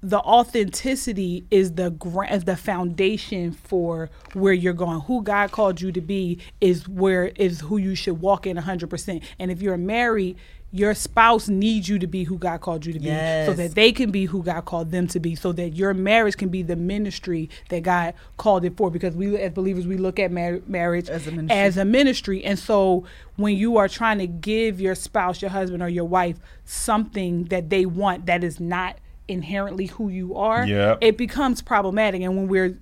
the 0.02 0.18
authenticity 0.18 1.44
is 1.50 1.72
the 1.72 1.90
gra- 1.90 2.32
is 2.32 2.44
the 2.44 2.56
foundation 2.56 3.52
for 3.52 4.08
where 4.32 4.52
you're 4.52 4.72
going. 4.72 5.00
Who 5.02 5.22
God 5.22 5.50
called 5.50 5.80
you 5.80 5.92
to 5.92 6.00
be 6.00 6.38
is 6.60 6.88
where 6.88 7.26
is 7.36 7.60
who 7.60 7.76
you 7.76 7.94
should 7.94 8.20
walk 8.20 8.46
in 8.46 8.56
100%. 8.56 9.22
And 9.38 9.50
if 9.50 9.60
you're 9.60 9.76
married, 9.76 10.36
your 10.72 10.94
spouse 10.94 11.48
needs 11.48 11.88
you 11.88 11.98
to 11.98 12.06
be 12.06 12.22
who 12.24 12.38
God 12.38 12.60
called 12.60 12.86
you 12.86 12.92
to 12.92 13.00
be 13.00 13.08
so 13.08 13.52
that 13.54 13.74
they 13.74 13.90
can 13.90 14.12
be 14.12 14.26
who 14.26 14.42
God 14.42 14.64
called 14.64 14.92
them 14.92 15.08
to 15.08 15.18
be 15.18 15.34
so 15.34 15.50
that 15.52 15.70
your 15.70 15.92
marriage 15.92 16.36
can 16.36 16.48
be 16.48 16.62
the 16.62 16.76
ministry 16.76 17.50
that 17.70 17.82
God 17.82 18.14
called 18.36 18.64
it 18.64 18.76
for 18.76 18.88
because 18.88 19.16
we 19.16 19.36
as 19.36 19.52
believers 19.52 19.86
we 19.88 19.96
look 19.96 20.20
at 20.20 20.30
mar- 20.30 20.60
marriage 20.68 21.08
As 21.10 21.26
a 21.26 21.32
ministry. 21.32 21.58
as 21.58 21.76
a 21.76 21.84
ministry. 21.84 22.44
And 22.44 22.56
so 22.56 23.04
when 23.36 23.56
you 23.56 23.78
are 23.78 23.88
trying 23.88 24.18
to 24.18 24.28
give 24.28 24.80
your 24.80 24.94
spouse, 24.94 25.42
your 25.42 25.50
husband, 25.50 25.82
or 25.82 25.88
your 25.88 26.04
wife 26.04 26.36
something 26.64 27.44
that 27.46 27.68
they 27.68 27.84
want 27.84 28.26
that 28.26 28.44
is 28.44 28.60
not 28.60 28.96
inherently 29.30 29.86
who 29.86 30.08
you 30.08 30.36
are, 30.36 30.66
Yep. 30.66 30.98
it 31.00 31.16
becomes 31.16 31.62
problematic. 31.62 32.20
And 32.22 32.36
when 32.36 32.48
we're 32.48 32.78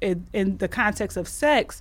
in, 0.00 0.26
in 0.32 0.58
the 0.58 0.68
context 0.68 1.16
of 1.16 1.28
sex, 1.28 1.80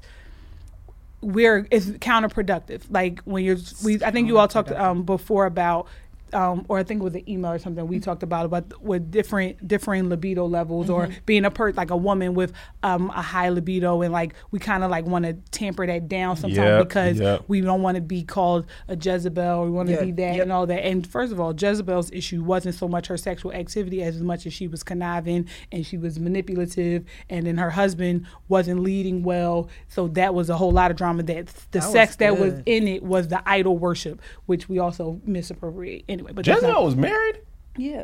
we're 1.22 1.68
it's 1.72 1.88
counterproductive. 1.88 2.84
Like 2.90 3.22
when 3.24 3.44
you're, 3.44 3.58
we 3.84 4.04
I 4.04 4.12
think 4.12 4.28
you 4.28 4.38
all 4.38 4.48
talked 4.48 4.72
um, 4.72 5.04
before 5.04 5.46
about. 5.46 5.88
Um, 6.34 6.66
or 6.70 6.78
I 6.78 6.84
think 6.84 7.02
it 7.02 7.04
was 7.04 7.16
an 7.16 7.30
email 7.30 7.52
or 7.52 7.60
something 7.60 7.86
we 7.88 8.00
talked 8.00 8.24
about 8.24 8.46
about 8.46 8.82
with 8.82 9.12
different 9.12 9.68
differing 9.68 10.10
libido 10.10 10.46
levels 10.46 10.90
or 10.90 11.10
being 11.26 11.46
a 11.46 11.52
per 11.52 11.72
like 11.74 11.92
a 11.92 11.98
woman 11.98 12.34
with 12.34 12.54
um, 12.84 13.10
a 13.10 13.22
high 13.22 13.50
libido 13.50 14.02
and 14.02 14.14
like 14.14 14.34
we 14.52 14.60
kind 14.60 14.84
of 14.84 14.92
like 14.92 15.06
want 15.06 15.26
to 15.26 15.34
tamper 15.52 15.86
that 15.88 16.08
down 16.08 16.38
sometimes 16.38 16.58
Yep, 16.58 16.88
because 16.88 17.20
yep. 17.20 17.44
we 17.48 17.62
don't 17.62 17.82
want 17.82 17.96
to 17.96 18.02
be 18.02 18.24
called 18.24 18.66
a 18.88 18.96
Jezebel 18.96 19.60
or 19.60 19.66
we 19.66 19.72
want 19.72 19.90
to 19.90 19.96
Yeah, 19.96 20.04
be 20.04 20.12
that 20.14 20.36
yep. 20.36 20.44
and 20.44 20.52
all 20.52 20.66
that. 20.68 20.86
And 20.86 21.06
first 21.06 21.32
of 21.32 21.40
all, 21.40 21.54
Jezebel's 21.54 22.12
issue 22.12 22.44
wasn't 22.44 22.76
so 22.76 22.88
much 22.88 23.08
her 23.08 23.18
sexual 23.18 23.52
activity 23.54 24.02
as 24.04 24.22
much 24.22 24.46
as 24.46 24.54
she 24.54 24.68
was 24.68 24.84
conniving 24.84 25.48
and 25.72 25.86
she 25.86 25.98
was 25.98 26.20
manipulative, 26.20 27.04
and 27.30 27.46
then 27.46 27.58
her 27.58 27.70
husband 27.72 28.26
wasn't 28.48 28.80
leading 28.82 29.24
well. 29.24 29.70
So 29.88 30.08
that 30.10 30.34
was 30.34 30.50
a 30.50 30.58
whole 30.58 30.72
lot 30.72 30.92
of 30.92 30.98
drama. 30.98 31.24
That 31.24 31.48
the 31.48 31.80
That 31.80 31.84
sex 31.84 32.16
that 32.18 32.38
was 32.40 32.62
in 32.66 32.88
it 32.88 33.04
was 33.04 33.28
the 33.28 33.42
idol 33.50 33.78
worship, 33.78 34.22
which 34.46 34.70
we 34.70 34.80
also 34.80 35.20
misappropriate 35.26 36.06
anyway. 36.22 36.34
But 36.34 36.46
that's 36.46 36.58
Jezebel 36.62 36.74
not- 36.74 36.86
was 36.86 36.96
married. 36.96 37.40
yeah. 37.78 38.04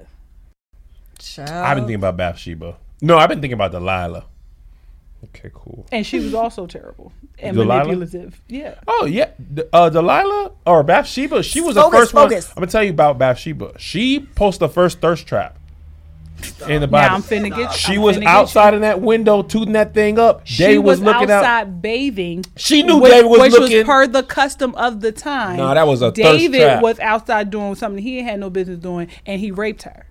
Child. 1.19 1.49
I've 1.49 1.75
been 1.75 1.85
thinking 1.85 1.95
about 1.95 2.15
Bathsheba. 2.17 2.77
No, 3.01 3.17
I've 3.17 3.29
been 3.29 3.41
thinking 3.41 3.55
about 3.55 3.71
Delilah. 3.71 4.25
Okay, 5.25 5.49
cool. 5.51 5.87
And 5.91 6.05
she 6.05 6.19
was 6.19 6.35
also 6.35 6.67
terrible 6.67 7.11
and 7.39 7.55
Delilah? 7.57 7.85
manipulative. 7.85 8.39
Yeah. 8.47 8.75
Oh 8.87 9.05
yeah, 9.05 9.31
D- 9.53 9.63
uh, 9.73 9.89
Delilah 9.89 10.51
or 10.67 10.83
Bathsheba. 10.83 11.41
She 11.41 11.59
was 11.59 11.73
the 11.73 11.81
Focus, 11.81 11.99
first 11.99 12.11
focus. 12.11 12.47
one. 12.49 12.53
I'm 12.57 12.61
gonna 12.61 12.71
tell 12.71 12.83
you 12.83 12.91
about 12.91 13.17
Bathsheba. 13.17 13.73
She 13.79 14.19
posted 14.19 14.59
the 14.61 14.69
first 14.69 14.99
thirst 15.01 15.25
trap 15.25 15.57
in 16.67 16.81
the 16.81 16.87
Now 16.87 17.15
I'm 17.15 17.21
finna 17.23 17.55
get. 17.55 17.71
she 17.73 17.95
I'm 17.95 18.01
was 18.01 18.17
outside 18.19 18.73
in 18.73 18.81
that 18.81 19.01
window, 19.01 19.41
tooting 19.41 19.73
that 19.73 19.93
thing 19.93 20.19
up. 20.19 20.41
She 20.45 20.63
David 20.63 20.79
was, 20.79 20.99
was, 20.99 21.05
looking 21.05 21.31
outside 21.31 21.61
out. 21.67 21.81
bathing. 21.81 22.45
She 22.55 22.83
knew 22.83 22.97
which, 22.99 23.11
David 23.11 23.29
was 23.29 23.39
which 23.41 23.51
looking. 23.53 23.77
was 23.77 23.85
per 23.85 24.07
the 24.07 24.23
custom 24.23 24.73
of 24.75 25.01
the 25.01 25.11
time. 25.11 25.57
Nah, 25.57 25.73
that 25.73 25.87
was 25.87 26.01
a 26.01 26.07
thirst 26.11 26.15
David 26.15 26.61
trap. 26.61 26.83
was 26.83 26.99
outside 26.99 27.49
doing 27.49 27.75
something 27.75 28.01
he 28.03 28.21
had 28.23 28.39
no 28.39 28.49
business 28.49 28.79
doing, 28.79 29.07
and 29.25 29.39
he 29.39 29.51
raped 29.51 29.83
her. 29.83 30.05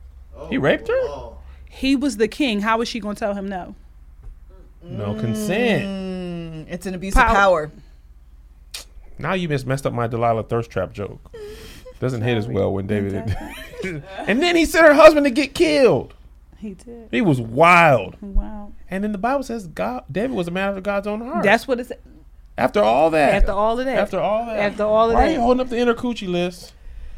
He 0.50 0.58
raped 0.58 0.88
her? 0.88 0.94
Oh, 0.94 1.38
He 1.70 1.96
was 1.96 2.16
the 2.18 2.28
king. 2.28 2.60
How 2.60 2.78
was 2.78 2.88
she 2.88 3.00
gonna 3.00 3.14
tell 3.14 3.34
him 3.34 3.48
no? 3.48 3.74
No 4.82 5.14
consent. 5.14 5.84
Mm, 5.84 6.72
it's 6.72 6.86
an 6.86 6.94
abuse 6.94 7.14
Power. 7.14 7.26
of 7.28 7.34
power. 7.34 7.72
Now 9.18 9.32
you 9.32 9.48
just 9.48 9.66
messed 9.66 9.86
up 9.86 9.92
my 9.92 10.06
Delilah 10.06 10.44
thirst 10.44 10.70
trap 10.70 10.92
joke. 10.92 11.18
Doesn't 11.98 12.20
hit 12.22 12.36
as 12.36 12.46
well 12.46 12.72
when 12.72 12.86
David. 12.88 13.14
and 14.26 14.42
then 14.42 14.54
he 14.56 14.66
sent 14.66 14.86
her 14.86 14.92
husband 14.94 15.24
to 15.24 15.30
get 15.30 15.54
killed. 15.54 16.12
He 16.58 16.74
did. 16.74 17.08
He 17.10 17.20
was 17.20 17.40
wild. 17.40 18.16
Wow. 18.20 18.72
And 18.90 19.04
then 19.04 19.12
the 19.12 19.18
Bible 19.18 19.42
says 19.42 19.66
God, 19.66 20.04
David 20.10 20.32
was 20.36 20.48
a 20.48 20.50
man 20.50 20.70
after 20.70 20.80
God's 20.80 21.06
own 21.06 21.20
heart. 21.20 21.44
That's 21.44 21.68
what 21.68 21.80
it's. 21.80 21.92
after 22.56 22.80
all 22.82 23.10
that. 23.10 23.34
After 23.34 23.52
all 23.52 23.78
of 23.78 23.84
that. 23.86 23.98
After 23.98 24.18
all 24.18 24.46
that. 24.46 24.58
After 24.58 24.84
all 24.84 25.06
of 25.06 25.12
that. 25.12 25.18
Why 25.22 25.28
are 25.28 25.32
you 25.32 25.40
holding 25.40 25.60
up 25.60 25.68
the 25.68 25.78
inner 25.78 25.94
coochie 25.94 26.28
list? 26.28 26.72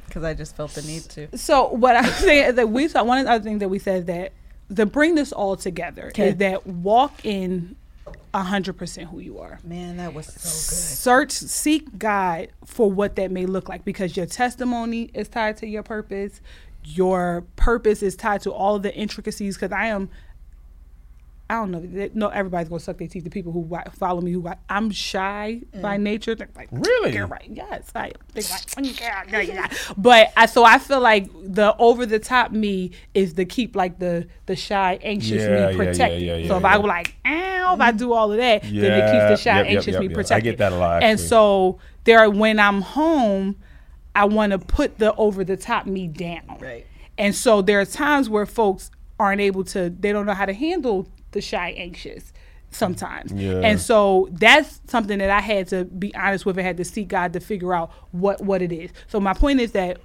Because 0.07 0.25
I 0.25 0.35
just 0.35 0.57
felt 0.57 0.73
the 0.73 0.83
need 0.83 1.03
to. 1.03 1.37
So 1.37 1.69
what 1.69 1.97
I'm 1.97 2.05
saying 2.05 2.49
is 2.51 2.55
that 2.57 2.71
we 2.71 2.89
saw 2.89 3.05
one 3.05 3.19
of 3.19 3.25
the 3.27 3.31
other 3.33 3.45
things 3.45 3.61
that 3.61 3.69
we 3.69 3.79
said 3.79 4.07
that 4.07 4.33
to 4.75 4.87
bring 4.87 5.15
this 5.15 5.33
all 5.33 5.57
together 5.57 6.09
Okay. 6.09 6.29
is 6.31 6.37
that 6.37 6.67
walk 6.67 7.25
in 7.25 7.77
hundred 8.35 8.75
percent 8.75 9.09
who 9.11 9.19
you 9.19 9.39
are. 9.39 9.59
Man, 9.65 9.97
that 9.97 10.15
was 10.15 10.27
so 10.27 10.33
good. 10.35 10.43
search 10.43 11.33
seek 11.33 11.99
god 11.99 12.49
for 12.65 12.89
what 12.89 13.17
that 13.17 13.33
may 13.33 13.47
look 13.47 13.69
like 13.69 13.85
because 13.85 14.17
your 14.17 14.27
testimony 14.27 15.11
is 15.13 15.29
tied 15.29 15.57
to 15.57 15.67
your 15.67 15.83
purpose 15.83 16.41
your 16.95 17.45
purpose 17.57 18.03
is 18.03 18.17
tied 18.17 18.41
to 18.43 18.53
all 18.53 18.77
of 18.77 18.83
the 18.83 18.95
intricacies 18.95 19.57
because 19.57 19.73
i 19.73 19.87
am 19.87 20.09
I 21.51 21.55
don't 21.55 21.71
know. 21.71 22.11
No, 22.13 22.29
everybody's 22.29 22.69
gonna 22.69 22.79
suck 22.79 22.99
their 22.99 23.09
teeth. 23.09 23.25
The 23.25 23.31
people 23.31 23.53
who 23.53 23.61
wa- 23.61 23.83
follow 23.95 24.21
me, 24.21 24.33
who 24.33 24.41
wa- 24.41 24.57
I'm 24.69 24.91
shy 24.91 25.63
by 25.81 25.97
nature. 25.97 26.35
They're 26.35 26.51
like, 26.55 26.69
Really? 26.71 27.13
"Girl, 27.13 27.27
right? 27.27 27.49
Yes, 27.51 27.91
I. 27.95 28.13
They're 28.35 28.43
like, 28.43 28.67
"Mm, 28.73 29.01
yeah, 29.01 29.23
yeah, 29.31 29.41
yeah." 29.41 29.69
but 29.97 30.31
I. 30.37 30.45
So 30.45 30.65
I 30.65 30.79
feel 30.79 31.01
like 31.01 31.27
the 31.43 31.75
over 31.79 32.05
the 32.05 32.19
top 32.19 32.53
me 32.53 32.91
is 33.15 33.33
the 33.33 33.47
keep 33.47 33.75
like 33.75 33.99
the 33.99 34.29
the 34.45 34.57
shy, 34.57 34.99
anxious 35.03 35.41
Yeah, 35.43 35.71
me 35.71 35.77
protected. 35.77 36.21
yeah, 36.21 36.37
yeah, 36.37 36.49
so 36.49 36.59
if. 36.59 36.65
I 36.67 36.77
go 36.77 36.83
like, 36.83 37.15
ow, 37.25 37.73
if 37.77 37.81
I 37.81 37.93
do 37.93 38.13
all 38.13 38.31
of 38.31 38.37
that, 38.37 38.61
then 38.65 38.75
it 38.75 39.11
keeps 39.11 39.25
the 39.25 39.37
shy, 39.37 39.57
yep, 39.57 39.65
yep, 39.69 39.77
anxious 39.79 39.93
yep, 39.95 40.03
me 40.03 40.15
yep. 40.15 40.31
I 40.33 40.41
get 40.41 40.59
that 40.59 40.73
a 40.73 40.77
lot, 40.77 41.03
And 41.03 41.19
so 41.19 41.79
there, 42.05 42.29
when 42.29 42.61
I'm 42.61 42.83
home, 42.83 43.57
I 44.19 44.25
want 44.25 44.51
to 44.51 44.59
put 44.59 44.99
the 44.99 45.15
over 45.15 45.45
the 45.45 45.57
top 45.57 45.87
me 45.87 46.09
down. 46.09 46.59
Right. 46.61 46.85
And 47.17 47.35
so 47.35 47.63
there 47.63 47.81
are 47.81 47.85
times 47.85 48.29
where 48.29 48.47
folks 48.47 48.91
aren't 49.21 49.41
able 49.41 49.63
to, 49.65 49.91
they 49.91 50.13
don't 50.13 50.27
know 50.27 50.35
how 50.35 50.47
to 50.47 50.53
handle 50.53 51.09
the 51.31 51.41
shy, 51.41 51.71
anxious 51.77 52.33
sometimes. 52.71 53.33
Yeah. 53.33 53.61
And 53.61 53.81
so 53.81 54.29
that's 54.33 54.81
something 54.89 55.19
that 55.19 55.31
I 55.31 55.41
had 55.41 55.69
to 55.69 55.85
be 55.85 56.13
honest 56.17 56.45
with. 56.47 56.59
I 56.59 56.63
had 56.63 56.77
to 56.79 56.85
seek 56.85 57.07
God 57.07 57.33
to 57.35 57.41
figure 57.41 57.73
out 57.73 57.93
what 58.11 58.41
what 58.43 58.61
it 58.61 58.73
is. 58.73 58.91
So 59.07 59.21
my 59.21 59.35
point 59.35 59.61
is 59.61 59.73
that 59.73 60.01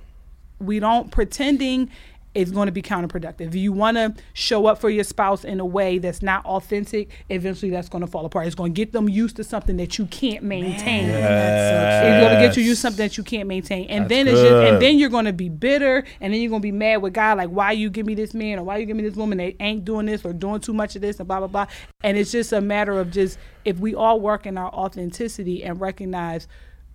we 0.59 0.80
don't 0.80 1.11
pretending 1.11 1.89
is 2.36 2.52
going 2.52 2.66
to 2.66 2.72
be 2.72 2.82
counterproductive. 2.82 3.42
If 3.42 3.56
you 3.56 3.72
want 3.72 3.98
to 3.98 4.16
show 4.34 4.66
up 4.66 4.80
for 4.80 4.90
your 4.90 5.04
spouse 5.04 5.44
in 5.44 5.60
a 5.60 5.66
way 5.66 6.00
that's 6.00 6.22
not 6.22 6.46
authentic, 6.46 7.10
eventually 7.30 7.72
that's 7.72 7.90
going 7.90 8.02
to 8.02 8.08
fall 8.08 8.26
apart. 8.26 8.48
It's 8.48 8.56
going 8.56 8.74
to 8.74 8.76
get 8.76 8.92
them 8.92 9.08
used 9.08 9.36
to 9.36 9.44
something 9.44 9.78
that 9.78 9.98
you 9.98 10.06
can't 10.08 10.44
maintain. 10.44 11.10
It's 11.10 12.22
going 12.22 12.36
to 12.36 12.48
get 12.48 12.58
you 12.58 12.64
used 12.64 12.80
to 12.80 12.82
something 12.82 13.06
that 13.06 13.18
you 13.18 13.24
can't 13.24 13.48
maintain, 13.48 13.88
and 13.90 14.06
That's 14.06 14.10
then 14.10 14.28
it's 14.28 14.42
just, 14.42 14.54
and 14.54 14.82
then 14.82 14.98
you're 14.98 15.10
going 15.10 15.26
to 15.26 15.34
be 15.34 15.50
bitter, 15.50 16.04
and 16.22 16.34
then 16.34 16.42
you're 16.42 16.50
going 16.50 16.62
to 16.62 16.66
be 16.66 16.72
mad 16.72 16.98
with 17.02 17.14
God, 17.14 17.38
like 17.38 17.50
why 17.50 17.72
you 17.72 17.90
give 17.90 18.06
me 18.06 18.16
this 18.16 18.34
man 18.34 18.60
or 18.60 18.64
why 18.64 18.78
you 18.78 18.86
give 18.86 18.98
me 18.98 19.04
this 19.04 19.16
woman 19.16 19.38
that 19.38 19.56
ain't 19.60 19.86
doing 19.86 20.06
this 20.06 20.26
or 20.26 20.34
doing 20.34 20.60
too 20.60 20.74
much 20.74 20.96
of 20.96 21.02
this 21.02 21.20
and 21.20 21.28
blah 21.28 21.40
blah 21.40 21.48
blah. 21.48 21.68
And 22.04 22.18
it's 22.18 22.32
just 22.32 22.52
a 22.52 22.62
matter 22.62 23.00
of 23.00 23.12
just 23.12 23.38
if 23.66 23.80
we 23.80 23.94
all 23.96 24.20
work 24.20 24.46
in 24.46 24.58
our 24.58 24.70
authenticity 24.70 25.64
and 25.64 25.80
recognize 25.80 26.48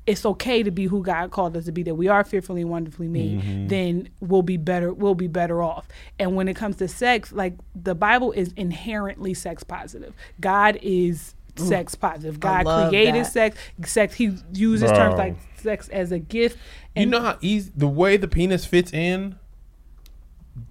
it's 0.08 0.24
okay 0.26 0.62
to 0.62 0.70
be 0.70 0.86
who 0.86 1.02
God 1.02 1.30
called 1.30 1.56
us 1.56 1.66
to 1.66 1.72
be, 1.72 1.82
that 1.84 1.94
we 1.94 2.08
are 2.08 2.24
fearfully 2.24 2.62
and 2.62 2.70
wonderfully 2.70 3.06
made, 3.08 3.40
Mm-hmm. 3.40 3.66
then 3.68 4.08
we'll 4.20 4.42
be 4.42 4.56
better 4.56 4.92
we'll 4.92 5.14
be 5.14 5.28
better 5.28 5.62
off. 5.62 5.86
And 6.18 6.34
when 6.34 6.48
it 6.48 6.54
comes 6.56 6.76
to 6.76 6.88
sex, 6.88 7.30
like 7.32 7.54
the 7.74 7.94
Bible 7.94 8.32
is 8.32 8.52
inherently 8.56 9.34
sex 9.34 9.62
positive. 9.62 10.14
God 10.40 10.78
is 10.82 11.34
sex 11.56 11.94
positive. 11.94 12.40
God 12.40 12.88
created 12.90 13.24
that. 13.24 13.32
sex. 13.32 13.58
Sex 13.84 14.14
he 14.14 14.36
uses 14.52 14.90
Bro. 14.90 14.98
terms 14.98 15.14
like 15.16 15.36
sex 15.56 15.88
as 15.88 16.10
a 16.12 16.18
gift. 16.18 16.56
You 16.96 17.06
know 17.06 17.20
how 17.20 17.36
easy 17.40 17.70
the 17.76 17.88
way 17.88 18.16
the 18.16 18.28
penis 18.28 18.64
fits 18.64 18.92
in. 18.92 19.36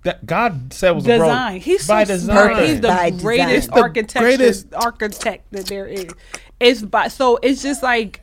That 0.03 0.25
God 0.25 0.73
said 0.73 0.91
was 0.91 1.05
design. 1.05 1.53
Bro, 1.53 1.59
He's 1.61 1.87
by 1.87 2.03
so 2.03 2.13
design. 2.13 2.35
smart. 2.49 2.65
He's 2.65 2.81
the 2.81 2.87
By 2.89 3.09
greatest 3.11 3.71
architecture 3.71 4.19
greatest- 4.19 4.73
architect 4.73 5.45
that 5.51 5.65
there 5.67 5.85
is. 5.87 6.07
It's 6.59 6.81
by 6.81 7.07
so 7.07 7.37
it's 7.41 7.61
just 7.61 7.83
like 7.83 8.21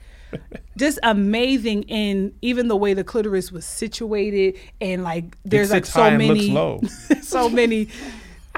just 0.76 0.98
amazing 1.02 1.82
in 1.84 2.34
even 2.42 2.68
the 2.68 2.76
way 2.76 2.94
the 2.94 3.04
clitoris 3.04 3.52
was 3.52 3.64
situated 3.64 4.58
and 4.80 5.02
like 5.02 5.36
there's 5.44 5.70
like 5.70 5.84
sits 5.84 5.94
so 5.94 6.02
high 6.02 6.08
and 6.10 6.26
looks 6.26 6.40
many 6.40 6.50
low. 6.52 6.80
so 7.22 7.48
many 7.48 7.88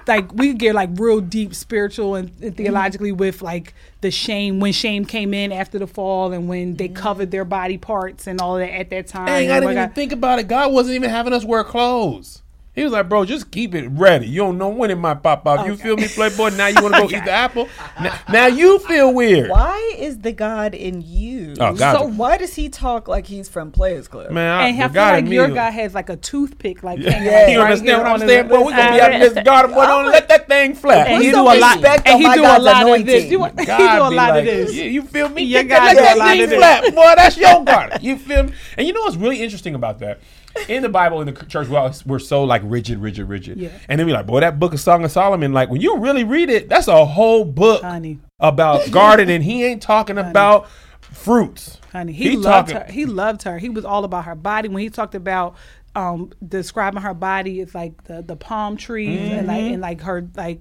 like 0.06 0.32
we 0.32 0.52
get 0.54 0.74
like 0.74 0.90
real 0.94 1.20
deep 1.20 1.54
spiritual 1.54 2.14
and, 2.14 2.28
and 2.28 2.38
mm-hmm. 2.38 2.56
theologically 2.56 3.12
with 3.12 3.42
like 3.42 3.74
the 4.00 4.10
shame 4.10 4.60
when 4.60 4.72
shame 4.72 5.04
came 5.04 5.34
in 5.34 5.52
after 5.52 5.78
the 5.78 5.86
fall 5.86 6.32
and 6.32 6.48
when 6.48 6.76
they 6.76 6.88
mm-hmm. 6.88 6.96
covered 6.96 7.30
their 7.30 7.44
body 7.44 7.78
parts 7.78 8.26
and 8.26 8.40
all 8.40 8.56
that 8.56 8.72
at 8.72 8.90
that 8.90 9.06
time. 9.06 9.26
Dang, 9.26 9.44
And 9.44 9.52
I 9.52 9.56
didn't 9.56 9.72
even 9.72 9.86
got- 9.86 9.94
think 9.94 10.12
about 10.12 10.38
it. 10.38 10.48
God 10.48 10.72
wasn't 10.72 10.94
even 10.96 11.10
having 11.10 11.32
us 11.32 11.44
wear 11.44 11.64
clothes. 11.64 12.42
He 12.76 12.84
was 12.84 12.92
like, 12.92 13.08
bro, 13.08 13.24
just 13.24 13.50
keep 13.50 13.74
it 13.74 13.88
ready. 13.88 14.28
You 14.28 14.42
don't 14.42 14.58
know 14.58 14.68
when 14.68 14.90
it 14.90 14.96
might 14.96 15.22
pop 15.22 15.46
off. 15.46 15.66
You 15.66 15.76
feel 15.78 15.96
me, 15.96 16.08
Playboy? 16.08 16.50
Now 16.50 16.66
you 16.66 16.82
want 16.82 16.94
to 16.94 17.00
go 17.00 17.06
eat 17.16 17.24
the 17.24 17.30
apple? 17.30 17.70
Now, 17.98 18.18
now 18.30 18.46
you 18.48 18.78
feel 18.80 19.14
weird. 19.14 19.48
Why 19.48 19.94
is 19.96 20.18
the 20.18 20.32
God 20.32 20.74
in 20.74 21.00
you? 21.00 21.54
Oh, 21.58 21.74
God. 21.74 21.98
So 21.98 22.06
why 22.06 22.36
does 22.36 22.54
he 22.54 22.68
talk 22.68 23.08
like 23.08 23.26
he's 23.26 23.48
from 23.48 23.72
Players 23.72 24.08
Club? 24.08 24.30
Man, 24.30 24.50
I, 24.52 24.68
and 24.68 24.78
the 24.78 24.84
I 24.84 24.88
feel 24.88 24.92
God 24.94 25.24
like 25.24 25.32
your 25.32 25.48
me- 25.48 25.54
guy 25.54 25.70
has 25.70 25.94
like 25.94 26.10
a 26.10 26.16
toothpick, 26.16 26.82
like 26.82 26.98
Yeah. 26.98 27.22
Yeah. 27.22 27.48
You 27.48 27.58
right 27.60 27.64
understand 27.64 27.88
here 27.88 27.98
what 27.98 28.06
I'm 28.08 28.28
saying? 28.28 28.48
Boy, 28.48 28.54
we're 28.58 28.72
going 28.72 28.76
to 28.88 28.92
be 28.92 29.00
out 29.00 29.12
in 29.14 29.20
this 29.20 29.42
garden. 29.42 29.74
Boy, 29.74 29.86
don't 29.86 30.06
let 30.10 30.28
that 30.28 30.46
thing 30.46 30.74
flap. 30.74 31.08
And 31.08 31.22
he 31.22 31.30
do 31.30 31.40
a 31.40 31.56
lot. 31.56 31.82
And 31.82 32.20
he 32.20 32.34
do 32.34 32.42
a 32.42 32.60
lot 32.60 33.00
of 33.00 33.06
this. 33.06 33.24
You, 33.30 33.42
he 33.42 33.64
do 33.66 34.02
a 34.02 34.10
lot 34.12 34.38
of 34.38 34.44
this. 34.44 34.74
You 34.74 35.00
feel 35.00 35.30
me? 35.30 35.44
Your 35.44 35.62
Let 35.62 35.68
God 35.70 35.80
that 35.80 35.94
do 35.94 36.00
a 36.00 36.18
lot 36.18 36.28
thing 36.28 36.42
of 36.42 36.50
this. 36.50 36.58
flap, 36.58 36.94
boy. 36.94 37.12
That's 37.16 37.38
your 37.38 37.64
garden. 37.64 37.98
You 38.02 38.18
feel 38.18 38.42
me? 38.42 38.52
And 38.76 38.86
you 38.86 38.92
know 38.92 39.00
what's 39.00 39.16
really 39.16 39.42
interesting 39.42 39.74
about 39.74 39.98
that? 40.00 40.20
In 40.68 40.82
the 40.82 40.88
Bible, 40.88 41.20
in 41.20 41.26
the 41.26 41.44
church, 41.46 41.68
we're, 41.68 41.78
always- 41.78 42.04
we're 42.06 42.18
so 42.18 42.44
like 42.44 42.62
rigid, 42.64 42.98
rigid, 42.98 43.28
rigid. 43.28 43.58
Yeah. 43.58 43.70
And 43.88 43.98
then 43.98 44.06
we're 44.06 44.14
like, 44.14 44.26
boy, 44.26 44.40
that 44.40 44.58
book 44.58 44.72
of 44.74 44.80
Song 44.80 45.04
of 45.04 45.10
Solomon, 45.12 45.52
like 45.52 45.70
when 45.70 45.80
you 45.80 45.98
really 45.98 46.24
read 46.24 46.50
it, 46.50 46.68
that's 46.68 46.88
a 46.88 47.04
whole 47.04 47.44
book 47.44 47.82
Honey. 47.82 48.18
about 48.40 48.90
gardening. 48.90 49.42
He 49.42 49.64
ain't 49.64 49.82
talking 49.82 50.18
about 50.18 50.68
fruits. 51.00 51.78
honey. 51.92 52.12
He, 52.12 52.36
loved 52.36 52.70
talking- 52.70 52.86
her. 52.86 52.92
He 52.92 53.06
loved 53.06 53.42
her. 53.44 53.58
He 53.58 53.68
was 53.68 53.84
all 53.84 54.04
about 54.04 54.24
her 54.24 54.34
body. 54.34 54.68
When 54.68 54.82
he 54.82 54.90
talked 54.90 55.14
about 55.14 55.56
um, 55.94 56.32
describing 56.46 57.02
her 57.02 57.14
body, 57.14 57.60
it's 57.60 57.74
like 57.74 58.04
the 58.04 58.22
the 58.22 58.36
palm 58.36 58.76
trees 58.76 59.32
and 59.32 59.46
like 59.46 59.60
Mm-hmm. 59.62 59.72
and 59.74 59.82
like 59.82 60.00
her 60.02 60.28
like. 60.36 60.60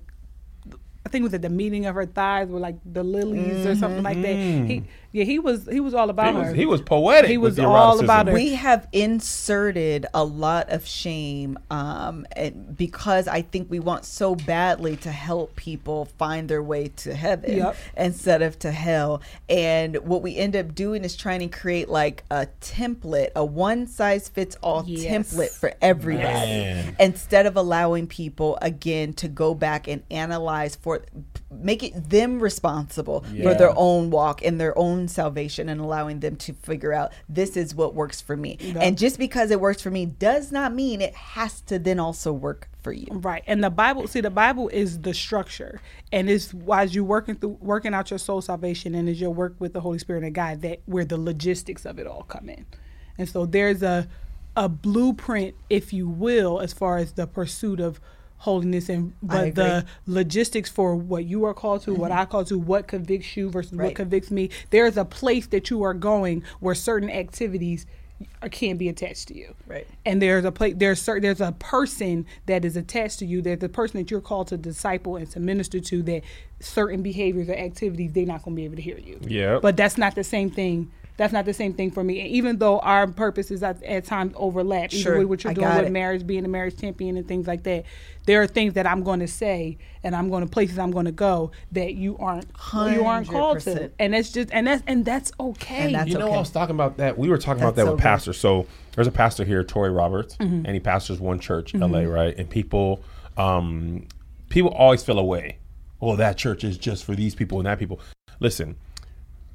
I 1.06 1.10
think 1.10 1.22
it 1.22 1.26
was 1.26 1.34
at 1.36 1.44
the 1.44 1.50
meeting 1.50 1.86
of 1.86 1.94
her 1.94 2.08
thighs 2.08 2.48
were 2.50 2.60
like 2.60 2.78
the 2.84 3.04
lilies 3.04 3.64
or 3.66 3.76
something 3.76 4.02
like 4.02 4.20
that. 4.24 4.34
He 4.36 4.84
yeah 5.16 5.24
he 5.24 5.40
was 5.40 5.66
he 5.66 5.80
was 5.80 5.94
all 5.94 6.10
about. 6.10 6.34
He 6.34 6.40
was, 6.42 6.54
he 6.54 6.66
was 6.66 6.82
poetic. 6.82 7.30
He 7.30 7.38
was 7.38 7.58
all 7.58 8.00
about 8.04 8.28
her. 8.28 8.34
we 8.34 8.54
have 8.56 8.88
inserted 8.92 10.06
a 10.14 10.24
lot 10.24 10.70
of 10.70 10.86
shame 10.86 11.58
um, 11.72 12.26
and 12.36 12.76
because 12.78 13.28
I 13.28 13.42
think 13.42 13.70
we 13.72 13.80
want 13.80 14.04
so 14.06 14.36
badly 14.36 14.98
to 14.98 15.12
help 15.12 15.56
people 15.56 16.06
find 16.18 16.50
their 16.50 16.62
way 16.62 16.90
to 16.98 17.14
heaven 17.16 17.58
Yep. 17.58 17.76
instead 17.96 18.42
of 18.42 18.60
to 18.60 18.72
hell. 18.72 19.22
And 19.48 19.96
what 20.06 20.22
we 20.22 20.36
end 20.36 20.56
up 20.56 20.76
doing 20.76 21.04
is 21.06 21.16
trying 21.16 21.40
to 21.40 21.48
create 21.48 21.88
like 21.88 22.24
a 22.30 22.48
template, 22.62 23.30
a 23.36 23.46
one 23.46 23.88
size 23.88 24.28
fits 24.28 24.58
all 24.62 24.84
Yes. 24.86 25.06
template 25.34 25.52
for 25.52 25.74
everybody 25.82 26.24
Man. 26.24 26.96
instead 27.00 27.46
of 27.46 27.56
allowing 27.56 28.08
people 28.08 28.58
again 28.62 29.14
to 29.14 29.28
go 29.30 29.54
back 29.54 29.88
and 29.88 30.04
analyze 30.12 30.76
for 30.76 31.06
make 31.64 31.84
it 31.84 32.10
them 32.10 32.40
responsible 32.40 33.26
for 33.42 33.54
their 33.54 33.74
own 33.76 34.10
walk 34.10 34.44
and 34.44 34.60
their 34.60 34.78
own 34.78 35.08
salvation 35.08 35.70
and 35.70 35.82
allowing 35.82 36.20
them 36.20 36.36
to 36.36 36.54
figure 36.54 36.94
out 36.94 37.12
this 37.28 37.58
is 37.58 37.74
what 37.74 37.94
works 37.96 38.22
for 38.22 38.38
me 38.38 38.58
and 38.80 38.98
just 38.98 39.18
because 39.18 39.52
it 39.52 39.60
works 39.60 39.82
for 39.82 39.92
me 39.92 40.06
does 40.06 40.52
not 40.52 40.74
mean 40.74 41.02
it 41.02 41.16
has 41.16 41.62
to 41.62 41.80
then 41.80 42.00
also 42.00 42.32
work 42.32 42.70
for 42.82 42.94
you 42.94 43.08
Right. 43.12 43.44
And 43.48 43.64
the 43.64 43.70
Bible, 43.70 44.08
see, 44.08 44.22
the 44.22 44.30
Bible 44.30 44.70
is 44.70 45.02
the 45.02 45.14
structure. 45.14 45.82
And 46.12 46.30
it's 46.30 46.54
as 46.72 46.96
you 46.96 47.04
working 47.04 47.36
through 47.36 47.58
working 47.62 47.94
out 47.94 48.12
your 48.12 48.20
soul 48.20 48.42
salvation 48.42 48.94
and 48.94 49.10
as 49.10 49.20
your 49.20 49.32
work 49.32 49.56
with 49.60 49.74
the 49.74 49.82
Holy 49.82 49.98
Spirit 50.00 50.24
and 50.24 50.36
God 50.36 50.62
that 50.62 50.82
where 50.86 51.06
the 51.06 51.18
logistics 51.18 51.86
of 51.86 52.00
it 52.00 52.08
all 52.08 52.24
come 52.24 52.50
in. 52.50 52.66
And 53.18 53.28
so 53.30 53.46
there's 53.46 53.82
a 53.82 54.08
a 54.58 54.70
blueprint, 54.70 55.56
if 55.70 55.92
you 55.92 56.08
will, 56.08 56.62
as 56.62 56.72
far 56.72 56.98
as 56.98 57.14
the 57.14 57.28
pursuit 57.28 57.80
of 57.80 58.00
holiness 58.38 58.90
and 58.90 59.14
but 59.24 59.56
the 59.56 59.86
logistics 60.06 60.70
for 60.70 60.96
what 60.96 61.26
you 61.26 61.46
are 61.46 61.54
called 61.54 61.82
to, 61.84 61.94
what 61.94 62.12
mm-hmm. 62.12 62.20
I 62.20 62.26
call 62.26 62.46
to, 62.46 62.58
what 62.60 62.88
convicts 62.88 63.36
you 63.36 63.50
versus 63.50 63.74
what 63.74 63.96
convicts 63.96 64.30
me. 64.30 64.50
There's 64.70 64.98
a 64.98 65.06
place 65.06 65.48
that 65.48 65.70
you 65.70 65.84
are 65.84 65.94
going 65.94 66.44
where 66.60 66.76
certain 66.76 67.10
activities 67.10 67.86
are- 68.42 68.50
can 68.50 68.78
be 68.78 68.88
attached 68.88 69.28
to 69.28 69.38
you 69.38 69.56
Right. 69.68 69.86
and 70.06 70.22
there's 70.22 70.46
a 70.46 70.52
place 70.52 70.76
there's 70.78 71.02
cer- 71.02 71.20
there's 71.20 71.42
a 71.42 71.52
person 71.54 72.26
that 72.46 72.64
is 72.64 72.78
attached 72.78 73.20
to 73.20 73.26
you 73.26 73.42
there's 73.42 73.62
a 73.62 73.68
person 73.68 74.00
that 74.00 74.10
you're 74.10 74.22
called 74.22 74.48
to 74.48 74.58
disciple 74.58 75.18
and 75.18 75.30
to 75.32 75.40
minister 75.42 75.82
to 75.82 76.02
that 76.04 76.22
certain 76.62 77.02
behaviors 77.02 77.50
or 77.50 77.56
activities 77.56 78.14
they're 78.14 78.26
not 78.26 78.42
going 78.44 78.56
to 78.56 78.60
be 78.60 78.64
able 78.64 78.78
to 78.78 78.82
hear 78.82 78.98
you 78.98 79.20
Yeah. 79.28 79.60
but 79.62 79.76
that's 79.76 79.98
not 79.98 80.16
the 80.16 80.24
same 80.24 80.50
thing 80.50 80.92
that's 81.18 81.32
not 81.32 81.46
the 81.46 81.54
same 81.54 81.74
thing 81.74 81.92
for 81.92 82.04
me 82.04 82.20
And 82.20 82.30
even 82.30 82.58
though 82.58 82.80
our 82.80 83.08
purposes 83.08 83.64
at, 83.64 83.82
at 83.84 84.04
times 84.06 84.34
overlap 84.36 84.92
Sure, 84.92 85.14
even 85.16 85.20
with 85.20 85.30
what 85.30 85.44
you're 85.44 85.52
I 85.52 85.54
doing 85.54 85.76
with 85.78 85.86
it. 85.88 85.92
marriage 85.92 86.28
being 86.28 86.44
a 86.46 86.48
marriage 86.50 86.78
champion 86.80 87.16
and 87.18 87.28
things 87.28 87.48
like 87.48 87.64
that 87.64 87.86
there 88.26 88.42
are 88.42 88.48
things 88.48 88.74
that 88.74 88.86
i'm 88.88 89.04
going 89.04 89.20
to 89.22 89.28
say 89.28 89.78
and 90.04 90.16
i'm 90.16 90.30
going 90.30 90.44
to 90.44 90.50
places 90.50 90.78
i'm 90.80 90.92
going 90.92 91.06
to 91.06 91.12
go 91.12 91.52
that 91.72 91.94
you 91.96 92.18
aren't 92.18 92.46
you 92.74 93.06
aren't 93.06 93.28
called 93.30 93.60
to 93.62 93.70
100%. 93.72 93.92
and 94.00 94.14
that's 94.14 94.32
just 94.32 94.50
and 94.52 94.68
that's 94.68 94.84
and 94.88 95.06
that's 95.06 95.32
okay 95.40 95.86
And 95.86 95.96
that's 95.96 96.10
you 96.10 96.18
know, 96.18 96.26
okay. 96.28 96.36
I 96.36 96.40
was 96.40 96.50
talking 96.52 96.76
about 96.76 96.98
that. 96.98 97.18
We 97.18 97.30
were 97.30 97.38
talking 97.38 97.62
about 97.64 97.76
that 97.76 97.86
so 97.86 97.92
with 97.92 98.00
good. 98.00 98.04
pastors. 98.04 98.38
So 98.38 98.68
there's 98.96 99.08
a 99.08 99.12
pastor 99.12 99.44
here, 99.46 99.64
Touré 99.64 99.96
Roberts, 99.96 100.36
Mm-hmm. 100.38 100.66
and 100.66 100.68
he 100.70 100.80
pastors 100.80 101.20
one 101.20 101.40
church, 101.40 101.74
LA, 101.74 102.00
right? 102.02 102.36
And 102.38 102.50
people, 102.50 103.04
um, 103.38 104.06
people 104.50 104.72
always 104.72 105.04
feel 105.04 105.20
away. 105.20 105.58
Well, 106.00 106.16
that 106.18 106.38
church 106.38 106.64
is 106.64 106.78
just 106.78 107.04
for 107.06 107.16
these 107.16 107.36
people 107.36 107.58
and 107.60 107.66
that 107.68 107.80
people. 107.80 108.00
Listen, 108.40 108.76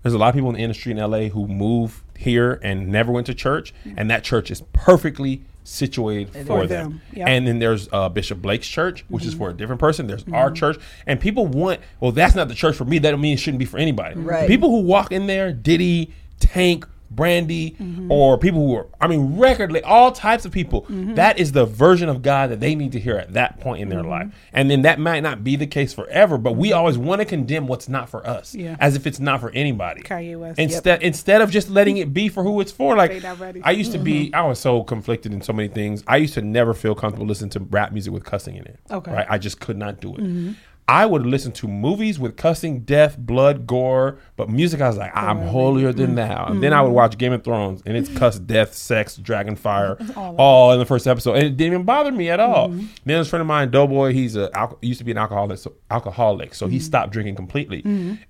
there's 0.03 0.15
a 0.15 0.19
lot 0.19 0.29
of 0.29 0.35
people 0.35 0.49
in 0.51 0.57
the 0.57 0.63
industry 0.63 0.93
in 0.93 0.99
LA 0.99 1.29
who 1.29 1.47
move 1.47 2.03
here 2.17 2.59
and 2.63 2.89
never 2.89 3.11
went 3.13 3.27
to 3.27 3.35
church, 3.35 3.73
and 3.97 4.11
that 4.11 4.25
church 4.25 4.51
is 4.51 4.63
perfectly 4.73 5.43
situated 5.65 6.31
for 6.33 6.45
For 6.45 6.67
them. 6.67 6.91
them, 6.91 7.01
yep. 7.13 7.29
And 7.29 7.47
then 7.47 7.59
there's 7.59 7.89
uh, 7.93 8.09
Bishop 8.09 8.41
Blake's 8.43 8.67
church, 8.67 9.05
which 9.09 9.23
Mm-hmm. 9.23 9.29
is 9.29 9.35
for 9.35 9.51
a 9.51 9.55
different 9.55 9.81
person. 9.81 10.07
There's 10.07 10.25
our 10.33 10.51
church, 10.51 10.79
and 11.07 11.21
people 11.21 11.47
want. 11.47 11.81
Well, 12.01 12.13
that's 12.13 12.35
not 12.35 12.49
the 12.49 12.55
church 12.55 12.77
for 12.77 12.85
me. 12.85 12.99
That 12.99 13.11
don't 13.13 13.21
mean 13.21 13.35
it 13.35 13.41
shouldn't 13.41 13.59
be 13.59 13.65
for 13.67 13.79
anybody. 13.79 14.19
Right. 14.19 14.49
People 14.49 14.71
who 14.71 14.81
walk 14.81 15.13
in 15.13 15.27
there, 15.27 15.53
Diddy, 15.53 16.13
Tank, 16.41 16.87
Brandy, 17.11 17.73
Mm-hmm. 17.81 18.11
or 18.13 18.39
people 18.39 18.61
who 18.67 18.77
are, 18.77 18.87
I 19.01 19.07
mean, 19.09 19.37
recordly, 19.39 19.83
all 19.83 20.13
types 20.13 20.45
of 20.45 20.53
people. 20.53 20.83
Mm-hmm. 20.83 21.15
that 21.15 21.39
is 21.39 21.53
the 21.53 21.65
version 21.67 22.09
of 22.09 22.23
God 22.23 22.51
that 22.51 22.61
they 22.61 22.75
need 22.75 22.93
to 22.93 23.01
hear 23.01 23.17
at 23.17 23.33
that 23.35 23.59
point 23.61 23.83
in 23.83 23.89
their 23.89 24.01
Mm-hmm. 24.01 24.09
life. 24.09 24.29
And 24.53 24.71
then 24.71 24.83
that 24.83 24.99
might 25.01 25.21
not 25.21 25.43
be 25.45 25.57
the 25.57 25.67
case 25.67 25.93
forever, 25.93 26.39
but 26.39 26.53
we 26.57 26.73
always 26.73 26.97
want 26.99 27.21
to 27.21 27.25
condemn 27.25 27.67
what's 27.67 27.89
not 27.89 28.09
for 28.09 28.27
us, 28.27 28.55
Yeah. 28.55 28.77
as 28.81 28.95
if 28.97 29.07
it's 29.07 29.19
not 29.21 29.41
for 29.41 29.51
anybody. 29.51 30.03
Kanye 30.03 30.39
West. 30.39 30.59
Instead, 30.59 31.03
instead 31.03 31.41
of 31.41 31.51
just 31.51 31.69
letting 31.69 31.97
it 31.97 32.15
be 32.15 32.29
for 32.29 32.43
who 32.43 32.61
it's 32.61 32.73
for, 32.73 32.97
like 32.97 33.11
Straight 33.11 33.25
up 33.25 33.41
ready. 33.41 33.61
I 33.65 33.73
used 33.73 33.93
to 33.93 33.99
be, 33.99 34.33
I 34.33 34.43
was 34.43 34.59
so 34.59 34.83
conflicted 34.85 35.33
in 35.33 35.43
so 35.43 35.53
many 35.53 35.69
things. 35.69 36.05
I 36.07 36.17
used 36.19 36.35
to 36.35 36.43
never 36.43 36.75
feel 36.75 36.95
comfortable 36.95 37.27
listening 37.27 37.51
to 37.51 37.61
rap 37.61 37.93
music 37.93 38.13
with 38.13 38.25
cussing 38.25 38.57
in 38.57 38.65
it. 38.67 38.79
Okay. 38.91 39.13
right? 39.13 39.27
I 39.29 39.39
just 39.39 39.59
could 39.61 39.77
not 39.77 40.01
do 40.01 40.15
it. 40.17 40.57
I 40.91 41.07
would 41.07 41.25
listen 41.25 41.53
to 41.53 41.69
movies 41.69 42.19
with 42.19 42.37
cussing, 42.37 42.81
death, 42.81 43.17
blood, 43.17 43.65
gore, 43.65 44.19
but 44.35 44.51
music 44.51 44.81
I 44.81 44.89
was 44.89 44.97
like, 44.97 45.17
I'm 45.17 45.39
holier 45.39 45.93
than 45.93 46.17
thou. 46.17 46.47
And 46.47 46.61
then 46.61 46.73
I 46.73 46.83
would 46.83 46.91
watch 46.91 47.17
Game 47.17 47.33
of 47.33 47.45
Thrones 47.45 47.81
and 47.87 47.97
it's 47.97 48.09
cuss, 48.19 48.41
death, 48.41 48.75
sex, 48.75 49.17
dragon 49.17 49.55
fire, 49.55 49.97
all 50.17 50.73
in 50.73 50.81
the 50.81 50.85
first 50.85 51.07
episode, 51.07 51.35
and 51.35 51.45
it 51.47 51.57
didn't 51.57 51.75
even 51.75 51.85
bother 51.87 52.11
me 52.11 52.29
at 52.29 52.41
all. 52.41 52.71
Then 52.71 52.89
there's 53.05 53.29
a 53.29 53.31
friend 53.31 53.41
of 53.41 53.47
mine, 53.47 53.71
Doughboy. 53.71 54.13
He's 54.15 54.35
a 54.35 54.51
al- 54.59 54.79
used 54.83 54.99
to 54.99 55.05
be 55.05 55.13
an 55.13 55.19
alcoholic, 55.19 55.59
so, 55.59 55.75
alcoholic, 55.93 56.57
so 56.57 56.67
he 56.67 56.81
stopped 56.81 57.13
drinking 57.13 57.37
completely, 57.37 57.83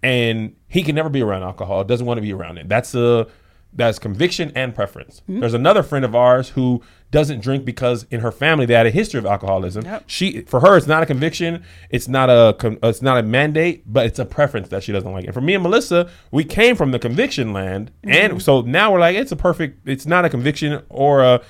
and 0.03 0.55
he 0.69 0.83
can 0.83 0.95
never 0.95 1.09
be 1.09 1.23
around 1.23 1.43
alcohol. 1.45 1.83
Doesn't 1.85 2.07
want 2.07 2.19
to 2.19 2.23
be 2.23 2.35
around 2.35 2.59
it. 2.59 2.69
That's 2.69 2.95
a 2.95 3.27
that's 3.73 3.99
conviction 3.99 4.51
and 4.55 4.75
preference. 4.75 5.23
There's 5.29 5.55
another 5.55 5.83
friend 5.83 6.05
of 6.05 6.15
ours 6.15 6.51
who 6.51 6.83
doesn't 7.11 7.41
drink 7.41 7.65
because 7.65 8.05
in 8.11 8.21
her 8.21 8.31
family 8.33 8.67
they 8.67 8.75
had 8.75 8.87
a 8.87 8.91
history 8.91 9.19
of 9.19 9.27
alcoholism. 9.27 9.85
Yep. 9.85 10.05
She 10.07 10.43
for 10.43 10.61
her 10.61 10.77
it's 10.77 10.87
not 10.87 11.03
a 11.03 11.07
conviction, 11.07 11.65
it's 11.89 12.09
not 12.09 12.31
a 12.31 12.57
uh, 12.65 12.77
it's 12.83 13.03
not 13.03 13.19
a 13.19 13.23
mandate, 13.23 13.83
but 13.87 14.07
it's 14.07 14.19
a 14.19 14.25
preference 14.25 14.69
that 14.69 14.83
she 14.83 14.93
doesn't 14.93 15.11
like. 15.11 15.25
And 15.25 15.35
for 15.35 15.41
me 15.41 15.55
and 15.55 15.63
Melissa, 15.63 16.11
we 16.31 16.45
came 16.45 16.77
from 16.77 16.91
the 16.91 16.99
conviction 16.99 17.53
land, 17.53 17.91
mm-hmm. 18.05 18.11
and 18.11 18.43
so 18.43 18.63
now 18.63 18.93
we're 18.93 19.01
like 19.01 19.17
it's 19.17 19.33
a 19.33 19.37
perfect. 19.37 19.89
It's 19.89 20.07
not 20.07 20.25
a 20.25 20.29
conviction 20.29 20.83
or 20.89 21.23
a 21.23 21.43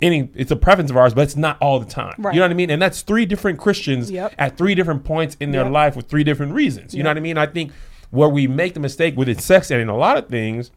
any. 0.00 0.30
It's 0.34 0.50
a 0.50 0.56
preference 0.56 0.90
of 0.90 0.96
ours, 0.96 1.14
but 1.14 1.22
it's 1.22 1.36
not 1.36 1.58
all 1.60 1.78
the 1.80 1.86
time. 1.86 2.14
Right. 2.18 2.34
You 2.34 2.40
know 2.40 2.44
what 2.46 2.52
I 2.52 2.54
mean? 2.54 2.70
And 2.70 2.80
that's 2.82 3.02
three 3.02 3.26
different 3.26 3.58
Christians 3.58 4.10
Yep. 4.10 4.34
at 4.38 4.56
three 4.56 4.74
different 4.74 5.04
points 5.04 5.36
in 5.40 5.52
their 5.52 5.64
Yep. 5.64 5.72
life 5.72 5.96
with 5.96 6.08
three 6.08 6.24
different 6.24 6.52
reasons. 6.54 6.94
You 6.94 7.02
know 7.02 7.10
what 7.10 7.16
I 7.16 7.20
mean? 7.20 7.38
I 7.38 7.46
think 7.46 7.72
where 8.10 8.28
we 8.28 8.46
make 8.46 8.74
the 8.74 8.80
mistake 8.80 9.16
with 9.16 9.40
sex 9.40 9.70
and 9.70 9.80
in 9.80 9.88
a 9.88 9.96
lot 9.96 10.16
of 10.16 10.28
things 10.28 10.70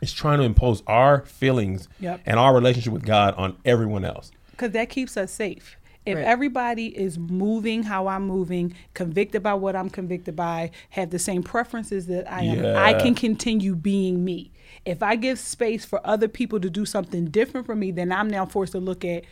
is 0.00 0.12
trying 0.12 0.38
to 0.38 0.44
impose 0.44 0.82
our 0.86 1.24
feelings 1.26 1.88
Yep. 2.00 2.20
and 2.26 2.38
our 2.38 2.54
relationship 2.54 2.92
with 2.92 3.04
God 3.04 3.34
on 3.36 3.56
everyone 3.64 4.04
else. 4.04 4.30
because 4.50 4.72
that 4.72 4.88
keeps 4.88 5.16
us 5.16 5.30
safe. 5.30 5.76
If 6.04 6.16
Right. 6.16 6.24
everybody 6.24 6.86
is 6.86 7.16
moving 7.18 7.84
how 7.84 8.08
I'm 8.08 8.26
moving, 8.26 8.74
convicted 8.94 9.42
by 9.42 9.54
what 9.54 9.76
I'm 9.76 9.88
convicted 9.90 10.34
by, 10.34 10.70
have 10.90 11.10
the 11.10 11.18
same 11.18 11.42
preferences 11.44 12.06
that 12.06 12.28
I 12.32 12.42
am, 12.44 12.64
I 12.76 12.94
can 12.94 13.14
continue 13.14 13.76
being 13.76 14.24
me. 14.24 14.50
If 14.84 15.02
I 15.02 15.14
give 15.16 15.38
space 15.38 15.84
for 15.84 16.00
other 16.04 16.26
people 16.26 16.58
to 16.60 16.70
do 16.70 16.84
something 16.86 17.26
different 17.26 17.66
from 17.66 17.78
me, 17.80 17.90
then 17.92 18.10
I'm 18.10 18.28
now 18.28 18.46
forced 18.46 18.72
to 18.72 18.80
look 18.80 19.04
at 19.04 19.24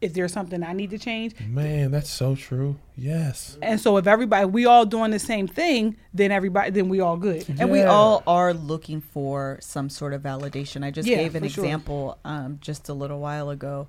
is 0.00 0.12
there 0.12 0.28
something 0.28 0.62
I 0.62 0.72
need 0.72 0.90
to 0.90 0.98
change? 0.98 1.34
Man, 1.40 1.90
that's 1.90 2.10
so 2.10 2.34
true. 2.36 2.76
Yes. 2.96 3.58
And 3.62 3.80
so 3.80 3.96
if 3.96 4.06
everybody 4.06 4.46
we 4.46 4.64
all 4.66 4.86
doing 4.86 5.10
the 5.10 5.18
same 5.18 5.46
thing, 5.48 5.96
then 6.14 6.30
everybody 6.30 6.70
then 6.70 6.88
we 6.88 7.00
all 7.00 7.16
good. 7.16 7.44
And 7.58 7.70
we 7.70 7.82
all 7.82 8.22
are 8.26 8.54
looking 8.54 9.00
for 9.00 9.58
some 9.60 9.88
sort 9.90 10.12
of 10.14 10.22
validation. 10.22 10.84
I 10.84 10.90
just 10.90 11.08
Yeah, 11.08 11.16
gave 11.16 11.34
an 11.34 11.42
for 11.42 11.48
sure. 11.48 11.64
example 11.64 12.18
um, 12.24 12.58
just 12.60 12.88
a 12.88 12.94
little 12.94 13.18
while 13.20 13.50
ago 13.50 13.88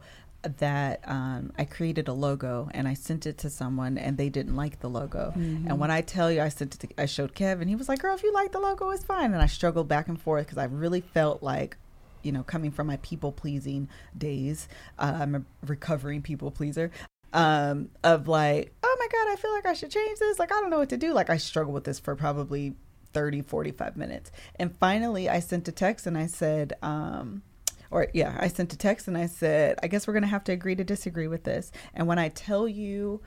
that 0.60 1.02
um, 1.06 1.52
I 1.58 1.66
created 1.66 2.08
a 2.08 2.14
logo 2.14 2.70
and 2.74 2.88
I 2.88 2.94
sent 2.94 3.26
it 3.26 3.38
to 3.40 3.50
someone 3.50 3.98
and 3.98 4.18
they 4.18 4.30
didn't 4.30 4.56
like 4.56 4.80
the 4.80 4.90
logo. 4.90 5.34
Mm-hmm. 5.36 5.68
And 5.68 5.80
when 5.80 5.92
I 5.92 6.02
tell 6.02 6.32
you, 6.32 6.42
I 6.42 6.50
sent 6.50 6.76
it 6.76 6.80
to, 6.88 7.02
I 7.02 7.06
showed 7.08 7.36
Kev 7.36 7.60
and 7.62 7.70
he 7.70 7.76
was 7.76 7.90
like, 7.90 8.00
"Girl, 8.00 8.16
if 8.16 8.24
you 8.24 8.32
like 8.34 8.52
the 8.52 8.60
logo, 8.60 8.90
it's 8.92 9.04
fine." 9.04 9.34
And 9.34 9.42
I 9.42 9.48
struggled 9.48 9.88
back 9.88 10.08
and 10.08 10.20
forth 10.20 10.46
because 10.48 10.58
I 10.58 10.66
really 10.66 11.02
felt 11.02 11.44
like. 11.44 11.78
You 12.24 12.32
know, 12.32 12.44
coming 12.44 12.72
from 12.72 12.88
my 12.88 12.98
people 12.98 13.32
pleasing 13.32 13.88
days, 14.18 14.68
uh, 14.98 15.18
I'm 15.22 15.36
a 15.36 15.42
recovering 15.66 16.22
people 16.22 16.52
pleaser. 16.52 16.92
Um, 17.32 17.90
of 18.04 18.28
like, 18.28 18.74
oh 18.82 18.96
my 19.00 19.08
God, 19.12 19.32
I 19.32 19.36
feel 19.36 19.52
like 19.52 19.66
I 19.68 19.74
should 19.74 19.92
change 19.92 20.18
this. 20.18 20.40
Like, 20.40 20.52
I 20.52 20.60
don't 20.62 20.72
know 20.72 20.80
what 20.80 20.90
to 20.90 20.98
do. 20.98 21.14
Like, 21.14 21.30
I 21.30 21.38
struggled 21.38 21.76
with 21.76 21.84
this 21.84 22.00
for 22.00 22.16
probably 22.16 22.74
30 23.12 23.42
45 23.42 23.98
minutes 23.98 24.32
and 24.58 24.78
finally 24.78 25.28
i 25.28 25.40
sent 25.40 25.68
a 25.68 25.72
text 25.72 26.06
and 26.06 26.16
i 26.16 26.28
said 26.28 26.74
um 26.84 27.42
or 27.90 28.06
yeah 28.14 28.38
i 28.40 28.48
sent 28.48 28.72
a 28.72 28.78
text 28.78 29.08
and 29.08 29.18
i 29.18 29.26
said 29.26 29.76
i 29.82 29.88
guess 29.88 30.06
we're 30.06 30.14
gonna 30.14 30.28
have 30.28 30.44
to 30.44 30.52
agree 30.52 30.76
to 30.76 30.84
disagree 30.84 31.28
with 31.28 31.44
this 31.44 31.72
and 31.96 32.06
when 32.06 32.20
i 32.20 32.30
tell 32.30 32.68
you 32.68 33.20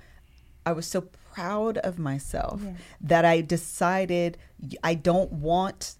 i 0.64 0.70
was 0.70 0.86
so 0.86 1.01
proud 1.35 1.78
of 1.78 1.98
myself 1.98 2.60
Yeah. 2.64 2.74
that 3.01 3.24
i 3.24 3.40
decided 3.40 4.39
I 4.85 4.94
don't 4.94 5.32
want 5.32 5.97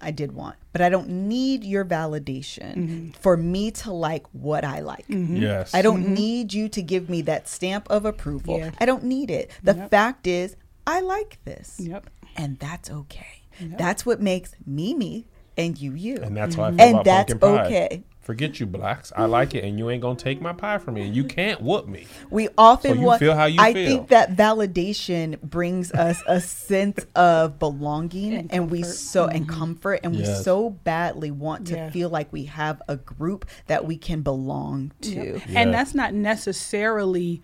i 0.00 0.10
did 0.10 0.32
want 0.32 0.56
but 0.72 0.80
i 0.80 0.88
don't 0.88 1.08
need 1.08 1.64
your 1.64 1.84
validation 1.84 2.74
mm-hmm. 2.74 3.10
for 3.20 3.36
me 3.36 3.70
to 3.70 3.92
like 3.92 4.26
what 4.32 4.64
i 4.64 4.80
like 4.80 5.06
mm-hmm. 5.08 5.34
Yes. 5.36 5.74
I 5.74 5.82
don't 5.82 6.02
mm-hmm. 6.04 6.14
need 6.14 6.54
you 6.54 6.68
to 6.70 6.82
give 6.82 7.08
me 7.08 7.22
that 7.22 7.48
stamp 7.48 7.90
of 7.90 8.04
approval. 8.04 8.58
Yeah. 8.58 8.70
I 8.78 8.86
don't 8.86 9.04
need 9.04 9.30
it. 9.30 9.50
The 9.62 9.74
Yep. 9.74 9.90
fact 9.90 10.26
is, 10.26 10.56
I 10.86 11.00
like 11.00 11.38
this. 11.44 11.76
Yep. 11.78 12.08
And 12.36 12.58
that's 12.58 12.90
okay. 12.90 13.42
That's 13.60 14.04
what 14.04 14.20
makes 14.20 14.54
me 14.66 14.94
me 14.94 15.26
and 15.56 15.78
you 15.80 15.92
you. 15.94 16.16
And 16.22 16.36
that's 16.36 16.54
how 16.56 16.64
I 16.64 16.70
mm-hmm. 16.70 16.78
feel 16.78 16.86
And 16.86 16.94
about 17.00 17.04
that's 17.04 17.34
pumpkin 17.34 17.40
pie. 17.40 17.66
okay. 17.66 18.04
Forget 18.20 18.58
you 18.58 18.64
blacks. 18.64 19.12
I 19.14 19.26
like 19.26 19.54
it, 19.54 19.64
and 19.64 19.78
you 19.78 19.90
ain't 19.90 20.00
gonna 20.00 20.16
take 20.16 20.40
my 20.40 20.54
pie 20.54 20.78
from 20.78 20.94
me, 20.94 21.02
and 21.06 21.14
you 21.14 21.24
can't 21.24 21.60
whoop 21.60 21.86
me. 21.86 22.06
We 22.30 22.48
often 22.56 22.92
So 22.92 22.94
you 22.94 23.02
want. 23.02 23.20
feel 23.20 23.34
how 23.36 23.44
you 23.44 23.60
I 23.60 23.74
feel. 23.74 23.86
think 23.86 24.08
that 24.08 24.34
validation 24.34 25.38
brings 25.42 25.92
us 25.92 26.22
a 26.26 26.40
sense 26.40 27.04
of 27.14 27.58
belonging, 27.58 28.32
And 28.34 28.50
and, 28.50 28.70
we 28.70 28.82
so 28.82 29.26
and 29.26 29.46
mm-hmm. 29.46 29.58
comfort, 29.58 30.00
and 30.02 30.16
we 30.16 30.24
so 30.24 30.70
badly 30.70 31.30
want 31.30 31.66
to 31.66 31.74
Yeah. 31.76 31.90
feel 31.90 32.08
like 32.08 32.32
we 32.32 32.44
have 32.44 32.80
a 32.88 32.96
group 32.96 33.44
that 33.66 33.84
we 33.84 33.98
can 33.98 34.22
belong 34.22 34.92
to. 35.02 35.10
Yep. 35.10 35.42
Yeah. 35.48 35.60
And 35.60 35.74
that's 35.74 35.94
not 35.94 36.14
necessarily 36.14 37.42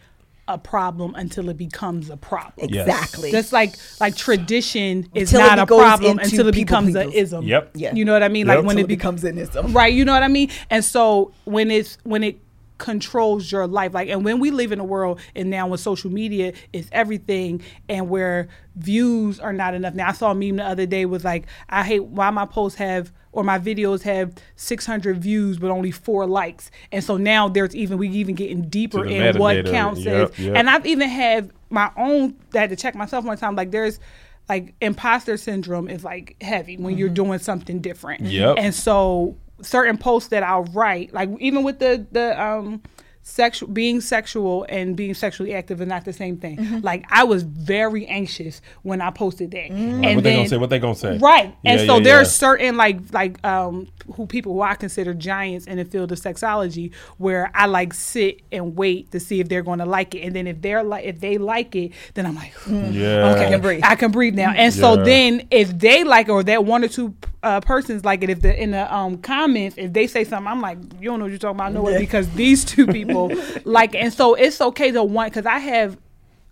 a 0.54 0.58
problem 0.58 1.14
until 1.14 1.48
it 1.48 1.56
becomes 1.56 2.10
a 2.10 2.16
problem. 2.16 2.68
Yes. 2.70 2.86
Exactly. 2.88 3.30
Just 3.30 3.52
like 3.52 3.74
like 4.00 4.16
tradition 4.16 5.08
is 5.14 5.32
Until 5.32 5.46
not 5.46 5.58
a 5.58 5.66
problem 5.66 6.18
until 6.18 6.48
it 6.48 6.54
people 6.54 6.64
becomes 6.82 6.94
a 6.96 7.04
pleasers. 7.04 7.14
ism. 7.32 7.44
Yep. 7.44 7.70
Yeah. 7.74 7.94
You 7.94 8.04
know 8.04 8.12
what 8.12 8.22
I 8.22 8.28
mean? 8.28 8.46
Yep. 8.46 8.56
Like 8.56 8.64
when 8.66 8.76
Until 8.78 8.84
it 8.84 8.88
becomes 8.88 9.22
becomes 9.22 9.38
an 9.38 9.62
ism. 9.64 9.72
right. 9.72 9.92
You 9.92 10.04
know 10.04 10.12
what 10.12 10.22
I 10.22 10.28
mean? 10.28 10.50
And 10.70 10.84
so 10.84 11.32
when 11.44 11.70
it's 11.70 11.98
when 12.04 12.22
it 12.22 12.40
controls 12.78 13.52
your 13.52 13.66
life 13.66 13.92
like 13.92 14.08
and 14.08 14.24
when 14.24 14.40
we 14.40 14.50
live 14.50 14.72
in 14.72 14.80
a 14.80 14.84
world 14.84 15.20
and 15.36 15.50
now 15.50 15.68
with 15.68 15.80
social 15.80 16.10
media 16.10 16.50
is 16.72 16.88
everything 16.92 17.60
and 17.90 18.08
where 18.08 18.48
views 18.76 19.38
are 19.38 19.52
not 19.52 19.74
enough 19.74 19.92
now 19.92 20.08
i 20.08 20.12
saw 20.12 20.30
a 20.30 20.34
meme 20.34 20.56
the 20.56 20.64
other 20.64 20.86
day 20.86 21.04
was 21.04 21.22
like 21.22 21.44
i 21.68 21.84
hate 21.84 22.02
why 22.04 22.30
my 22.30 22.46
posts 22.46 22.78
have 22.78 23.12
or 23.32 23.44
my 23.44 23.58
videos 23.58 24.02
have 24.02 24.34
600 24.56 25.18
views 25.18 25.58
but 25.58 25.70
only 25.70 25.90
four 25.90 26.26
likes. 26.26 26.70
And 26.92 27.02
so 27.04 27.16
now 27.16 27.48
there's 27.48 27.74
even 27.74 27.98
we 27.98 28.08
even 28.08 28.34
getting 28.34 28.68
deeper 28.68 29.04
the 29.04 29.14
in 29.14 29.38
what 29.38 29.66
counts 29.66 30.00
Yep, 30.00 30.30
as 30.32 30.38
yep. 30.38 30.56
and 30.56 30.68
i've 30.70 30.86
even 30.86 31.08
had 31.08 31.50
my 31.70 31.90
own 31.96 32.34
that 32.50 32.58
I 32.58 32.60
had 32.62 32.70
to 32.70 32.76
check 32.76 32.94
myself 32.94 33.24
one 33.24 33.36
time 33.38 33.54
like 33.54 33.70
there's 33.70 34.00
like 34.48 34.74
imposter 34.80 35.36
syndrome 35.36 35.88
is 35.88 36.02
like 36.02 36.36
heavy 36.40 36.76
when 36.76 36.98
you're 36.98 37.08
doing 37.08 37.38
something 37.38 37.80
different. 37.80 38.22
Yep. 38.22 38.56
and 38.58 38.74
so 38.74 39.36
certain 39.62 39.96
posts 39.96 40.30
that 40.30 40.42
I'll 40.42 40.64
write, 40.64 41.14
like 41.14 41.28
even 41.38 41.62
with 41.62 41.78
the 41.78 42.04
the 42.10 42.40
um 42.42 42.82
sexual 43.30 43.68
being 43.68 44.00
sexual 44.00 44.66
and 44.68 44.96
being 44.96 45.14
sexually 45.14 45.54
active 45.54 45.80
are 45.80 45.86
not 45.86 46.04
the 46.04 46.12
same 46.12 46.36
thing. 46.36 46.56
Mm-hmm. 46.58 46.78
Like 46.82 47.04
I 47.10 47.24
was 47.24 47.44
very 47.44 48.06
anxious 48.06 48.60
when 48.82 49.00
I 49.00 49.10
posted 49.10 49.52
that. 49.52 49.70
And 49.70 50.00
what 50.00 50.24
they 50.24 50.30
then- 50.30 50.36
gonna 50.38 50.48
say? 50.48 50.56
What 50.56 50.70
they 50.70 50.78
gonna 50.78 50.94
say? 50.94 51.18
Right. 51.18 51.56
And 51.64 51.80
so 51.86 51.96
yeah, 51.96 52.02
there 52.02 52.16
yeah. 52.16 52.22
are 52.22 52.24
certain 52.24 52.76
like 52.76 52.98
like 53.12 53.44
um 53.44 53.88
who 54.14 54.26
people 54.26 54.52
who 54.54 54.62
I 54.62 54.74
consider 54.74 55.14
giants 55.14 55.66
in 55.66 55.78
the 55.78 55.84
field 55.84 56.10
of 56.10 56.18
sexology 56.18 56.92
where 57.18 57.50
I 57.54 57.66
like 57.66 57.94
sit 57.94 58.42
and 58.50 58.76
wait 58.76 59.12
to 59.12 59.20
see 59.20 59.40
if 59.40 59.48
they're 59.48 59.62
going 59.62 59.78
to 59.78 59.86
like 59.86 60.14
it 60.14 60.22
and 60.22 60.34
then 60.34 60.46
if 60.46 60.60
they're 60.60 60.82
like 60.82 61.04
if 61.04 61.20
they 61.20 61.38
like 61.38 61.76
it 61.76 61.92
then 62.14 62.26
I'm 62.26 62.34
like 62.34 62.52
Yeah. 62.66 63.32
okay, 63.32 63.46
I 63.46 63.50
can 63.50 63.60
breathe. 63.60 63.80
I 63.84 63.94
can 63.94 64.10
breathe 64.10 64.34
now. 64.34 64.50
And 64.50 64.74
so 64.74 64.96
then, 64.96 65.46
if 65.50 65.78
they 65.78 66.04
like 66.04 66.28
it, 66.28 66.32
or 66.32 66.42
that 66.42 66.64
one 66.64 66.84
or 66.84 66.88
two 66.88 67.14
uh, 67.42 67.60
persons 67.60 68.04
like 68.04 68.22
it, 68.22 68.30
if 68.30 68.42
the 68.42 68.62
in 68.62 68.72
the 68.72 68.94
um, 68.94 69.18
comments, 69.18 69.76
if 69.78 69.92
they 69.92 70.06
say 70.06 70.24
something, 70.24 70.46
I'm 70.46 70.60
like, 70.60 70.78
you 71.00 71.10
don't 71.10 71.18
know 71.18 71.24
what 71.24 71.30
you're 71.30 71.38
talking 71.38 71.56
about, 71.56 71.72
no 71.72 71.82
way, 71.82 71.98
because 71.98 72.28
these 72.30 72.64
two 72.64 72.86
people 72.86 73.32
like, 73.64 73.94
and 73.94 74.12
so 74.12 74.34
it's 74.34 74.60
okay 74.60 74.90
to 74.90 75.02
want 75.02 75.32
because 75.32 75.46
I 75.46 75.58
have, 75.58 75.96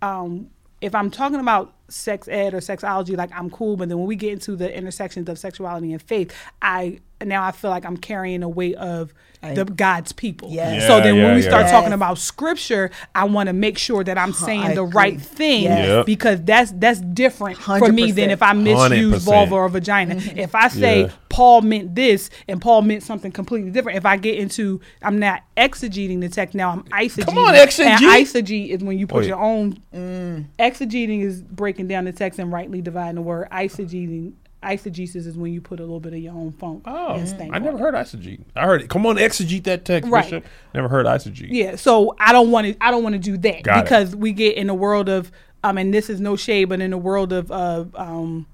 um, 0.01 0.49
if 0.81 0.95
I'm 0.95 1.11
talking 1.11 1.39
about 1.39 1.73
sex 1.89 2.27
ed 2.27 2.53
or 2.53 2.59
sexology, 2.59 3.15
like 3.15 3.31
I'm 3.33 3.49
cool, 3.49 3.77
but 3.77 3.89
then 3.89 3.97
when 3.99 4.07
we 4.07 4.15
get 4.15 4.33
into 4.33 4.55
the 4.55 4.75
intersections 4.75 5.29
of 5.29 5.37
sexuality 5.37 5.91
and 5.91 6.01
faith, 6.01 6.33
I 6.61 6.99
now 7.25 7.43
I 7.43 7.51
feel 7.51 7.69
like 7.69 7.85
I'm 7.85 7.97
carrying 7.97 8.43
a 8.43 8.49
weight 8.49 8.75
of 8.75 9.13
the 9.41 9.63
God's 9.63 10.11
people. 10.11 10.49
Yes. 10.51 10.85
So 10.85 10.99
then 10.99 11.15
yeah, 11.15 11.23
when 11.27 11.35
we 11.35 11.41
start 11.41 11.65
yeah. 11.65 11.71
talking 11.71 11.93
about 11.93 12.17
scripture, 12.17 12.91
I 13.15 13.23
want 13.23 13.47
to 13.47 13.53
make 13.53 13.77
sure 13.77 14.03
that 14.03 14.17
I'm 14.17 14.33
saying 14.33 14.61
I 14.63 14.73
the 14.75 14.83
agree. 14.83 14.93
right 14.93 15.21
thing 15.21 15.63
Yes. 15.63 15.87
Yep. 15.87 16.05
because 16.05 16.41
that's 16.43 16.71
that's 16.75 16.99
different 16.99 17.57
for 17.57 17.89
me 17.91 18.11
than 18.11 18.31
if 18.31 18.41
I 18.41 18.51
misuse 18.53 19.23
100%. 19.23 19.25
vulva 19.25 19.55
or 19.55 19.69
vagina. 19.69 20.15
Mm-hmm. 20.15 20.39
If 20.39 20.55
I 20.55 20.67
say 20.67 21.01
Yeah. 21.03 21.11
Paul 21.29 21.61
meant 21.61 21.95
this 21.95 22.29
and 22.49 22.61
Paul 22.61 22.81
meant 22.81 23.01
something 23.03 23.31
completely 23.31 23.71
different, 23.71 23.97
if 23.97 24.05
I 24.05 24.17
get 24.17 24.37
into 24.37 24.81
I'm 25.01 25.19
not 25.19 25.43
exegeting 25.55 26.19
the 26.19 26.27
text 26.27 26.53
now, 26.53 26.71
I'm 26.71 26.83
eisegeting. 26.85 27.25
Come 27.25 27.37
on, 27.37 27.53
exegete. 27.53 27.85
And 27.85 28.03
eisegete 28.03 28.69
is 28.69 28.83
when 28.83 28.97
you 28.99 29.07
put 29.07 29.19
Wait. 29.19 29.27
your 29.27 29.39
own. 29.39 29.81
Mm. 29.95 30.47
Exegeting 30.59 31.21
is 31.23 31.41
breaking 31.41 31.87
down 31.87 32.03
the 32.05 32.11
text 32.11 32.39
and 32.39 32.51
rightly 32.51 32.81
dividing 32.81 33.15
the 33.15 33.21
word. 33.21 33.47
Eisegeting. 33.51 34.33
Eisegesis 34.61 35.25
is 35.25 35.37
when 35.37 35.53
you 35.53 35.61
put 35.61 35.79
a 35.79 35.83
little 35.83 35.99
bit 36.01 36.11
of 36.13 36.19
your 36.19 36.33
own 36.33 36.51
funk. 36.51 36.83
Oh, 36.85 37.23
stank 37.25 37.53
I 37.53 37.59
never 37.59 37.77
it. 37.77 37.79
heard 37.79 37.93
eisegete. 37.93 38.41
I 38.55 38.65
heard 38.65 38.81
it. 38.81 38.89
Come 38.89 39.05
on, 39.05 39.15
exegete 39.15 39.63
that 39.63 39.85
text, 39.85 40.09
Right. 40.09 40.23
Bishop. 40.25 40.45
Never 40.73 40.89
heard 40.89 41.05
eisegete. 41.05 41.47
Yeah, 41.49 41.75
so 41.77 42.15
I 42.19 42.33
don't 42.33 42.51
want 42.51 42.67
to. 42.67 42.75
I 42.81 42.91
don't 42.91 43.03
want 43.03 43.13
to 43.13 43.19
do 43.19 43.37
that 43.37 43.63
Got 43.63 43.79
it. 43.79 43.83
because 43.85 44.15
we 44.15 44.33
get 44.33 44.57
in 44.57 44.67
the 44.67 44.73
world 44.73 45.07
of. 45.09 45.31
Um, 45.63 45.77
and 45.77 45.93
this 45.93 46.09
is 46.09 46.21
no 46.21 46.35
shade, 46.37 46.65
but 46.69 46.79
in 46.79 46.91
the 46.91 46.97
world 46.97 47.33
of 47.33 47.51
uh, 47.51 47.83
um, 47.95 48.45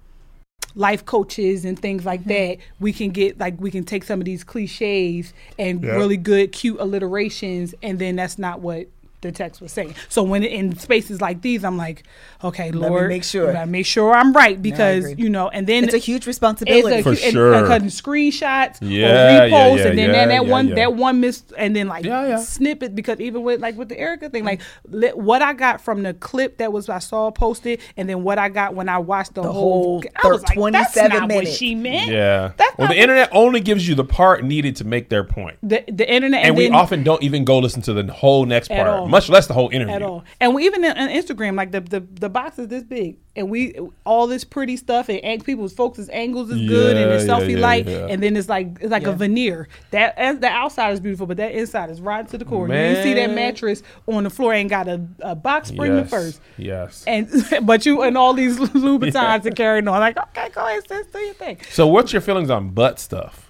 life 0.73 1.06
coaches 1.06 1.64
and 1.64 1.80
things 1.80 2.03
like 2.06 2.23
that, 2.26 2.57
we 2.80 2.91
can 2.94 3.11
get 3.11 3.40
like 3.40 3.60
we 3.61 3.69
can 3.72 3.84
take 3.84 4.03
some 4.03 4.19
of 4.19 4.26
these 4.26 4.44
cliches 4.44 5.34
and 5.60 5.84
Yeah. 5.84 5.91
really 5.91 6.18
good, 6.18 6.52
cute 6.52 6.80
alliterations, 6.80 7.73
and 7.84 7.99
then 7.99 8.15
that's 8.15 8.38
not 8.40 8.60
what 8.61 8.88
the 9.26 9.32
text 9.32 9.62
was 9.62 9.72
saying. 9.72 9.96
So 10.10 10.24
when 10.24 10.44
it, 10.44 10.52
in 10.52 10.78
spaces 10.78 11.22
like 11.22 11.42
these, 11.42 11.64
I'm 11.64 11.78
like, 11.78 12.04
okay, 12.44 12.72
me 12.72 12.78
Lord, 12.78 13.10
make 13.10 13.24
sure. 13.24 13.48
you 13.48 13.54
gotta 13.54 13.66
make 13.68 13.86
sure 13.86 14.14
I'm 14.14 14.34
right 14.34 14.62
because 14.62 15.06
agree. 15.06 15.24
you 15.24 15.30
know, 15.30 15.50
and 15.50 15.66
then 15.68 15.84
It's 15.84 15.94
a 15.94 15.98
huge 15.98 16.28
responsibility. 16.28 17.02
For 17.02 17.10
and- 17.10 17.18
and- 17.20 17.32
sure. 17.34 17.54
and 17.54 17.68
cutting 17.68 17.88
screenshots 17.90 18.78
Yeah, 18.82 19.08
or 19.46 19.50
reposts, 19.50 19.78
yeah, 19.78 19.88
and 19.88 19.98
then 20.00 20.10
yeah, 20.10 20.12
that, 20.14 20.28
that 20.28 20.46
yeah, 20.46 20.52
one 20.52 20.68
yeah. 20.70 20.76
that 20.76 20.94
one 20.94 21.20
miss, 21.20 21.44
and 21.58 21.76
then 21.76 21.88
like 21.88 22.06
Yeah, 22.06 22.28
yeah. 22.28 22.36
snippet 22.38 22.96
because 22.96 23.20
even 23.20 23.44
with 23.44 23.60
like 23.62 23.78
with 23.78 23.90
the 23.90 24.00
Erica 24.00 24.30
thing, 24.30 24.44
like 24.46 24.62
li- 24.88 25.10
what 25.14 25.42
I 25.42 25.54
got 25.54 25.82
from 25.82 26.04
the 26.04 26.14
clip 26.14 26.58
that 26.58 26.72
was 26.72 26.90
I 26.90 27.00
saw 27.00 27.32
posted, 27.32 27.80
and 27.98 28.08
then 28.10 28.24
what 28.24 28.38
I 28.38 28.50
got 28.50 28.76
when 28.76 28.90
I 28.90 28.98
watched 29.00 29.34
the, 29.36 29.42
The 29.42 29.52
whole, 29.52 30.02
whole 30.02 30.04
I 30.24 30.28
was 30.28 30.42
like, 30.44 30.56
that's 30.74 30.94
27 30.94 31.10
not 31.10 31.22
what 31.24 31.28
minutes. 31.30 31.56
she 31.58 31.76
meant. 31.76 32.12
Yeah. 32.12 32.52
That's 32.58 32.78
well, 32.78 32.88
the 32.88 32.92
what- 32.94 32.98
internet 32.98 33.30
only 33.32 33.60
gives 33.60 33.88
you 33.88 33.96
the 33.96 34.04
part 34.06 34.44
needed 34.44 34.76
to 34.78 34.84
make 34.86 35.10
their 35.10 35.24
point. 35.24 35.58
The 35.64 35.84
the 35.88 36.10
internet 36.12 36.42
And, 36.42 36.50
and, 36.50 36.58
we 36.58 36.70
often 36.70 37.04
don't 37.04 37.24
even 37.24 37.46
go 37.46 37.60
listen 37.60 37.82
to 37.84 37.94
the 37.94 38.12
whole 38.12 38.46
next 38.46 38.68
part, 38.70 38.88
all. 38.88 39.08
Much 39.16 39.30
less 39.30 39.48
the 39.48 39.54
whole 39.54 39.70
interview. 39.70 39.94
at 39.96 40.02
all. 40.02 40.24
And 40.40 40.54
we 40.54 40.66
even 40.66 40.84
on 40.86 41.10
Instagram, 41.10 41.56
like 41.56 41.72
the, 41.72 41.82
the 41.82 42.00
the 42.00 42.30
box 42.30 42.60
is 42.60 42.68
this 42.68 42.84
big, 42.84 43.18
and 43.36 43.50
we 43.50 43.76
all 44.06 44.28
this 44.28 44.44
pretty 44.44 44.78
stuff, 44.78 45.10
and, 45.10 45.24
ang- 45.24 45.42
people's 45.42 45.74
folks' 45.74 46.10
angles 46.12 46.50
is 46.52 46.68
good, 46.68 46.98
and 46.98 47.10
Yeah, 47.10 47.16
it's 47.16 47.26
yeah, 47.26 47.34
selfie 47.34 47.52
yeah, 47.56 47.60
light, 47.60 47.88
yeah. 47.88 48.08
and 48.10 48.22
then 48.22 48.36
it's 48.38 48.50
like 48.50 48.78
it's 48.82 48.92
like 48.92 49.06
a 49.08 49.14
veneer. 49.14 49.68
That 49.92 50.18
as 50.18 50.40
the 50.40 50.48
outside 50.48 50.92
is 50.94 51.00
beautiful, 51.00 51.26
but 51.28 51.38
that 51.38 51.52
inside 51.54 51.90
is 51.90 52.02
right 52.02 52.28
to 52.30 52.38
the 52.38 52.46
core. 52.46 52.68
You 52.68 52.96
see 53.04 53.14
that 53.14 53.32
mattress 53.32 53.84
on 54.08 54.24
the 54.24 54.30
floor 54.30 54.54
ain't 54.54 54.70
got 54.70 54.88
a, 54.88 55.02
a 55.22 55.36
box 55.36 55.70
spring 55.70 55.96
Yes. 55.98 56.10
first. 56.10 56.42
Yes. 56.58 57.04
And 57.08 57.30
but 57.64 57.86
you 57.86 58.02
and 58.04 58.18
all 58.18 58.34
these 58.34 58.58
Louboutins 58.60 59.46
are 59.46 59.52
carrying 59.52 59.88
on 59.88 60.00
like 60.00 60.18
okay, 60.18 60.50
go 60.50 60.66
ahead, 60.66 60.88
sis, 60.88 61.08
do 61.08 61.20
your 61.20 61.34
thing. 61.36 61.58
So, 61.72 61.88
what's 61.88 62.12
your 62.14 62.22
feelings 62.22 62.50
on 62.50 62.70
butt 62.70 63.00
stuff? 63.00 63.45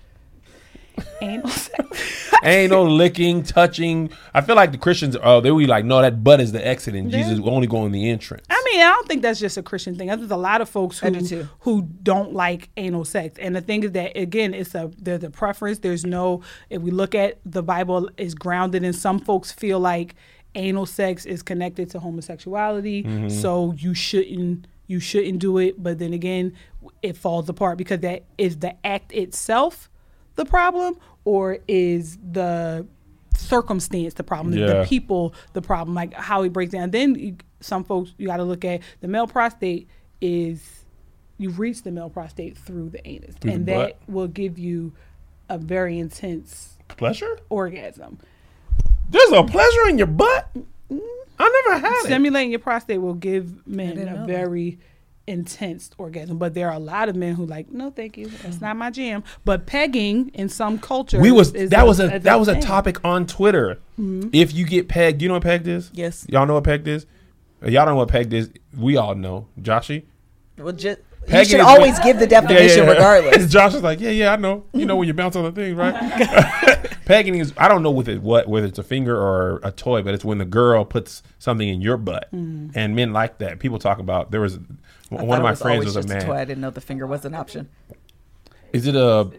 Anal 1.22 1.50
sex. 1.50 2.32
Ain't 2.44 2.72
no 2.72 2.84
licking, 2.84 3.44
touching. 3.44 4.10
I 4.34 4.42
feel 4.42 4.56
like 4.56 4.72
the 4.72 4.78
Christians, 4.78 5.18
oh, 5.24 5.42
they 5.42 5.52
would 5.52 5.60
be 5.60 5.68
like, 5.68 5.86
no, 5.86 6.02
that 6.02 6.24
butt 6.24 6.40
is 6.42 6.52
the 6.52 6.66
exit, 6.66 6.94
and 6.96 7.12
Yeah. 7.12 7.24
Jesus 7.24 7.40
will 7.40 7.52
only 7.56 7.68
go 7.68 7.86
in 7.86 7.92
the 7.92 8.10
entrance. 8.10 8.46
I 8.50 8.62
mean, 8.72 8.82
I 8.82 8.90
don't 8.90 9.08
think 9.08 9.22
that's 9.22 9.40
just 9.40 9.58
a 9.58 9.64
Christian 9.64 9.96
thing. 9.96 10.08
There's 10.08 10.30
a 10.32 10.38
lot 10.38 10.62
of 10.62 10.70
folks 10.70 11.00
who 11.00 11.12
do 11.12 11.48
who 11.62 11.82
don't 12.04 12.34
like 12.34 12.70
anal 12.78 13.06
sex, 13.06 13.38
and 13.40 13.56
the 13.56 13.62
thing 13.62 13.84
is 13.84 13.92
that 13.94 14.16
again, 14.18 14.54
it's 14.54 14.76
a 14.76 14.92
there's 14.98 15.24
a 15.24 15.30
preference. 15.30 15.80
There's 15.80 16.06
no. 16.06 16.42
If 16.70 16.82
we 16.82 16.92
look 16.92 17.16
at 17.16 17.40
the 17.46 17.64
Bible, 17.64 18.10
is 18.18 18.36
grounded 18.36 18.84
in 18.84 18.94
some 18.94 19.20
folks 19.20 19.52
feel 19.52 19.80
like 19.80 20.16
anal 20.56 20.86
sex 20.86 21.26
is 21.26 21.42
connected 21.42 21.90
to 21.92 22.00
homosexuality, 22.00 23.04
Mm-hmm. 23.04 23.30
so 23.30 23.74
you 23.78 23.94
shouldn't 23.94 24.68
you 24.88 25.00
shouldn't 25.00 25.40
do 25.40 25.58
it. 25.58 25.82
But 25.82 25.98
then 26.00 26.14
again, 26.14 26.54
it 27.02 27.18
falls 27.18 27.50
apart 27.50 27.78
because 27.78 28.02
that 28.02 28.24
is 28.38 28.60
the 28.60 28.76
act 28.86 29.12
itself 29.14 29.90
the 30.36 30.46
problem, 30.46 30.98
or 31.24 31.60
is 31.68 32.18
the 32.32 32.86
circumstance 33.38 34.14
the 34.16 34.24
problem? 34.24 34.58
Yeah. 34.58 34.82
The 34.82 34.86
people 34.86 35.34
the 35.54 35.62
problem, 35.62 35.96
like 35.96 36.14
how 36.14 36.44
it 36.44 36.54
breaks 36.54 36.72
down. 36.72 36.92
Then 36.92 37.16
you, 37.16 37.38
some 37.60 37.84
folks 37.84 38.14
you 38.18 38.28
got 38.28 38.38
to 38.38 38.44
look 38.44 38.64
at 38.66 38.82
the 39.02 39.08
male 39.08 39.28
prostate 39.28 39.88
is 40.22 40.86
you 41.38 41.50
reach 41.52 41.84
the 41.84 41.92
male 41.92 42.10
prostate 42.10 42.58
through 42.58 42.90
the 42.90 43.06
anus, 43.08 43.36
Through 43.36 43.52
the 43.52 43.56
and 43.56 43.66
butt. 43.66 43.76
that 44.06 44.12
will 44.12 44.28
give 44.28 44.58
you 44.58 44.94
a 45.50 45.58
very 45.58 46.00
intense 46.00 46.78
Pleasure? 46.88 47.40
orgasm. 47.50 48.20
There's 49.10 49.32
a 49.32 49.44
pleasure 49.44 49.88
in 49.90 49.98
your 49.98 50.08
butt? 50.08 50.50
I 51.38 51.64
never 51.68 51.80
had 51.80 51.94
it. 52.02 52.06
Stimulating 52.06 52.52
your 52.52 52.60
prostate 52.60 53.02
will 53.02 53.14
give 53.14 53.68
men 53.68 53.96
didn't 53.96 54.14
know 54.14 54.24
a 54.24 54.28
that. 54.28 54.34
Very 55.26 55.38
intense 55.38 55.92
orgasm, 55.98 56.38
but 56.38 56.54
there 56.54 56.70
are 56.70 56.76
a 56.76 56.80
lot 56.80 57.10
of 57.10 57.16
men 57.16 57.36
who 57.36 57.46
like, 57.46 57.70
no, 57.72 57.90
thank 57.92 58.18
you, 58.18 58.28
that's 58.28 58.62
not 58.62 58.76
my 58.76 58.90
jam. 58.90 59.24
But 59.44 59.66
pegging 59.66 60.30
in 60.34 60.50
some 60.50 60.80
cultures, 60.80 61.22
We 61.22 61.32
was 61.32 61.54
is 61.54 61.70
that 61.72 61.86
was 61.86 62.00
a 62.00 62.16
is 62.16 62.24
that 62.24 62.40
was 62.40 62.48
a 62.48 62.60
topic 62.62 63.04
on 63.04 63.26
Twitter. 63.28 63.80
Mm-hmm. 64.00 64.30
If 64.34 64.54
you 64.54 64.66
get 64.66 64.88
pegged, 64.88 65.22
you 65.22 65.28
know 65.28 65.36
what 65.36 65.44
pegged 65.44 65.68
is? 65.68 65.92
Yes. 65.94 66.26
Y'all 66.30 66.46
know 66.46 66.56
what 66.56 66.64
pegged 66.64 66.88
is? 66.88 67.06
Y'all 67.62 67.86
don't 67.86 67.88
know 67.88 67.96
what 67.96 68.10
pegged 68.10 68.34
is. 68.34 68.50
We 68.78 68.98
all 68.98 69.16
know. 69.16 69.48
Joshy? 69.60 70.04
Well, 70.58 70.74
just 70.74 71.00
you 71.28 71.46
should 71.46 71.60
always 71.60 71.94
when- 71.94 72.04
give 72.04 72.20
the 72.20 72.28
definition 72.28 72.86
regardless. 72.88 73.48
Josh 73.52 73.74
is 73.74 73.82
like, 73.82 74.00
yeah, 74.00 74.12
yeah, 74.12 74.34
I 74.34 74.36
know. 74.36 74.66
You 74.74 74.86
know 74.86 74.96
when 74.96 75.08
you 75.08 75.14
bounce 75.14 75.36
on 75.36 75.44
the 75.44 75.52
thing, 75.52 75.76
right? 75.76 76.92
Pegging 77.06 77.36
is 77.36 77.54
I 77.58 77.68
don't 77.68 77.84
know 77.84 77.92
with 77.92 78.10
it 78.10 78.22
what 78.22 78.48
whether 78.48 78.66
it's 78.68 78.80
a 78.80 78.84
finger 78.84 79.16
or 79.16 79.60
a 79.64 79.72
toy, 79.72 80.02
but 80.02 80.14
it's 80.14 80.26
when 80.26 80.38
the 80.38 80.46
girl 80.46 80.86
puts 80.86 81.24
something 81.40 81.68
in 81.68 81.82
your 81.82 81.98
butt, 81.98 82.30
mm-hmm. 82.34 82.78
and 82.78 82.96
men 82.96 83.14
like 83.14 83.38
that. 83.40 83.60
People 83.60 83.80
talk 83.80 84.00
about 84.00 84.32
there 84.32 84.42
was 84.42 84.58
I 84.58 84.60
one 85.10 85.28
thought 85.28 85.38
of 85.38 85.44
my 85.44 85.56
friends 85.56 85.64
always 85.64 85.86
was 85.86 85.96
a 85.96 86.00
just 86.00 86.10
man. 86.10 86.26
toy. 86.26 86.36
I 86.36 86.46
didn't 86.46 86.62
know 86.62 86.72
the 86.72 86.82
finger 86.82 87.06
was 87.06 87.26
an 87.26 87.36
option. 87.36 87.70
Is 88.74 88.88
it 88.88 88.96
a 88.96 89.32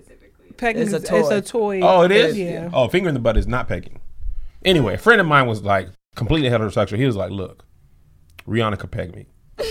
Pegging 0.56 0.82
It's 0.82 0.88
is 0.88 0.94
a 0.94 0.96
it's 0.96 1.08
toy. 1.08 1.36
a 1.36 1.40
toy. 1.42 1.80
Oh, 1.82 2.02
it 2.02 2.10
is. 2.10 2.38
Yeah. 2.38 2.70
Oh, 2.72 2.88
finger 2.88 3.08
in 3.08 3.14
the 3.14 3.20
butt 3.20 3.36
is 3.36 3.46
not 3.46 3.68
pegging. 3.68 4.00
Anyway, 4.64 4.94
a 4.94 4.98
friend 4.98 5.20
of 5.20 5.26
mine 5.26 5.46
was 5.46 5.62
like 5.62 5.88
completely 6.14 6.48
heterosexual. 6.48 6.96
He 6.96 7.06
was 7.06 7.16
like, 7.16 7.30
"Look, 7.30 7.64
Rihanna 8.46 8.78
could 8.78 8.90
peg 8.90 9.14
me. 9.14 9.26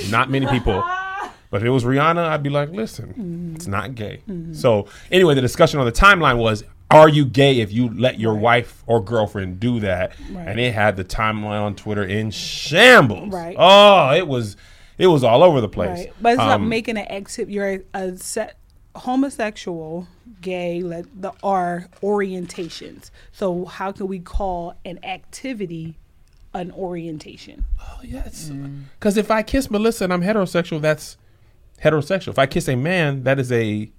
Not 0.10 0.30
many 0.30 0.48
people, 0.48 0.84
but 1.50 1.62
if 1.62 1.64
it 1.64 1.70
was 1.70 1.84
Rihanna, 1.84 2.26
I'd 2.26 2.44
be 2.44 2.50
like, 2.50 2.70
listen, 2.70 3.10
mm-hmm. 3.10 3.56
it's 3.56 3.68
not 3.68 3.96
gay." 3.96 4.22
Mm-hmm. 4.30 4.54
So 4.54 4.88
anyway, 5.12 5.34
the 5.34 5.42
discussion 5.42 5.80
on 5.80 5.86
the 5.86 5.92
timeline 5.92 6.38
was, 6.38 6.64
"Are 6.92 7.10
you 7.10 7.26
gay 7.26 7.60
if 7.62 7.72
you 7.72 7.90
let 7.90 8.20
your 8.20 8.36
wife 8.36 8.84
or 8.86 9.04
girlfriend 9.04 9.60
do 9.60 9.80
that?" 9.80 10.14
Right. 10.32 10.48
And 10.48 10.60
it 10.60 10.74
had 10.74 10.98
the 10.98 11.04
timeline 11.04 11.62
on 11.62 11.76
Twitter 11.76 12.04
in 12.04 12.30
shambles. 12.32 13.34
Right. 13.34 13.56
Oh, 13.58 14.14
it 14.14 14.28
was, 14.28 14.56
it 14.98 15.08
was 15.08 15.24
all 15.24 15.44
over 15.44 15.62
the 15.62 15.70
place. 15.70 16.00
Right. 16.00 16.14
But 16.22 16.34
it's 16.34 16.38
not 16.38 16.62
Um, 16.62 16.70
making 16.70 16.98
an 16.98 17.08
exit. 17.10 17.50
You're 17.50 17.70
a, 17.70 17.80
a 17.94 18.18
set 18.18 18.58
homosexual, 18.96 20.08
gay, 20.42 20.82
let 20.82 21.06
the 21.22 21.34
are 21.44 21.90
orientations. 22.02 23.12
So 23.32 23.66
how 23.66 23.92
can 23.92 24.08
we 24.08 24.20
call 24.20 24.76
an 24.86 25.04
activity 25.04 25.98
an 26.54 26.72
orientation? 26.72 27.66
Oh, 27.82 28.00
yes. 28.02 28.50
Because 28.98 29.18
if 29.18 29.30
I 29.30 29.44
kiss 29.44 29.70
Melissa 29.70 30.06
and 30.06 30.14
I'm 30.14 30.22
heterosexual, 30.22 30.82
that's 30.82 31.18
heterosexual. 31.84 32.30
If 32.30 32.40
I 32.40 32.46
kiss 32.46 32.70
a 32.70 32.76
man, 32.76 33.24
that 33.24 33.40
is 33.40 33.52
a. 33.52 33.92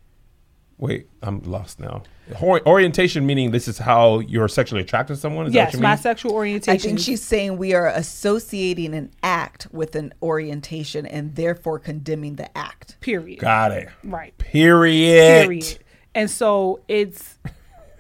Wait, 0.79 1.09
I'm 1.23 1.41
lost 1.43 1.81
now. 1.81 2.03
Hor- 2.35 2.67
orientation 2.67 3.25
meaning 3.25 3.53
this 3.53 3.69
is 3.69 3.79
how 3.79 4.19
you're 4.19 4.49
sexually 4.49 4.83
attracted 4.83 5.15
to 5.15 5.21
someone. 5.21 5.47
Is 5.47 5.53
that 5.53 5.57
yes, 5.57 5.67
what 5.69 5.75
you 5.75 5.83
my 5.83 5.91
mean? 5.91 5.99
sexual 5.99 6.41
I 6.41 6.77
think 6.79 6.99
she's 6.99 7.23
saying 7.23 7.57
we 7.57 7.73
are 7.75 7.87
associating 7.87 8.95
an 8.95 9.13
act 9.23 9.69
with 9.71 9.95
an 9.95 10.13
orientation 10.23 11.07
and 11.07 11.37
therefore 11.37 11.79
condemning 11.79 12.35
the 12.35 12.57
act. 12.59 12.97
period. 13.01 13.39
Got 13.39 13.73
it. 13.73 13.89
Right. 14.03 14.37
Period. 14.39 15.47
period. 15.47 15.79
And 16.15 16.31
so 16.31 16.81
it's 16.89 17.39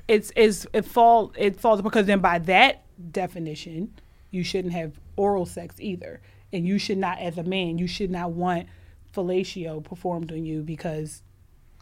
it's 0.08 0.32
it's 0.34 0.66
it 0.72 0.84
fall 0.84 1.32
it 1.36 1.60
falls 1.60 1.82
because 1.82 2.06
then 2.06 2.20
by 2.20 2.38
that 2.40 2.82
definition, 3.12 3.92
you 4.30 4.42
shouldn't 4.42 4.74
have 4.74 4.98
oral 5.16 5.46
sex 5.46 5.76
either, 5.78 6.20
and 6.52 6.66
you 6.66 6.78
should 6.78 6.98
not, 6.98 7.18
as 7.18 7.38
a 7.38 7.42
man, 7.42 7.78
you 7.78 7.86
should 7.86 8.10
not 8.10 8.32
want 8.32 8.66
fellatio 9.14 9.82
performed 9.82 10.32
on 10.32 10.44
you 10.44 10.62
because 10.62 11.22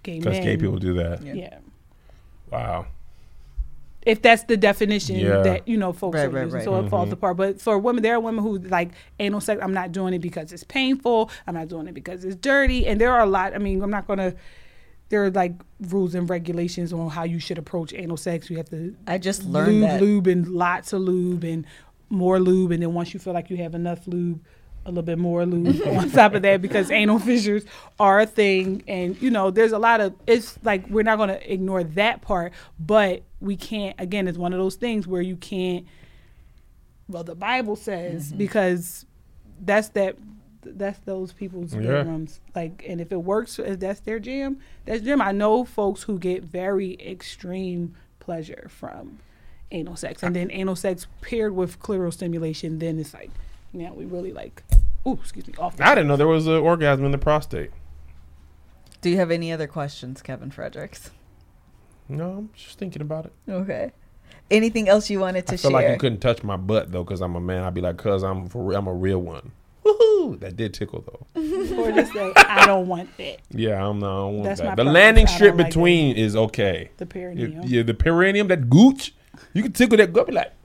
gay 0.02 0.18
Because 0.18 0.38
gay 0.38 0.56
people 0.56 0.78
do 0.78 0.94
that. 0.94 1.22
yeah. 1.22 1.58
Wow. 2.50 2.86
If 4.06 4.20
that's 4.20 4.44
the 4.44 4.56
definition 4.56 5.16
Yeah. 5.16 5.42
that 5.42 5.66
you 5.66 5.78
know 5.78 5.92
folks 5.92 6.16
Right, 6.16 6.26
are 6.26 6.30
right, 6.30 6.44
using, 6.44 6.56
right. 6.58 6.64
so 6.64 6.76
it 6.76 6.90
falls 6.90 7.06
mm-hmm. 7.06 7.14
apart. 7.14 7.36
But 7.38 7.60
for 7.60 7.78
women, 7.78 8.02
there 8.02 8.14
are 8.14 8.20
women 8.20 8.44
who 8.44 8.58
like 8.58 8.90
anal 9.18 9.40
sex. 9.40 9.60
I'm 9.62 9.72
not 9.72 9.92
doing 9.92 10.12
it 10.12 10.18
because 10.18 10.52
it's 10.52 10.64
painful. 10.64 11.30
I'm 11.46 11.54
not 11.54 11.68
doing 11.68 11.88
it 11.88 11.94
because 11.94 12.24
it's 12.24 12.36
dirty. 12.36 12.86
And 12.86 13.00
there 13.00 13.12
are 13.12 13.20
a 13.20 13.26
lot. 13.26 13.54
I 13.54 13.58
mean, 13.58 13.82
I'm 13.82 13.90
not 13.90 14.06
gonna. 14.06 14.34
There 15.08 15.24
are 15.24 15.30
like 15.30 15.52
rules 15.80 16.14
and 16.14 16.28
regulations 16.28 16.92
on 16.92 17.08
how 17.10 17.22
you 17.24 17.38
should 17.38 17.56
approach 17.56 17.94
anal 17.94 18.16
sex. 18.16 18.50
You 18.50 18.58
have 18.58 18.68
to 18.70 18.94
I 19.06 19.16
just 19.18 19.44
learned 19.44 19.80
lube, 19.80 19.82
that. 19.88 20.00
lube 20.02 20.26
and 20.26 20.48
lots 20.48 20.92
of 20.92 21.00
lube 21.00 21.44
and 21.44 21.64
more 22.10 22.38
lube, 22.38 22.72
and 22.72 22.82
then 22.82 22.92
once 22.92 23.14
you 23.14 23.20
feel 23.20 23.32
like 23.32 23.48
you 23.48 23.56
have 23.58 23.74
enough 23.74 24.06
lube, 24.06 24.40
a 24.86 24.90
little 24.90 25.02
bit 25.02 25.18
more 25.18 25.46
lube 25.46 25.80
on 25.86 26.10
top 26.10 26.34
of 26.34 26.42
that 26.42 26.60
because 26.62 26.90
anal 26.90 27.18
fissures 27.18 27.64
are 27.98 28.20
a 28.20 28.26
thing, 28.26 28.82
and 28.86 29.20
you 29.22 29.30
know 29.30 29.50
there's 29.50 29.72
a 29.72 29.78
lot 29.78 30.00
of 30.00 30.14
it's 30.26 30.58
like 30.62 30.88
we're 30.88 31.02
not 31.02 31.16
going 31.16 31.30
to 31.30 31.52
ignore 31.52 31.82
that 31.84 32.20
part, 32.22 32.52
but 32.78 33.22
we 33.40 33.56
can't. 33.56 33.98
Again, 34.00 34.28
it's 34.28 34.38
one 34.38 34.52
of 34.52 34.58
those 34.58 34.76
things 34.76 35.06
where 35.06 35.22
you 35.22 35.36
can't. 35.36 35.86
Well, 37.08 37.24
the 37.24 37.34
Bible 37.34 37.76
says 37.76 38.28
Mm-hmm. 38.28 38.38
because 38.38 39.06
that's 39.60 39.88
that. 39.90 40.16
That's 40.66 40.98
those 41.00 41.32
people's 41.32 41.74
Yeah. 41.74 41.80
bedrooms. 41.82 42.40
Like, 42.54 42.86
and 42.88 42.98
if 42.98 43.12
it 43.12 43.22
works, 43.22 43.58
if 43.58 43.78
that's 43.80 44.00
their 44.00 44.18
jam, 44.18 44.58
that's 44.86 45.02
jam. 45.02 45.20
I 45.20 45.32
know 45.32 45.64
folks 45.64 46.04
who 46.04 46.18
get 46.18 46.42
very 46.42 46.94
extreme 47.06 47.94
pleasure 48.18 48.68
from 48.70 49.18
anal 49.70 49.96
sex, 49.96 50.22
and 50.22 50.34
then 50.34 50.50
anal 50.50 50.74
sex 50.76 51.06
paired 51.20 51.54
with 51.54 51.78
clitoral 51.80 52.12
stimulation. 52.14 52.78
Then 52.78 52.98
it's 52.98 53.12
like, 53.12 53.30
now 53.74 53.92
we 53.94 54.04
really 54.04 54.32
like, 54.32 54.62
ooh, 55.06 55.18
excuse 55.20 55.46
me, 55.46 55.54
off. 55.58 55.80
I 55.80 55.94
didn't 55.94 56.08
know 56.08 56.16
there 56.16 56.26
was 56.26 56.46
an 56.46 56.54
orgasm 56.54 57.04
in 57.04 57.12
the 57.12 57.18
prostate. 57.18 57.70
Do 59.00 59.10
you 59.10 59.16
have 59.16 59.30
any 59.30 59.52
other 59.52 59.66
questions, 59.66 60.22
Kevin 60.22 60.50
Fredericks? 60.50 61.10
No, 62.08 62.30
I'm 62.38 62.50
just 62.54 62.78
thinking 62.78 63.02
about 63.02 63.26
it. 63.26 63.32
Okay. 63.48 63.92
Anything 64.50 64.88
else 64.88 65.08
you 65.10 65.20
wanted 65.20 65.46
to 65.46 65.54
I 65.54 65.56
feel 65.56 65.70
share? 65.70 65.80
like 65.82 65.90
you 65.90 65.98
couldn't 65.98 66.20
touch 66.20 66.42
my 66.42 66.56
butt 66.56 66.92
though, 66.92 67.02
because 67.04 67.20
I'm 67.22 67.34
a 67.34 67.40
man. 67.40 67.64
I'd 67.64 67.72
be 67.74 67.80
like, 67.80 67.96
"Cause 67.96 68.22
I'm 68.22 68.46
for 68.48 68.62
real, 68.62 68.78
I'm 68.78 68.86
a 68.86 68.92
real 68.94 69.18
one." 69.20 69.52
Woohoo! 69.84 70.38
That 70.40 70.56
did 70.56 70.72
tickle 70.74 71.02
though. 71.06 71.26
or 71.82 71.92
just 71.92 72.12
say, 72.12 72.32
I 72.36 72.66
don't 72.66 72.86
want 72.88 73.14
that. 73.18 73.38
Yeah, 73.50 73.86
I'm 73.86 73.98
not. 73.98 74.06
I 74.12 74.16
don't 74.20 74.32
want 74.34 74.44
That's 74.44 74.60
that. 74.60 74.64
my 74.66 74.70
The 74.72 74.74
preference. 74.76 74.94
landing 74.94 75.24
I 75.24 75.26
don't 75.28 75.34
strip 75.36 75.56
like 75.56 75.66
between 75.68 76.16
is 76.16 76.36
okay. 76.36 76.90
The 76.98 77.04
Yeah, 77.04 77.08
perineum. 77.10 77.62
yeah, 77.64 77.82
the 77.82 77.94
perineum, 77.94 78.48
that 78.48 78.68
gooch, 78.70 79.14
you 79.54 79.62
can 79.62 79.72
tickle 79.72 79.96
that 79.98 80.12
gut, 80.12 80.26
be 80.26 80.32
like, 80.32 80.52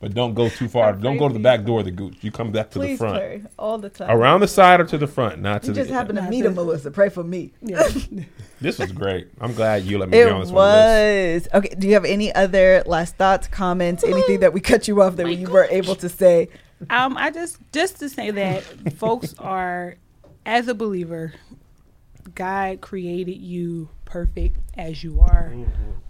but 0.00 0.14
don't 0.14 0.34
go 0.34 0.48
too 0.48 0.68
far. 0.68 0.92
Don't 0.92 1.16
go 1.16 1.28
to 1.28 1.34
the 1.34 1.40
back 1.40 1.64
door 1.64 1.80
of 1.80 1.84
the 1.84 1.90
gooch. 1.90 2.16
You 2.20 2.30
come 2.30 2.50
back 2.52 2.70
to 2.72 2.78
the 2.78 2.96
front, 2.96 3.14
Clary, 3.16 3.44
all 3.58 3.78
the 3.78 3.90
time. 3.90 4.10
around 4.10 4.40
the 4.40 4.48
side 4.48 4.80
or 4.80 4.84
to 4.84 4.98
the 4.98 5.06
front, 5.06 5.40
not 5.40 5.62
to 5.62 5.68
You 5.68 5.74
the. 5.74 5.80
just 5.80 5.90
happened 5.90 6.18
to 6.18 6.28
meet 6.30 6.42
to- 6.42 6.48
him, 6.48 6.54
Melissa. 6.54 6.90
Pray 6.90 7.08
for 7.08 7.24
me. 7.24 7.52
Yeah. 7.62 7.88
This 8.62 8.78
was 8.78 8.92
great. 8.92 9.28
I'm 9.40 9.54
glad 9.54 9.84
you 9.84 9.96
let 9.96 10.10
me 10.10 10.18
It 10.20 10.26
be 10.26 10.30
on 10.30 10.40
this 10.42 10.50
one. 10.50 10.68
Liss. 10.70 11.44
was 11.50 11.54
okay. 11.64 11.74
Do 11.78 11.86
you 11.88 11.94
have 11.94 12.04
any 12.04 12.30
other 12.34 12.82
last 12.84 13.16
thoughts, 13.16 13.48
comments, 13.48 14.04
anything 14.04 14.40
that 14.40 14.52
we 14.52 14.60
cut 14.60 14.86
you 14.86 15.00
off 15.00 15.16
that 15.16 15.32
you 15.34 15.48
were 15.48 15.64
able 15.70 15.94
to 15.94 16.10
say? 16.10 16.50
Um, 16.90 17.16
I 17.16 17.30
just 17.30 17.56
just 17.72 17.98
to 18.00 18.10
say 18.10 18.30
that 18.32 18.62
folks 18.98 19.34
are, 19.38 19.96
as 20.44 20.68
a 20.68 20.74
believer, 20.74 21.32
God 22.34 22.82
created 22.82 23.38
you 23.38 23.88
perfect 24.04 24.58
as 24.76 25.02
you 25.02 25.20
are. 25.20 25.54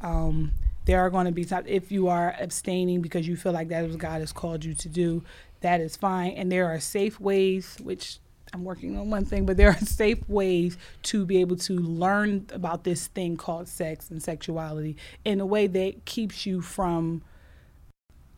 Um, 0.00 0.50
there 0.84 1.00
are 1.00 1.10
going 1.10 1.26
to 1.26 1.32
be 1.32 1.44
times 1.44 1.66
if 1.68 1.92
you 1.92 2.08
are 2.08 2.34
abstaining 2.40 3.02
because 3.02 3.28
you 3.28 3.36
feel 3.36 3.52
like 3.52 3.68
that 3.68 3.84
is 3.84 3.90
what 3.92 4.00
God 4.00 4.20
has 4.20 4.32
called 4.32 4.64
you 4.64 4.74
to 4.74 4.88
do, 4.88 5.22
that 5.60 5.80
is 5.80 5.96
fine. 5.96 6.32
And 6.32 6.50
there 6.50 6.66
are 6.66 6.80
safe 6.80 7.20
ways, 7.20 7.76
which 7.82 8.18
I'm 8.52 8.64
working 8.64 8.98
on 8.98 9.10
one 9.10 9.24
thing, 9.24 9.46
but 9.46 9.56
there 9.56 9.68
are 9.68 9.78
safe 9.84 10.26
ways 10.28 10.76
to 11.04 11.24
be 11.24 11.38
able 11.38 11.56
to 11.56 11.74
learn 11.74 12.46
about 12.52 12.84
this 12.84 13.06
thing 13.08 13.36
called 13.36 13.68
sex 13.68 14.10
and 14.10 14.22
sexuality 14.22 14.96
in 15.24 15.40
a 15.40 15.46
way 15.46 15.66
that 15.66 16.04
keeps 16.04 16.46
you 16.46 16.60
from 16.60 17.22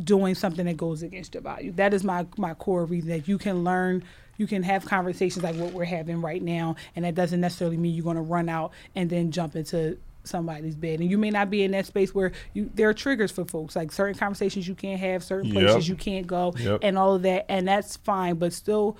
doing 0.02 0.34
something 0.34 0.66
that 0.66 0.76
goes 0.76 1.02
against 1.02 1.34
your 1.34 1.42
value. 1.42 1.72
That 1.72 1.94
is 1.94 2.02
my 2.02 2.26
my 2.36 2.54
core 2.54 2.84
reason 2.84 3.10
that 3.10 3.28
you 3.28 3.38
can 3.38 3.64
learn, 3.64 4.04
you 4.36 4.46
can 4.46 4.62
have 4.62 4.84
conversations 4.84 5.44
like 5.44 5.56
what 5.56 5.72
we're 5.72 5.84
having 5.84 6.20
right 6.20 6.42
now, 6.42 6.76
and 6.96 7.04
that 7.04 7.14
doesn't 7.14 7.40
necessarily 7.40 7.76
mean 7.76 7.94
you're 7.94 8.04
going 8.04 8.16
to 8.16 8.22
run 8.22 8.48
out 8.48 8.72
and 8.94 9.08
then 9.08 9.30
jump 9.30 9.54
into 9.54 9.98
somebody's 10.24 10.76
bed 10.76 11.00
and 11.00 11.10
you 11.10 11.18
may 11.18 11.30
not 11.30 11.50
be 11.50 11.62
in 11.64 11.72
that 11.72 11.84
space 11.84 12.14
where 12.14 12.30
you 12.54 12.70
there 12.74 12.88
are 12.88 12.94
triggers 12.94 13.32
for 13.32 13.44
folks 13.44 13.74
like 13.74 13.90
certain 13.90 14.14
conversations 14.16 14.68
you 14.68 14.74
can't 14.74 15.00
have 15.00 15.24
certain 15.24 15.50
Yep. 15.52 15.54
places 15.64 15.88
you 15.88 15.96
can't 15.96 16.26
go 16.26 16.54
Yep. 16.56 16.80
and 16.82 16.96
all 16.96 17.14
of 17.16 17.22
that 17.22 17.44
and 17.50 17.66
that's 17.66 17.96
fine 17.96 18.36
but 18.36 18.52
still 18.52 18.96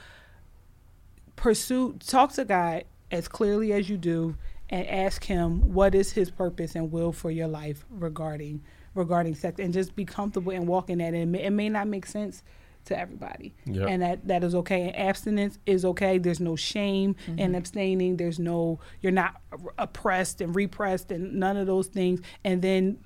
pursue 1.37 1.95
talk 2.07 2.33
to 2.35 2.45
God 2.45 2.85
as 3.11 3.29
clearly 3.29 3.73
as 3.73 3.89
you 3.89 3.97
do 3.97 4.37
and 4.71 4.87
ask 4.89 5.25
him 5.25 5.73
what 5.73 5.95
is 5.95 6.13
his 6.13 6.31
purpose 6.31 6.75
and 6.75 6.91
will 6.93 7.13
for 7.13 7.31
your 7.31 7.49
life 7.49 7.85
regarding 7.91 8.63
regarding 8.95 9.35
sex 9.35 9.59
and 9.59 9.73
just 9.73 9.95
be 9.97 10.05
comfortable 10.05 10.53
and 10.53 10.67
walk 10.67 10.91
in 10.91 10.99
that 10.99 11.15
and 11.15 11.17
it 11.17 11.27
may, 11.27 11.43
it 11.45 11.51
may 11.51 11.69
not 11.69 11.87
make 11.89 12.05
sense 12.07 12.43
to 12.87 12.99
everybody. 12.99 13.55
Yep. 13.67 13.89
and 13.89 14.03
that 14.03 14.29
that 14.29 14.45
is 14.45 14.55
okay. 14.55 14.83
And 14.89 14.97
abstinence 14.97 15.59
is 15.67 15.85
okay. 15.85 16.19
There's 16.19 16.41
no 16.41 16.57
shame 16.57 17.17
in 17.27 17.37
mm-hmm. 17.37 17.55
abstaining. 17.55 18.17
There's 18.17 18.39
no 18.39 18.81
you're 19.01 19.13
not 19.13 19.41
oppressed 19.79 20.41
and 20.41 20.55
repressed 20.55 21.11
and 21.11 21.35
none 21.35 21.57
of 21.57 21.67
those 21.67 21.87
things. 21.87 22.21
And 22.45 22.63
then 22.63 22.99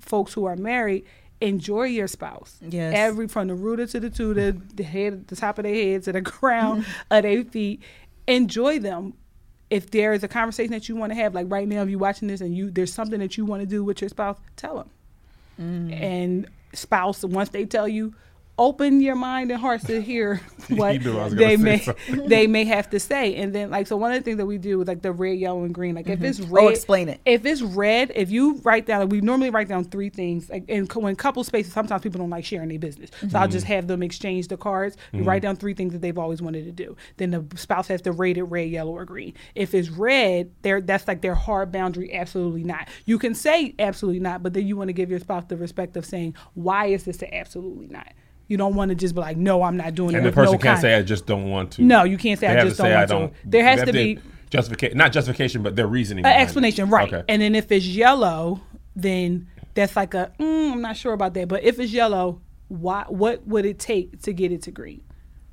folks 0.00 0.32
who 0.32 0.44
are 0.46 0.56
married 0.56 1.04
enjoy 1.40 1.84
your 1.84 2.08
spouse. 2.08 2.58
Yes. 2.60 2.94
every 2.96 3.28
from 3.28 3.48
the 3.48 3.54
rooter 3.54 3.86
to 3.86 4.00
the 4.00 4.10
tutor 4.10 4.52
the 4.74 4.82
head 4.82 5.28
the 5.28 5.36
top 5.36 5.58
of 5.58 5.64
their 5.64 5.74
head 5.74 6.02
to 6.04 6.12
the 6.12 6.20
ground 6.20 6.84
mm-hmm. 6.84 7.14
of 7.14 7.22
their 7.22 7.44
feet. 7.44 7.82
Enjoy 8.26 8.78
them. 8.78 9.14
If 9.70 9.92
there 9.92 10.12
is 10.12 10.24
a 10.24 10.28
conversation 10.28 10.72
that 10.72 10.88
you 10.88 10.96
want 10.96 11.12
to 11.12 11.16
have 11.16 11.32
like 11.32 11.46
right 11.48 11.68
now 11.68 11.82
if 11.82 11.88
you're 11.88 11.98
watching 11.98 12.26
this 12.26 12.40
and 12.40 12.56
you 12.56 12.70
there's 12.70 12.92
something 12.92 13.20
that 13.20 13.36
you 13.36 13.44
want 13.44 13.62
to 13.62 13.66
do 13.66 13.84
with 13.84 14.00
your 14.00 14.08
spouse 14.08 14.36
tell 14.56 14.78
them 14.78 14.90
mm-hmm. 15.60 15.92
and 15.92 16.48
spouse 16.72 17.24
once 17.24 17.50
they 17.50 17.64
tell 17.64 17.86
you 17.86 18.12
open 18.60 19.00
your 19.00 19.14
mind 19.14 19.50
and 19.50 19.58
hearts 19.58 19.84
to 19.84 20.02
hear 20.02 20.38
what 20.68 20.92
You 20.92 21.00
knew 21.00 21.18
I 21.18 21.24
was 21.24 21.34
gonna 21.34 21.46
they 21.46 21.56
may 21.56 21.78
something. 21.78 22.26
they 22.28 22.46
may 22.46 22.64
have 22.66 22.90
to 22.90 23.00
say. 23.00 23.34
And 23.36 23.54
then 23.54 23.70
like 23.70 23.86
so 23.86 23.96
one 23.96 24.12
of 24.12 24.18
the 24.18 24.22
things 24.22 24.36
that 24.36 24.44
we 24.44 24.58
do 24.58 24.78
with 24.78 24.86
like 24.86 25.00
the 25.00 25.12
red 25.12 25.38
yellow 25.38 25.64
and 25.64 25.74
green 25.74 25.94
like 25.94 26.08
if 26.08 26.22
it's 26.22 26.38
mm-hmm. 26.38 26.54
Oh, 26.54 26.66
red 26.66 26.72
explain 26.72 27.08
it. 27.08 27.20
if 27.24 27.46
it's 27.46 27.62
red 27.62 28.12
if 28.14 28.30
you 28.30 28.60
write 28.62 28.84
down 28.84 29.08
we 29.08 29.22
normally 29.22 29.48
write 29.48 29.68
down 29.68 29.84
three 29.84 30.10
things 30.10 30.50
like 30.50 30.68
in 30.68 30.84
when 30.86 31.16
couple 31.16 31.42
spaces 31.42 31.72
sometimes 31.72 32.02
people 32.02 32.18
don't 32.18 32.28
like 32.28 32.44
sharing 32.44 32.68
their 32.68 32.78
business. 32.78 33.10
So 33.30 33.38
i'll 33.38 33.48
just 33.48 33.64
mm-hmm. 33.64 33.74
have 33.74 33.86
them 33.86 34.02
exchange 34.02 34.48
the 34.48 34.58
cards. 34.58 34.96
You 35.12 35.20
mm-hmm. 35.20 35.28
write 35.28 35.42
down 35.42 35.56
three 35.56 35.72
things 35.72 35.94
that 35.94 36.02
they've 36.02 36.18
always 36.18 36.42
wanted 36.42 36.66
to 36.66 36.72
do. 36.72 36.96
Then 37.16 37.30
the 37.30 37.44
spouse 37.56 37.88
has 37.88 38.02
to 38.02 38.12
rate 38.12 38.36
it 38.36 38.44
red 38.44 38.68
yellow 38.68 38.92
or 38.92 39.06
green. 39.06 39.32
If 39.54 39.72
it's 39.72 39.88
red 39.88 40.50
there 40.60 40.82
that's 40.82 41.08
like 41.08 41.22
their 41.22 41.34
hard 41.34 41.72
boundary 41.72 42.12
absolutely 42.12 42.64
not. 42.64 42.88
You 43.06 43.18
can 43.18 43.34
say 43.34 43.74
absolutely 43.78 44.20
not 44.20 44.42
but 44.42 44.52
then 44.52 44.66
you 44.66 44.76
want 44.76 44.88
to 44.88 44.94
give 44.94 45.08
your 45.08 45.20
spouse 45.20 45.44
the 45.48 45.56
respect 45.56 45.96
of 45.96 46.04
saying 46.04 46.34
why 46.52 46.86
is 46.86 47.04
this 47.04 47.22
absolutely 47.32 47.86
not 47.86 48.12
you 48.50 48.56
don't 48.56 48.74
want 48.74 48.88
to 48.90 48.94
just 48.96 49.14
be 49.14 49.20
like 49.20 49.36
no 49.36 49.62
i'm 49.62 49.76
not 49.76 49.94
doing 49.94 50.10
it 50.14 50.18
And 50.18 50.26
the 50.26 50.32
person 50.32 50.54
no 50.54 50.58
can't 50.58 50.80
say 50.80 50.94
I 50.94 51.02
just 51.02 51.24
don't 51.24 51.48
want 51.48 51.70
to. 51.72 51.82
No, 51.82 52.04
you 52.04 52.18
can't 52.18 52.38
say, 52.38 52.48
They 52.48 52.58
"I 52.58 52.64
just 52.64 52.76
say, 52.76 52.90
don't 53.06 53.20
want 53.22 53.32
to." 53.34 53.48
There 53.48 53.64
has 53.64 53.82
to 53.84 53.92
be- 53.92 54.18
justification, 54.50 54.98
not 54.98 55.12
justification, 55.12 55.62
but 55.62 55.76
their 55.76 55.86
reasoning. 55.86 56.24
an 56.24 56.28
behind 56.28 56.40
it. 56.40 56.42
explanation, 56.42 56.90
right? 56.90 57.12
Okay. 57.12 57.22
And 57.28 57.40
then 57.40 57.54
if 57.54 57.70
it's 57.70 57.86
yellow, 57.86 58.60
then 58.96 59.46
that's 59.74 59.94
like 59.94 60.14
a 60.14 60.32
mm, 60.40 60.72
I'm 60.72 60.80
not 60.82 60.96
sure 60.96 61.12
about 61.12 61.34
that. 61.34 61.46
But 61.48 61.62
if 61.62 61.78
it's 61.78 61.92
yellow, 61.92 62.40
why? 62.68 63.04
What 63.08 63.46
would 63.46 63.64
it 63.64 63.78
take 63.78 64.20
to 64.22 64.32
get 64.32 64.50
it 64.50 64.62
to 64.62 64.72
green? 64.72 65.02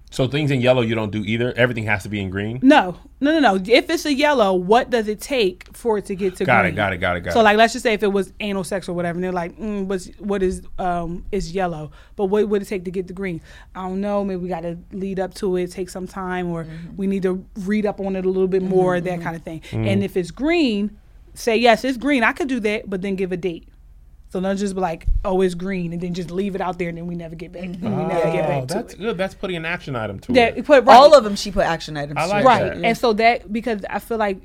So 0.09 0.27
things 0.27 0.51
in 0.51 0.61
yellow 0.61 0.81
you 0.81 0.95
don't 0.95 1.11
do 1.11 1.21
either. 1.25 1.53
Everything 1.57 1.84
has 1.84 2.03
to 2.03 2.09
be 2.09 2.21
in 2.21 2.29
green. 2.29 2.59
No, 2.61 2.97
no, 3.19 3.38
no, 3.38 3.39
no. 3.39 3.55
If 3.55 3.89
it's 3.89 4.05
a 4.05 4.13
yellow, 4.13 4.53
what 4.53 4.89
does 4.89 5.07
it 5.09 5.19
take 5.19 5.67
for 5.75 5.97
it 5.97 6.05
to 6.05 6.15
get 6.15 6.38
to 6.38 6.45
Got 6.45 6.61
green? 6.61 6.75
Got 6.75 6.93
it. 6.93 6.97
Got 6.97 7.17
it. 7.17 7.17
Got 7.17 7.17
it. 7.17 7.19
Got 7.21 7.34
So 7.34 7.39
it. 7.39 7.41
So 7.41 7.43
like, 7.43 7.57
let's 7.57 7.73
just 7.73 7.84
say 7.84 7.93
if 7.93 8.03
it 8.03 8.11
was 8.11 8.31
anal 8.39 8.63
sex 8.63 8.88
or 8.88 8.93
whatever, 8.93 9.17
and 9.17 9.23
they're 9.23 9.31
like, 9.34 9.57
mm, 9.57 9.85
what's 9.85 10.07
what 10.19 10.41
is 10.41 10.61
um 10.79 11.25
is 11.31 11.53
yellow, 11.53 11.91
but 12.15 12.25
what 12.25 12.47
would 12.47 12.61
it 12.61 12.65
take 12.65 12.85
to 12.85 12.91
get 12.91 13.07
the 13.07 13.13
green? 13.13 13.41
I 13.75 13.81
don't 13.81 13.99
know. 13.99 14.23
Maybe 14.23 14.38
we 14.41 14.47
got 14.47 14.61
to 14.61 14.77
lead 14.91 15.19
up 15.19 15.34
to 15.35 15.57
it, 15.57 15.71
take 15.71 15.89
some 15.89 16.07
time, 16.07 16.49
or 16.49 16.65
we 16.95 17.05
need 17.05 17.23
to 17.23 17.45
read 17.59 17.85
up 17.85 17.99
on 17.99 18.15
it 18.15 18.25
a 18.25 18.29
little 18.29 18.47
bit 18.47 18.63
more, 18.63 18.99
that 19.01 19.21
kind 19.21 19.35
of 19.35 19.43
thing. 19.43 19.61
Mm. 19.71 19.88
And 19.88 20.03
if 20.03 20.15
it's 20.15 20.31
green, 20.31 20.97
say 21.34 21.57
yes, 21.57 21.84
it's 21.84 21.97
green. 21.97 22.23
I 22.23 22.31
could 22.31 22.47
do 22.47 22.59
that, 22.61 22.89
but 22.89 23.01
then 23.01 23.15
give 23.15 23.31
a 23.34 23.38
date. 23.38 23.67
So 24.29 24.41
don't 24.41 24.57
just 24.57 24.75
be 24.75 24.81
like, 24.81 25.05
oh, 25.23 25.39
it's 25.41 25.55
green, 25.55 25.93
and 25.93 26.01
then 26.01 26.13
just 26.13 26.31
leave 26.31 26.53
it 26.53 26.59
out 26.61 26.77
there, 26.77 26.89
and 26.89 26.97
then 26.97 27.07
we 27.07 27.15
never 27.15 27.33
get 27.35 27.53
back. 27.53 27.63
Mm-hmm. 27.63 27.97
We 27.97 28.03
never 28.05 28.31
get 28.31 28.45
Oh, 28.45 28.47
back 28.47 28.67
to 28.67 28.73
that's 28.73 28.93
it. 28.93 28.99
good. 28.99 29.17
That's 29.17 29.33
putting 29.35 29.55
an 29.55 29.65
action 29.65 29.95
item 29.95 30.19
to 30.19 30.33
That 30.33 30.57
it. 30.57 30.65
put 30.65 30.83
right, 30.85 30.95
All 30.97 31.15
of 31.15 31.23
them, 31.23 31.35
she 31.37 31.49
put 31.51 31.65
action 31.65 31.95
items. 31.95 32.17
I 32.19 32.23
to 32.23 32.29
like 32.29 32.45
right 32.45 32.63
that. 32.75 32.83
and 32.85 32.97
so 32.97 33.13
that 33.13 33.51
because 33.53 33.85
i 33.89 33.99
feel 33.99 34.17
like 34.17 34.39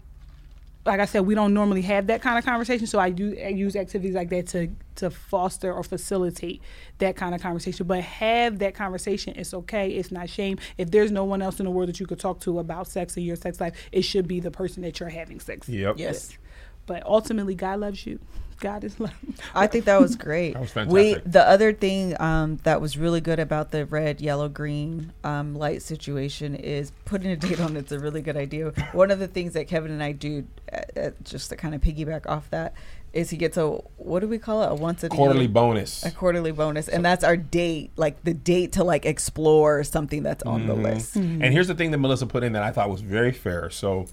like 0.85 0.99
i 1.01 1.05
said 1.05 1.21
we 1.21 1.35
don't 1.35 1.53
normally 1.55 1.83
have 1.83 2.07
that 2.09 2.23
kind 2.23 2.37
of 2.39 2.45
conversation 2.45 2.87
so 2.87 2.99
i 2.99 3.11
do 3.11 3.37
I 3.45 3.49
use 3.49 3.77
activities 3.77 4.15
like 4.17 4.31
that 4.31 4.47
to 4.49 4.69
to 4.97 5.11
foster 5.11 5.73
or 5.73 5.83
facilitate 5.85 6.61
that 6.99 7.15
kind 7.17 7.35
of 7.35 7.41
conversation 7.43 7.87
but 7.87 8.01
have 8.01 8.59
that 8.61 8.75
conversation 8.75 9.35
it's 9.37 9.55
okay 9.55 9.91
it's 9.91 10.11
not 10.11 10.29
shame 10.29 10.59
if 10.79 10.91
there's 10.91 11.11
no 11.13 11.23
one 11.25 11.41
else 11.43 11.61
in 11.61 11.67
the 11.67 11.71
world 11.71 11.89
that 11.89 12.01
you 12.01 12.07
could 12.07 12.19
talk 12.21 12.41
to 12.41 12.59
about 12.59 12.87
sex 12.89 13.17
and 13.17 13.25
your 13.27 13.37
sex 13.37 13.61
life 13.61 13.75
it 13.93 14.03
should 14.03 14.27
be 14.29 14.41
the 14.41 14.51
person 14.51 14.83
that 14.83 14.99
you're 15.01 15.09
having 15.09 15.39
sex 15.41 15.67
with. 15.69 15.77
Yep. 15.77 15.95
Yes. 15.99 16.29
with. 16.31 16.39
but 16.87 17.07
ultimately 17.07 17.55
god 17.55 17.79
loves 17.81 18.05
you 18.07 18.19
god 18.63 18.85
is 18.85 18.99
love 19.01 19.13
I 19.55 19.67
think 19.67 19.85
that 19.85 20.01
was 20.01 20.17
great. 20.17 20.55
That 20.73 20.75
was 20.75 20.87
We 20.87 21.15
the 21.27 21.47
other 21.47 21.73
thing 21.73 22.19
um, 22.21 22.59
that 22.63 22.81
was 22.81 22.97
really 22.97 23.21
good 23.21 23.39
about 23.41 23.71
the 23.73 23.85
red, 23.85 24.21
yellow, 24.21 24.49
green 24.49 25.13
um, 25.25 25.55
light 25.55 25.83
situation 25.83 26.55
is 26.55 26.93
putting 27.05 27.31
a 27.31 27.37
date 27.37 27.61
on. 27.61 27.77
It's 27.77 27.93
a 27.93 27.99
really 27.99 28.23
good 28.23 28.37
idea. 28.37 28.71
One 28.93 29.11
of 29.11 29.19
the 29.19 29.27
things 29.29 29.53
that 29.55 29.67
Kevin 29.69 29.91
and 29.91 30.03
I 30.03 30.13
do, 30.13 30.45
uh, 30.73 30.79
uh, 30.99 31.11
just 31.25 31.51
to 31.51 31.57
kind 31.57 31.75
of 31.75 31.81
piggyback 31.81 32.27
off 32.27 32.49
that, 32.51 32.73
is 33.13 33.31
he 33.31 33.37
gets 33.37 33.57
a 33.57 33.67
what 33.99 34.21
do 34.21 34.29
we 34.29 34.39
call 34.39 34.63
it? 34.63 34.71
A 34.71 34.75
once 34.75 35.03
a 35.05 35.09
Quarterly 35.09 35.41
year- 35.41 35.49
bonus. 35.49 36.05
a 36.05 36.11
quarterly 36.13 36.53
bonus, 36.53 36.89
and 36.89 37.05
that's 37.05 37.25
our 37.25 37.37
date, 37.37 37.91
like 37.97 38.23
the 38.25 38.33
date 38.35 38.73
to 38.73 38.85
like 38.85 39.05
explore 39.05 39.83
something 39.85 40.23
that's 40.23 40.43
on 40.45 40.67
the 40.67 40.75
list. 40.75 41.17
And 41.17 41.43
here's 41.45 41.69
the 41.69 41.75
thing 41.75 41.91
that 41.91 41.99
Melissa 41.99 42.27
put 42.27 42.43
in 42.45 42.53
that 42.53 42.63
I 42.63 42.71
thought 42.71 42.89
was 42.91 43.01
very 43.03 43.33
fair. 43.33 43.69
So 43.71 44.07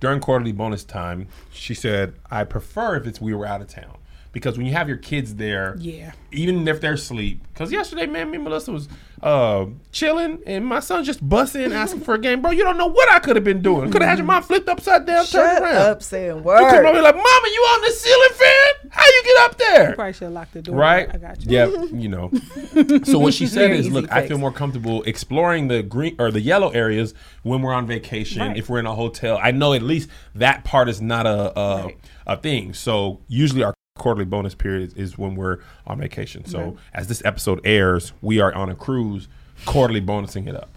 during 0.00 0.20
quarterly 0.20 0.52
bonus 0.52 0.84
time, 0.84 1.28
she 1.50 1.74
said, 1.74 2.14
I 2.30 2.44
prefer 2.44 2.96
if 2.96 3.06
it's 3.06 3.20
we 3.20 3.34
were 3.34 3.46
out 3.46 3.60
of 3.60 3.68
town. 3.68 3.95
Because 4.36 4.58
when 4.58 4.66
you 4.66 4.74
have 4.74 4.86
your 4.86 4.98
kids 4.98 5.36
there, 5.36 5.76
yeah 5.80 6.12
even 6.36 6.68
if 6.68 6.80
they're 6.80 6.92
asleep. 6.92 7.42
Because 7.52 7.72
yesterday, 7.72 8.06
man, 8.06 8.30
me 8.30 8.36
and 8.36 8.44
Melissa 8.44 8.70
was 8.70 8.88
uh, 9.22 9.64
chilling, 9.92 10.40
and 10.46 10.64
my 10.64 10.80
son 10.80 11.02
just 11.04 11.26
busted 11.26 11.62
in 11.62 11.72
asking 11.72 12.02
for 12.02 12.14
a 12.14 12.18
game. 12.18 12.42
Bro, 12.42 12.50
you 12.50 12.62
don't 12.62 12.76
know 12.76 12.86
what 12.86 13.10
I 13.10 13.18
could 13.18 13.36
have 13.36 13.44
been 13.44 13.62
doing. 13.62 13.90
Could 13.90 14.02
have 14.02 14.10
had 14.10 14.18
your 14.18 14.26
mom 14.26 14.42
flipped 14.42 14.68
upside 14.68 15.06
down, 15.06 15.24
turned 15.24 15.64
around. 15.64 15.76
up, 15.76 16.02
saying 16.02 16.36
You 16.36 16.42
come 16.42 16.86
over 16.86 17.00
like, 17.00 17.14
Mama, 17.14 17.46
you 17.46 17.60
on 17.60 17.80
the 17.80 17.90
ceiling 17.92 18.28
fan? 18.34 18.90
How 18.90 19.04
you 19.06 19.22
get 19.24 19.36
up 19.38 19.58
there? 19.58 19.94
probably 19.94 20.12
should 20.12 20.22
have 20.24 20.32
locked 20.32 20.52
the 20.52 20.62
door 20.62 20.76
Right? 20.76 21.08
i 21.12 21.18
got 21.18 21.44
you 21.44 21.50
Yeah, 21.50 21.66
you 21.92 22.08
know. 22.08 22.30
so 23.04 23.18
what 23.18 23.34
she 23.34 23.46
said 23.46 23.70
is, 23.70 23.86
easy 23.86 23.90
look, 23.90 24.12
I 24.12 24.28
feel 24.28 24.38
more 24.38 24.52
comfortable 24.52 25.02
exploring 25.04 25.68
the 25.68 25.82
green 25.82 26.16
or 26.18 26.30
the 26.30 26.40
yellow 26.40 26.70
areas 26.70 27.14
when 27.42 27.62
we're 27.62 27.74
on 27.74 27.86
vacation. 27.86 28.42
Right. 28.42 28.56
If 28.56 28.68
we're 28.68 28.78
in 28.80 28.86
a 28.86 28.94
hotel, 28.94 29.38
I 29.42 29.50
know 29.50 29.72
at 29.72 29.82
least 29.82 30.10
that 30.34 30.64
part 30.64 30.88
is 30.88 31.00
not 31.00 31.26
a 31.26 31.58
a, 31.58 31.84
Right. 31.86 31.98
a 32.26 32.36
thing. 32.36 32.74
So 32.74 33.20
usually 33.28 33.62
our 33.62 33.74
quarterly 33.96 34.24
bonus 34.24 34.54
period 34.54 34.92
is 34.96 35.18
when 35.18 35.34
we're 35.34 35.58
on 35.86 35.98
vacation. 35.98 36.44
So 36.44 36.58
Right. 36.60 36.76
as 36.94 37.08
this 37.08 37.22
episode 37.24 37.60
airs, 37.64 38.12
we 38.22 38.40
are 38.40 38.54
on 38.54 38.68
a 38.70 38.74
cruise, 38.74 39.28
quarterly 39.64 40.00
bonusing 40.00 40.46
it 40.46 40.54
up. 40.54 40.68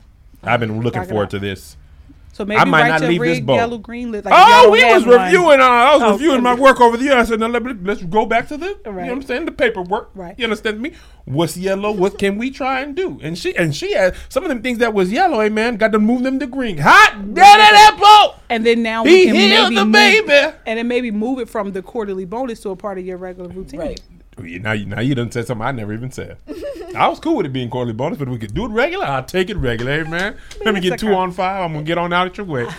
I've 0.43 0.59
been 0.59 0.81
looking 0.81 1.01
it 1.03 1.09
forward 1.09 1.29
to 1.31 1.39
this. 1.39 1.75
So 2.31 2.45
maybe 2.45 2.59
I 2.61 2.63
might 2.63 2.81
write 2.83 2.87
not 2.89 3.01
your 3.01 3.09
leave 3.11 3.21
this 3.21 3.37
red 3.39 3.45
boat. 3.45 3.55
yellow 3.55 3.77
green 3.77 4.11
list 4.11 4.25
like 4.25 4.33
Oh, 4.37 4.69
we 4.71 4.83
was 4.85 5.05
one. 5.05 5.21
reviewing. 5.25 5.59
Uh, 5.59 5.63
I 5.63 5.93
was 5.95 6.03
Oh, 6.03 6.11
reviewing 6.13 6.41
my 6.43 6.53
work 6.55 6.79
over 6.79 6.95
the 6.95 7.03
year. 7.03 7.17
I 7.17 7.23
said, 7.25 7.39
now 7.39 7.47
let, 7.47 7.83
let's 7.83 8.01
go 8.03 8.25
back 8.25 8.47
to 8.49 8.57
the. 8.57 8.67
You 8.67 8.75
know 8.85 8.91
what 8.91 9.09
I'm 9.09 9.21
saying? 9.23 9.45
The 9.45 9.51
paperwork. 9.51 10.11
Right. 10.15 10.35
You 10.37 10.45
understand 10.45 10.79
me? 10.81 10.93
What's 11.25 11.57
yellow? 11.57 11.91
What 11.91 12.17
can 12.17 12.37
we 12.37 12.49
try 12.51 12.79
and 12.81 12.95
do? 12.95 13.19
And 13.21 13.37
she 13.37 13.55
and 13.55 13.75
she 13.75 13.93
had 13.93 14.15
some 14.29 14.43
of 14.43 14.49
them 14.49 14.61
things 14.61 14.77
that 14.79 14.93
was 14.93 15.11
yellow. 15.11 15.41
Hey 15.41 15.49
man, 15.49 15.75
got 15.77 15.91
to 15.91 15.99
move 15.99 16.23
them 16.23 16.39
to 16.39 16.47
green. 16.47 16.77
Hot 16.79 17.13
damn 17.15 17.33
that 17.35 17.97
boat. 17.99 18.41
And 18.49 18.65
then 18.65 18.81
now 18.83 19.03
He 19.03 19.11
we 19.11 19.25
can 19.25 19.35
healed 19.35 19.63
maybe 19.73 19.75
the 19.75 19.85
move, 19.85 19.91
baby. 20.27 20.57
and 20.65 20.79
then 20.79 20.87
maybe 20.87 21.11
move 21.11 21.39
it 21.39 21.49
from 21.49 21.71
the 21.71 21.81
quarterly 21.83 22.25
bonus 22.25 22.61
to 22.61 22.69
a 22.69 22.75
part 22.75 22.97
of 22.97 23.05
your 23.05 23.17
regular 23.17 23.49
routine. 23.49 23.79
Right. 23.79 24.01
Yeah, 24.43 24.59
Now, 24.59 24.71
you- 24.73 24.85
now 24.85 24.99
you 25.01 25.15
done 25.15 25.31
said 25.31 25.47
something 25.47 25.65
I 25.65 25.71
never 25.71 25.93
even 25.93 26.11
said. 26.11 26.37
I 26.95 27.07
was 27.07 27.19
cool 27.19 27.37
with 27.37 27.45
it 27.45 27.53
being 27.53 27.69
quarterly 27.69 27.93
bonus, 27.93 28.17
but 28.17 28.27
if 28.27 28.31
we 28.33 28.39
could 28.39 28.53
do 28.53 28.65
it 28.65 28.69
regular. 28.69 29.05
I'll 29.05 29.23
take 29.23 29.49
it 29.49 29.57
regular, 29.57 30.03
hey, 30.03 30.09
man. 30.09 30.35
Let 30.65 30.73
me 30.73 30.81
get 30.81 30.99
two 30.99 31.13
on 31.13 31.31
five. 31.31 31.61
I'm 31.63 31.73
gonna 31.73 31.83
get 31.85 31.97
on 31.97 32.11
out 32.13 32.27
of 32.27 32.37
your 32.37 32.45
way. 32.45 32.67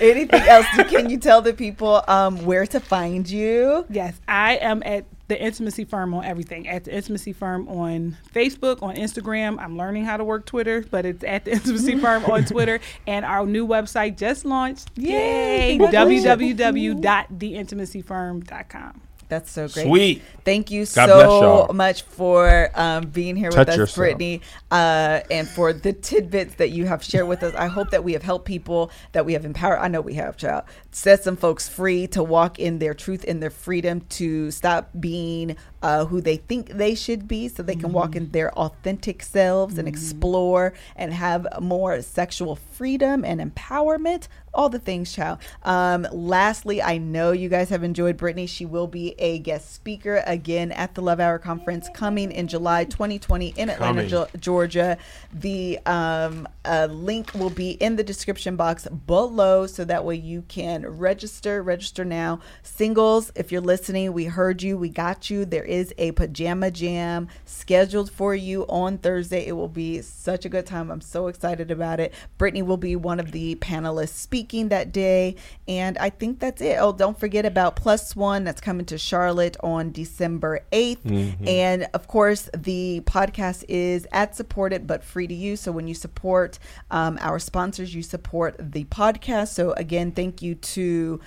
Anything 0.00 0.42
else? 0.42 0.66
Can 0.90 1.08
you 1.08 1.16
tell 1.18 1.40
the 1.40 1.54
people 1.54 2.02
um, 2.06 2.44
where 2.44 2.66
to 2.66 2.80
find 2.80 3.28
you? 3.28 3.86
Yes, 3.88 4.20
I 4.28 4.56
am 4.56 4.82
at 4.84 5.06
the 5.28 5.40
Intimacy 5.42 5.84
Firm 5.84 6.12
on 6.12 6.22
everything. 6.24 6.68
At 6.68 6.84
the 6.84 6.94
Intimacy 6.94 7.32
Firm 7.32 7.66
on 7.68 8.16
Facebook, 8.34 8.82
on 8.82 8.96
Instagram. 8.96 9.58
I'm 9.58 9.78
learning 9.78 10.04
how 10.04 10.18
to 10.18 10.24
work 10.24 10.44
Twitter, 10.44 10.84
but 10.90 11.06
it's 11.06 11.24
at 11.24 11.46
the 11.46 11.52
Intimacy 11.52 11.96
Firm 12.00 12.24
on 12.26 12.44
Twitter. 12.44 12.78
And 13.06 13.24
our 13.24 13.46
new 13.46 13.66
website 13.66 14.18
just 14.18 14.44
launched. 14.44 14.90
Yay! 14.96 15.70
Yay! 15.72 15.78
Congratulations. 15.78 16.26
www.theintimacyfirm.com. 16.60 19.00
That's 19.28 19.50
so 19.50 19.68
great. 19.68 19.86
Sweet. 19.86 20.22
Thank 20.44 20.70
you 20.70 20.86
God 20.86 21.06
so 21.08 21.68
much 21.72 22.02
for 22.02 22.70
um, 22.74 23.06
being 23.08 23.34
here 23.36 23.50
Touch 23.50 23.58
with 23.66 23.68
us, 23.70 23.76
yourself. 23.76 23.96
Brittany, 23.96 24.40
uh, 24.70 25.20
and 25.30 25.48
for 25.48 25.72
the 25.72 25.92
tidbits 25.92 26.54
that 26.56 26.70
you 26.70 26.86
have 26.86 27.02
shared 27.02 27.26
with 27.26 27.42
us. 27.42 27.54
I 27.54 27.66
hope 27.66 27.90
that 27.90 28.04
we 28.04 28.12
have 28.12 28.22
helped 28.22 28.44
people, 28.44 28.90
that 29.12 29.26
we 29.26 29.32
have 29.32 29.44
empowered. 29.44 29.78
I 29.80 29.88
know 29.88 30.00
we 30.00 30.14
have, 30.14 30.36
child. 30.36 30.64
Set 30.92 31.24
some 31.24 31.36
folks 31.36 31.68
free 31.68 32.06
to 32.08 32.22
walk 32.22 32.58
in 32.58 32.78
their 32.78 32.94
truth 32.94 33.24
and 33.26 33.42
their 33.42 33.50
freedom 33.50 34.00
to 34.10 34.50
stop 34.52 34.90
being 34.98 35.56
uh, 35.82 36.04
who 36.06 36.20
they 36.20 36.36
think 36.36 36.68
they 36.70 36.94
should 36.94 37.26
be 37.28 37.48
so 37.48 37.62
they 37.62 37.74
can 37.74 37.92
walk 37.92 38.06
Mm-hmm. 38.10 38.18
in 38.18 38.30
their 38.30 38.56
authentic 38.56 39.20
selves 39.22 39.78
and 39.78 39.88
explore 39.88 40.72
and 40.94 41.12
have 41.12 41.44
more 41.60 42.00
sexual 42.02 42.54
freedom 42.54 43.24
and 43.24 43.40
empowerment. 43.40 44.28
All 44.56 44.68
the 44.68 44.78
things, 44.78 45.12
child. 45.12 45.38
Um, 45.62 46.06
lastly, 46.10 46.82
I 46.82 46.98
know 46.98 47.32
you 47.32 47.48
guys 47.48 47.68
have 47.68 47.84
enjoyed 47.84 48.16
Brittany. 48.16 48.46
She 48.46 48.64
will 48.64 48.86
be 48.86 49.14
a 49.18 49.38
guest 49.38 49.74
speaker 49.74 50.22
again 50.26 50.72
at 50.72 50.94
the 50.94 51.02
Love 51.02 51.20
Hour 51.20 51.38
conference 51.38 51.88
coming 51.94 52.32
in 52.32 52.48
July 52.48 52.84
2020 52.84 53.48
in 53.56 53.70
Atlanta. 53.70 54.06
Ge- 54.06 54.40
Georgia. 54.40 54.96
The 55.32 55.78
um, 55.86 56.48
uh, 56.64 56.88
link 56.90 57.32
will 57.34 57.50
be 57.50 57.72
in 57.72 57.96
the 57.96 58.02
description 58.02 58.56
box 58.56 58.88
below, 59.06 59.66
so 59.66 59.84
that 59.84 60.04
way 60.04 60.16
you 60.16 60.42
can 60.48 60.86
register. 60.86 61.62
Register 61.62 62.04
now. 62.04 62.40
Singles, 62.62 63.30
if 63.34 63.52
you're 63.52 63.60
listening, 63.60 64.12
we 64.12 64.24
heard 64.24 64.62
you. 64.62 64.78
We 64.78 64.88
got 64.88 65.28
you. 65.28 65.44
There 65.44 65.64
is 65.64 65.92
a 65.98 66.12
pajama 66.12 66.70
jam 66.70 67.28
scheduled 67.44 68.10
for 68.10 68.34
you 68.34 68.62
on 68.68 68.98
Thursday. 68.98 69.46
It 69.46 69.52
will 69.52 69.68
be 69.68 70.00
such 70.00 70.44
a 70.44 70.48
good 70.48 70.64
time. 70.66 70.90
I'm 70.90 71.02
so 71.02 71.26
excited 71.26 71.70
about 71.70 72.00
it. 72.00 72.14
Brittany 72.38 72.62
will 72.62 72.78
be 72.78 72.96
one 72.96 73.20
of 73.20 73.32
the 73.32 73.56
panelists 73.56 74.14
speaking 74.46 74.68
that 74.68 74.92
day. 74.92 75.34
And 75.66 75.98
I 75.98 76.10
think 76.10 76.38
that's 76.38 76.62
it. 76.62 76.76
Oh, 76.80 76.92
don't 76.92 77.18
forget 77.18 77.44
about 77.44 77.74
Plus 77.74 78.14
One 78.14 78.44
that's 78.44 78.60
coming 78.60 78.86
to 78.86 78.98
Charlotte 78.98 79.56
on 79.60 79.90
December 79.90 80.60
8th. 80.72 81.46
And 81.48 81.88
of 81.94 82.06
course, 82.06 82.48
the 82.56 83.02
podcast 83.04 83.64
is 83.68 84.06
ad 84.12 84.34
supported 84.36 84.86
but 84.86 85.02
free 85.02 85.26
to 85.26 85.34
use. 85.34 85.60
So 85.60 85.72
when 85.72 85.88
you 85.88 85.94
support 85.94 86.58
um, 86.90 87.18
our 87.20 87.40
sponsors, 87.40 87.94
you 87.94 88.02
support 88.02 88.54
the 88.58 88.84
podcast. 88.84 89.48
So 89.48 89.72
again, 89.72 90.12
thank 90.12 90.42
you 90.42 90.54
to 90.54 91.20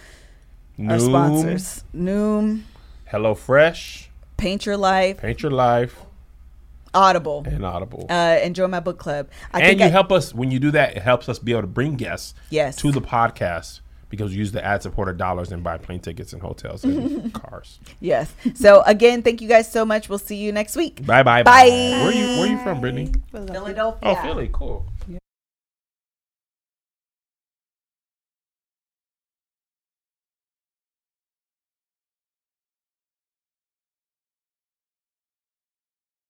our 0.88 1.00
sponsors 1.00 1.84
Noom, 1.94 2.62
HelloFresh, 3.12 4.08
Paint 4.38 4.66
Your 4.66 4.78
Life, 4.78 5.18
Paint 5.18 5.44
Your 5.44 5.52
Life, 5.52 6.06
Audible. 6.94 7.44
and 7.46 7.66
Audible. 7.66 8.06
Uh, 8.10 8.40
enjoy 8.44 8.68
my 8.68 8.80
book 8.80 8.98
club. 8.98 9.28
I 9.54 9.62
and 9.62 9.80
you 9.80 9.86
I- 9.86 9.90
help 9.90 10.12
us 10.12 10.34
when 10.34 10.52
you 10.52 10.60
do 10.60 10.72
that. 10.72 10.96
It 10.98 11.02
helps 11.04 11.30
us 11.30 11.40
be 11.40 11.52
able 11.52 11.62
to 11.62 11.68
bring 11.68 11.96
guests 11.96 12.34
Yes. 12.50 12.76
to 12.78 12.92
the 12.92 13.02
podcast 13.02 13.82
because 14.10 14.32
you 14.34 14.40
use 14.40 14.52
the 14.52 14.66
ad 14.66 14.82
supported 14.82 15.18
dollars 15.18 15.52
and 15.52 15.64
buy 15.64 15.78
plane 15.78 16.00
tickets 16.00 16.34
and 16.34 16.42
hotels 16.42 16.84
and 16.84 17.32
cars. 17.42 17.80
Yes. 18.00 18.34
So 18.56 18.82
again, 18.88 19.22
thank 19.22 19.40
you 19.42 19.48
guys 19.48 19.72
so 19.72 19.86
much. 19.86 20.10
We'll 20.10 20.18
see 20.18 20.38
you 20.38 20.52
next 20.52 20.76
week. 20.76 21.06
Bye 21.06 21.22
bye 21.22 21.44
Bye. 21.44 21.68
Where 21.70 22.08
are 22.08 22.12
you 22.12 22.26
Where 22.40 22.44
are 22.44 22.48
you 22.48 22.58
from, 22.64 22.82
Brittany? 22.82 23.12
Philadelphia. 23.32 24.00
Oh, 24.02 24.16
Philly. 24.16 24.50
Cool. 24.52 24.86